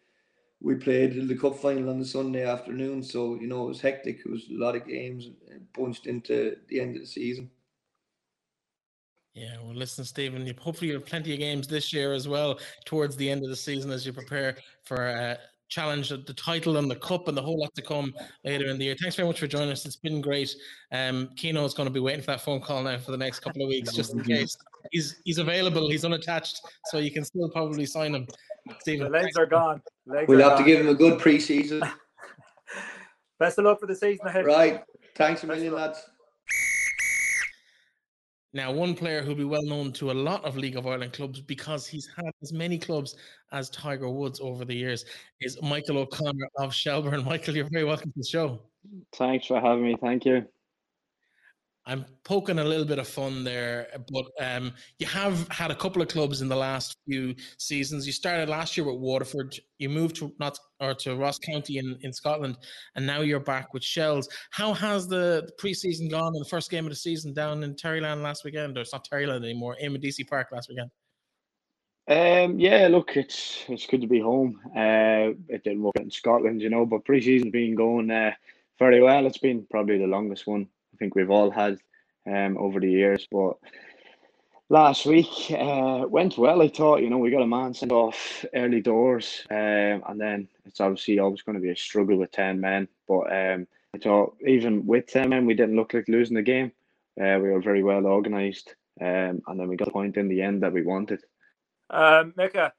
we 0.61 0.75
played 0.75 1.27
the 1.27 1.37
cup 1.37 1.57
final 1.57 1.89
on 1.89 1.99
the 1.99 2.05
Sunday 2.05 2.45
afternoon. 2.45 3.03
So 3.03 3.35
you 3.35 3.47
know 3.47 3.65
it 3.65 3.69
was 3.69 3.81
hectic. 3.81 4.19
It 4.19 4.31
was 4.31 4.47
a 4.49 4.57
lot 4.57 4.75
of 4.75 4.87
games 4.87 5.29
bunched 5.77 6.07
into 6.07 6.57
the 6.67 6.79
end 6.79 6.95
of 6.95 7.01
the 7.01 7.07
season. 7.07 7.49
Yeah, 9.33 9.57
well, 9.63 9.73
listen, 9.73 10.05
Stephen. 10.05 10.45
Hopefully 10.59 10.89
you 10.89 10.93
have 10.93 11.05
plenty 11.05 11.33
of 11.33 11.39
games 11.39 11.67
this 11.67 11.91
year 11.91 12.13
as 12.13 12.27
well 12.27 12.59
towards 12.85 13.15
the 13.15 13.29
end 13.29 13.43
of 13.43 13.49
the 13.49 13.55
season 13.55 13.89
as 13.89 14.05
you 14.05 14.13
prepare 14.13 14.57
for 14.83 15.07
uh, 15.07 15.37
challenge 15.73 16.09
the 16.09 16.33
title 16.35 16.77
and 16.77 16.89
the 16.89 16.95
cup 16.95 17.27
and 17.27 17.35
the 17.35 17.41
whole 17.41 17.59
lot 17.59 17.73
to 17.75 17.81
come 17.81 18.13
later 18.43 18.67
in 18.67 18.77
the 18.77 18.85
year. 18.85 18.95
Thanks 18.99 19.15
very 19.15 19.27
much 19.27 19.39
for 19.39 19.47
joining 19.47 19.71
us. 19.71 19.85
It's 19.85 19.95
been 19.95 20.21
great. 20.21 20.55
Um, 20.91 21.29
Keno 21.35 21.65
is 21.65 21.73
going 21.73 21.87
to 21.87 21.93
be 21.93 21.99
waiting 21.99 22.21
for 22.21 22.27
that 22.27 22.41
phone 22.41 22.61
call 22.61 22.83
now 22.83 22.97
for 22.99 23.11
the 23.11 23.17
next 23.17 23.39
couple 23.39 23.63
of 23.63 23.69
weeks, 23.69 23.93
just 23.93 24.13
in 24.13 24.23
case 24.23 24.55
he's 24.91 25.21
he's 25.25 25.39
available. 25.39 25.89
He's 25.89 26.05
unattached, 26.05 26.61
so 26.85 26.99
you 26.99 27.11
can 27.11 27.25
still 27.25 27.49
probably 27.49 27.85
sign 27.85 28.13
him. 28.13 28.27
The 28.67 28.75
Stephen, 28.79 29.11
legs 29.11 29.35
are 29.35 29.45
gone. 29.45 29.81
Legs 30.05 30.27
We'll 30.27 30.41
are 30.41 30.49
have 30.49 30.59
to 30.59 30.63
give 30.63 30.79
him 30.79 30.89
a 30.89 30.93
good 30.93 31.19
pre-season. 31.19 31.83
Best 33.39 33.57
of 33.57 33.65
luck 33.65 33.79
for 33.79 33.87
the 33.87 33.95
season 33.95 34.25
ahead. 34.27 34.45
Right. 34.45 34.81
Thanks 35.15 35.43
a 35.43 35.47
million, 35.47 35.73
lads. 35.73 35.99
Now, 38.55 38.71
one 38.71 38.93
player 38.93 39.23
who'll 39.23 39.33
be 39.35 39.43
well 39.43 39.63
known 39.63 39.91
to 39.93 40.11
a 40.11 40.13
lot 40.13 40.45
of 40.45 40.57
League 40.57 40.75
of 40.75 40.85
Ireland 40.85 41.13
clubs 41.13 41.41
because 41.41 41.87
he's 41.87 42.07
had 42.15 42.31
as 42.43 42.53
many 42.53 42.77
clubs 42.77 43.15
as 43.51 43.69
Tiger 43.71 44.09
Woods 44.09 44.39
over 44.39 44.63
the 44.63 44.75
years 44.75 45.05
is 45.41 45.59
Michael 45.63 45.97
O'Connor 45.97 46.47
of 46.59 46.73
Shelbourne. 46.73 47.23
Michael, 47.25 47.55
you're 47.55 47.69
very 47.71 47.83
welcome 47.83 48.11
to 48.11 48.19
the 48.19 48.27
show. 48.27 48.61
Thanks 49.15 49.47
for 49.47 49.59
having 49.59 49.83
me. 49.83 49.97
Thank 49.99 50.25
you. 50.25 50.45
I'm 51.85 52.05
poking 52.23 52.59
a 52.59 52.63
little 52.63 52.85
bit 52.85 52.99
of 52.99 53.07
fun 53.07 53.43
there, 53.43 53.87
but 54.09 54.25
um, 54.39 54.71
you 54.99 55.07
have 55.07 55.47
had 55.49 55.69
a 55.69 55.75
couple 55.75 56.01
of 56.01 56.07
clubs 56.07 56.41
in 56.41 56.47
the 56.47 56.55
last 56.55 56.95
few 57.05 57.35
seasons. 57.57 58.07
You 58.07 58.13
started 58.13 58.47
last 58.47 58.77
year 58.77 58.85
with 58.85 59.01
Waterford. 59.01 59.53
You 59.79 59.89
moved 59.89 60.15
to 60.17 60.33
not 60.39 60.57
or 60.79 60.93
to 60.95 61.15
Ross 61.15 61.39
County 61.39 61.79
in, 61.79 61.97
in 62.01 62.13
Scotland, 62.13 62.57
and 62.95 63.05
now 63.05 63.19
you're 63.19 63.41
back 63.41 63.73
with 63.73 63.83
Shells. 63.83 64.29
How 64.51 64.73
has 64.73 65.07
the, 65.07 65.45
the 65.45 65.53
preseason 65.61 66.09
gone 66.09 66.33
in 66.35 66.39
the 66.39 66.49
first 66.49 66.71
game 66.71 66.85
of 66.85 66.91
the 66.91 66.95
season 66.95 67.33
down 67.33 67.63
in 67.63 67.75
Terryland 67.75 68.23
last 68.23 68.45
weekend? 68.45 68.77
Or 68.77 68.81
it's 68.81 68.93
not 68.93 69.03
Terryland 69.03 69.43
anymore, 69.43 69.75
in 69.79 69.93
Deacy 69.99 70.23
Park 70.23 70.49
last 70.53 70.69
weekend. 70.69 70.89
Um, 72.07 72.59
yeah, 72.59 72.87
look, 72.87 73.15
it's 73.15 73.63
it's 73.67 73.87
good 73.87 74.01
to 74.01 74.07
be 74.07 74.19
home. 74.19 74.59
Uh, 74.75 75.35
it 75.47 75.63
didn't 75.63 75.83
work 75.83 75.95
out 75.97 76.03
in 76.03 76.11
Scotland, 76.11 76.61
you 76.61 76.69
know, 76.69 76.85
but 76.85 77.05
pre-season's 77.05 77.51
been 77.51 77.75
going 77.75 78.09
uh, 78.11 78.31
very 78.79 79.01
well. 79.01 79.25
It's 79.25 79.37
been 79.37 79.65
probably 79.69 79.97
the 79.97 80.07
longest 80.07 80.47
one 80.47 80.67
I 80.93 80.97
think 80.97 81.15
we've 81.15 81.31
all 81.31 81.51
had 81.51 81.79
um 82.27 82.57
over 82.57 82.79
the 82.79 82.91
years. 82.91 83.27
But 83.31 83.57
last 84.69 85.05
week 85.05 85.51
uh 85.51 86.05
went 86.07 86.37
well. 86.37 86.61
I 86.61 86.67
thought, 86.69 87.01
you 87.01 87.09
know, 87.09 87.17
we 87.17 87.31
got 87.31 87.41
a 87.41 87.47
man 87.47 87.73
sent 87.73 87.91
off 87.91 88.45
early 88.53 88.81
doors, 88.81 89.45
um, 89.49 90.03
and 90.07 90.19
then 90.19 90.47
it's 90.65 90.81
obviously 90.81 91.19
always 91.19 91.41
going 91.41 91.55
to 91.55 91.61
be 91.61 91.71
a 91.71 91.75
struggle 91.75 92.17
with 92.17 92.31
ten 92.31 92.59
men. 92.59 92.87
But 93.07 93.31
um, 93.31 93.67
I 93.93 93.97
thought 93.99 94.35
even 94.45 94.85
with 94.85 95.07
ten 95.07 95.29
men, 95.29 95.45
we 95.45 95.53
didn't 95.53 95.75
look 95.75 95.93
like 95.93 96.07
losing 96.07 96.35
the 96.35 96.41
game. 96.41 96.71
Uh, 97.19 97.37
we 97.41 97.51
were 97.51 97.61
very 97.61 97.83
well 97.83 98.05
organised, 98.07 98.75
um, 99.01 99.41
and 99.47 99.59
then 99.59 99.67
we 99.67 99.75
got 99.75 99.85
the 99.85 99.91
point 99.91 100.17
in 100.17 100.27
the 100.27 100.41
end 100.41 100.63
that 100.63 100.73
we 100.73 100.81
wanted. 100.81 101.21
Um, 101.89 102.33
Mecca, 102.35 102.73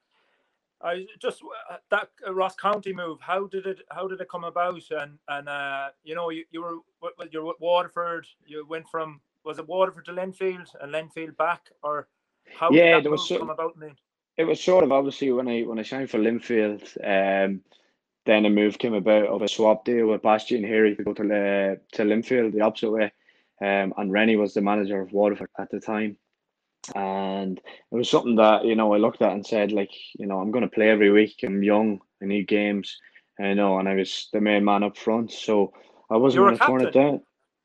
I 0.84 1.06
just 1.20 1.40
uh, 1.70 1.76
that 1.90 2.10
uh, 2.26 2.34
Ross 2.34 2.54
County 2.56 2.92
move. 2.92 3.18
How 3.20 3.46
did 3.46 3.66
it? 3.66 3.80
How 3.90 4.06
did 4.06 4.20
it 4.20 4.28
come 4.28 4.44
about? 4.44 4.82
And 4.90 5.18
and 5.28 5.48
uh, 5.48 5.88
you 6.04 6.14
know, 6.14 6.30
you, 6.30 6.44
you 6.50 6.62
were 6.62 6.76
you're 7.30 7.44
with 7.44 7.56
Waterford. 7.60 8.26
You 8.46 8.66
went 8.68 8.88
from 8.88 9.20
was 9.44 9.58
it 9.58 9.66
Waterford 9.68 10.04
to 10.06 10.12
Linfield 10.12 10.68
and 10.80 10.92
Linfield 10.92 11.36
back, 11.36 11.70
or 11.82 12.08
how 12.58 12.68
did 12.70 12.76
Yeah, 12.78 12.96
that 12.96 13.02
there 13.04 13.12
was 13.12 13.26
so- 13.28 13.38
come 13.38 13.50
about? 13.50 13.78
Then? 13.80 13.96
it 14.36 14.44
was 14.44 14.60
sort 14.60 14.82
of 14.84 14.90
obviously 14.92 15.30
when 15.32 15.48
I 15.48 15.62
when 15.62 15.78
I 15.78 15.82
signed 15.84 16.10
for 16.10 16.18
Linfield, 16.18 16.82
um, 17.04 17.62
then 18.26 18.44
a 18.46 18.50
move 18.50 18.78
came 18.78 18.94
about 18.94 19.26
of 19.26 19.42
a 19.42 19.48
swap 19.48 19.84
deal 19.84 20.08
with 20.08 20.22
Bastien 20.22 20.62
Héry 20.64 20.96
to 20.96 21.04
go 21.04 21.12
to 21.14 21.22
uh, 21.22 21.76
to 21.96 22.02
Linfield 22.04 22.52
the 22.52 22.60
opposite 22.62 22.90
way, 22.90 23.12
um, 23.62 23.94
and 23.96 24.12
Rennie 24.12 24.36
was 24.36 24.52
the 24.54 24.60
manager 24.60 25.00
of 25.00 25.12
Waterford 25.12 25.48
at 25.58 25.70
the 25.70 25.80
time, 25.80 26.16
and 26.94 27.58
it 27.58 27.94
was 27.94 28.08
something 28.10 28.36
that 28.36 28.64
you 28.64 28.74
know 28.74 28.92
I 28.94 28.98
looked 28.98 29.22
at 29.22 29.32
and 29.32 29.46
said 29.46 29.72
like 29.72 29.90
you 30.18 30.26
know 30.26 30.38
I'm 30.40 30.50
going 30.50 30.64
to 30.64 30.70
play 30.74 30.90
every 30.90 31.10
week. 31.10 31.36
I'm 31.42 31.62
young. 31.62 32.00
I 32.22 32.26
need 32.26 32.48
games. 32.48 32.98
You 33.38 33.54
know, 33.56 33.78
and 33.78 33.88
I 33.88 33.94
was 33.94 34.28
the 34.32 34.40
main 34.40 34.64
man 34.64 34.84
up 34.84 34.96
front, 34.96 35.32
so 35.32 35.72
I 36.10 36.16
wasn't 36.16 36.44
going 36.46 36.58
to 36.58 36.64
turn 36.66 36.80
it 36.88 36.92
down. 36.94 37.20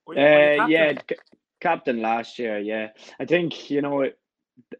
Were 0.07 0.15
you- 0.15 0.19
were 0.21 0.53
you 0.55 0.61
Uh, 0.61 0.67
yeah, 0.67 0.93
captain? 0.93 1.17
c- 1.17 1.35
captain 1.59 2.01
last 2.01 2.39
year. 2.39 2.57
Yeah, 2.59 2.89
I 3.19 3.25
think 3.25 3.69
you 3.69 3.81
know 3.81 4.01
it, 4.01 4.17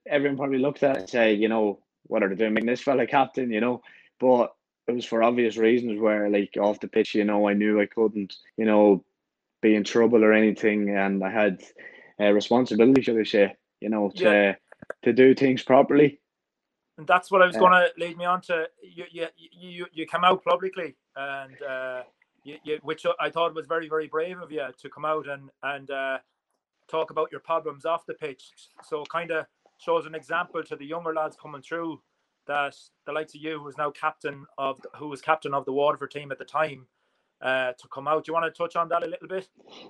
everyone 0.08 0.38
probably 0.38 0.58
looked 0.60 0.82
at 0.84 0.96
it 0.96 1.00
and 1.02 1.10
say, 1.10 1.34
you 1.34 1.48
know, 1.48 1.80
what 2.08 2.24
are 2.24 2.30
they 2.30 2.36
doing 2.36 2.54
making 2.54 2.68
this 2.68 2.82
fella 2.82 3.06
captain? 3.06 3.52
You 3.52 3.62
know, 3.62 3.82
but 4.20 4.56
it 4.88 4.94
was 4.94 5.06
for 5.06 5.22
obvious 5.22 5.58
reasons. 5.58 6.00
Where 6.02 6.28
like 6.30 6.58
off 6.60 6.80
the 6.80 6.88
pitch, 6.88 7.14
you 7.14 7.24
know, 7.24 7.48
I 7.48 7.54
knew 7.54 7.80
I 7.80 7.86
couldn't, 7.86 8.36
you 8.58 8.66
know, 8.66 9.04
be 9.62 9.76
in 9.76 9.84
trouble 9.84 10.24
or 10.26 10.34
anything, 10.34 10.90
and 10.90 11.24
I 11.24 11.30
had 11.30 11.62
a 12.20 12.34
responsibility, 12.34 13.02
should 13.04 13.20
I 13.20 13.24
say, 13.24 13.56
you 13.82 13.90
know, 13.90 14.10
to 14.16 14.24
Yeah. 14.24 14.56
to 15.04 15.14
do 15.14 15.34
things 15.36 15.64
properly. 15.64 16.20
And 16.98 17.08
that's 17.08 17.32
what 17.32 17.42
I 17.42 17.46
was 17.46 17.56
Uh, 17.56 17.60
going 17.60 17.72
to 17.72 17.92
lead 17.98 18.18
me 18.18 18.26
on 18.26 18.42
to. 18.42 18.70
You, 18.82 19.06
you, 19.10 19.28
you, 19.38 19.86
you 19.94 20.06
come 20.08 20.26
out 20.26 20.44
publicly, 20.44 20.98
and 21.16 21.62
uh, 21.62 22.04
you, 22.44 22.58
you, 22.64 22.80
which 22.84 23.06
I 23.20 23.30
thought 23.30 23.56
was 23.56 23.68
very, 23.68 23.88
very 23.88 24.08
brave 24.08 24.42
of 24.42 24.52
you 24.52 24.68
to 24.78 24.90
come 24.90 25.06
out 25.06 25.28
and 25.28 25.50
and 25.64 25.90
uh, 25.92 26.20
talk 26.90 27.12
about 27.12 27.32
your 27.32 27.42
problems 27.42 27.86
off 27.86 28.06
the 28.06 28.16
pitch. 28.16 28.52
So 28.84 29.04
kind 29.06 29.32
of 29.32 29.46
shows 29.78 30.06
an 30.06 30.16
example 30.16 30.62
to 30.64 30.76
the 30.76 30.86
younger 30.86 31.14
lads 31.14 31.38
coming 31.42 31.62
through 31.62 32.02
that 32.48 32.76
the 33.06 33.14
likes 33.14 33.36
of 33.36 33.42
you, 33.42 33.60
who 33.60 33.68
is 33.68 33.78
now 33.78 33.92
captain 33.92 34.46
of, 34.58 34.82
the, 34.82 34.90
who 34.98 35.08
was 35.08 35.22
captain 35.22 35.54
of 35.54 35.66
the 35.66 35.72
Waterford 35.72 36.12
team 36.12 36.32
at 36.32 36.40
the 36.40 36.46
time, 36.46 36.88
uh, 37.42 37.74
to 37.74 37.88
come 37.90 38.08
out. 38.08 38.26
Do 38.26 38.30
you 38.30 38.34
want 38.34 38.54
to 38.54 38.58
touch 38.58 38.76
on 38.76 38.90
that 38.90 39.04
a 39.04 39.08
little 39.08 39.28
bit? 39.28 39.48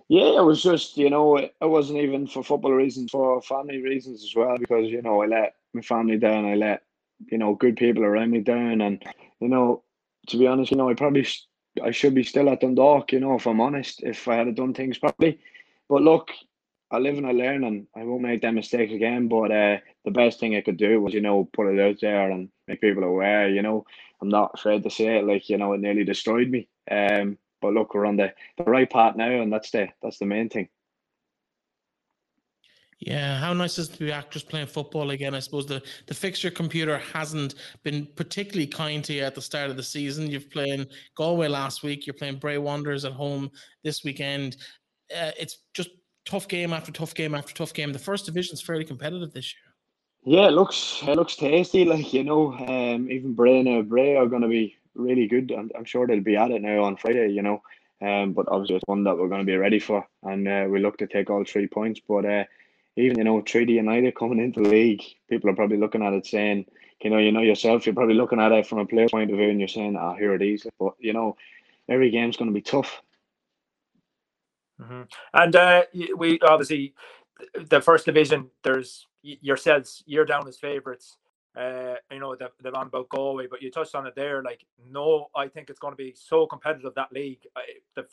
Yeah, 0.07 0.39
it 0.39 0.45
was 0.45 0.61
just, 0.61 0.97
you 0.97 1.09
know, 1.09 1.37
it, 1.37 1.55
it 1.61 1.69
wasn't 1.69 1.99
even 1.99 2.27
for 2.27 2.43
football 2.43 2.73
reasons, 2.73 3.11
for 3.11 3.41
family 3.41 3.81
reasons 3.81 4.23
as 4.23 4.35
well, 4.35 4.57
because, 4.57 4.89
you 4.89 5.01
know, 5.01 5.21
I 5.21 5.25
let 5.27 5.55
my 5.73 5.81
family 5.81 6.17
down, 6.17 6.45
I 6.45 6.55
let, 6.55 6.83
you 7.31 7.37
know, 7.37 7.55
good 7.55 7.77
people 7.77 8.03
around 8.03 8.31
me 8.31 8.39
down. 8.39 8.81
And, 8.81 9.03
you 9.39 9.47
know, 9.47 9.83
to 10.27 10.37
be 10.37 10.47
honest, 10.47 10.71
you 10.71 10.77
know, 10.77 10.89
I 10.89 10.93
probably, 10.93 11.23
sh- 11.23 11.47
I 11.83 11.91
should 11.91 12.15
be 12.15 12.23
still 12.23 12.49
at 12.49 12.61
Dundalk, 12.61 13.11
you 13.11 13.19
know, 13.19 13.35
if 13.35 13.45
I'm 13.45 13.61
honest, 13.61 14.03
if 14.03 14.27
I 14.27 14.35
had 14.35 14.55
done 14.55 14.73
things 14.73 14.97
properly. 14.97 15.39
But 15.87 16.01
look, 16.01 16.29
I 16.91 16.97
live 16.97 17.17
and 17.17 17.27
I 17.27 17.31
learn 17.31 17.63
and 17.63 17.87
I 17.95 18.03
won't 18.03 18.23
make 18.23 18.41
that 18.41 18.53
mistake 18.53 18.91
again. 18.91 19.27
But 19.27 19.51
uh, 19.51 19.77
the 20.05 20.11
best 20.11 20.39
thing 20.39 20.55
I 20.55 20.61
could 20.61 20.77
do 20.77 21.01
was, 21.01 21.13
you 21.13 21.21
know, 21.21 21.49
put 21.53 21.67
it 21.67 21.79
out 21.79 21.97
there 22.01 22.31
and 22.31 22.49
make 22.67 22.81
people 22.81 23.03
aware, 23.03 23.49
you 23.49 23.61
know. 23.61 23.85
I'm 24.21 24.29
not 24.29 24.51
afraid 24.55 24.83
to 24.83 24.89
say 24.89 25.19
it, 25.19 25.25
like, 25.25 25.47
you 25.47 25.57
know, 25.57 25.71
it 25.73 25.79
nearly 25.79 26.03
destroyed 26.03 26.49
me. 26.49 26.67
Um, 26.89 27.37
but 27.61 27.73
look, 27.73 27.93
we're 27.93 28.05
on 28.05 28.15
the, 28.15 28.33
the 28.57 28.63
right 28.63 28.89
path 28.89 29.15
now, 29.15 29.29
and 29.29 29.51
that's 29.51 29.71
the 29.71 29.89
that's 30.01 30.17
the 30.17 30.25
main 30.25 30.49
thing. 30.49 30.69
Yeah, 32.99 33.37
how 33.37 33.53
nice 33.53 33.77
is 33.79 33.89
it 33.89 33.93
to 33.93 33.99
be 33.99 34.11
actors 34.11 34.43
playing 34.43 34.67
football 34.67 35.11
again? 35.11 35.33
I 35.33 35.39
suppose 35.39 35.65
the, 35.65 35.81
the 36.07 36.13
fixture 36.13 36.51
computer 36.51 36.97
hasn't 36.97 37.55
been 37.83 38.05
particularly 38.17 38.67
kind 38.67 39.01
to 39.05 39.13
you 39.13 39.23
at 39.23 39.35
the 39.35 39.41
start 39.41 39.69
of 39.69 39.77
the 39.77 39.83
season. 39.83 40.29
You've 40.29 40.49
playing 40.51 40.85
Galway 41.15 41.47
last 41.47 41.81
week, 41.81 42.05
you're 42.05 42.13
playing 42.13 42.39
Bray 42.39 42.57
Wanderers 42.57 43.05
at 43.05 43.13
home 43.13 43.51
this 43.85 44.03
weekend. 44.03 44.57
Uh, 45.15 45.31
it's 45.39 45.59
just 45.73 45.91
tough 46.25 46.49
game 46.49 46.73
after 46.73 46.91
tough 46.91 47.13
game 47.13 47.35
after 47.35 47.53
tough 47.53 47.73
game. 47.73 47.93
The 47.93 47.99
first 47.99 48.25
division 48.25 48.53
is 48.53 48.61
fairly 48.61 48.83
competitive 48.83 49.31
this 49.31 49.53
year. 49.53 49.69
Yeah, 50.37 50.49
it 50.49 50.51
looks 50.51 51.01
it 51.07 51.15
looks 51.15 51.37
tasty. 51.37 51.85
Like 51.85 52.13
you 52.13 52.25
know, 52.25 52.53
um, 52.53 53.09
even 53.09 53.33
Bray 53.33 53.63
now, 53.63 53.81
Bray 53.81 54.17
are 54.17 54.27
going 54.27 54.41
to 54.41 54.49
be 54.49 54.75
really 54.95 55.27
good. 55.27 55.51
I'm, 55.51 55.69
I'm 55.77 55.85
sure 55.85 56.07
they'll 56.07 56.21
be 56.21 56.37
at 56.37 56.51
it 56.51 56.61
now 56.61 56.83
on 56.83 56.97
Friday. 56.97 57.29
You 57.29 57.41
know, 57.41 57.61
um, 58.01 58.33
but 58.33 58.47
obviously 58.49 58.77
it's 58.77 58.87
one 58.87 59.03
that 59.03 59.17
we're 59.17 59.27
going 59.27 59.41
to 59.41 59.51
be 59.51 59.57
ready 59.57 59.79
for, 59.79 60.07
and 60.23 60.47
uh, 60.47 60.65
we 60.69 60.79
look 60.79 60.97
to 60.97 61.07
take 61.07 61.29
all 61.29 61.43
three 61.43 61.67
points. 61.67 62.01
But 62.07 62.25
uh, 62.25 62.43
even 62.95 63.17
you 63.17 63.23
know, 63.23 63.41
Treaty 63.41 63.73
United 63.73 64.15
coming 64.15 64.39
into 64.39 64.61
the 64.61 64.69
league, 64.69 65.03
people 65.29 65.49
are 65.49 65.55
probably 65.55 65.77
looking 65.77 66.03
at 66.03 66.13
it 66.13 66.25
saying, 66.25 66.65
you 67.01 67.09
know, 67.09 67.17
you 67.17 67.31
know 67.31 67.41
yourself, 67.41 67.85
you're 67.85 67.95
probably 67.95 68.15
looking 68.15 68.39
at 68.39 68.51
it 68.51 68.67
from 68.67 68.79
a 68.79 68.85
player 68.85 69.07
point 69.09 69.31
of 69.31 69.37
view, 69.37 69.49
and 69.49 69.59
you're 69.59 69.67
saying, 69.67 69.95
ah, 69.95 70.15
here 70.15 70.33
it 70.33 70.41
is. 70.41 70.67
But 70.79 70.93
you 70.99 71.13
know, 71.13 71.37
every 71.87 72.11
game's 72.11 72.37
going 72.37 72.49
to 72.49 72.53
be 72.53 72.61
tough. 72.61 73.01
Mm-hmm. 74.81 75.01
And 75.33 75.55
uh, 75.55 75.83
we 76.17 76.39
obviously 76.41 76.93
the 77.55 77.81
first 77.81 78.05
division. 78.05 78.49
There's 78.63 79.07
yourselves. 79.21 80.03
You're 80.05 80.25
down 80.25 80.47
as 80.47 80.57
favourites. 80.57 81.17
Uh, 81.55 81.95
you 82.11 82.19
know 82.19 82.35
the 82.35 82.51
the 82.61 82.69
about 82.69 83.09
Galway, 83.09 83.47
but 83.49 83.61
you 83.61 83.71
touched 83.71 83.95
on 83.95 84.05
it 84.05 84.15
there. 84.15 84.43
Like, 84.43 84.65
no, 84.91 85.29
I 85.35 85.47
think 85.47 85.69
it's 85.69 85.79
going 85.79 85.93
to 85.93 85.97
be 85.97 86.13
so 86.15 86.45
competitive 86.45 86.93
that 86.95 87.11
league. 87.11 87.41
The 87.95 88.05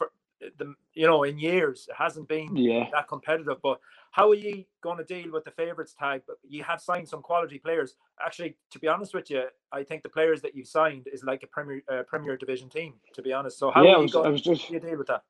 the 0.58 0.74
you 0.94 1.06
know 1.06 1.22
in 1.22 1.38
years 1.38 1.86
it 1.88 1.96
hasn't 1.96 2.28
been 2.28 2.56
yeah. 2.56 2.86
that 2.92 3.08
competitive. 3.08 3.58
But 3.62 3.80
how 4.10 4.30
are 4.30 4.34
you 4.34 4.64
going 4.80 4.98
to 4.98 5.04
deal 5.04 5.32
with 5.32 5.44
the 5.44 5.50
favourites 5.50 5.94
tag? 5.98 6.22
But 6.26 6.36
you 6.48 6.62
have 6.64 6.80
signed 6.80 7.08
some 7.08 7.22
quality 7.22 7.58
players. 7.58 7.96
Actually, 8.24 8.56
to 8.70 8.78
be 8.78 8.88
honest 8.88 9.14
with 9.14 9.30
you, 9.30 9.44
I 9.72 9.82
think 9.82 10.02
the 10.02 10.08
players 10.08 10.40
that 10.42 10.54
you've 10.54 10.68
signed 10.68 11.08
is 11.12 11.24
like 11.24 11.42
a 11.42 11.46
Premier 11.46 11.82
uh, 11.90 12.02
Premier 12.04 12.36
Division 12.36 12.68
team. 12.68 12.94
To 13.14 13.22
be 13.22 13.32
honest, 13.32 13.58
so 13.58 13.70
how 13.70 13.82
yeah, 13.82 13.90
are 13.90 13.96
you 13.96 14.02
was, 14.02 14.12
going 14.12 14.26
I 14.26 14.30
was 14.30 14.42
just, 14.42 14.70
you 14.70 14.80
deal 14.80 14.96
with 14.96 15.08
that? 15.08 15.24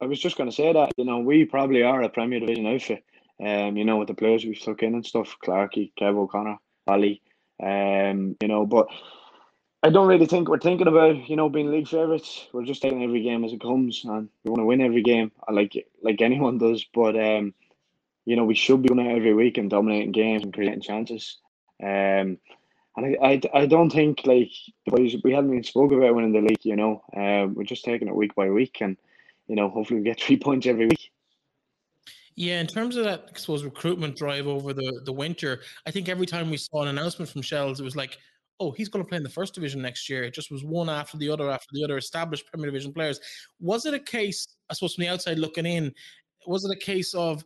I 0.00 0.06
was 0.06 0.20
just 0.20 0.36
going 0.36 0.50
to 0.50 0.56
say 0.56 0.72
that 0.72 0.92
you 0.96 1.04
know 1.04 1.18
we 1.18 1.44
probably 1.44 1.82
are 1.82 2.02
a 2.02 2.08
Premier 2.08 2.40
Division 2.40 2.66
outfit. 2.66 3.04
Um, 3.38 3.76
you 3.76 3.84
know 3.84 3.98
with 3.98 4.08
the 4.08 4.14
players 4.14 4.44
we've 4.44 4.58
took 4.58 4.82
in 4.82 4.94
and 4.94 5.04
stuff, 5.04 5.36
Clarkey, 5.44 5.92
Kev 6.00 6.16
O'Connor, 6.16 6.56
Ali, 6.86 7.22
um, 7.62 8.36
you 8.40 8.48
know, 8.48 8.66
but 8.66 8.88
I 9.82 9.90
don't 9.90 10.08
really 10.08 10.26
think 10.26 10.48
we're 10.48 10.58
thinking 10.58 10.88
about 10.88 11.28
you 11.28 11.36
know 11.36 11.48
being 11.48 11.70
league 11.70 11.88
favourites. 11.88 12.48
We're 12.52 12.64
just 12.64 12.82
taking 12.82 13.04
every 13.04 13.22
game 13.22 13.44
as 13.44 13.52
it 13.52 13.60
comes, 13.60 14.04
and 14.04 14.28
we 14.42 14.50
want 14.50 14.60
to 14.60 14.64
win 14.64 14.80
every 14.80 15.02
game. 15.02 15.32
Like 15.50 15.86
like 16.02 16.20
anyone 16.20 16.58
does, 16.58 16.84
but 16.92 17.14
um, 17.16 17.54
you 18.24 18.36
know 18.36 18.44
we 18.44 18.54
should 18.54 18.82
be 18.82 18.88
winning 18.88 19.12
every 19.16 19.34
week 19.34 19.58
and 19.58 19.70
dominating 19.70 20.12
games 20.12 20.42
and 20.42 20.52
creating 20.52 20.80
chances. 20.80 21.38
Um, 21.82 22.38
and 22.96 23.04
I, 23.04 23.16
I, 23.22 23.40
I 23.54 23.66
don't 23.66 23.90
think 23.90 24.26
like 24.26 24.50
we 24.86 25.32
haven't 25.32 25.50
even 25.50 25.62
spoke 25.62 25.92
about 25.92 26.14
winning 26.14 26.32
the 26.32 26.40
league. 26.40 26.64
You 26.64 26.76
know, 26.76 27.02
um, 27.14 27.54
we're 27.54 27.64
just 27.64 27.84
taking 27.84 28.08
it 28.08 28.14
week 28.16 28.34
by 28.34 28.50
week, 28.50 28.78
and 28.80 28.96
you 29.46 29.56
know 29.56 29.68
hopefully 29.68 30.00
we 30.00 30.04
get 30.04 30.20
three 30.22 30.38
points 30.38 30.66
every 30.66 30.86
week. 30.86 31.12
Yeah, 32.36 32.60
in 32.60 32.66
terms 32.66 32.96
of 32.96 33.04
that, 33.04 33.30
I 33.34 33.38
suppose 33.38 33.64
recruitment 33.64 34.16
drive 34.16 34.46
over 34.46 34.72
the 34.72 35.00
the 35.04 35.12
winter, 35.12 35.62
I 35.86 35.90
think 35.90 36.08
every 36.08 36.26
time 36.26 36.50
we 36.50 36.58
saw 36.58 36.82
an 36.82 36.88
announcement 36.88 37.30
from 37.30 37.42
Shells, 37.42 37.80
it 37.80 37.84
was 37.84 37.96
like 37.96 38.18
oh, 38.58 38.70
he's 38.70 38.88
going 38.88 39.04
to 39.04 39.08
play 39.08 39.18
in 39.18 39.22
the 39.22 39.28
first 39.28 39.54
division 39.54 39.82
next 39.82 40.08
year. 40.08 40.24
It 40.24 40.32
just 40.32 40.50
was 40.50 40.64
one 40.64 40.88
after 40.88 41.18
the 41.18 41.28
other 41.28 41.50
after 41.50 41.68
the 41.72 41.84
other 41.84 41.98
established 41.98 42.46
Premier 42.46 42.66
Division 42.66 42.92
players. 42.92 43.20
Was 43.60 43.84
it 43.84 43.92
a 43.94 43.98
case, 43.98 44.46
I 44.70 44.74
suppose, 44.74 44.94
from 44.94 45.02
the 45.02 45.08
outside 45.08 45.38
looking 45.38 45.66
in, 45.66 45.92
was 46.46 46.64
it 46.64 46.74
a 46.74 46.80
case 46.80 47.14
of 47.14 47.44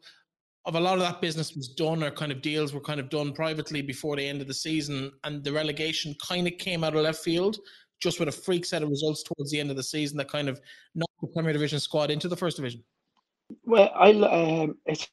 of 0.67 0.75
a 0.75 0.81
lot 0.81 0.95
of 0.95 1.01
that 1.01 1.21
business 1.21 1.57
was 1.57 1.69
done 1.69 2.03
or 2.03 2.11
kind 2.11 2.31
of 2.31 2.43
deals 2.43 2.75
were 2.75 2.81
kind 2.81 3.01
of 3.01 3.09
done 3.09 3.33
privately 3.33 3.83
before 3.83 4.17
the 4.17 4.27
end 4.27 4.43
of 4.43 4.47
the 4.47 4.55
season 4.55 5.11
and 5.25 5.43
the 5.43 5.53
relegation 5.53 6.15
kind 6.27 6.47
of 6.47 6.53
came 6.59 6.85
out 6.85 6.95
of 6.95 7.03
left 7.03 7.21
field 7.25 7.59
just 7.99 8.21
with 8.21 8.29
a 8.29 8.33
freak 8.33 8.67
set 8.67 8.83
of 8.83 8.91
results 8.91 9.23
towards 9.23 9.51
the 9.51 9.59
end 9.59 9.71
of 9.71 9.77
the 9.77 9.83
season 9.83 10.19
that 10.19 10.29
kind 10.29 10.49
of 10.51 10.61
knocked 10.95 11.21
the 11.23 11.29
Premier 11.29 11.53
Division 11.53 11.81
squad 11.81 12.11
into 12.11 12.29
the 12.29 12.37
first 12.37 12.57
division? 12.57 12.85
Well, 13.65 13.91
I 13.95 14.11
um, 14.13 14.79
it's 14.87 15.09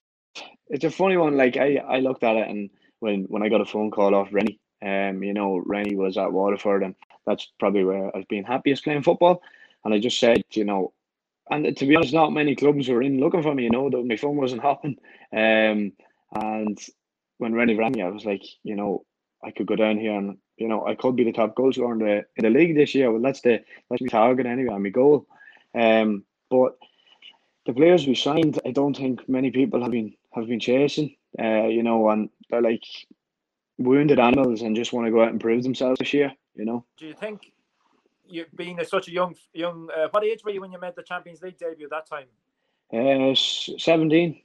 it's 0.70 0.86
a 0.86 0.92
funny 0.92 1.18
one. 1.18 1.38
Like 1.38 1.58
I, 1.58 1.78
I 1.78 2.00
looked 2.00 2.24
at 2.24 2.36
it 2.38 2.50
and 2.50 2.70
when 3.00 3.24
when 3.26 3.44
I 3.44 3.50
got 3.50 3.62
a 3.62 3.66
phone 3.66 3.92
call 3.92 4.16
off 4.16 4.30
Rennie 4.32 4.60
um, 4.82 5.24
you 5.24 5.34
know, 5.34 5.62
Rennie 5.66 5.96
was 5.96 6.18
at 6.18 6.32
Waterford, 6.32 6.84
and 6.84 6.96
that's 7.26 7.48
probably 7.60 7.84
where 7.84 8.16
I've 8.16 8.28
been 8.28 8.44
happiest 8.44 8.84
playing 8.84 9.04
football. 9.04 9.42
And 9.84 9.94
I 9.94 10.00
just 10.00 10.20
said, 10.20 10.44
you 10.52 10.66
know, 10.66 10.94
and 11.50 11.76
to 11.78 11.86
be 11.86 11.96
honest, 11.96 12.14
not 12.14 12.34
many 12.34 12.56
clubs 12.56 12.90
were 12.90 13.02
in 13.02 13.20
looking 13.20 13.44
for 13.44 13.56
me. 13.56 13.64
You 13.64 13.72
know, 13.72 13.90
that 13.90 14.06
my 14.06 14.18
phone 14.18 14.38
wasn't 14.38 14.62
hopping. 14.64 14.98
Um, 15.34 15.94
and 16.36 16.80
when 17.38 17.54
Rennie 17.54 17.76
rang 17.76 17.94
me, 17.94 18.02
I 18.04 18.10
was 18.10 18.26
like, 18.26 18.44
you 18.64 18.76
know, 18.76 19.06
I 19.44 19.52
could 19.52 19.68
go 19.68 19.76
down 19.76 19.98
here 20.00 20.14
and 20.14 20.38
you 20.58 20.68
know 20.68 20.86
I 20.86 20.96
could 20.96 21.16
be 21.16 21.24
the 21.24 21.32
top 21.32 21.56
goal 21.56 21.72
scorer 21.72 21.94
in 21.94 22.00
the 22.00 22.26
in 22.38 22.44
the 22.44 22.50
league 22.60 22.76
this 22.76 22.96
year. 22.96 23.12
Well, 23.12 23.22
that's 23.22 23.42
the 23.42 23.64
that's 23.90 24.02
my 24.02 24.08
target 24.08 24.46
anyway, 24.46 24.78
my 24.78 24.90
goal. 24.90 25.28
Um, 25.76 26.26
but 26.50 26.78
the 27.68 27.74
players 27.74 28.08
we 28.08 28.16
signed, 28.16 28.60
I 28.66 28.72
don't 28.72 28.96
think 28.96 29.28
many 29.30 29.52
people 29.52 29.82
have 29.84 29.92
been 29.92 30.16
have 30.34 30.48
been 30.48 30.60
chasing. 30.60 31.16
Uh, 31.38 31.68
you 31.68 31.84
know, 31.84 32.10
and 32.10 32.30
they're 32.50 32.62
like 32.62 32.84
wounded 33.78 34.20
animals 34.20 34.62
and 34.64 34.76
just 34.76 34.94
want 34.94 35.06
to 35.06 35.12
go 35.12 35.22
out 35.22 35.32
and 35.32 35.40
prove 35.40 35.62
themselves 35.62 36.00
this 36.00 36.14
year. 36.14 36.32
You 36.56 36.66
know. 36.66 36.86
Do 36.98 37.06
you 37.06 37.14
think 37.14 37.52
you 38.28 38.46
being 38.56 38.80
a, 38.80 38.86
such 38.86 39.10
a 39.10 39.12
young 39.12 39.36
young 39.54 39.90
uh, 39.96 40.08
what 40.12 40.24
age 40.24 40.44
were 40.44 40.52
you 40.52 40.62
when 40.62 40.72
you 40.72 40.80
made 40.80 40.96
the 40.96 41.04
Champions 41.04 41.42
League 41.42 41.58
debut 41.58 41.90
that 41.90 42.08
time? 42.08 42.28
Uh, 42.92 43.36
seventeen. 43.36 44.42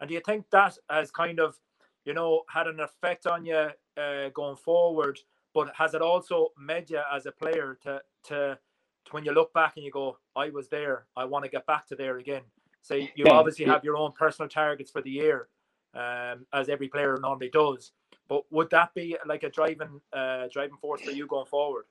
And 0.00 0.08
do 0.08 0.14
you 0.14 0.20
think 0.20 0.44
that 0.50 0.76
has 0.90 1.10
kind 1.10 1.40
of, 1.40 1.56
you 2.04 2.12
know, 2.12 2.42
had 2.50 2.66
an 2.66 2.80
effect 2.80 3.26
on 3.26 3.46
you 3.46 3.70
uh, 3.96 4.28
going 4.34 4.56
forward? 4.56 5.18
But 5.54 5.72
has 5.74 5.94
it 5.94 6.02
also 6.02 6.52
made 6.58 6.90
you 6.90 7.00
as 7.10 7.24
a 7.24 7.32
player 7.32 7.78
to 7.84 8.02
to 8.24 8.58
to 9.06 9.12
when 9.12 9.24
you 9.24 9.32
look 9.32 9.54
back 9.54 9.72
and 9.76 9.84
you 9.84 9.90
go, 9.90 10.18
I 10.34 10.50
was 10.50 10.68
there, 10.68 11.06
I 11.16 11.24
want 11.24 11.46
to 11.46 11.50
get 11.50 11.64
back 11.64 11.86
to 11.88 11.96
there 11.96 12.18
again. 12.18 12.42
So 12.86 12.94
you 12.94 13.08
yeah, 13.16 13.32
obviously 13.32 13.64
have 13.64 13.82
your 13.82 13.96
own 13.96 14.12
personal 14.12 14.48
targets 14.48 14.92
for 14.92 15.02
the 15.02 15.10
year, 15.10 15.48
um, 15.92 16.46
as 16.52 16.68
every 16.68 16.86
player 16.86 17.18
normally 17.20 17.50
does. 17.50 17.90
But 18.28 18.44
would 18.52 18.70
that 18.70 18.94
be 18.94 19.16
like 19.26 19.42
a 19.42 19.50
driving 19.50 20.00
uh, 20.12 20.46
driving 20.52 20.76
force 20.76 21.02
for 21.02 21.10
you 21.10 21.26
going 21.26 21.46
forward? 21.46 21.86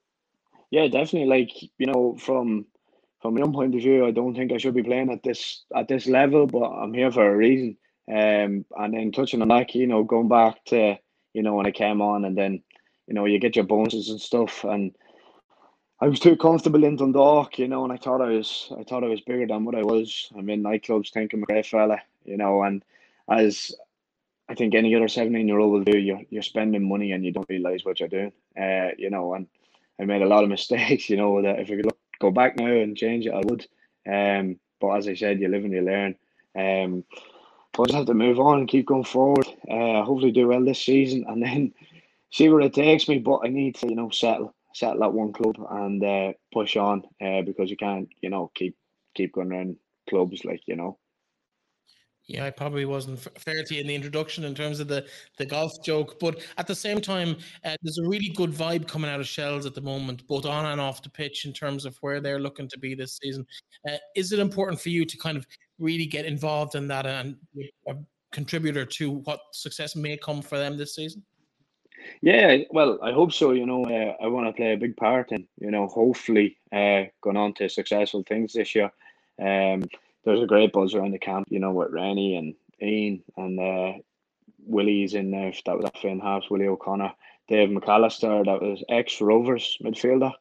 Yeah, 0.72 0.88
definitely. 0.88 1.26
Like 1.26 1.52
you 1.78 1.88
know, 1.88 2.16
from 2.18 2.66
from 3.22 3.36
my 3.36 3.42
own 3.42 3.52
point 3.52 3.76
of 3.76 3.82
view, 3.82 4.06
I 4.06 4.12
don't 4.12 4.36
think 4.36 4.54
I 4.54 4.58
should 4.58 4.74
be 4.74 4.84
playing 4.84 5.12
at 5.12 5.22
this 5.22 5.66
at 5.76 5.90
this 5.90 6.08
level, 6.08 6.48
but 6.48 6.64
I'm 6.64 6.94
here 6.94 7.12
for 7.12 7.30
a 7.30 7.36
reason. 7.36 7.76
Um, 8.08 8.64
and 8.78 8.94
then 8.94 9.12
touching 9.12 9.42
on 9.42 9.50
that, 9.50 9.76
you 9.76 9.88
know, 9.88 10.04
going 10.04 10.30
back 10.30 10.64
to 10.66 10.98
you 11.34 11.44
know 11.44 11.56
when 11.56 11.68
I 11.68 11.72
came 11.72 12.02
on, 12.02 12.24
and 12.24 12.38
then 12.38 12.64
you 13.06 13.14
know 13.14 13.26
you 13.26 13.38
get 13.38 13.58
your 13.58 13.66
bonuses 13.66 14.10
and 14.12 14.22
stuff, 14.22 14.64
and 14.64 14.96
I 16.02 16.08
was 16.08 16.20
too 16.20 16.36
comfortable 16.36 16.84
in 16.84 16.98
Dundalk, 16.98 17.58
you 17.58 17.68
know, 17.68 17.84
and 17.84 17.94
I 17.94 17.98
thought 17.98 18.22
I 18.22 18.30
was 18.30 18.72
I 18.78 18.84
thought 18.84 19.04
I 19.04 19.08
was 19.08 19.22
bigger 19.22 19.48
than 19.48 19.64
what 19.66 19.76
I 19.76 19.84
was. 19.84 20.30
I'm 20.38 20.50
in 20.50 20.64
nightclubs 20.64 21.12
thinking 21.12 21.40
I'm 21.40 21.44
a 21.44 21.46
great 21.46 21.66
fella, 21.66 22.02
you 22.26 22.38
know, 22.38 22.64
and 22.64 22.84
as 23.30 23.74
I 24.48 24.54
think 24.54 24.76
any 24.76 24.96
other 24.96 25.08
17 25.08 25.48
year 25.48 25.60
old 25.60 25.72
will 25.72 25.84
do. 25.84 25.98
You're, 25.98 26.22
you're 26.30 26.44
spending 26.44 26.88
money 26.88 27.12
and 27.12 27.26
you 27.26 27.32
don't 27.32 27.50
realize 27.50 27.84
what 27.84 28.00
you're 28.00 28.10
doing. 28.10 28.32
Uh, 28.60 28.90
you 28.98 29.10
know, 29.10 29.34
and 29.34 29.48
I 30.00 30.06
made 30.06 30.22
a 30.22 30.28
lot 30.28 30.44
of 30.44 30.50
mistakes, 30.58 31.10
you 31.10 31.18
know, 31.18 31.42
that 31.42 31.60
if 31.60 31.72
I 31.72 31.76
could 31.76 31.86
look, 31.86 31.98
go 32.20 32.32
back 32.32 32.58
now 32.58 32.68
and 32.68 32.96
change 32.96 33.26
it, 33.26 33.34
I 33.34 33.42
would. 33.44 33.68
Um, 34.08 34.60
but 34.80 34.92
as 34.98 35.08
I 35.08 35.16
said, 35.16 35.40
you 35.40 35.48
live 35.48 35.64
and 35.64 35.74
you 35.74 35.82
learn. 35.82 36.16
Um, 36.56 37.04
I 37.78 37.84
just 37.84 37.96
have 37.96 38.06
to 38.06 38.14
move 38.14 38.40
on 38.40 38.60
and 38.60 38.68
keep 38.70 38.86
going 38.86 39.04
forward. 39.04 39.48
Uh, 39.70 40.04
hopefully 40.04 40.32
do 40.32 40.48
well 40.48 40.64
this 40.64 40.82
season 40.82 41.26
and 41.28 41.44
then 41.44 41.74
see 42.32 42.48
where 42.50 42.62
it 42.62 42.74
takes 42.74 43.08
me. 43.08 43.20
But 43.20 43.42
I 43.44 43.48
need 43.50 43.76
to, 43.76 43.90
you 43.90 43.96
know, 43.96 44.10
settle 44.10 44.55
settle 44.76 45.06
at 45.06 45.14
one 45.14 45.32
club 45.32 45.56
and 45.72 46.04
uh, 46.04 46.34
push 46.54 46.76
on 46.76 47.02
uh, 47.26 47.42
because 47.42 47.70
you 47.70 47.78
can't, 47.78 48.10
you 48.22 48.30
know, 48.30 48.52
keep 48.56 48.76
keep 49.16 49.34
going 49.34 49.52
around 49.52 49.78
clubs 50.10 50.44
like 50.44 50.62
you 50.68 50.76
know. 50.76 51.00
Yeah, 52.28 52.46
I 52.46 52.50
probably 52.50 52.86
wasn't 52.86 53.20
fair 53.40 53.64
to 53.64 53.76
you 53.76 53.82
in 53.82 53.88
the 53.88 53.94
introduction 53.94 54.46
in 54.46 54.56
terms 54.56 54.80
of 54.80 54.88
the, 54.88 55.06
the 55.38 55.46
golf 55.46 55.72
joke, 55.84 56.20
but 56.20 56.42
at 56.58 56.66
the 56.66 56.74
same 56.74 57.00
time, 57.00 57.38
uh, 57.64 57.76
there's 57.84 58.00
a 58.00 58.08
really 58.08 58.30
good 58.30 58.52
vibe 58.52 58.88
coming 58.88 59.12
out 59.12 59.20
of 59.20 59.28
Shells 59.28 59.68
at 59.68 59.76
the 59.76 59.82
moment, 59.82 60.26
both 60.28 60.44
on 60.48 60.66
and 60.66 60.82
off 60.82 61.04
the 61.04 61.10
pitch, 61.10 61.46
in 61.46 61.54
terms 61.54 61.86
of 61.86 61.96
where 62.02 62.20
they're 62.20 62.40
looking 62.40 62.68
to 62.70 62.80
be 62.80 62.96
this 62.96 63.20
season. 63.22 63.46
Uh, 63.88 63.98
is 64.16 64.32
it 64.32 64.40
important 64.40 64.82
for 64.82 64.90
you 64.90 65.06
to 65.06 65.18
kind 65.18 65.38
of 65.38 65.46
really 65.78 66.08
get 66.08 66.26
involved 66.26 66.74
in 66.74 66.88
that 66.88 67.06
and 67.06 67.36
a 67.88 67.96
contributor 68.32 68.86
to 68.86 69.12
what 69.12 69.40
success 69.54 69.96
may 69.96 70.18
come 70.18 70.42
for 70.42 70.58
them 70.58 70.78
this 70.78 70.96
season? 70.96 71.24
Yeah, 72.22 72.58
well, 72.72 73.00
I 73.02 73.12
hope 73.12 73.34
so. 73.34 73.52
You 73.52 73.66
know, 73.66 73.86
uh, 73.86 74.24
I 74.24 74.28
want 74.28 74.48
to 74.48 74.54
play 74.54 74.74
a 74.74 74.78
big 74.78 74.98
part 74.98 75.32
in, 75.32 75.48
you 75.60 75.72
know, 75.72 75.88
hopefully 75.88 76.58
uh, 76.72 77.04
going 77.22 77.38
on 77.38 77.54
to 77.56 77.70
successful 77.70 78.24
things 78.24 78.54
this 78.54 78.76
year. 78.76 78.92
Um, 79.40 79.84
there's 80.24 80.42
a 80.42 80.48
great 80.48 80.74
buzz 80.74 80.96
around 80.96 81.12
the 81.12 81.20
camp, 81.20 81.48
you 81.50 81.60
know, 81.60 81.72
with 81.72 81.92
Rennie 81.92 82.36
and 82.36 82.56
Ian 82.82 83.24
and 83.38 83.60
uh, 83.60 84.00
Willie's 84.66 85.14
in 85.14 85.32
there. 85.32 85.54
That 85.66 85.78
was 85.78 85.86
at 85.86 85.98
Finn 85.98 86.20
House, 86.20 86.50
Willie 86.50 86.68
O'Connor, 86.68 87.14
Dave 87.48 87.70
McAllister, 87.70 88.46
that 88.46 88.62
was 88.62 88.84
ex 88.90 89.22
Rovers 89.22 89.78
midfielder. 89.84 90.34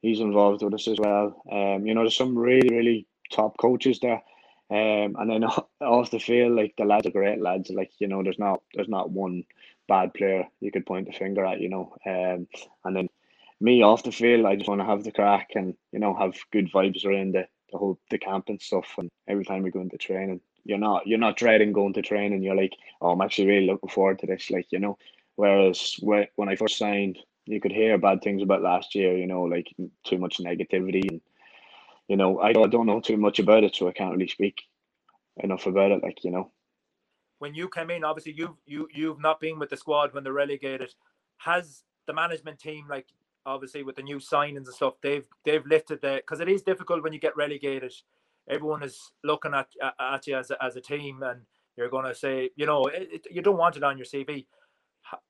He's 0.00 0.20
involved 0.20 0.62
with 0.62 0.74
us 0.74 0.88
as 0.88 0.98
well. 0.98 1.42
Um, 1.50 1.86
you 1.86 1.94
know, 1.94 2.02
there's 2.02 2.16
some 2.16 2.36
really, 2.36 2.68
really 2.68 3.06
top 3.32 3.56
coaches 3.58 3.98
there. 4.00 4.22
Um, 4.70 5.16
and 5.18 5.30
then 5.30 5.44
off 5.80 6.10
the 6.10 6.18
field, 6.18 6.56
like 6.56 6.74
the 6.78 6.84
lads 6.84 7.06
are 7.06 7.10
great 7.10 7.40
lads. 7.40 7.70
Like 7.70 7.90
you 7.98 8.08
know, 8.08 8.22
there's 8.22 8.38
not 8.38 8.62
there's 8.74 8.88
not 8.88 9.10
one 9.10 9.44
bad 9.88 10.14
player 10.14 10.46
you 10.60 10.70
could 10.70 10.86
point 10.86 11.06
the 11.06 11.12
finger 11.12 11.44
at. 11.44 11.60
You 11.60 11.68
know, 11.68 11.94
um, 12.06 12.46
and 12.84 12.96
then 12.96 13.08
me 13.60 13.82
off 13.82 14.02
the 14.02 14.12
field, 14.12 14.44
I 14.44 14.56
just 14.56 14.68
want 14.68 14.80
to 14.80 14.86
have 14.86 15.04
the 15.04 15.12
crack 15.12 15.50
and 15.54 15.74
you 15.92 15.98
know 16.00 16.14
have 16.14 16.34
good 16.50 16.70
vibes 16.72 17.04
around 17.04 17.34
the 17.34 17.46
the 17.70 17.78
whole 17.78 17.98
the 18.10 18.18
camp 18.18 18.48
and 18.48 18.60
stuff. 18.60 18.94
And 18.98 19.10
every 19.28 19.44
time 19.44 19.62
we 19.62 19.70
go 19.70 19.80
into 19.80 19.96
training, 19.96 20.40
you're 20.64 20.78
not 20.78 21.06
you're 21.06 21.18
not 21.18 21.36
dreading 21.36 21.72
going 21.72 21.94
to 21.94 22.02
training. 22.02 22.42
You're 22.42 22.56
like, 22.56 22.74
oh, 23.00 23.10
I'm 23.10 23.20
actually 23.20 23.48
really 23.48 23.66
looking 23.66 23.88
forward 23.88 24.18
to 24.20 24.26
this. 24.26 24.50
Like 24.50 24.66
you 24.70 24.78
know, 24.78 24.98
whereas 25.36 25.96
when 26.00 26.48
I 26.48 26.56
first 26.56 26.78
signed, 26.78 27.18
you 27.46 27.60
could 27.60 27.72
hear 27.72 27.98
bad 27.98 28.22
things 28.22 28.42
about 28.42 28.62
last 28.62 28.94
year. 28.94 29.16
You 29.16 29.26
know, 29.26 29.42
like 29.42 29.74
too 30.04 30.18
much 30.18 30.38
negativity 30.38 31.08
and 31.08 31.20
you 32.08 32.16
know 32.16 32.40
I 32.40 32.52
don't, 32.52 32.66
I 32.66 32.68
don't 32.68 32.86
know 32.86 33.00
too 33.00 33.16
much 33.16 33.38
about 33.38 33.64
it, 33.64 33.74
so 33.74 33.88
I 33.88 33.92
can't 33.92 34.12
really 34.12 34.28
speak 34.28 34.62
enough 35.36 35.66
about 35.66 35.92
it. 35.92 36.02
Like 36.02 36.24
you 36.24 36.30
know. 36.30 36.50
When 37.42 37.56
you 37.56 37.68
came 37.68 37.90
in, 37.90 38.04
obviously 38.04 38.34
you've 38.34 38.54
you 38.66 38.86
you've 38.94 39.20
not 39.20 39.40
been 39.40 39.58
with 39.58 39.70
the 39.70 39.76
squad 39.76 40.14
when 40.14 40.22
they're 40.22 40.32
relegated. 40.32 40.94
Has 41.38 41.82
the 42.06 42.12
management 42.12 42.60
team 42.60 42.86
like 42.88 43.06
obviously 43.44 43.82
with 43.82 43.96
the 43.96 44.02
new 44.04 44.18
signings 44.18 44.58
and 44.58 44.68
stuff, 44.68 44.94
they've 45.02 45.26
they've 45.44 45.66
lifted 45.66 46.00
the 46.02 46.22
because 46.24 46.38
it 46.38 46.48
is 46.48 46.62
difficult 46.62 47.02
when 47.02 47.12
you 47.12 47.18
get 47.18 47.36
relegated. 47.36 47.92
Everyone 48.48 48.84
is 48.84 49.10
looking 49.24 49.54
at 49.54 49.66
at 49.98 50.24
you 50.28 50.36
as 50.36 50.52
a, 50.52 50.62
as 50.62 50.76
a 50.76 50.80
team, 50.80 51.24
and 51.24 51.40
you're 51.76 51.88
going 51.88 52.06
to 52.06 52.14
say, 52.14 52.50
you 52.54 52.64
know, 52.64 52.84
it, 52.84 53.08
it, 53.12 53.26
you 53.28 53.42
don't 53.42 53.58
want 53.58 53.76
it 53.76 53.82
on 53.82 53.98
your 53.98 54.06
CV. 54.06 54.46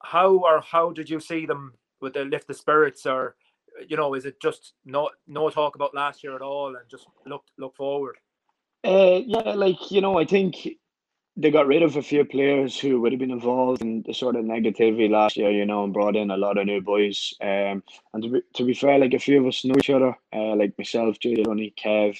How 0.02 0.36
or 0.36 0.60
how 0.60 0.92
did 0.92 1.08
you 1.08 1.18
see 1.18 1.46
them 1.46 1.72
with 2.02 2.12
the 2.12 2.26
lift 2.26 2.46
the 2.46 2.52
spirits, 2.52 3.06
or 3.06 3.36
you 3.88 3.96
know, 3.96 4.12
is 4.12 4.26
it 4.26 4.38
just 4.38 4.74
no 4.84 5.08
no 5.26 5.48
talk 5.48 5.76
about 5.76 5.94
last 5.94 6.22
year 6.22 6.36
at 6.36 6.42
all, 6.42 6.76
and 6.76 6.90
just 6.90 7.06
look 7.24 7.44
look 7.56 7.74
forward? 7.74 8.16
Uh, 8.84 9.20
yeah, 9.24 9.54
like 9.54 9.90
you 9.90 10.02
know, 10.02 10.18
I 10.18 10.26
think 10.26 10.68
they 11.36 11.50
got 11.50 11.66
rid 11.66 11.82
of 11.82 11.96
a 11.96 12.02
few 12.02 12.24
players 12.24 12.78
who 12.78 13.00
would 13.00 13.12
have 13.12 13.18
been 13.18 13.30
involved 13.30 13.80
in 13.80 14.02
the 14.02 14.12
sort 14.12 14.36
of 14.36 14.44
negativity 14.44 15.10
last 15.10 15.36
year, 15.36 15.50
you 15.50 15.64
know, 15.64 15.84
and 15.84 15.92
brought 15.92 16.16
in 16.16 16.30
a 16.30 16.36
lot 16.36 16.58
of 16.58 16.66
new 16.66 16.80
boys. 16.80 17.32
Um, 17.40 17.82
and 18.12 18.22
to 18.22 18.28
be, 18.28 18.42
to 18.54 18.64
be 18.64 18.74
fair, 18.74 18.98
like 18.98 19.14
a 19.14 19.18
few 19.18 19.40
of 19.40 19.46
us 19.46 19.64
know 19.64 19.74
each 19.78 19.90
other, 19.90 20.16
uh, 20.32 20.54
like 20.56 20.76
myself, 20.76 21.18
Julie, 21.18 21.44
Ronnie, 21.46 21.74
Kev. 21.82 22.18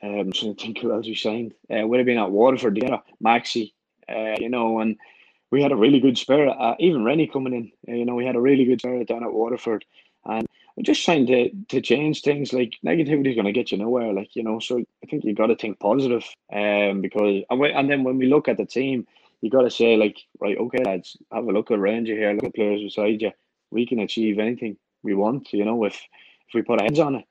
Um, 0.00 0.32
so 0.32 0.50
I 0.50 0.54
think 0.54 0.78
who 0.78 0.92
else 0.92 1.06
we 1.06 1.16
signed. 1.16 1.54
Uh, 1.68 1.86
would 1.86 1.98
have 1.98 2.06
been 2.06 2.18
at 2.18 2.30
Waterford 2.30 2.76
together, 2.76 3.02
Maxi, 3.22 3.72
uh, 4.08 4.36
you 4.38 4.48
know, 4.48 4.78
and 4.78 4.96
we 5.50 5.60
had 5.60 5.72
a 5.72 5.76
really 5.76 5.98
good 5.98 6.16
spirit. 6.16 6.54
Uh, 6.56 6.76
even 6.78 7.04
Rennie 7.04 7.26
coming 7.26 7.54
in, 7.54 7.72
uh, 7.92 7.96
you 7.96 8.04
know, 8.04 8.14
we 8.14 8.24
had 8.24 8.36
a 8.36 8.40
really 8.40 8.64
good 8.64 8.80
spirit 8.80 9.08
down 9.08 9.24
at 9.24 9.32
Waterford, 9.32 9.84
and 10.24 10.46
just 10.82 11.04
trying 11.04 11.26
to 11.26 11.50
to 11.68 11.80
change 11.80 12.22
things. 12.22 12.52
Like 12.52 12.74
negativity 12.84 13.30
is 13.30 13.34
going 13.34 13.46
to 13.46 13.52
get 13.52 13.72
you 13.72 13.78
nowhere. 13.78 14.12
Like 14.12 14.34
you 14.34 14.42
know, 14.42 14.58
so 14.58 14.78
I 14.78 15.06
think 15.06 15.24
you 15.24 15.34
got 15.34 15.46
to 15.46 15.56
think 15.56 15.78
positive. 15.80 16.24
Um, 16.52 17.00
because 17.00 17.44
and, 17.50 17.60
we, 17.60 17.72
and 17.72 17.90
then 17.90 18.04
when 18.04 18.18
we 18.18 18.26
look 18.26 18.48
at 18.48 18.56
the 18.56 18.66
team, 18.66 19.06
you 19.40 19.50
got 19.50 19.62
to 19.62 19.70
say 19.70 19.96
like, 19.96 20.18
right, 20.40 20.56
okay, 20.56 20.82
lads, 20.84 21.16
have 21.32 21.44
a 21.44 21.52
look 21.52 21.70
at 21.70 21.78
Ranger 21.78 22.14
here. 22.14 22.32
Look 22.32 22.44
at 22.44 22.54
players 22.54 22.82
beside 22.82 23.20
you. 23.20 23.32
We 23.70 23.86
can 23.86 24.00
achieve 24.00 24.38
anything 24.38 24.76
we 25.02 25.14
want. 25.14 25.52
You 25.52 25.64
know, 25.64 25.84
if 25.84 25.94
if 25.94 26.54
we 26.54 26.62
put 26.62 26.80
our 26.80 26.84
heads 26.84 26.98
on 26.98 27.16
it. 27.16 27.24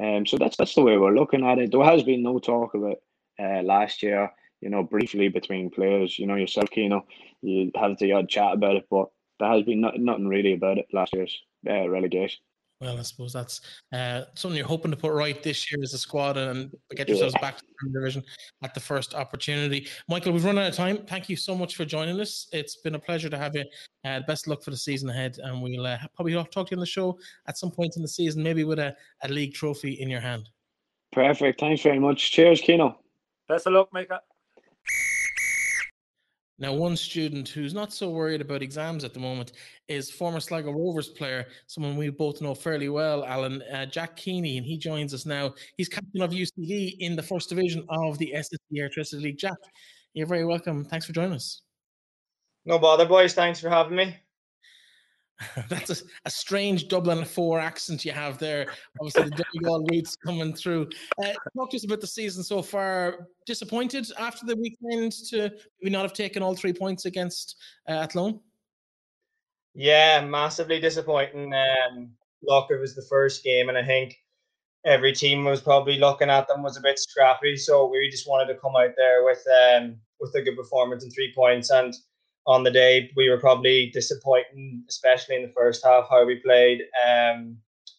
Um, 0.00 0.26
so 0.26 0.36
that's 0.38 0.56
that's 0.56 0.74
the 0.74 0.82
way 0.82 0.96
we're 0.96 1.14
looking 1.14 1.46
at 1.46 1.58
it. 1.58 1.70
There 1.70 1.84
has 1.84 2.02
been 2.02 2.22
no 2.22 2.38
talk 2.38 2.74
of 2.74 2.84
it 2.84 3.02
uh, 3.40 3.62
last 3.62 4.02
year. 4.02 4.32
You 4.60 4.70
know, 4.70 4.82
briefly 4.82 5.28
between 5.28 5.70
players. 5.70 6.18
You 6.18 6.26
know, 6.26 6.36
yourself, 6.36 6.70
Keno, 6.70 7.04
you 7.42 7.72
have 7.74 7.98
the 7.98 8.12
odd 8.12 8.28
chat 8.28 8.54
about 8.54 8.76
it, 8.76 8.86
but 8.88 9.08
there 9.40 9.50
has 9.50 9.64
been 9.64 9.80
not, 9.80 9.98
nothing 9.98 10.28
really 10.28 10.54
about 10.54 10.78
it 10.78 10.86
last 10.92 11.12
year's 11.14 11.42
uh, 11.68 11.88
relegation. 11.88 12.40
Well, 12.82 12.98
I 12.98 13.02
suppose 13.02 13.32
that's 13.32 13.60
uh, 13.92 14.22
something 14.34 14.58
you're 14.58 14.66
hoping 14.66 14.90
to 14.90 14.96
put 14.96 15.12
right 15.12 15.40
this 15.40 15.70
year 15.70 15.80
as 15.84 15.94
a 15.94 15.98
squad 15.98 16.36
and 16.36 16.74
get 16.96 17.08
yourselves 17.08 17.36
back 17.40 17.58
to 17.58 17.64
the 17.80 18.00
division 18.00 18.24
at 18.64 18.74
the 18.74 18.80
first 18.80 19.14
opportunity. 19.14 19.86
Michael, 20.08 20.32
we've 20.32 20.44
run 20.44 20.58
out 20.58 20.70
of 20.70 20.74
time. 20.74 21.06
Thank 21.06 21.28
you 21.28 21.36
so 21.36 21.54
much 21.54 21.76
for 21.76 21.84
joining 21.84 22.20
us. 22.20 22.48
It's 22.52 22.74
been 22.74 22.96
a 22.96 22.98
pleasure 22.98 23.30
to 23.30 23.38
have 23.38 23.54
you. 23.54 23.64
Uh, 24.04 24.18
best 24.26 24.48
luck 24.48 24.64
for 24.64 24.72
the 24.72 24.76
season 24.76 25.08
ahead, 25.10 25.38
and 25.44 25.62
we'll 25.62 25.86
uh, 25.86 25.96
probably 26.16 26.32
talk 26.32 26.50
to 26.50 26.70
you 26.72 26.76
on 26.76 26.80
the 26.80 26.86
show 26.86 27.16
at 27.46 27.56
some 27.56 27.70
point 27.70 27.94
in 27.94 28.02
the 28.02 28.08
season, 28.08 28.42
maybe 28.42 28.64
with 28.64 28.80
a, 28.80 28.96
a 29.22 29.28
league 29.28 29.54
trophy 29.54 29.92
in 29.92 30.10
your 30.10 30.20
hand. 30.20 30.48
Perfect. 31.12 31.60
Thanks 31.60 31.82
very 31.82 32.00
much. 32.00 32.32
Cheers, 32.32 32.60
Keno. 32.60 32.98
Best 33.46 33.68
of 33.68 33.74
luck, 33.74 33.90
Michael. 33.92 34.18
Now, 36.58 36.72
one 36.74 36.96
student 36.96 37.48
who's 37.48 37.74
not 37.74 37.92
so 37.92 38.10
worried 38.10 38.40
about 38.40 38.62
exams 38.62 39.04
at 39.04 39.14
the 39.14 39.20
moment 39.20 39.52
is 39.88 40.10
former 40.10 40.38
Sligo 40.38 40.70
Rovers 40.70 41.08
player, 41.08 41.46
someone 41.66 41.96
we 41.96 42.10
both 42.10 42.40
know 42.40 42.54
fairly 42.54 42.88
well, 42.88 43.24
Alan, 43.24 43.62
uh, 43.62 43.86
Jack 43.86 44.16
Keaney, 44.16 44.58
and 44.58 44.66
he 44.66 44.76
joins 44.76 45.12
us 45.14 45.26
now. 45.26 45.54
He's 45.76 45.88
captain 45.88 46.22
of 46.22 46.30
UCD 46.30 46.96
in 47.00 47.16
the 47.16 47.22
first 47.22 47.48
division 47.48 47.84
of 47.88 48.18
the 48.18 48.32
SSE 48.36 48.58
Airtricity 48.76 49.22
League. 49.22 49.38
Jack, 49.38 49.56
you're 50.14 50.26
very 50.26 50.44
welcome. 50.44 50.84
Thanks 50.84 51.06
for 51.06 51.12
joining 51.12 51.32
us. 51.32 51.62
No 52.64 52.78
bother, 52.78 53.06
boys. 53.06 53.34
Thanks 53.34 53.58
for 53.58 53.68
having 53.68 53.96
me. 53.96 54.16
That's 55.68 56.02
a, 56.02 56.04
a, 56.24 56.30
strange 56.30 56.88
Dublin 56.88 57.24
four 57.24 57.60
accent 57.60 58.04
you 58.04 58.12
have 58.12 58.38
there. 58.38 58.66
Obviously, 59.00 59.24
the 59.24 59.44
Donegal 59.44 59.86
roots 59.90 60.16
coming 60.16 60.54
through. 60.54 60.88
Uh, 61.22 61.32
talk 61.56 61.70
to 61.70 61.76
us 61.76 61.84
about 61.84 62.00
the 62.00 62.06
season 62.06 62.42
so 62.42 62.62
far. 62.62 63.28
Disappointed 63.46 64.06
after 64.18 64.46
the 64.46 64.56
weekend 64.56 65.12
to 65.28 65.50
maybe 65.80 65.92
not 65.92 66.02
have 66.02 66.12
taken 66.12 66.42
all 66.42 66.54
three 66.54 66.72
points 66.72 67.04
against 67.04 67.56
uh, 67.88 67.92
Athlone? 67.92 68.40
Yeah, 69.74 70.24
massively 70.24 70.80
disappointing. 70.80 71.52
Um, 71.54 72.10
look, 72.42 72.70
it 72.70 72.80
was 72.80 72.94
the 72.94 73.06
first 73.08 73.42
game, 73.42 73.68
and 73.68 73.78
I 73.78 73.84
think 73.84 74.16
every 74.84 75.12
team 75.12 75.44
was 75.44 75.60
probably 75.60 75.98
looking 75.98 76.30
at 76.30 76.48
them 76.48 76.62
was 76.62 76.76
a 76.76 76.82
bit 76.82 76.98
scrappy. 76.98 77.56
So 77.56 77.86
we 77.86 78.10
just 78.10 78.28
wanted 78.28 78.52
to 78.52 78.58
come 78.60 78.76
out 78.76 78.92
there 78.96 79.24
with 79.24 79.42
um, 79.74 79.96
with 80.20 80.34
a 80.34 80.42
good 80.42 80.56
performance 80.56 81.04
and 81.04 81.12
three 81.12 81.32
points 81.34 81.70
and 81.70 81.94
on 82.46 82.64
the 82.64 82.70
day. 82.70 83.10
We 83.16 83.28
were 83.28 83.38
probably 83.38 83.90
disappointing, 83.92 84.84
especially 84.88 85.36
in 85.36 85.42
the 85.42 85.52
first 85.56 85.84
half, 85.84 86.08
how 86.10 86.24
we 86.24 86.36
played. 86.36 86.80
Um, 87.06 87.56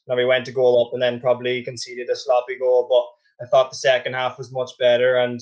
now 0.08 0.16
we 0.16 0.26
went 0.26 0.46
to 0.46 0.52
goal 0.52 0.86
up 0.86 0.94
and 0.94 1.02
then 1.02 1.22
probably 1.22 1.64
conceded 1.64 2.10
a 2.10 2.16
sloppy 2.16 2.58
goal, 2.58 2.88
but 2.90 3.46
I 3.46 3.50
thought 3.50 3.72
the 3.72 3.78
second 3.78 4.14
half 4.14 4.38
was 4.38 4.52
much 4.52 4.72
better 4.78 5.18
and 5.18 5.42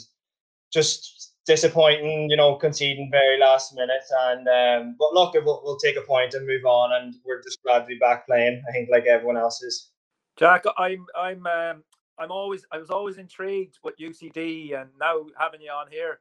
just 0.71 1.33
disappointing, 1.45 2.29
you 2.29 2.37
know, 2.37 2.55
conceding 2.55 3.09
very 3.11 3.39
last 3.39 3.75
minute. 3.75 4.03
And 4.29 4.47
um, 4.47 4.95
but 4.99 5.13
look, 5.13 5.33
we'll, 5.33 5.61
we'll 5.63 5.77
take 5.77 5.97
a 5.97 6.01
point 6.01 6.33
and 6.33 6.47
move 6.47 6.65
on, 6.65 6.93
and 6.93 7.15
we're 7.25 7.41
just 7.41 7.61
glad 7.63 7.79
to 7.79 7.85
be 7.85 7.97
back 7.97 8.25
playing. 8.27 8.63
I 8.67 8.71
think 8.71 8.89
like 8.91 9.05
everyone 9.05 9.37
else 9.37 9.61
is. 9.61 9.91
Jack, 10.37 10.63
I'm 10.77 11.05
I'm 11.17 11.45
um, 11.47 11.83
I'm 12.19 12.31
always 12.31 12.65
I 12.71 12.77
was 12.77 12.89
always 12.89 13.17
intrigued 13.17 13.79
with 13.83 13.97
UCD, 13.97 14.79
and 14.79 14.89
now 14.99 15.25
having 15.37 15.61
you 15.61 15.71
on 15.71 15.87
here, 15.89 16.19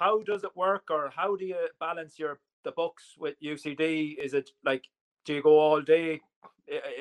how 0.00 0.22
does 0.22 0.44
it 0.44 0.56
work 0.56 0.84
or 0.90 1.12
how 1.14 1.36
do 1.36 1.44
you 1.44 1.68
balance 1.78 2.18
your 2.18 2.40
the 2.64 2.72
books 2.72 3.14
with 3.18 3.34
UCD? 3.42 4.16
Is 4.18 4.32
it 4.34 4.50
like 4.64 4.84
do 5.26 5.34
you 5.34 5.42
go 5.42 5.58
all 5.58 5.82
day 5.82 6.20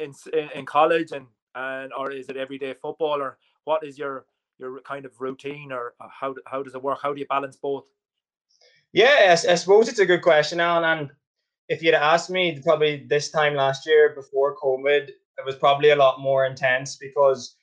in 0.04 0.14
in, 0.34 0.50
in 0.54 0.66
college 0.66 1.12
and 1.14 1.26
and 1.56 1.91
or 1.97 2.12
is 2.12 2.28
it 2.30 2.38
everyday 2.38 2.74
football 2.74 3.22
or 3.22 3.38
what 3.64 3.84
is 3.84 3.97
your 3.97 4.26
your 4.58 4.82
kind 4.82 5.06
of 5.06 5.14
routine 5.20 5.72
or 5.72 5.93
uh, 6.02 6.10
how 6.12 6.36
how 6.45 6.62
does 6.62 6.76
it 6.76 6.84
work? 6.84 7.00
How 7.02 7.14
do 7.14 7.20
you 7.20 7.28
balance 7.28 7.56
both? 7.56 7.86
Yeah, 8.91 9.16
I, 9.30 9.52
I 9.52 9.56
suppose 9.56 9.88
it's 9.88 10.00
a 10.00 10.06
good 10.06 10.22
question, 10.22 10.60
Alan. 10.60 10.84
And 10.84 11.12
if 11.70 11.82
you'd 11.82 11.93
asked 11.93 12.30
me 12.30 12.60
probably 12.62 13.06
this 13.08 13.30
time 13.32 13.56
last 13.56 13.86
year 13.86 14.14
before 14.14 14.58
COVID, 14.58 15.08
it 15.08 15.45
was 15.45 15.56
probably 15.56 15.91
a 15.91 15.95
lot 15.95 16.20
more 16.20 16.45
intense 16.45 16.97
because 16.97 17.56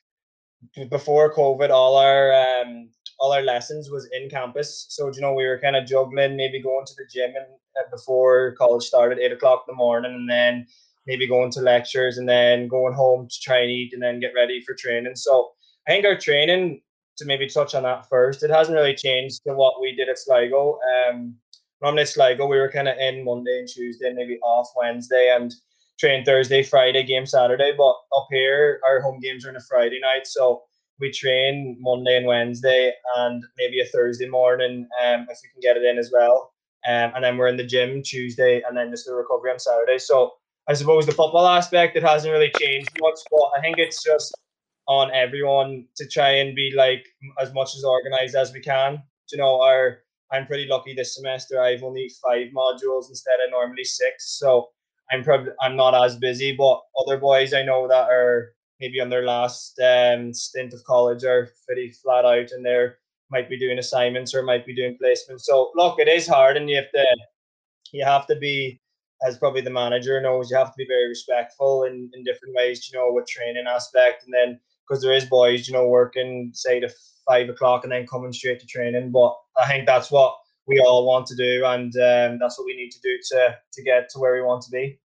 before 0.90 1.32
COVID, 1.34 1.70
all 1.70 1.96
our 1.96 2.32
um, 2.32 2.88
all 3.18 3.32
our 3.32 3.42
lessons 3.42 3.90
was 3.90 4.08
in 4.12 4.28
campus. 4.28 4.86
So 4.88 5.10
you 5.12 5.20
know 5.20 5.32
we 5.32 5.46
were 5.46 5.58
kind 5.58 5.76
of 5.76 5.86
juggling, 5.86 6.36
maybe 6.36 6.60
going 6.60 6.86
to 6.86 6.94
the 6.96 7.06
gym 7.12 7.34
and 7.36 7.46
uh, 7.78 7.90
before 7.90 8.54
college 8.56 8.84
started, 8.84 9.18
eight 9.18 9.32
o'clock 9.32 9.64
in 9.66 9.72
the 9.72 9.76
morning, 9.76 10.14
and 10.14 10.28
then 10.28 10.66
maybe 11.06 11.26
going 11.26 11.50
to 11.52 11.60
lectures 11.60 12.18
and 12.18 12.28
then 12.28 12.68
going 12.68 12.94
home 12.94 13.28
to 13.28 13.40
try 13.40 13.60
and 13.60 13.70
eat 13.70 13.92
and 13.92 14.02
then 14.02 14.20
get 14.20 14.32
ready 14.34 14.60
for 14.62 14.74
training. 14.74 15.14
So 15.14 15.50
I 15.86 15.92
think 15.92 16.04
our 16.04 16.18
training 16.18 16.82
to 17.18 17.24
maybe 17.24 17.48
touch 17.48 17.74
on 17.74 17.84
that 17.84 18.08
first, 18.08 18.42
it 18.42 18.50
hasn't 18.50 18.76
really 18.76 18.94
changed 18.94 19.42
to 19.46 19.54
what 19.54 19.80
we 19.80 19.94
did 19.94 20.08
at 20.08 20.18
Sligo. 20.18 20.78
Um, 21.08 21.34
normally 21.80 22.04
Sligo 22.04 22.46
we 22.46 22.58
were 22.58 22.70
kind 22.70 22.88
of 22.88 22.98
in 22.98 23.24
Monday 23.24 23.60
and 23.60 23.68
Tuesday, 23.68 24.12
maybe 24.12 24.38
off 24.42 24.68
Wednesday 24.76 25.34
and 25.34 25.54
train 25.98 26.24
Thursday, 26.24 26.62
Friday, 26.62 27.04
game 27.04 27.26
Saturday. 27.26 27.72
But 27.76 27.94
up 28.16 28.26
here, 28.30 28.80
our 28.86 29.00
home 29.00 29.20
games 29.20 29.46
are 29.46 29.50
on 29.50 29.56
a 29.56 29.60
Friday 29.60 30.00
night, 30.00 30.26
so 30.26 30.62
we 30.98 31.10
train 31.10 31.76
Monday 31.80 32.16
and 32.16 32.26
Wednesday, 32.26 32.92
and 33.16 33.44
maybe 33.58 33.80
a 33.80 33.86
Thursday 33.86 34.28
morning 34.28 34.88
um, 35.04 35.26
if 35.30 35.38
we 35.42 35.50
can 35.50 35.60
get 35.60 35.76
it 35.76 35.84
in 35.84 35.98
as 35.98 36.10
well. 36.12 36.52
Um, 36.86 37.12
and 37.14 37.24
then 37.24 37.36
we're 37.36 37.48
in 37.48 37.56
the 37.56 37.66
gym 37.66 38.02
Tuesday, 38.02 38.62
and 38.66 38.76
then 38.76 38.90
just 38.90 39.06
the 39.06 39.14
recovery 39.14 39.50
on 39.50 39.58
Saturday. 39.58 39.98
So 39.98 40.32
I 40.68 40.74
suppose 40.74 41.06
the 41.06 41.12
football 41.12 41.46
aspect 41.46 41.96
it 41.96 42.02
hasn't 42.02 42.32
really 42.32 42.52
changed 42.58 42.90
much, 43.00 43.20
but 43.30 43.50
I 43.56 43.60
think 43.60 43.78
it's 43.78 44.02
just 44.02 44.34
on 44.88 45.10
everyone 45.12 45.86
to 45.96 46.06
try 46.06 46.30
and 46.30 46.54
be 46.54 46.72
like 46.76 47.04
as 47.40 47.52
much 47.52 47.74
as 47.76 47.84
organized 47.84 48.36
as 48.36 48.52
we 48.52 48.60
can. 48.60 49.02
You 49.32 49.38
know, 49.38 49.60
our 49.60 49.98
I'm 50.32 50.46
pretty 50.46 50.66
lucky 50.68 50.94
this 50.94 51.14
semester. 51.14 51.60
I've 51.60 51.82
only 51.82 52.10
five 52.22 52.48
modules 52.54 53.08
instead 53.08 53.38
of 53.44 53.50
normally 53.50 53.84
six, 53.84 54.38
so 54.38 54.68
I'm 55.10 55.22
probably 55.22 55.52
I'm 55.60 55.76
not 55.76 55.94
as 55.94 56.16
busy. 56.16 56.52
But 56.52 56.80
other 57.00 57.18
boys 57.18 57.54
I 57.54 57.62
know 57.62 57.86
that 57.88 58.08
are 58.10 58.52
maybe 58.80 59.00
on 59.00 59.08
their 59.08 59.24
last 59.24 59.78
um, 59.80 60.32
stint 60.32 60.74
of 60.74 60.84
college 60.84 61.24
are 61.24 61.50
pretty 61.66 61.90
flat 61.90 62.24
out 62.24 62.50
and 62.50 62.64
they're 62.64 62.98
might 63.30 63.48
be 63.48 63.58
doing 63.58 63.78
assignments 63.78 64.34
or 64.34 64.42
might 64.42 64.64
be 64.64 64.74
doing 64.74 64.96
placements. 65.02 65.40
So 65.40 65.72
look, 65.74 65.98
it 65.98 66.08
is 66.08 66.28
hard 66.28 66.56
and 66.56 66.70
you 66.70 66.76
have 66.76 66.90
to 66.92 67.16
you 67.92 68.04
have 68.04 68.26
to 68.26 68.36
be 68.36 68.80
as 69.26 69.38
probably 69.38 69.62
the 69.62 69.70
manager 69.70 70.20
knows 70.20 70.50
you 70.50 70.56
have 70.56 70.72
to 70.72 70.76
be 70.76 70.86
very 70.86 71.08
respectful 71.08 71.84
in, 71.84 72.10
in 72.12 72.22
different 72.22 72.54
ways, 72.54 72.88
you 72.88 72.98
know, 72.98 73.10
with 73.12 73.26
training 73.26 73.64
aspect 73.66 74.24
and 74.24 74.34
then 74.34 74.60
because 74.86 75.02
there 75.02 75.12
is 75.12 75.24
boys, 75.24 75.66
you 75.66 75.74
know, 75.74 75.88
working 75.88 76.50
say 76.54 76.78
to 76.80 76.88
five 77.26 77.48
o'clock 77.48 77.82
and 77.82 77.92
then 77.92 78.06
coming 78.06 78.32
straight 78.32 78.60
to 78.60 78.66
training. 78.66 79.10
But 79.10 79.34
I 79.60 79.66
think 79.66 79.86
that's 79.86 80.10
what 80.10 80.36
we 80.66 80.80
all 80.80 81.06
want 81.06 81.26
to 81.26 81.36
do 81.36 81.64
and 81.64 81.94
um, 81.96 82.38
that's 82.38 82.58
what 82.58 82.66
we 82.66 82.76
need 82.76 82.90
to 82.90 83.00
do 83.00 83.18
to 83.30 83.56
to 83.72 83.82
get 83.82 84.08
to 84.08 84.18
where 84.18 84.34
we 84.34 84.42
want 84.42 84.62
to 84.62 84.70
be 84.70 84.98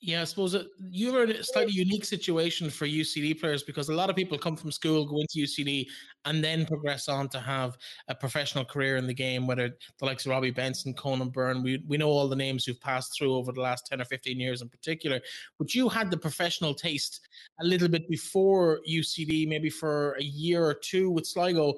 Yeah, 0.00 0.20
I 0.20 0.24
suppose 0.24 0.54
you're 0.90 1.24
in 1.24 1.30
a 1.30 1.42
slightly 1.42 1.72
unique 1.72 2.04
situation 2.04 2.68
for 2.68 2.86
UCD 2.86 3.40
players 3.40 3.62
because 3.62 3.88
a 3.88 3.94
lot 3.94 4.10
of 4.10 4.14
people 4.14 4.36
come 4.36 4.54
from 4.54 4.70
school, 4.70 5.06
go 5.06 5.20
into 5.20 5.38
UCD, 5.38 5.86
and 6.26 6.44
then 6.44 6.66
progress 6.66 7.08
on 7.08 7.30
to 7.30 7.40
have 7.40 7.78
a 8.08 8.14
professional 8.14 8.64
career 8.64 8.98
in 8.98 9.06
the 9.06 9.14
game, 9.14 9.46
whether 9.46 9.70
the 9.98 10.04
likes 10.04 10.26
of 10.26 10.32
Robbie 10.32 10.50
Benson, 10.50 10.92
Conan 10.92 11.30
Byrne, 11.30 11.62
we, 11.62 11.82
we 11.88 11.96
know 11.96 12.08
all 12.08 12.28
the 12.28 12.36
names 12.36 12.64
who've 12.64 12.80
passed 12.80 13.16
through 13.16 13.34
over 13.34 13.52
the 13.52 13.62
last 13.62 13.86
10 13.86 14.02
or 14.02 14.04
15 14.04 14.38
years 14.38 14.60
in 14.60 14.68
particular. 14.68 15.18
But 15.58 15.74
you 15.74 15.88
had 15.88 16.10
the 16.10 16.18
professional 16.18 16.74
taste 16.74 17.26
a 17.62 17.64
little 17.64 17.88
bit 17.88 18.06
before 18.08 18.80
UCD, 18.88 19.48
maybe 19.48 19.70
for 19.70 20.12
a 20.20 20.22
year 20.22 20.62
or 20.62 20.74
two 20.74 21.10
with 21.10 21.26
Sligo. 21.26 21.74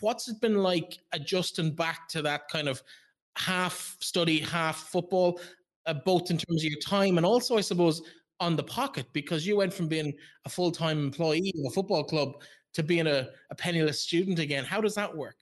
What's 0.00 0.28
it 0.28 0.40
been 0.40 0.58
like 0.58 0.98
adjusting 1.12 1.74
back 1.74 2.08
to 2.10 2.22
that 2.22 2.48
kind 2.48 2.68
of 2.68 2.82
half 3.36 3.96
study, 4.00 4.40
half 4.40 4.76
football? 4.76 5.40
uh, 5.88 5.94
both 5.94 6.30
in 6.30 6.38
terms 6.38 6.62
of 6.62 6.70
your 6.70 6.80
time 6.80 7.16
and 7.16 7.26
also, 7.26 7.56
I 7.56 7.62
suppose, 7.62 8.02
on 8.40 8.54
the 8.54 8.62
pocket 8.62 9.06
because 9.12 9.46
you 9.46 9.56
went 9.56 9.72
from 9.72 9.88
being 9.88 10.12
a 10.44 10.48
full 10.48 10.70
time 10.70 10.98
employee 10.98 11.52
of 11.58 11.72
a 11.72 11.74
football 11.74 12.04
club 12.04 12.34
to 12.74 12.82
being 12.82 13.06
a, 13.06 13.28
a 13.50 13.54
penniless 13.54 14.02
student 14.02 14.38
again. 14.38 14.64
How 14.64 14.80
does 14.80 14.94
that 14.94 15.16
work? 15.16 15.36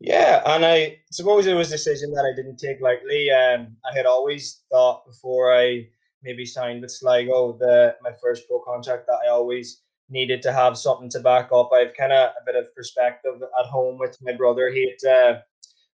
Yeah, 0.00 0.42
and 0.46 0.64
I 0.64 0.98
suppose 1.10 1.46
it 1.46 1.54
was 1.54 1.68
a 1.68 1.76
decision 1.76 2.12
that 2.12 2.24
I 2.24 2.34
didn't 2.34 2.56
take 2.56 2.80
lightly. 2.80 3.30
Um, 3.30 3.76
I 3.84 3.96
had 3.96 4.06
always 4.06 4.62
thought 4.70 5.06
before 5.06 5.54
I 5.54 5.88
maybe 6.22 6.46
signed 6.46 6.80
with 6.80 6.90
Sligo, 6.90 7.56
the 7.58 7.96
my 8.02 8.12
first 8.22 8.46
pro 8.48 8.60
contract, 8.60 9.06
that 9.08 9.18
I 9.24 9.28
always 9.28 9.82
needed 10.08 10.42
to 10.42 10.52
have 10.52 10.76
something 10.76 11.08
to 11.10 11.20
back 11.20 11.50
up. 11.52 11.70
I've 11.72 11.94
kind 11.94 12.12
of 12.12 12.30
a 12.30 12.44
bit 12.44 12.56
of 12.56 12.74
perspective 12.74 13.34
at 13.42 13.66
home 13.66 13.98
with 13.98 14.16
my 14.22 14.32
brother. 14.32 14.70
He 14.70 14.94
uh, 15.08 15.34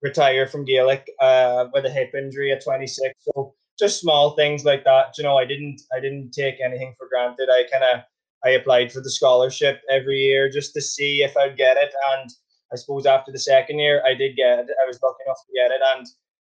retire 0.02 0.48
from 0.48 0.66
Gaelic 0.66 1.10
uh, 1.20 1.68
with 1.74 1.86
a 1.86 1.90
hip 1.90 2.14
injury 2.16 2.52
at 2.52 2.64
26. 2.64 3.14
So 3.20 3.54
just 3.78 4.02
small 4.02 4.32
things 4.32 4.66
like 4.66 4.84
that. 4.86 5.18
You 5.18 5.24
know, 5.24 5.38
I 5.38 5.46
didn't 5.46 5.82
I 5.96 6.00
didn't 6.00 6.32
take 6.32 6.56
anything 6.64 6.96
for 6.98 7.08
granted. 7.08 7.50
I 7.52 7.66
kind 7.72 7.84
of 7.84 8.02
I 8.46 8.52
applied 8.52 8.92
for 8.92 9.02
the 9.02 9.12
scholarship 9.12 9.82
every 9.90 10.20
year 10.20 10.50
just 10.50 10.74
to 10.74 10.82
see 10.82 11.24
if 11.24 11.36
I'd 11.38 11.58
get 11.58 11.78
it, 11.78 11.94
and 12.14 12.30
I 12.72 12.76
suppose 12.76 13.06
after 13.06 13.32
the 13.32 13.40
second 13.40 13.80
year 13.80 14.04
I 14.06 14.14
did 14.14 14.36
get 14.36 14.60
it. 14.60 14.68
I 14.82 14.88
was 14.88 15.00
lucky 15.02 15.24
enough 15.26 15.42
to 15.46 15.54
get 15.54 15.72
it, 15.72 15.82
and 15.96 16.08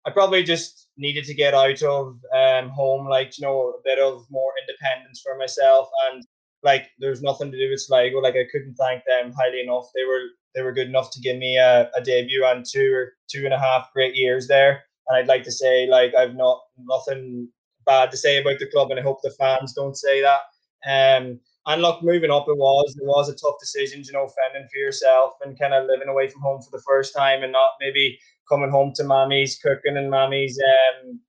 I 0.06 0.10
probably 0.10 0.42
just 0.42 0.88
needed 0.96 1.24
to 1.24 1.34
get 1.34 1.54
out 1.54 1.82
of 1.82 2.18
um, 2.34 2.68
home, 2.70 3.08
like 3.08 3.38
you 3.38 3.46
know, 3.46 3.70
a 3.70 3.82
bit 3.84 3.98
of 3.98 4.26
more 4.30 4.52
independence 4.60 5.20
for 5.20 5.36
myself, 5.36 5.88
and 6.10 6.24
like 6.66 6.90
there's 6.98 7.22
nothing 7.22 7.50
to 7.52 7.58
do 7.58 7.70
with 7.70 7.80
Sligo. 7.80 8.18
Like 8.18 8.34
I 8.34 8.44
couldn't 8.52 8.74
thank 8.74 9.04
them 9.06 9.32
highly 9.32 9.62
enough. 9.62 9.86
They 9.94 10.04
were 10.04 10.24
they 10.54 10.62
were 10.62 10.72
good 10.72 10.88
enough 10.88 11.10
to 11.12 11.20
give 11.20 11.38
me 11.38 11.56
a, 11.56 11.88
a 11.96 12.02
debut 12.02 12.44
and 12.44 12.66
two 12.66 12.92
or 12.92 13.12
two 13.30 13.44
and 13.46 13.54
a 13.54 13.58
half 13.58 13.92
great 13.94 14.16
years 14.16 14.48
there. 14.48 14.82
And 15.08 15.16
I'd 15.16 15.28
like 15.28 15.44
to 15.44 15.52
say 15.52 15.86
like 15.86 16.14
I've 16.14 16.34
not 16.34 16.60
nothing 16.78 17.48
bad 17.86 18.10
to 18.10 18.16
say 18.18 18.38
about 18.38 18.58
the 18.58 18.66
club, 18.66 18.90
and 18.90 19.00
I 19.00 19.04
hope 19.04 19.20
the 19.22 19.30
fans 19.30 19.72
don't 19.72 19.96
say 19.96 20.20
that. 20.22 20.40
Um, 20.86 21.40
and 21.68 21.82
look, 21.82 22.02
moving 22.02 22.32
up, 22.32 22.46
it 22.48 22.58
was 22.58 22.96
it 23.00 23.06
was 23.06 23.28
a 23.28 23.34
tough 23.34 23.60
decision, 23.60 24.02
you 24.04 24.12
know, 24.12 24.28
fending 24.28 24.68
for 24.68 24.78
yourself 24.78 25.34
and 25.42 25.58
kind 25.58 25.74
of 25.74 25.86
living 25.86 26.08
away 26.08 26.28
from 26.28 26.42
home 26.42 26.60
for 26.62 26.76
the 26.76 26.82
first 26.86 27.14
time, 27.16 27.44
and 27.44 27.52
not 27.52 27.70
maybe 27.80 28.18
coming 28.50 28.70
home 28.70 28.92
to 28.96 29.04
mommy's 29.04 29.58
cooking 29.58 29.96
and 29.96 30.10
mommy's 30.10 30.58
um, 30.58 31.20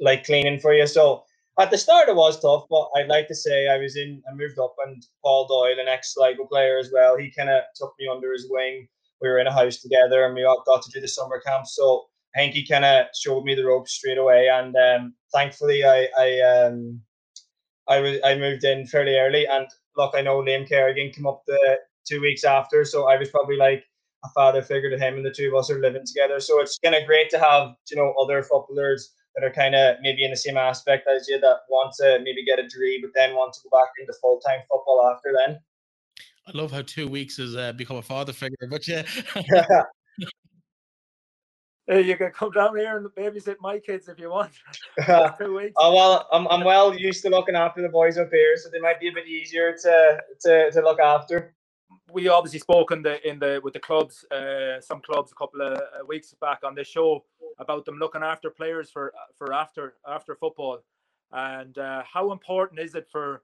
like 0.00 0.24
cleaning 0.24 0.58
for 0.58 0.72
you. 0.72 0.86
So 0.86 1.24
at 1.60 1.70
the 1.70 1.78
start 1.78 2.08
it 2.08 2.16
was 2.16 2.40
tough, 2.40 2.64
but 2.70 2.88
I'd 2.96 3.08
like 3.08 3.28
to 3.28 3.34
say 3.34 3.68
I 3.68 3.78
was 3.78 3.96
in, 3.96 4.22
I 4.30 4.34
moved 4.34 4.58
up, 4.58 4.74
and 4.86 5.04
Paul 5.22 5.46
Doyle, 5.46 5.78
an 5.78 5.88
ex 5.88 6.14
Sligo 6.14 6.46
player 6.46 6.78
as 6.78 6.90
well, 6.92 7.16
he 7.16 7.30
kind 7.30 7.50
of 7.50 7.62
took 7.74 7.94
me 7.98 8.08
under 8.08 8.32
his 8.32 8.48
wing. 8.50 8.88
We 9.20 9.28
were 9.28 9.38
in 9.38 9.46
a 9.46 9.52
house 9.52 9.78
together, 9.80 10.24
and 10.24 10.34
we 10.34 10.44
all 10.44 10.62
got 10.66 10.82
to 10.82 10.90
do 10.90 11.00
the 11.00 11.08
summer 11.08 11.40
camp. 11.40 11.66
So 11.66 12.04
I 12.34 12.40
think 12.40 12.54
he 12.54 12.66
kind 12.66 12.84
of 12.84 13.06
showed 13.14 13.44
me 13.44 13.54
the 13.54 13.66
ropes 13.66 13.92
straight 13.92 14.18
away, 14.18 14.48
and 14.48 14.74
um, 14.76 15.14
thankfully 15.32 15.84
I 15.84 16.08
I 16.18 16.40
um 16.40 17.02
I 17.88 18.00
was 18.00 18.18
I 18.24 18.36
moved 18.36 18.64
in 18.64 18.86
fairly 18.86 19.16
early, 19.16 19.46
and 19.46 19.66
look, 19.96 20.14
I 20.14 20.22
know 20.22 20.40
Liam 20.40 20.68
Kerrigan 20.68 21.12
came 21.12 21.26
up 21.26 21.42
the 21.46 21.78
two 22.08 22.20
weeks 22.20 22.44
after, 22.44 22.84
so 22.84 23.08
I 23.08 23.16
was 23.16 23.30
probably 23.30 23.56
like 23.56 23.84
a 24.24 24.28
father 24.30 24.62
figure 24.62 24.90
to 24.90 24.98
him, 24.98 25.16
and 25.16 25.26
the 25.26 25.30
two 25.32 25.48
of 25.48 25.54
us 25.54 25.70
are 25.70 25.80
living 25.80 26.04
together. 26.06 26.40
So 26.40 26.60
it's 26.60 26.78
kind 26.78 26.94
of 26.94 27.06
great 27.06 27.30
to 27.30 27.38
have 27.38 27.74
you 27.90 27.96
know 27.96 28.14
other 28.20 28.42
footballers 28.42 29.12
that 29.40 29.46
are 29.46 29.52
kind 29.52 29.74
of 29.74 29.96
maybe 30.02 30.24
in 30.24 30.30
the 30.30 30.36
same 30.36 30.56
aspect 30.56 31.08
as 31.08 31.28
you 31.28 31.40
that 31.40 31.60
want 31.68 31.94
to 31.94 32.20
maybe 32.22 32.44
get 32.44 32.58
a 32.58 32.62
degree, 32.62 33.00
but 33.00 33.10
then 33.14 33.34
want 33.34 33.52
to 33.54 33.60
go 33.64 33.78
back 33.78 33.88
into 33.98 34.12
full 34.20 34.38
time 34.40 34.60
football 34.70 35.10
after 35.12 35.34
then. 35.46 35.58
I 36.46 36.56
love 36.56 36.70
how 36.70 36.82
two 36.82 37.08
weeks 37.08 37.36
has 37.36 37.56
uh, 37.56 37.72
become 37.72 37.96
a 37.96 38.02
father 38.02 38.32
figure, 38.32 38.68
but 38.68 38.86
yeah. 38.86 39.02
Hey, 41.86 42.02
you 42.02 42.16
can 42.16 42.30
come 42.30 42.52
down 42.52 42.76
here 42.76 42.98
and 42.98 43.06
babysit 43.16 43.56
my 43.60 43.80
kids 43.80 44.08
if 44.08 44.20
you 44.20 44.30
want. 44.30 44.52
two 45.38 45.56
weeks. 45.56 45.72
Oh 45.76 45.92
well, 45.92 46.28
I'm, 46.30 46.46
I'm 46.46 46.62
well 46.62 46.94
used 46.94 47.24
to 47.24 47.30
looking 47.30 47.56
after 47.56 47.82
the 47.82 47.88
boys 47.88 48.16
up 48.16 48.28
here, 48.30 48.56
so 48.56 48.68
they 48.70 48.78
might 48.78 49.00
be 49.00 49.08
a 49.08 49.12
bit 49.12 49.26
easier 49.26 49.74
to 49.82 50.20
to, 50.42 50.70
to 50.70 50.82
look 50.82 51.00
after 51.00 51.52
we 52.12 52.28
obviously 52.28 52.58
spoke 52.58 52.90
in 52.92 53.02
the 53.02 53.28
in 53.28 53.38
the 53.38 53.60
with 53.62 53.74
the 53.74 53.80
clubs, 53.80 54.24
uh, 54.30 54.80
some 54.80 55.00
clubs 55.00 55.32
a 55.32 55.34
couple 55.34 55.60
of 55.60 55.78
uh, 55.78 56.04
weeks 56.06 56.34
back 56.40 56.60
on 56.64 56.74
this 56.74 56.88
show 56.88 57.24
about 57.60 57.84
them 57.84 57.98
looking 57.98 58.22
after 58.22 58.50
players 58.50 58.90
for 58.90 59.12
for 59.36 59.52
after 59.52 59.94
after 60.08 60.34
football, 60.34 60.80
and 61.32 61.78
uh, 61.78 62.02
how 62.10 62.32
important 62.32 62.80
is 62.80 62.94
it 62.94 63.08
for 63.10 63.42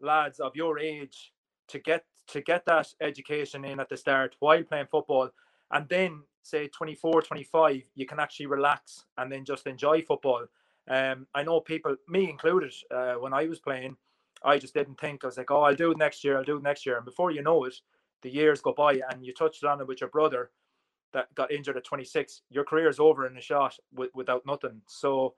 lads 0.00 0.40
of 0.40 0.56
your 0.56 0.78
age 0.78 1.32
to 1.68 1.78
get 1.78 2.04
to 2.28 2.40
get 2.40 2.64
that 2.66 2.88
education 3.00 3.64
in 3.64 3.80
at 3.80 3.88
the 3.88 3.96
start 3.96 4.36
while 4.40 4.62
playing 4.62 4.86
football, 4.86 5.30
and 5.72 5.88
then 5.88 6.22
say 6.42 6.68
24, 6.68 7.22
25, 7.22 7.82
you 7.94 8.06
can 8.06 8.18
actually 8.18 8.46
relax 8.46 9.04
and 9.18 9.30
then 9.30 9.44
just 9.44 9.66
enjoy 9.66 10.00
football. 10.00 10.46
Um, 10.88 11.26
I 11.34 11.42
know 11.42 11.60
people, 11.60 11.96
me 12.08 12.30
included, 12.30 12.72
uh, 12.90 13.14
when 13.14 13.34
I 13.34 13.46
was 13.46 13.60
playing 13.60 13.96
I 14.42 14.58
just 14.58 14.74
didn't 14.74 14.98
think. 14.98 15.22
I 15.22 15.28
was 15.28 15.36
like, 15.36 15.50
oh, 15.50 15.62
I'll 15.62 15.74
do 15.74 15.90
it 15.90 15.98
next 15.98 16.24
year. 16.24 16.38
I'll 16.38 16.44
do 16.44 16.56
it 16.56 16.62
next 16.62 16.86
year. 16.86 16.96
And 16.96 17.04
before 17.04 17.30
you 17.30 17.42
know 17.42 17.64
it, 17.64 17.74
the 18.22 18.30
years 18.30 18.60
go 18.60 18.72
by, 18.72 19.00
and 19.10 19.24
you 19.24 19.32
touched 19.32 19.64
on 19.64 19.80
it 19.80 19.86
with 19.86 20.00
your 20.00 20.10
brother 20.10 20.50
that 21.12 21.34
got 21.34 21.50
injured 21.50 21.76
at 21.76 21.84
26. 21.84 22.42
Your 22.50 22.64
career 22.64 22.88
is 22.88 23.00
over 23.00 23.26
in 23.26 23.36
a 23.36 23.40
shot 23.40 23.76
with, 23.94 24.10
without 24.14 24.46
nothing. 24.46 24.80
So, 24.86 25.34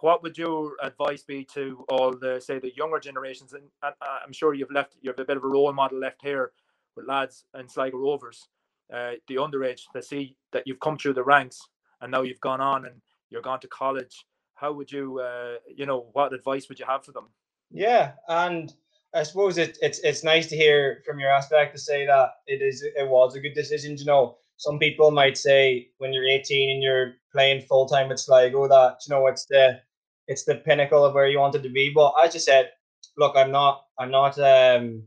what 0.00 0.22
would 0.22 0.36
your 0.36 0.72
advice 0.82 1.22
be 1.22 1.44
to 1.54 1.84
all 1.88 2.12
the 2.12 2.40
say 2.40 2.58
the 2.58 2.74
younger 2.76 2.98
generations? 2.98 3.52
And, 3.52 3.64
and 3.82 3.94
I'm 4.02 4.32
sure 4.32 4.54
you've 4.54 4.70
left 4.70 4.96
you 5.00 5.10
have 5.10 5.18
a 5.18 5.24
bit 5.24 5.36
of 5.36 5.44
a 5.44 5.48
role 5.48 5.72
model 5.72 5.98
left 5.98 6.20
here 6.22 6.52
with 6.96 7.06
lads 7.06 7.44
and 7.54 7.70
Sligo 7.70 7.96
Rovers, 7.96 8.48
uh, 8.92 9.12
the 9.28 9.36
underage, 9.36 9.82
to 9.94 10.02
see 10.02 10.36
that 10.52 10.66
you've 10.66 10.80
come 10.80 10.98
through 10.98 11.14
the 11.14 11.24
ranks 11.24 11.60
and 12.00 12.10
now 12.12 12.22
you've 12.22 12.40
gone 12.40 12.60
on 12.60 12.84
and 12.84 13.00
you're 13.30 13.42
gone 13.42 13.60
to 13.60 13.68
college. 13.68 14.26
How 14.54 14.72
would 14.72 14.92
you, 14.92 15.20
uh, 15.20 15.54
you 15.74 15.86
know, 15.86 16.06
what 16.12 16.32
advice 16.32 16.68
would 16.68 16.78
you 16.78 16.86
have 16.86 17.04
for 17.04 17.12
them? 17.12 17.28
Yeah, 17.70 18.12
and 18.28 18.72
I 19.14 19.22
suppose 19.22 19.58
it, 19.58 19.78
it's 19.80 20.00
it's 20.00 20.24
nice 20.24 20.48
to 20.48 20.56
hear 20.56 21.02
from 21.06 21.18
your 21.18 21.30
aspect 21.30 21.74
to 21.74 21.80
say 21.80 22.06
that 22.06 22.30
it 22.46 22.62
is 22.62 22.82
it 22.82 23.08
was 23.08 23.34
a 23.34 23.40
good 23.40 23.54
decision. 23.54 23.96
You 23.96 24.04
know, 24.04 24.38
some 24.56 24.78
people 24.78 25.10
might 25.10 25.36
say 25.36 25.88
when 25.98 26.12
you're 26.12 26.26
18 26.26 26.70
and 26.70 26.82
you're 26.82 27.14
playing 27.32 27.62
full 27.62 27.86
time 27.86 28.08
with 28.08 28.20
Sligo 28.20 28.68
that 28.68 28.98
you 29.06 29.14
know 29.14 29.26
it's 29.26 29.46
the 29.46 29.80
it's 30.26 30.44
the 30.44 30.56
pinnacle 30.56 31.04
of 31.04 31.14
where 31.14 31.26
you 31.26 31.38
wanted 31.38 31.62
to 31.62 31.68
be. 31.68 31.92
But 31.94 32.14
as 32.22 32.34
you 32.34 32.40
said, 32.40 32.70
look, 33.16 33.36
I'm 33.36 33.50
not 33.50 33.84
I'm 33.98 34.10
not 34.10 34.38
um 34.38 35.02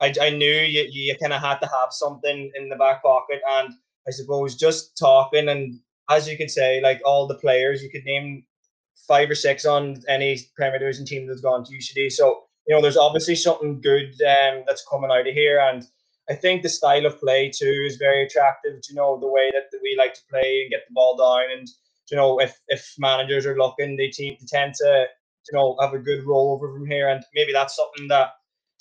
I, 0.00 0.12
I 0.20 0.30
knew 0.30 0.46
you, 0.46 0.88
you 0.90 1.16
kind 1.20 1.32
of 1.32 1.40
had 1.40 1.58
to 1.58 1.66
have 1.66 1.92
something 1.92 2.50
in 2.56 2.68
the 2.68 2.76
back 2.76 3.02
pocket 3.02 3.40
and 3.48 3.74
I 4.06 4.10
suppose 4.10 4.56
just 4.56 4.98
talking 4.98 5.48
and 5.48 5.78
as 6.10 6.28
you 6.28 6.36
could 6.36 6.50
say, 6.50 6.80
like 6.80 7.00
all 7.04 7.26
the 7.26 7.36
players, 7.36 7.82
you 7.82 7.90
could 7.90 8.04
name 8.04 8.44
five 9.06 9.30
or 9.30 9.34
six 9.34 9.64
on 9.64 10.02
any 10.08 10.38
Premier 10.56 10.78
Division 10.78 11.06
team 11.06 11.26
that's 11.26 11.40
gone 11.40 11.64
to 11.64 11.72
UCD. 11.72 12.10
So 12.12 12.44
you 12.66 12.74
know, 12.74 12.82
there's 12.82 12.96
obviously 12.96 13.34
something 13.34 13.80
good 13.80 14.12
um, 14.22 14.62
that's 14.66 14.86
coming 14.88 15.10
out 15.10 15.26
of 15.26 15.34
here, 15.34 15.58
and 15.60 15.84
I 16.32 16.34
think 16.34 16.62
the 16.62 16.70
style 16.70 17.04
of 17.04 17.20
play 17.20 17.50
too 17.50 17.84
is 17.86 17.96
very 17.96 18.24
attractive. 18.24 18.80
You 18.88 18.94
know, 18.94 19.20
the 19.20 19.28
way 19.28 19.50
that 19.52 19.66
we 19.82 19.96
like 19.98 20.14
to 20.14 20.22
play 20.30 20.62
and 20.62 20.70
get 20.70 20.84
the 20.88 20.94
ball 20.94 21.14
down, 21.16 21.56
and 21.56 21.68
you 22.10 22.16
know, 22.16 22.40
if 22.40 22.58
if 22.68 22.94
managers 22.98 23.44
are 23.44 23.56
looking, 23.58 23.96
they, 23.96 24.08
team, 24.08 24.36
they 24.40 24.46
tend 24.46 24.74
to 24.76 25.06
you 25.50 25.58
know 25.58 25.76
have 25.80 25.92
a 25.92 25.98
good 25.98 26.24
rollover 26.24 26.72
from 26.72 26.86
here, 26.86 27.08
and 27.10 27.22
maybe 27.34 27.52
that's 27.52 27.76
something 27.76 28.08
that 28.08 28.30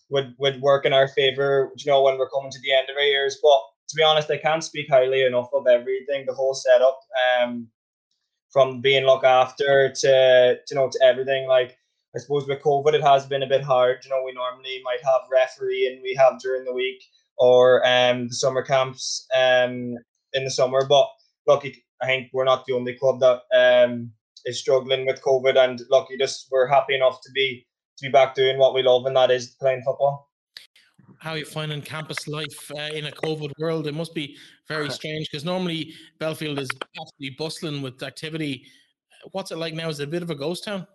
would 0.09 0.33
would 0.39 0.61
work 0.61 0.85
in 0.85 0.93
our 0.93 1.09
favor. 1.09 1.71
You 1.75 1.91
know, 1.91 2.01
when 2.03 2.17
we're 2.17 2.29
coming 2.29 2.51
to 2.51 2.61
the 2.61 2.73
end 2.73 2.89
of 2.89 2.95
our 2.95 3.03
years, 3.03 3.37
but 3.43 3.59
to 3.89 3.95
be 3.97 4.03
honest, 4.03 4.31
I 4.31 4.37
can't 4.37 4.63
speak 4.63 4.87
highly 4.89 5.25
enough 5.25 5.49
of 5.53 5.67
everything, 5.67 6.25
the 6.25 6.33
whole 6.33 6.53
setup. 6.53 6.99
Um, 7.41 7.67
from 8.51 8.81
being 8.81 9.05
looked 9.05 9.25
after 9.25 9.91
to 9.93 10.57
you 10.69 10.75
know 10.75 10.89
to 10.89 10.99
everything. 11.03 11.47
Like 11.47 11.77
I 12.15 12.19
suppose 12.19 12.47
with 12.47 12.61
COVID, 12.61 12.93
it 12.93 13.03
has 13.03 13.25
been 13.25 13.43
a 13.43 13.47
bit 13.47 13.63
hard. 13.63 13.99
You 14.03 14.09
know, 14.09 14.23
we 14.23 14.33
normally 14.33 14.81
might 14.83 15.03
have 15.03 15.21
referee 15.31 15.87
and 15.87 16.01
we 16.01 16.13
have 16.15 16.39
during 16.39 16.65
the 16.65 16.73
week 16.73 17.01
or 17.37 17.85
um 17.85 18.27
the 18.27 18.35
summer 18.35 18.63
camps 18.63 19.27
um 19.35 19.95
in 20.33 20.43
the 20.43 20.51
summer. 20.51 20.85
But 20.87 21.07
look, 21.47 21.65
I 22.01 22.05
think 22.05 22.29
we're 22.33 22.45
not 22.45 22.65
the 22.65 22.73
only 22.73 22.95
club 22.95 23.19
that 23.19 23.41
um 23.55 24.11
is 24.45 24.59
struggling 24.59 25.05
with 25.05 25.21
COVID, 25.21 25.57
and 25.57 25.81
look, 25.89 26.07
you 26.09 26.17
just 26.17 26.47
we're 26.51 26.67
happy 26.67 26.95
enough 26.95 27.21
to 27.21 27.31
be 27.31 27.65
to 27.97 28.07
be 28.07 28.11
back 28.11 28.35
doing 28.35 28.57
what 28.57 28.73
we 28.73 28.83
love, 28.83 29.05
and 29.05 29.15
that 29.15 29.31
is 29.31 29.55
playing 29.59 29.83
football 29.83 30.31
how 31.21 31.33
are 31.33 31.37
you 31.37 31.45
finding 31.45 31.83
campus 31.83 32.27
life 32.27 32.71
uh, 32.75 32.89
in 32.95 33.05
a 33.05 33.11
COVID 33.11 33.51
world. 33.59 33.85
It 33.85 33.93
must 33.93 34.15
be 34.15 34.37
very 34.67 34.89
strange 34.99 35.29
because 35.29 35.45
normally 35.45 35.93
Belfield 36.17 36.57
is 36.57 36.69
absolutely 36.99 37.35
bustling 37.37 37.83
with 37.83 38.01
activity. 38.01 38.65
What's 39.31 39.51
it 39.51 39.57
like 39.57 39.75
now? 39.75 39.87
Is 39.89 39.99
it 39.99 40.05
a 40.05 40.11
bit 40.11 40.23
of 40.23 40.31
a 40.31 40.35
ghost 40.35 40.63
town? 40.63 40.87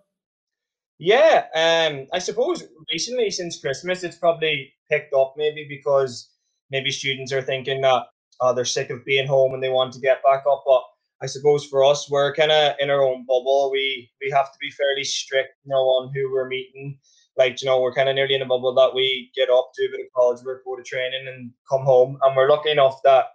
Yeah, 0.98 1.44
um, 1.54 2.08
I 2.12 2.18
suppose 2.18 2.64
recently 2.90 3.30
since 3.30 3.60
Christmas, 3.60 4.02
it's 4.02 4.16
probably 4.16 4.72
picked 4.90 5.14
up 5.14 5.34
maybe 5.36 5.66
because 5.68 6.30
maybe 6.70 6.90
students 6.90 7.32
are 7.32 7.42
thinking 7.42 7.80
that 7.82 8.06
oh, 8.40 8.54
they're 8.54 8.64
sick 8.64 8.90
of 8.90 9.04
being 9.04 9.26
home 9.26 9.54
and 9.54 9.62
they 9.62 9.68
want 9.68 9.92
to 9.94 10.00
get 10.00 10.22
back 10.22 10.44
up. 10.50 10.64
But 10.66 10.82
I 11.22 11.26
suppose 11.26 11.64
for 11.64 11.84
us, 11.84 12.10
we're 12.10 12.34
kind 12.34 12.52
of 12.52 12.74
in 12.78 12.90
our 12.90 13.02
own 13.02 13.24
bubble. 13.26 13.70
We 13.72 14.10
we 14.20 14.30
have 14.30 14.52
to 14.52 14.58
be 14.60 14.70
fairly 14.70 15.04
strict, 15.04 15.54
you 15.64 15.70
know, 15.70 15.82
on 15.82 16.12
who 16.14 16.30
we're 16.32 16.48
meeting. 16.48 16.98
Like, 17.36 17.60
you 17.60 17.66
know, 17.66 17.80
we're 17.80 17.94
kind 17.94 18.08
of 18.08 18.14
nearly 18.14 18.34
in 18.34 18.42
a 18.42 18.46
bubble 18.46 18.74
that 18.74 18.94
we 18.94 19.30
get 19.36 19.50
up, 19.50 19.70
do 19.76 19.84
a 19.84 19.90
bit 19.90 20.06
of 20.06 20.12
college 20.14 20.42
work, 20.42 20.64
go 20.64 20.74
to 20.74 20.82
training, 20.82 21.26
and 21.28 21.50
come 21.70 21.82
home. 21.82 22.18
And 22.22 22.34
we're 22.34 22.48
lucky 22.48 22.70
enough 22.70 23.00
that 23.04 23.26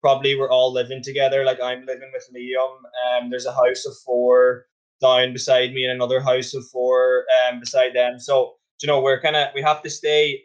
probably 0.00 0.36
we're 0.36 0.50
all 0.50 0.72
living 0.72 1.02
together. 1.02 1.44
Like 1.44 1.60
I'm 1.60 1.84
living 1.84 2.10
with 2.12 2.28
Liam. 2.34 3.22
Um, 3.22 3.30
there's 3.30 3.46
a 3.46 3.52
house 3.52 3.86
of 3.86 3.96
four 4.04 4.66
down 5.00 5.32
beside 5.32 5.72
me 5.72 5.84
and 5.84 5.92
another 5.92 6.20
house 6.20 6.54
of 6.54 6.66
four 6.68 7.24
um 7.48 7.60
beside 7.60 7.94
them. 7.94 8.18
So 8.18 8.54
you 8.82 8.86
know 8.86 9.00
we're 9.00 9.20
kind 9.20 9.36
of 9.36 9.48
we 9.54 9.62
have 9.62 9.82
to 9.82 9.90
stay 9.90 10.42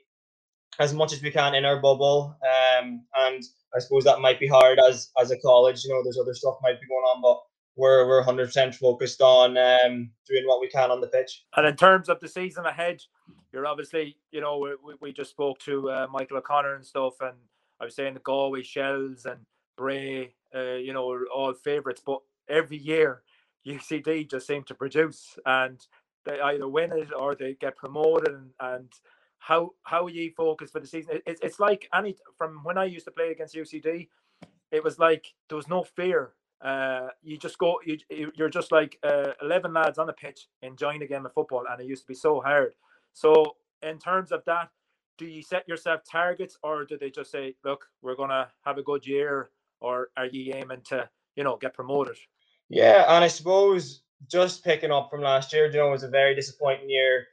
as 0.79 0.93
much 0.93 1.13
as 1.13 1.21
we 1.21 1.31
can 1.31 1.55
in 1.55 1.65
our 1.65 1.79
bubble. 1.79 2.35
Um, 2.43 3.03
and 3.15 3.43
I 3.75 3.79
suppose 3.79 4.03
that 4.05 4.19
might 4.19 4.39
be 4.39 4.47
hard 4.47 4.79
as 4.79 5.09
as 5.19 5.31
a 5.31 5.39
college. 5.39 5.83
You 5.83 5.91
know, 5.91 6.03
there's 6.03 6.19
other 6.19 6.33
stuff 6.33 6.55
might 6.61 6.79
be 6.79 6.87
going 6.87 7.03
on, 7.03 7.21
but 7.21 7.39
we're 7.75 8.07
we're 8.07 8.17
100 8.19 8.47
percent 8.47 8.75
focused 8.75 9.21
on 9.21 9.57
um, 9.57 10.11
doing 10.27 10.43
what 10.45 10.61
we 10.61 10.69
can 10.69 10.91
on 10.91 11.01
the 11.01 11.07
pitch. 11.07 11.45
And 11.55 11.67
in 11.67 11.75
terms 11.75 12.09
of 12.09 12.19
the 12.19 12.27
season 12.27 12.65
ahead, 12.65 13.01
you're 13.51 13.67
obviously, 13.67 14.17
you 14.31 14.41
know, 14.41 14.57
we, 14.83 14.95
we 15.01 15.13
just 15.13 15.31
spoke 15.31 15.59
to 15.59 15.89
uh, 15.89 16.07
Michael 16.11 16.37
O'Connor 16.37 16.75
and 16.75 16.85
stuff, 16.85 17.13
and 17.21 17.37
I 17.79 17.85
was 17.85 17.95
saying 17.95 18.13
the 18.13 18.19
Galway 18.19 18.63
Shells 18.63 19.25
and 19.25 19.39
Bray, 19.77 20.33
uh, 20.53 20.75
you 20.75 20.93
know, 20.93 21.09
are 21.11 21.27
all 21.33 21.53
favourites, 21.53 22.01
but 22.05 22.19
every 22.49 22.77
year 22.77 23.21
UCD 23.65 24.29
just 24.29 24.47
seem 24.47 24.63
to 24.63 24.75
produce, 24.75 25.37
and 25.45 25.85
they 26.25 26.39
either 26.39 26.67
win 26.67 26.91
it 26.93 27.09
or 27.17 27.35
they 27.35 27.53
get 27.53 27.77
promoted, 27.77 28.33
and, 28.33 28.51
and 28.59 28.89
how 29.45 29.69
how 29.83 30.05
are 30.05 30.09
you 30.09 30.31
focused 30.35 30.73
for 30.73 30.79
the 30.79 30.87
season? 30.87 31.19
It, 31.27 31.37
it's 31.43 31.59
like 31.59 31.87
any 31.93 32.15
from 32.35 32.63
when 32.63 32.79
I 32.79 32.85
used 32.85 33.05
to 33.05 33.11
play 33.11 33.29
against 33.29 33.53
UCD, 33.53 34.07
it 34.71 34.83
was 34.83 34.97
like 34.97 35.27
there 35.47 35.55
was 35.55 35.67
no 35.67 35.83
fear. 35.83 36.33
Uh, 36.61 37.09
you 37.21 37.37
just 37.37 37.59
go, 37.59 37.79
you 37.85 37.99
you're 38.09 38.49
just 38.49 38.71
like 38.71 38.97
uh, 39.03 39.33
eleven 39.43 39.71
lads 39.71 39.99
on 39.99 40.07
the 40.07 40.13
pitch 40.13 40.47
enjoying 40.63 41.03
a 41.03 41.05
game 41.05 41.27
of 41.27 41.33
football, 41.33 41.63
and 41.69 41.79
it 41.79 41.85
used 41.85 42.01
to 42.01 42.07
be 42.07 42.15
so 42.15 42.41
hard. 42.41 42.73
So 43.13 43.55
in 43.83 43.99
terms 43.99 44.31
of 44.31 44.43
that, 44.45 44.69
do 45.19 45.27
you 45.27 45.43
set 45.43 45.67
yourself 45.67 46.01
targets, 46.11 46.57
or 46.63 46.83
do 46.83 46.97
they 46.97 47.11
just 47.11 47.29
say, 47.29 47.55
"Look, 47.63 47.85
we're 48.01 48.15
gonna 48.15 48.49
have 48.65 48.79
a 48.79 48.83
good 48.83 49.05
year," 49.05 49.51
or 49.79 50.09
are 50.17 50.25
you 50.25 50.53
aiming 50.55 50.81
to, 50.85 51.07
you 51.35 51.43
know, 51.43 51.55
get 51.57 51.75
promoted? 51.75 52.17
Yeah, 52.69 53.15
and 53.15 53.23
I 53.23 53.27
suppose 53.27 54.01
just 54.27 54.63
picking 54.63 54.89
up 54.89 55.11
from 55.11 55.21
last 55.21 55.53
year, 55.53 55.67
you 55.67 55.77
know, 55.77 55.91
was 55.91 56.01
a 56.01 56.09
very 56.09 56.33
disappointing 56.33 56.89
year 56.89 57.27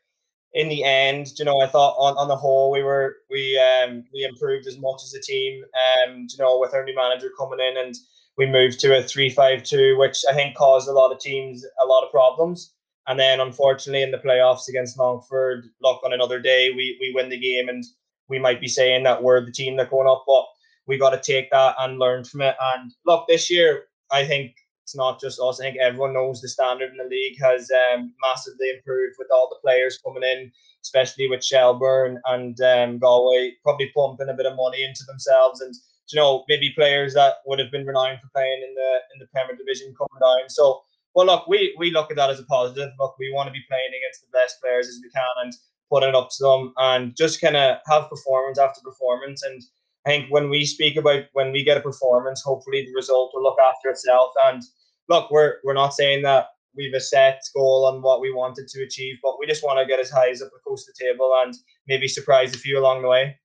in 0.54 0.68
the 0.68 0.84
end, 0.84 1.28
you 1.38 1.44
know, 1.44 1.60
I 1.60 1.66
thought 1.66 1.96
on, 1.98 2.16
on 2.18 2.28
the 2.28 2.36
whole 2.36 2.70
we 2.70 2.82
were 2.82 3.16
we 3.30 3.58
um 3.58 4.04
we 4.12 4.24
improved 4.24 4.66
as 4.66 4.78
much 4.78 5.02
as 5.02 5.14
a 5.14 5.20
team. 5.20 5.62
Um, 6.06 6.26
you 6.30 6.38
know, 6.38 6.58
with 6.58 6.74
our 6.74 6.84
new 6.84 6.94
manager 6.94 7.30
coming 7.38 7.60
in 7.60 7.76
and 7.84 7.94
we 8.36 8.46
moved 8.46 8.80
to 8.80 8.98
a 8.98 9.02
three 9.02 9.30
five 9.30 9.62
two, 9.62 9.96
which 9.98 10.22
I 10.28 10.34
think 10.34 10.56
caused 10.56 10.88
a 10.88 10.92
lot 10.92 11.12
of 11.12 11.20
teams 11.20 11.64
a 11.82 11.86
lot 11.86 12.04
of 12.04 12.10
problems. 12.10 12.74
And 13.08 13.18
then 13.18 13.40
unfortunately 13.40 14.02
in 14.02 14.12
the 14.12 14.18
playoffs 14.18 14.68
against 14.68 14.98
Longford, 14.98 15.66
luck 15.82 16.00
on 16.04 16.12
another 16.12 16.38
day, 16.38 16.70
we 16.70 16.98
we 17.00 17.12
win 17.14 17.30
the 17.30 17.40
game 17.40 17.68
and 17.68 17.84
we 18.28 18.38
might 18.38 18.60
be 18.60 18.68
saying 18.68 19.04
that 19.04 19.22
we're 19.22 19.44
the 19.44 19.52
team 19.52 19.76
that 19.76 19.90
going 19.90 20.08
up, 20.08 20.24
but 20.26 20.44
we 20.86 20.98
got 20.98 21.10
to 21.10 21.32
take 21.32 21.50
that 21.50 21.76
and 21.78 21.98
learn 21.98 22.24
from 22.24 22.42
it. 22.42 22.56
And 22.60 22.92
look, 23.06 23.26
this 23.26 23.50
year 23.50 23.84
I 24.10 24.26
think 24.26 24.54
it's 24.82 24.96
not 24.96 25.20
just 25.20 25.40
us. 25.40 25.60
I 25.60 25.64
think 25.64 25.78
everyone 25.78 26.14
knows 26.14 26.40
the 26.40 26.48
standard 26.48 26.90
in 26.90 26.96
the 26.96 27.04
league 27.04 27.38
has 27.40 27.70
um, 27.92 28.12
massively 28.20 28.70
improved 28.70 29.16
with 29.18 29.28
all 29.32 29.48
the 29.48 29.60
players 29.62 29.98
coming 30.04 30.22
in, 30.22 30.50
especially 30.82 31.28
with 31.28 31.44
Shelbourne 31.44 32.20
and 32.26 32.60
um, 32.60 32.98
Galway, 32.98 33.52
probably 33.62 33.92
pumping 33.94 34.28
a 34.28 34.34
bit 34.34 34.46
of 34.46 34.56
money 34.56 34.82
into 34.82 35.04
themselves 35.06 35.60
and 35.60 35.74
you 36.10 36.20
know 36.20 36.44
maybe 36.48 36.72
players 36.76 37.14
that 37.14 37.36
would 37.46 37.58
have 37.58 37.70
been 37.70 37.86
renowned 37.86 38.18
for 38.20 38.28
playing 38.34 38.62
in 38.62 38.74
the 38.74 38.98
in 39.14 39.20
the 39.20 39.26
Premier 39.32 39.56
Division 39.56 39.94
coming 39.96 40.20
down. 40.20 40.48
So 40.48 40.82
well, 41.14 41.26
look, 41.26 41.46
we 41.46 41.74
we 41.78 41.90
look 41.90 42.10
at 42.10 42.16
that 42.16 42.30
as 42.30 42.40
a 42.40 42.44
positive. 42.44 42.90
Look, 42.98 43.16
we 43.18 43.32
want 43.32 43.46
to 43.48 43.52
be 43.52 43.64
playing 43.68 43.90
against 43.96 44.22
the 44.22 44.32
best 44.32 44.60
players 44.60 44.88
as 44.88 45.00
we 45.02 45.10
can 45.10 45.44
and 45.44 45.52
put 45.90 46.02
it 46.02 46.14
up 46.14 46.30
to 46.30 46.44
them 46.44 46.72
and 46.78 47.16
just 47.16 47.40
kind 47.40 47.56
of 47.56 47.78
have 47.86 48.08
performance 48.08 48.58
after 48.58 48.80
performance 48.82 49.42
and 49.42 49.62
I 50.04 50.10
think 50.10 50.30
when 50.30 50.50
we 50.50 50.64
speak 50.64 50.96
about 50.96 51.24
when 51.32 51.52
we 51.52 51.64
get 51.64 51.76
a 51.76 51.80
performance, 51.80 52.42
hopefully 52.42 52.84
the 52.84 52.94
result 52.94 53.32
will 53.34 53.42
look 53.42 53.58
after 53.60 53.88
itself. 53.88 54.32
And 54.46 54.62
look, 55.08 55.30
we're 55.30 55.56
we're 55.64 55.74
not 55.74 55.94
saying 55.94 56.22
that 56.22 56.46
we've 56.74 56.94
a 56.94 57.00
set 57.00 57.40
goal 57.54 57.86
on 57.86 58.02
what 58.02 58.20
we 58.20 58.32
wanted 58.32 58.66
to 58.68 58.82
achieve, 58.82 59.16
but 59.22 59.38
we 59.38 59.46
just 59.46 59.62
want 59.62 59.78
to 59.78 59.86
get 59.86 60.00
as 60.00 60.10
high 60.10 60.30
as 60.30 60.42
up 60.42 60.50
coast 60.66 60.86
the 60.86 61.04
table 61.04 61.32
and 61.44 61.54
maybe 61.86 62.08
surprise 62.08 62.54
a 62.54 62.58
few 62.58 62.78
along 62.78 63.02
the 63.02 63.08
way. 63.08 63.38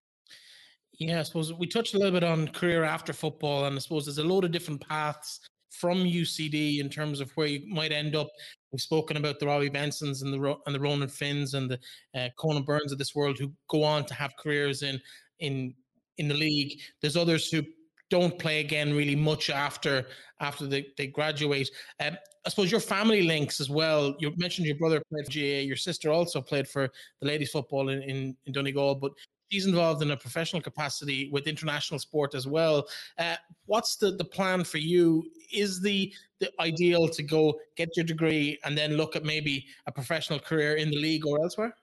Yeah, 0.99 1.19
I 1.19 1.23
suppose 1.23 1.53
we 1.53 1.67
touched 1.67 1.93
a 1.93 1.97
little 1.97 2.13
bit 2.13 2.23
on 2.23 2.47
career 2.47 2.83
after 2.83 3.13
football, 3.13 3.65
and 3.65 3.75
I 3.75 3.79
suppose 3.79 4.05
there's 4.05 4.17
a 4.17 4.23
load 4.23 4.45
of 4.45 4.51
different 4.51 4.81
paths 4.87 5.39
from 5.69 6.03
UCD 6.03 6.79
in 6.79 6.89
terms 6.89 7.19
of 7.19 7.31
where 7.33 7.47
you 7.47 7.71
might 7.71 7.91
end 7.91 8.15
up. 8.15 8.27
We've 8.71 8.81
spoken 8.81 9.17
about 9.17 9.39
the 9.39 9.45
Robbie 9.45 9.69
Bensons 9.69 10.23
and 10.23 10.33
the 10.33 10.55
and 10.65 10.73
the 10.73 10.79
Ronan 10.79 11.07
Finns 11.07 11.53
and 11.53 11.69
the 11.69 11.79
uh, 12.15 12.29
Conan 12.37 12.63
Byrnes 12.63 12.91
of 12.91 12.97
this 12.97 13.13
world 13.13 13.37
who 13.37 13.51
go 13.69 13.83
on 13.83 14.05
to 14.05 14.13
have 14.15 14.35
careers 14.37 14.81
in 14.81 14.99
in 15.39 15.75
in 16.17 16.27
the 16.27 16.33
league. 16.33 16.79
There's 17.01 17.17
others 17.17 17.49
who 17.49 17.63
don't 18.09 18.39
play 18.39 18.61
again 18.61 18.95
really 18.95 19.15
much 19.15 19.49
after 19.49 20.07
after 20.39 20.67
they, 20.67 20.87
they 20.97 21.07
graduate. 21.07 21.69
Um, 21.99 22.17
I 22.45 22.49
suppose 22.49 22.71
your 22.71 22.79
family 22.79 23.23
links 23.23 23.59
as 23.59 23.69
well. 23.69 24.15
You 24.19 24.33
mentioned 24.37 24.67
your 24.67 24.77
brother 24.77 25.01
played 25.11 25.25
for 25.25 25.31
GAA. 25.31 25.65
Your 25.65 25.75
sister 25.75 26.11
also 26.11 26.41
played 26.41 26.67
for 26.67 26.89
the 27.19 27.27
ladies 27.27 27.51
football 27.51 27.89
in, 27.89 28.01
in, 28.03 28.37
in 28.45 28.53
Donegal, 28.53 28.95
but 28.95 29.11
she's 29.49 29.65
involved 29.65 30.01
in 30.01 30.11
a 30.11 30.17
professional 30.17 30.61
capacity 30.61 31.29
with 31.31 31.47
international 31.47 31.99
sport 31.99 32.35
as 32.35 32.47
well. 32.47 32.87
Uh, 33.17 33.35
what's 33.65 33.95
the, 33.95 34.11
the 34.11 34.23
plan 34.23 34.63
for 34.63 34.77
you? 34.77 35.23
Is 35.51 35.81
the 35.81 36.13
the 36.39 36.51
ideal 36.59 37.07
to 37.07 37.23
go 37.23 37.59
get 37.75 37.89
your 37.97 38.05
degree 38.05 38.59
and 38.63 38.77
then 38.77 38.95
look 38.95 39.15
at 39.15 39.23
maybe 39.23 39.65
a 39.87 39.91
professional 39.91 40.39
career 40.39 40.75
in 40.75 40.89
the 40.89 40.97
league 40.97 41.25
or 41.25 41.41
elsewhere? 41.41 41.75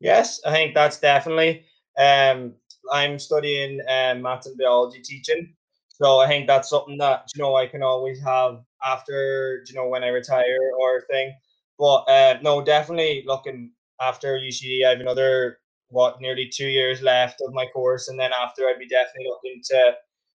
Yes, 0.00 0.40
I 0.44 0.50
think 0.50 0.74
that's 0.74 0.98
definitely 0.98 1.64
um, 1.96 2.54
I'm 2.90 3.18
studying 3.18 3.80
um, 3.88 4.22
maths 4.22 4.46
and 4.46 4.56
biology 4.58 5.00
teaching. 5.02 5.54
So 5.88 6.18
I 6.18 6.26
think 6.26 6.46
that's 6.46 6.70
something 6.70 6.98
that 6.98 7.28
you 7.34 7.42
know 7.42 7.54
I 7.54 7.66
can 7.66 7.82
always 7.82 8.20
have 8.22 8.62
after 8.84 9.62
you 9.66 9.74
know 9.74 9.88
when 9.88 10.02
I 10.04 10.08
retire 10.08 10.58
or 10.80 11.02
thing. 11.10 11.34
But 11.78 12.08
uh, 12.08 12.38
no, 12.42 12.62
definitely 12.62 13.24
looking 13.26 13.72
after 14.00 14.38
UCD, 14.38 14.84
I 14.84 14.90
have 14.90 15.00
another 15.00 15.58
what 15.88 16.20
nearly 16.20 16.48
two 16.48 16.68
years 16.68 17.02
left 17.02 17.40
of 17.46 17.52
my 17.52 17.66
course, 17.66 18.08
and 18.08 18.18
then 18.18 18.30
after 18.32 18.66
I'd 18.66 18.78
be 18.78 18.88
definitely 18.88 19.26
looking 19.28 19.62
to 19.70 19.94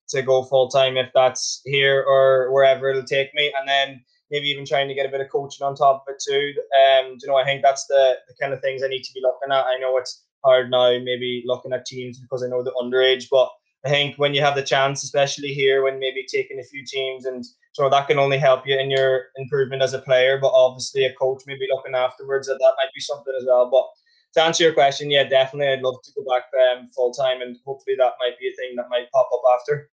to 0.10 0.22
go 0.22 0.44
full 0.44 0.70
time 0.70 0.96
if 0.96 1.10
that's 1.14 1.62
here 1.66 2.02
or 2.08 2.52
wherever 2.54 2.90
it'll 2.90 3.04
take 3.04 3.34
me, 3.34 3.52
and 3.58 3.68
then 3.68 4.02
maybe 4.32 4.48
even 4.48 4.66
trying 4.66 4.88
to 4.88 4.94
get 4.94 5.06
a 5.06 5.10
bit 5.10 5.22
of 5.22 5.30
coaching 5.30 5.66
on 5.66 5.76
top 5.76 6.04
of 6.08 6.14
it 6.14 6.24
too. 6.26 6.54
Um, 6.80 7.18
you 7.20 7.28
know, 7.28 7.36
I 7.36 7.44
think 7.44 7.62
that's 7.62 7.86
the, 7.88 8.16
the 8.28 8.36
kind 8.40 8.54
of 8.54 8.62
things 8.62 8.84
I 8.84 8.88
need 8.88 9.04
to 9.04 9.14
be 9.14 9.22
looking 9.22 9.52
at. 9.52 9.66
I 9.66 9.80
know 9.80 9.98
it's 9.98 10.26
hard 10.44 10.70
now, 10.72 10.98
maybe 11.00 11.44
looking 11.46 11.74
at 11.74 11.86
teams 11.86 12.20
because 12.20 12.44
I 12.44 12.48
know 12.48 12.64
the 12.64 12.74
underage. 12.82 13.28
But 13.30 13.50
I 13.86 13.90
think 13.90 14.18
when 14.18 14.34
you 14.34 14.42
have 14.42 14.56
the 14.56 14.64
chance, 14.64 15.04
especially 15.04 15.54
here, 15.54 15.84
when 15.84 16.00
maybe 16.00 16.26
taking 16.32 16.60
a 16.60 16.64
few 16.64 16.84
teams, 16.86 17.26
and 17.26 17.46
so 17.74 17.90
that 17.90 18.08
can 18.08 18.20
only 18.20 18.38
help 18.38 18.66
you 18.66 18.78
in 18.78 18.90
your 18.90 19.26
improvement 19.36 19.82
as 19.82 19.94
a 19.94 20.00
player. 20.00 20.40
But 20.40 20.52
obviously, 20.54 21.06
a 21.06 21.14
coach 21.14 21.44
maybe 21.48 21.68
looking 21.72 21.96
afterwards, 21.96 22.48
that 22.48 22.58
that 22.60 22.74
might 22.78 22.94
be 22.94 23.02
something 23.02 23.34
as 23.40 23.46
well. 23.48 23.70
But 23.70 23.86
to 24.34 24.46
answer 24.46 24.64
your 24.64 24.74
question, 24.74 25.12
yeah, 25.12 25.24
definitely, 25.24 25.74
I'd 25.74 25.82
love 25.82 26.02
to 26.04 26.12
go 26.16 26.26
back 26.32 26.44
um, 26.72 26.90
full 26.96 27.12
time, 27.14 27.42
and 27.42 27.58
hopefully 27.66 27.96
that 27.98 28.14
might 28.20 28.40
be 28.40 28.48
a 28.48 28.56
thing 28.56 28.76
that 28.76 28.90
might 28.90 29.12
pop 29.12 29.30
up 29.34 29.42
after 29.60 29.90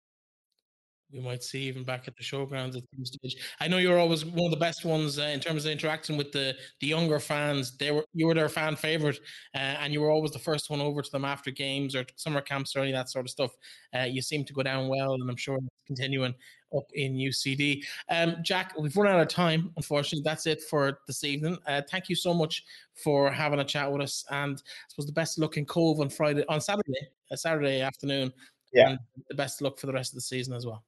we 1.13 1.21
might 1.21 1.43
see 1.43 1.63
even 1.63 1.85
back 1.85 2.07
at 2.07 2.17
the 2.17 2.23
showgrounds 2.23 2.77
at 2.77 2.83
some 2.95 3.05
stage. 3.05 3.37
I 3.61 3.69
know 3.69 3.79
you're 3.79 3.99
always 3.99 4.25
one 4.25 4.45
of 4.45 4.51
the 4.51 4.59
best 4.59 4.85
ones 4.85 5.19
uh, 5.19 5.23
in 5.23 5.41
terms 5.41 5.65
of 5.65 5.73
interacting 5.73 6.17
with 6.17 6.33
the 6.33 6.55
the 6.81 6.87
younger 6.87 7.19
fans. 7.19 7.77
They 7.77 7.91
were 7.91 8.05
you 8.13 8.27
were 8.27 8.35
their 8.35 8.49
fan 8.49 8.77
favorite, 8.77 9.19
uh, 9.55 9.59
and 9.81 9.93
you 9.93 10.01
were 10.01 10.11
always 10.11 10.33
the 10.33 10.39
first 10.39 10.69
one 10.71 10.81
over 10.81 11.01
to 11.01 11.11
them 11.11 11.25
after 11.25 11.51
games 11.51 11.95
or 11.95 12.05
summer 12.17 12.41
camps 12.41 12.77
or 12.77 12.81
any 12.81 12.93
of 12.93 12.97
that 12.97 13.11
sort 13.11 13.25
of 13.25 13.31
stuff. 13.31 13.53
Uh, 13.97 14.03
you 14.03 14.21
seem 14.21 14.45
to 14.45 14.53
go 14.53 14.63
down 14.63 14.89
well, 14.89 15.15
and 15.15 15.31
I'm 15.31 15.37
sure 15.37 15.57
it's 15.57 15.67
continuing 15.87 16.35
up 16.77 16.85
in 16.93 17.15
UCD. 17.15 17.83
Um, 18.11 18.37
Jack, 18.43 18.75
we've 18.79 18.97
run 18.97 19.13
out 19.13 19.21
of 19.21 19.29
time. 19.29 19.73
Unfortunately, 19.77 20.23
that's 20.23 20.47
it 20.47 20.63
for 20.63 20.99
this 21.07 21.25
evening. 21.25 21.57
Uh, 21.67 21.81
thank 21.91 22.11
you 22.11 22.17
so 22.17 22.35
much 22.35 22.65
for 23.03 23.31
having 23.31 23.61
a 23.61 23.65
chat 23.65 23.91
with 23.91 24.03
us, 24.03 24.25
and 24.31 24.59
I 24.59 24.85
suppose 24.89 25.07
the 25.07 25.13
best 25.13 25.39
luck 25.39 25.57
in 25.57 25.65
Cobh 25.65 26.01
on 26.01 26.11
Friday 26.11 26.45
on 26.49 26.61
Saturday, 26.61 27.09
uh, 27.31 27.37
Saturday 27.37 27.81
afternoon. 27.81 28.31
Yeah, 28.75 28.97
the 29.31 29.35
best 29.35 29.63
luck 29.63 29.79
for 29.79 29.87
the 29.87 29.95
rest 29.95 30.13
of 30.13 30.17
the 30.17 30.21
season 30.21 30.53
as 30.53 30.67
well. 30.67 30.85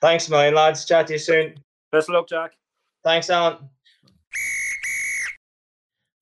Thanks, 0.00 0.28
man, 0.30 0.54
lads. 0.54 0.84
Chat 0.84 1.06
to 1.08 1.14
you 1.14 1.18
soon. 1.18 1.54
Best 1.92 2.08
of 2.08 2.14
luck, 2.14 2.28
Jack. 2.28 2.52
Thanks, 3.04 3.28
Alan. 3.30 3.56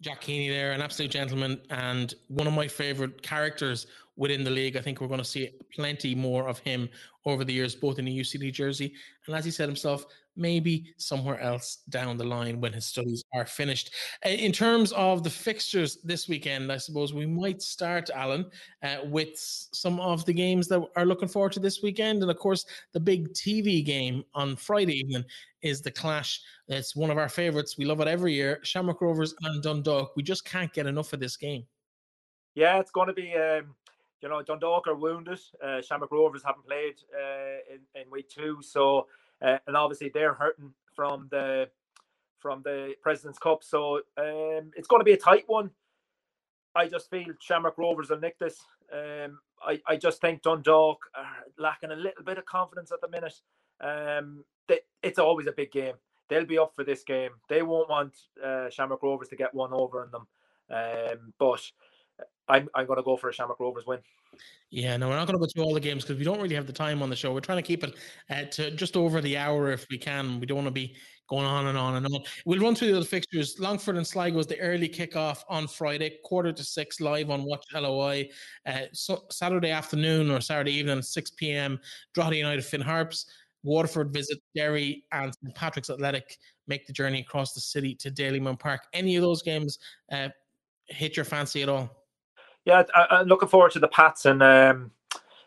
Jack 0.01 0.23
Keaney 0.23 0.49
there, 0.49 0.73
an 0.73 0.81
absolute 0.81 1.11
gentleman 1.11 1.61
and 1.71 2.15
one 2.29 2.47
of 2.47 2.53
my 2.53 2.69
favorite 2.69 3.21
characters 3.23 3.89
within 4.19 4.45
the 4.45 4.51
league. 4.51 4.77
I 4.77 4.81
think 4.81 5.01
we're 5.01 5.07
going 5.07 5.19
to 5.19 5.25
see 5.25 5.51
plenty 5.73 6.15
more 6.15 6.49
of 6.49 6.59
him 6.59 6.91
over 7.25 7.45
the 7.45 7.53
years, 7.53 7.75
both 7.75 7.99
in 7.99 8.05
the 8.05 8.21
UCD 8.21 8.53
jersey 8.53 8.93
and, 9.27 9.35
as 9.35 9.45
he 9.45 9.51
said 9.51 9.69
himself, 9.69 10.05
maybe 10.37 10.95
somewhere 10.99 11.41
else 11.41 11.79
down 11.89 12.17
the 12.17 12.25
line 12.25 12.61
when 12.61 12.73
his 12.73 12.87
studies 12.87 13.25
are 13.35 13.47
finished. 13.47 13.91
Uh, 14.25 14.31
in 14.31 14.53
terms 14.53 14.93
of 14.93 15.25
the 15.25 15.31
fixtures 15.31 15.99
this 16.05 16.29
weekend, 16.29 16.71
I 16.71 16.79
suppose 16.79 17.13
we 17.13 17.27
might 17.27 17.63
start, 17.63 18.11
Alan, 18.15 18.47
uh, 18.83 18.99
with 19.05 19.31
some 19.35 20.01
of 20.01 20.25
the 20.25 20.33
games 20.33 20.69
that 20.69 20.83
are 20.97 21.07
looking 21.07 21.29
forward 21.29 21.53
to 21.53 21.61
this 21.61 21.83
weekend. 21.83 22.23
And 22.23 22.31
of 22.31 22.39
course, 22.39 22.67
the 22.93 23.01
big 23.01 23.33
TV 23.35 23.85
game 23.85 24.25
on 24.35 24.57
Friday 24.57 24.99
evening 24.99 25.25
is 25.63 25.81
the 25.81 25.91
clash. 25.91 26.41
It's 26.69 26.95
one 26.95 27.11
of 27.11 27.19
our 27.19 27.29
favorites. 27.29 27.77
We 27.77 27.85
love 27.85 28.01
it 28.01 28.09
every 28.09 28.33
year. 28.33 28.61
Shamrock 28.63 29.01
Rovers 29.01 29.35
and 29.43 29.63
Dundalk. 29.63 30.13
We 30.17 30.23
just 30.23 30.45
can't 30.45 30.73
get 30.73 30.87
enough 30.87 31.13
of 31.13 31.21
this 31.21 31.37
game. 31.37 31.65
Yeah, 32.55 32.79
it's 32.79 32.91
going 32.91 33.09
to 33.09 33.13
be. 33.13 33.35
Um, 33.35 33.75
you 34.21 34.29
know, 34.29 34.43
Dundalk 34.43 34.87
are 34.89 34.95
wounded. 34.95 35.41
Uh, 35.65 35.81
Shamrock 35.81 36.13
Rovers 36.13 36.43
haven't 36.45 36.67
played 36.67 36.97
uh, 37.15 37.75
in 37.75 37.81
in 38.01 38.11
week 38.11 38.29
two, 38.29 38.59
so 38.63 39.07
uh, 39.43 39.59
and 39.67 39.77
obviously 39.77 40.11
they're 40.13 40.35
hurting 40.35 40.73
from 40.95 41.29
the 41.31 41.69
from 42.39 42.63
the 42.63 42.95
President's 43.03 43.39
Cup. 43.39 43.63
So 43.65 43.97
um, 44.17 44.71
it's 44.77 44.89
going 44.89 45.01
to 45.01 45.05
be 45.05 45.13
a 45.13 45.17
tight 45.19 45.45
one. 45.47 45.71
I 46.75 46.87
just 46.89 47.11
feel 47.11 47.27
Shamrock 47.41 47.79
Rovers 47.79 48.11
will 48.11 48.21
nick 48.21 48.39
this. 48.39 48.61
Um, 48.93 49.39
I, 49.61 49.81
I 49.87 49.97
just 49.97 50.21
think 50.21 50.43
Dundalk 50.43 50.99
are 51.17 51.45
lacking 51.59 51.91
a 51.91 51.97
little 51.97 52.25
bit 52.25 52.39
of 52.39 52.45
confidence 52.45 52.93
at 52.93 53.01
the 53.01 53.09
minute. 53.09 53.35
Um, 53.81 54.45
they, 54.69 54.81
it's 55.03 55.19
always 55.19 55.47
a 55.47 55.53
big 55.53 55.73
game. 55.73 55.95
They'll 56.29 56.45
be 56.45 56.59
up 56.59 56.75
for 56.75 56.85
this 56.85 57.03
game. 57.03 57.31
They 57.49 57.63
won't 57.63 57.89
want 57.89 58.17
uh, 58.45 58.71
Shamrock 58.71 59.03
Rovers 59.03 59.29
to 59.29 59.37
get 59.37 59.55
one 59.55 59.73
over 59.73 60.03
on 60.03 60.11
them. 60.11 60.27
Um, 60.71 61.33
but 61.39 61.63
I'm 62.49 62.69
I'm 62.75 62.87
going 62.87 62.99
to 62.99 63.03
go 63.03 63.17
for 63.17 63.29
a 63.29 63.33
Shamrock 63.33 63.61
Rovers 63.61 63.87
win. 63.87 63.99
Yeah, 64.71 64.97
no, 64.97 65.09
we're 65.09 65.17
not 65.17 65.27
going 65.27 65.39
to 65.39 65.45
go 65.45 65.49
through 65.53 65.65
all 65.65 65.75
the 65.75 65.81
games 65.81 66.05
because 66.05 66.19
we 66.19 66.25
don't 66.25 66.41
really 66.41 66.55
have 66.55 66.67
the 66.67 66.73
time 66.73 67.03
on 67.03 67.09
the 67.09 67.17
show. 67.17 67.33
We're 67.33 67.41
trying 67.41 67.59
to 67.59 67.63
keep 67.63 67.85
it 67.85 67.95
uh, 68.31 68.45
to 68.53 68.71
just 68.73 68.97
over 68.97 69.21
the 69.21 69.37
hour 69.37 69.71
if 69.71 69.87
we 69.91 69.97
can. 69.97 70.41
We 70.41 70.47
don't 70.47 70.57
want 70.59 70.67
to 70.67 70.73
be 70.73 70.95
going 71.29 71.47
on 71.47 71.67
and 71.67 71.79
on 71.79 71.97
and 71.97 72.07
on. 72.07 72.21
We'll 72.45 72.61
run 72.61 72.75
through 72.75 72.89
the 72.89 72.97
other 72.99 73.07
fixtures. 73.07 73.57
Longford 73.59 73.97
and 73.97 74.07
Sligo 74.07 74.39
is 74.39 74.47
the 74.47 74.59
early 74.61 74.89
kickoff 74.89 75.43
on 75.49 75.69
Friday, 75.69 76.19
quarter 76.25 76.53
to 76.53 76.63
six, 76.63 77.01
live 77.01 77.31
on 77.31 77.45
Watch 77.45 77.65
LOI. 77.75 78.29
Uh, 78.67 78.83
so 78.93 79.25
Saturday 79.31 79.71
afternoon 79.71 80.31
or 80.31 80.41
Saturday 80.41 80.73
evening, 80.73 81.01
6 81.03 81.31
p.m. 81.33 81.79
Drogheda 82.15 82.37
United 82.37 82.65
Finn 82.65 82.81
Harps. 82.81 83.27
Waterford 83.65 84.13
visit 84.13 84.39
Derry 84.55 85.05
and 85.13 85.35
St 85.35 85.55
Patrick's 85.55 85.91
Athletic 85.91 86.39
make 86.69 86.87
the 86.87 86.93
journey 86.93 87.21
across 87.21 87.55
the 87.55 87.61
city 87.61 87.95
to 87.97 88.11
Dalymount 88.11 88.61
Park. 88.61 88.83
Any 88.93 89.17
of 89.17 89.23
those 89.23 89.43
games 89.43 89.79
uh, 90.13 90.29
hit 90.87 91.17
your 91.17 91.25
fancy 91.25 91.63
at 91.63 91.69
all? 91.69 91.98
Yeah, 92.69 92.83
I, 92.95 93.21
am 93.21 93.29
looking 93.29 93.49
forward 93.49 93.71
to 93.73 93.79
the 93.79 93.89
Pats 93.89 94.27
and 94.27 94.43
um, 94.43 94.91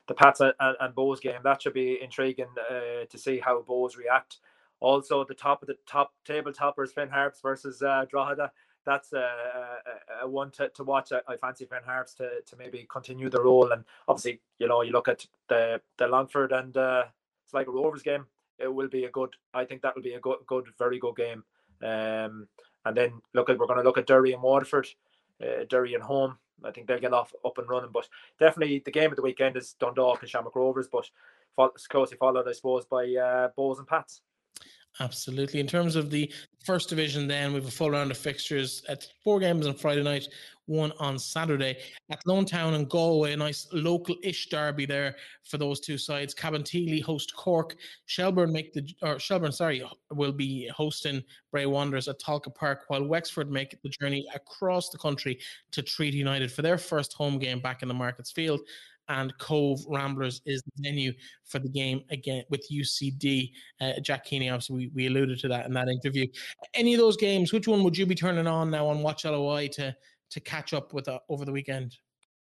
the 0.07 0.15
Pats 0.15 0.39
and, 0.39 0.53
and, 0.59 0.95
Bohs 0.95 1.21
game. 1.21 1.39
That 1.43 1.61
should 1.61 1.75
be 1.75 2.01
intriguing 2.01 2.47
uh, 2.67 3.05
to 3.07 3.15
see 3.15 3.37
how 3.37 3.61
Bohs 3.61 3.95
react. 3.95 4.37
Also, 4.79 5.23
the 5.23 5.35
top 5.35 5.61
of 5.61 5.67
the 5.67 5.77
top 5.85 6.15
table 6.25 6.51
toppers, 6.51 6.91
Finn 6.91 7.09
Harps 7.09 7.39
versus 7.39 7.83
uh, 7.83 8.05
Drogheda. 8.09 8.51
That's 8.87 9.13
a, 9.13 9.19
a, 9.19 10.25
a 10.25 10.27
one 10.27 10.49
to, 10.53 10.69
to 10.69 10.83
watch. 10.83 11.11
I, 11.11 11.19
I 11.31 11.37
fancy 11.37 11.65
Finn 11.65 11.83
Harps 11.85 12.15
to, 12.15 12.41
to 12.43 12.55
maybe 12.57 12.87
continue 12.91 13.29
the 13.29 13.43
role. 13.43 13.71
And 13.71 13.83
obviously, 14.07 14.41
you 14.57 14.67
know, 14.67 14.81
you 14.81 14.91
look 14.91 15.07
at 15.07 15.23
the 15.47 15.79
the 15.99 16.07
Longford 16.07 16.51
and 16.51 16.75
uh, 16.75 17.03
it's 17.45 17.53
like 17.53 17.67
a 17.67 17.71
Rovers 17.71 18.01
game. 18.01 18.25
It 18.57 18.73
will 18.73 18.89
be 18.89 19.05
a 19.05 19.11
good. 19.11 19.35
I 19.53 19.65
think 19.65 19.83
that 19.83 19.93
will 19.95 20.01
be 20.01 20.15
a 20.15 20.19
good, 20.19 20.39
good, 20.47 20.69
very 20.79 20.97
good 20.97 21.17
game. 21.17 21.43
Um, 21.83 22.47
and 22.83 22.97
then 22.97 23.21
look 23.35 23.51
at 23.51 23.59
we're 23.59 23.67
going 23.67 23.77
to 23.77 23.85
look 23.85 23.99
at 23.99 24.07
Derry 24.07 24.33
and 24.33 24.41
Waterford. 24.41 24.87
Uh, 25.39 25.65
Derry 25.69 25.93
and 25.93 26.03
home. 26.03 26.39
I 26.65 26.71
think 26.71 26.87
they'll 26.87 26.99
get 26.99 27.13
off 27.13 27.33
up 27.45 27.57
and 27.57 27.69
running. 27.69 27.91
But 27.91 28.07
definitely 28.39 28.79
the 28.79 28.91
game 28.91 29.11
of 29.11 29.15
the 29.15 29.21
weekend 29.21 29.57
is 29.57 29.75
Dundalk 29.79 30.21
and 30.21 30.29
Shamrock 30.29 30.55
Rovers, 30.55 30.87
but 30.87 31.09
closely 31.87 32.17
followed, 32.17 32.47
I 32.47 32.53
suppose, 32.53 32.85
by 32.85 33.03
uh, 33.15 33.49
and 33.57 33.87
Pats. 33.87 34.21
Absolutely. 34.99 35.59
In 35.59 35.67
terms 35.67 35.95
of 35.95 36.11
the 36.11 36.31
first 36.65 36.89
division, 36.89 37.27
then 37.27 37.53
we 37.53 37.59
have 37.59 37.67
a 37.67 37.71
full 37.71 37.91
round 37.91 38.11
of 38.11 38.17
fixtures 38.17 38.83
at 38.89 39.07
four 39.23 39.39
games 39.39 39.65
on 39.65 39.73
Friday 39.73 40.03
night, 40.03 40.27
one 40.65 40.91
on 40.99 41.17
Saturday 41.17 41.77
Athlone 42.11 42.45
Town 42.45 42.73
and 42.73 42.89
Galway. 42.89 43.31
A 43.31 43.37
nice 43.37 43.67
local-ish 43.71 44.49
derby 44.49 44.85
there 44.85 45.15
for 45.45 45.57
those 45.57 45.79
two 45.79 45.97
sides. 45.97 46.35
Cabinteely 46.35 47.01
host 47.01 47.33
Cork. 47.35 47.77
Shelbourne 48.05 48.51
make 48.51 48.73
the 48.73 48.87
or 49.01 49.17
Shelbourne, 49.17 49.53
sorry, 49.53 49.83
will 50.11 50.33
be 50.33 50.67
hosting 50.67 51.23
Bray 51.51 51.65
Wanderers 51.65 52.09
at 52.09 52.19
Tolka 52.19 52.53
Park, 52.53 52.83
while 52.89 53.03
Wexford 53.03 53.49
make 53.49 53.81
the 53.81 53.89
journey 53.89 54.27
across 54.35 54.89
the 54.89 54.97
country 54.97 55.39
to 55.71 55.81
Treaty 55.81 56.17
United 56.17 56.51
for 56.51 56.63
their 56.63 56.77
first 56.77 57.13
home 57.13 57.39
game 57.39 57.61
back 57.61 57.81
in 57.81 57.87
the 57.87 57.93
Markets 57.93 58.31
Field 58.31 58.59
and 59.09 59.37
Cobh 59.37 59.79
Ramblers 59.87 60.41
is 60.45 60.61
the 60.63 60.71
venue 60.83 61.13
for 61.45 61.59
the 61.59 61.69
game 61.69 62.03
again 62.09 62.43
with 62.49 62.65
UCD. 62.71 63.51
Uh, 63.79 63.93
Jack 64.01 64.25
Keaney, 64.25 64.51
obviously, 64.51 64.75
we, 64.75 64.91
we 64.93 65.07
alluded 65.07 65.39
to 65.39 65.47
that 65.49 65.65
in 65.65 65.73
that 65.73 65.89
interview. 65.89 66.27
Any 66.73 66.93
of 66.93 66.99
those 66.99 67.17
games, 67.17 67.51
which 67.51 67.67
one 67.67 67.83
would 67.83 67.97
you 67.97 68.05
be 68.05 68.15
turning 68.15 68.47
on 68.47 68.71
now 68.71 68.87
on 68.87 69.01
Watch 69.01 69.25
LOI 69.25 69.67
to 69.73 69.95
to 70.31 70.39
catch 70.39 70.73
up 70.73 70.93
with 70.93 71.07
uh, 71.07 71.19
over 71.29 71.45
the 71.45 71.51
weekend? 71.51 71.97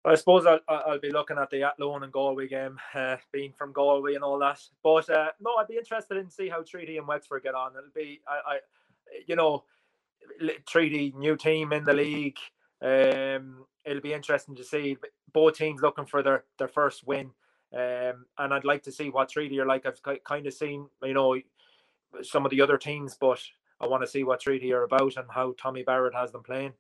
I 0.04 0.16
suppose 0.16 0.46
I'll, 0.48 0.60
I'll 0.68 1.00
be 1.00 1.12
looking 1.12 1.38
at 1.38 1.50
the 1.52 1.64
Athlone 1.64 2.04
and 2.04 2.12
Galway 2.12 2.48
game, 2.48 2.80
uh, 2.96 3.18
being 3.32 3.54
from 3.56 3.72
Galway 3.72 4.16
and 4.16 4.24
all 4.24 4.40
that. 4.40 4.60
But 4.84 5.10
uh, 5.10 5.32
no, 5.40 5.56
I'd 5.56 5.68
be 5.68 5.78
interested 5.78 6.18
in 6.18 6.30
see 6.30 6.50
how 6.50 6.64
Treaty 6.64 6.98
and 6.98 7.08
Wexford 7.08 7.44
get 7.44 7.54
on. 7.54 7.74
It'll 7.78 7.90
be, 7.94 8.20
I, 8.28 8.54
I 8.54 8.60
you 9.28 9.36
know, 9.36 9.64
Treaty 10.68 11.14
new 11.16 11.36
team 11.36 11.72
in 11.74 11.84
the 11.84 11.94
league. 11.94 12.38
Um, 12.82 13.66
it'll 13.86 14.02
be 14.02 14.14
interesting 14.14 14.56
to 14.56 14.64
see 14.64 14.98
both 15.34 15.58
teams 15.58 15.82
looking 15.82 16.06
for 16.06 16.24
their 16.24 16.46
their 16.58 16.68
first 16.68 17.06
win. 17.06 17.32
Um, 17.74 18.26
and 18.38 18.54
I'd 18.54 18.66
like 18.66 18.84
to 18.84 18.92
see 18.92 19.10
what 19.10 19.30
Treaty 19.30 19.60
are 19.60 19.66
like. 19.66 19.86
I've 19.86 20.02
kind 20.24 20.46
of 20.46 20.54
seen, 20.54 20.88
you 21.04 21.14
know, 21.14 21.40
some 22.22 22.46
of 22.46 22.52
the 22.52 22.62
other 22.62 22.78
teams, 22.78 23.16
but 23.20 23.42
I 23.80 23.88
want 23.88 24.04
to 24.04 24.08
see 24.08 24.24
what 24.24 24.42
Treaty 24.42 24.74
are 24.74 24.84
about 24.84 25.16
and 25.16 25.28
how 25.30 25.56
Tommy 25.58 25.84
Barrett 25.84 26.14
has 26.14 26.32
them 26.32 26.44
playing. 26.44 26.74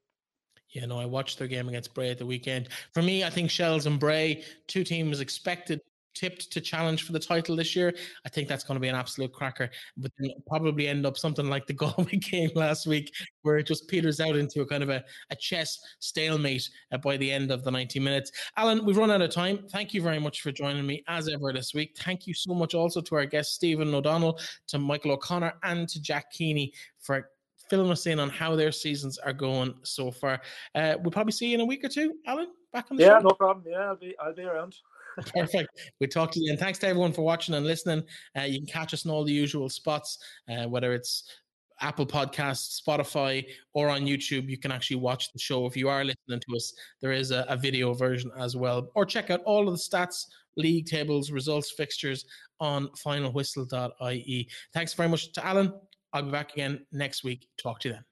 Yeah, 0.70 0.86
no, 0.86 0.99
I 0.99 1.06
watched 1.06 1.38
their 1.38 1.47
game 1.47 1.68
against 1.68 1.93
Bray 1.93 2.10
at 2.10 2.18
the 2.18 2.26
weekend. 2.26 2.70
For 2.93 3.02
me, 3.02 3.24
I 3.24 3.30
think 3.30 3.49
Shells 3.49 3.86
and 3.86 3.99
Bray, 3.99 4.43
two 4.68 4.84
teams 4.84 5.20
expected 5.20 5.82
tipped 6.14 6.51
to 6.51 6.62
challenge 6.62 7.03
for 7.03 7.12
the 7.12 7.20
title 7.20 7.55
this 7.55 7.76
year. 7.76 7.93
I 8.26 8.30
think 8.30 8.47
that's 8.47 8.64
going 8.64 8.76
to 8.76 8.82
be 8.82 8.88
an 8.88 8.95
absolute 8.95 9.34
cracker, 9.34 9.70
but 9.97 10.12
probably 10.47 10.88
end 10.88 11.05
up 11.05 11.18
something 11.18 11.49
like 11.49 11.68
the 11.68 11.74
Galway 11.82 12.18
game 12.18 12.51
last 12.55 12.88
week, 12.88 13.14
where 13.41 13.57
it 13.57 13.68
just 13.68 13.88
peters 13.88 14.20
out 14.20 14.36
into 14.36 14.62
a 14.62 14.66
kind 14.66 14.84
of 14.84 14.89
a, 14.89 15.03
a 15.30 15.36
chess 15.36 15.80
stalemate 15.99 16.70
uh, 16.91 16.97
by 16.97 17.18
the 17.18 17.32
end 17.32 17.51
of 17.51 17.64
the 17.64 17.72
90 17.72 17.99
minutes. 17.99 18.32
Alan, 18.57 18.86
we've 18.86 18.97
run 18.97 19.12
out 19.12 19.22
of 19.22 19.32
time. 19.32 19.66
Thank 19.72 19.93
you 19.93 20.01
very 20.01 20.20
much 20.20 20.41
for 20.41 20.51
joining 20.51 20.86
me 20.86 21.03
as 21.07 21.28
ever 21.30 21.53
this 21.53 21.74
week. 21.74 21.95
Thank 21.97 22.28
you 22.28 22.34
so 22.34 22.53
much 22.53 22.76
also 22.76 23.01
to 23.01 23.16
our 23.16 23.26
guest, 23.26 23.53
Stephen 23.53 23.93
O'Donnell, 23.93 24.39
to 24.68 24.80
Michael 24.80 25.12
O'Connor, 25.12 25.53
and 25.64 25.88
to 25.89 26.01
Jack 26.01 26.34
Keaney 26.34 26.72
for 26.99 27.30
filling 27.72 27.89
us 27.89 28.05
in 28.05 28.20
on 28.20 28.30
how 28.30 28.53
their 28.55 28.72
seasons 28.72 29.18
are 29.18 29.32
going 29.32 29.74
so 29.84 30.12
far. 30.12 30.41
Uh, 30.76 30.95
we'll 31.01 31.12
probably 31.12 31.32
see 31.32 31.47
you 31.47 31.55
in 31.55 31.62
a 31.62 31.66
week 31.66 31.84
or 31.86 31.88
two, 31.88 32.16
Alan. 32.28 32.47
Back 32.74 32.88
on 32.91 32.97
the 32.97 33.03
yeah, 33.03 33.20
show. 33.20 33.30
no 33.30 33.34
problem. 33.34 33.66
Yeah, 33.68 33.80
I'll 33.80 33.95
be 33.95 34.16
I'll 34.20 34.36
be 34.36 34.43
around. 34.43 34.76
Perfect. 35.34 35.70
We 35.99 36.07
talk 36.07 36.32
to 36.32 36.39
you, 36.39 36.51
and 36.51 36.59
thanks 36.59 36.80
to 36.80 36.88
everyone 36.88 37.14
for 37.14 37.22
watching 37.22 37.55
and 37.55 37.66
listening. 37.66 38.03
Uh, 38.38 38.43
you 38.43 38.59
can 38.59 38.68
catch 38.68 38.93
us 38.93 39.05
in 39.05 39.12
all 39.12 39.24
the 39.24 39.34
usual 39.34 39.70
spots, 39.70 40.18
uh, 40.49 40.68
whether 40.68 40.93
it's 40.93 41.30
Apple 41.82 42.05
Podcasts, 42.05 42.82
Spotify, 42.82 43.45
or 43.74 43.89
on 43.89 44.01
YouTube. 44.01 44.49
You 44.49 44.57
can 44.57 44.72
actually 44.72 44.97
watch 44.97 45.32
the 45.34 45.39
show. 45.39 45.66
If 45.66 45.76
you 45.76 45.89
are 45.89 46.03
listening 46.03 46.41
to 46.49 46.55
us, 46.55 46.74
there 47.01 47.12
is 47.12 47.32
a, 47.32 47.45
a 47.49 47.57
video 47.57 47.93
version 47.93 48.32
as 48.38 48.55
well. 48.55 48.89
Or 48.95 49.05
check 49.05 49.30
out 49.30 49.41
all 49.45 49.68
of 49.68 49.74
the 49.74 49.80
stats, 49.80 50.28
league 50.57 50.86
tables, 50.86 51.32
results, 51.32 51.72
fixtures 51.72 52.26
on 52.59 52.88
finalwhistle.ie. 52.89 54.49
Thanks 54.74 54.93
very 54.93 55.09
much 55.09 55.32
to 55.34 55.45
Alan. 55.45 55.74
I'll 56.14 56.24
be 56.24 56.32
back 56.32 56.53
again 56.53 56.86
next 56.91 57.24
week. 57.24 57.47
Talk 57.57 57.80
to 57.82 57.89
you 57.89 57.95
then. 57.95 58.11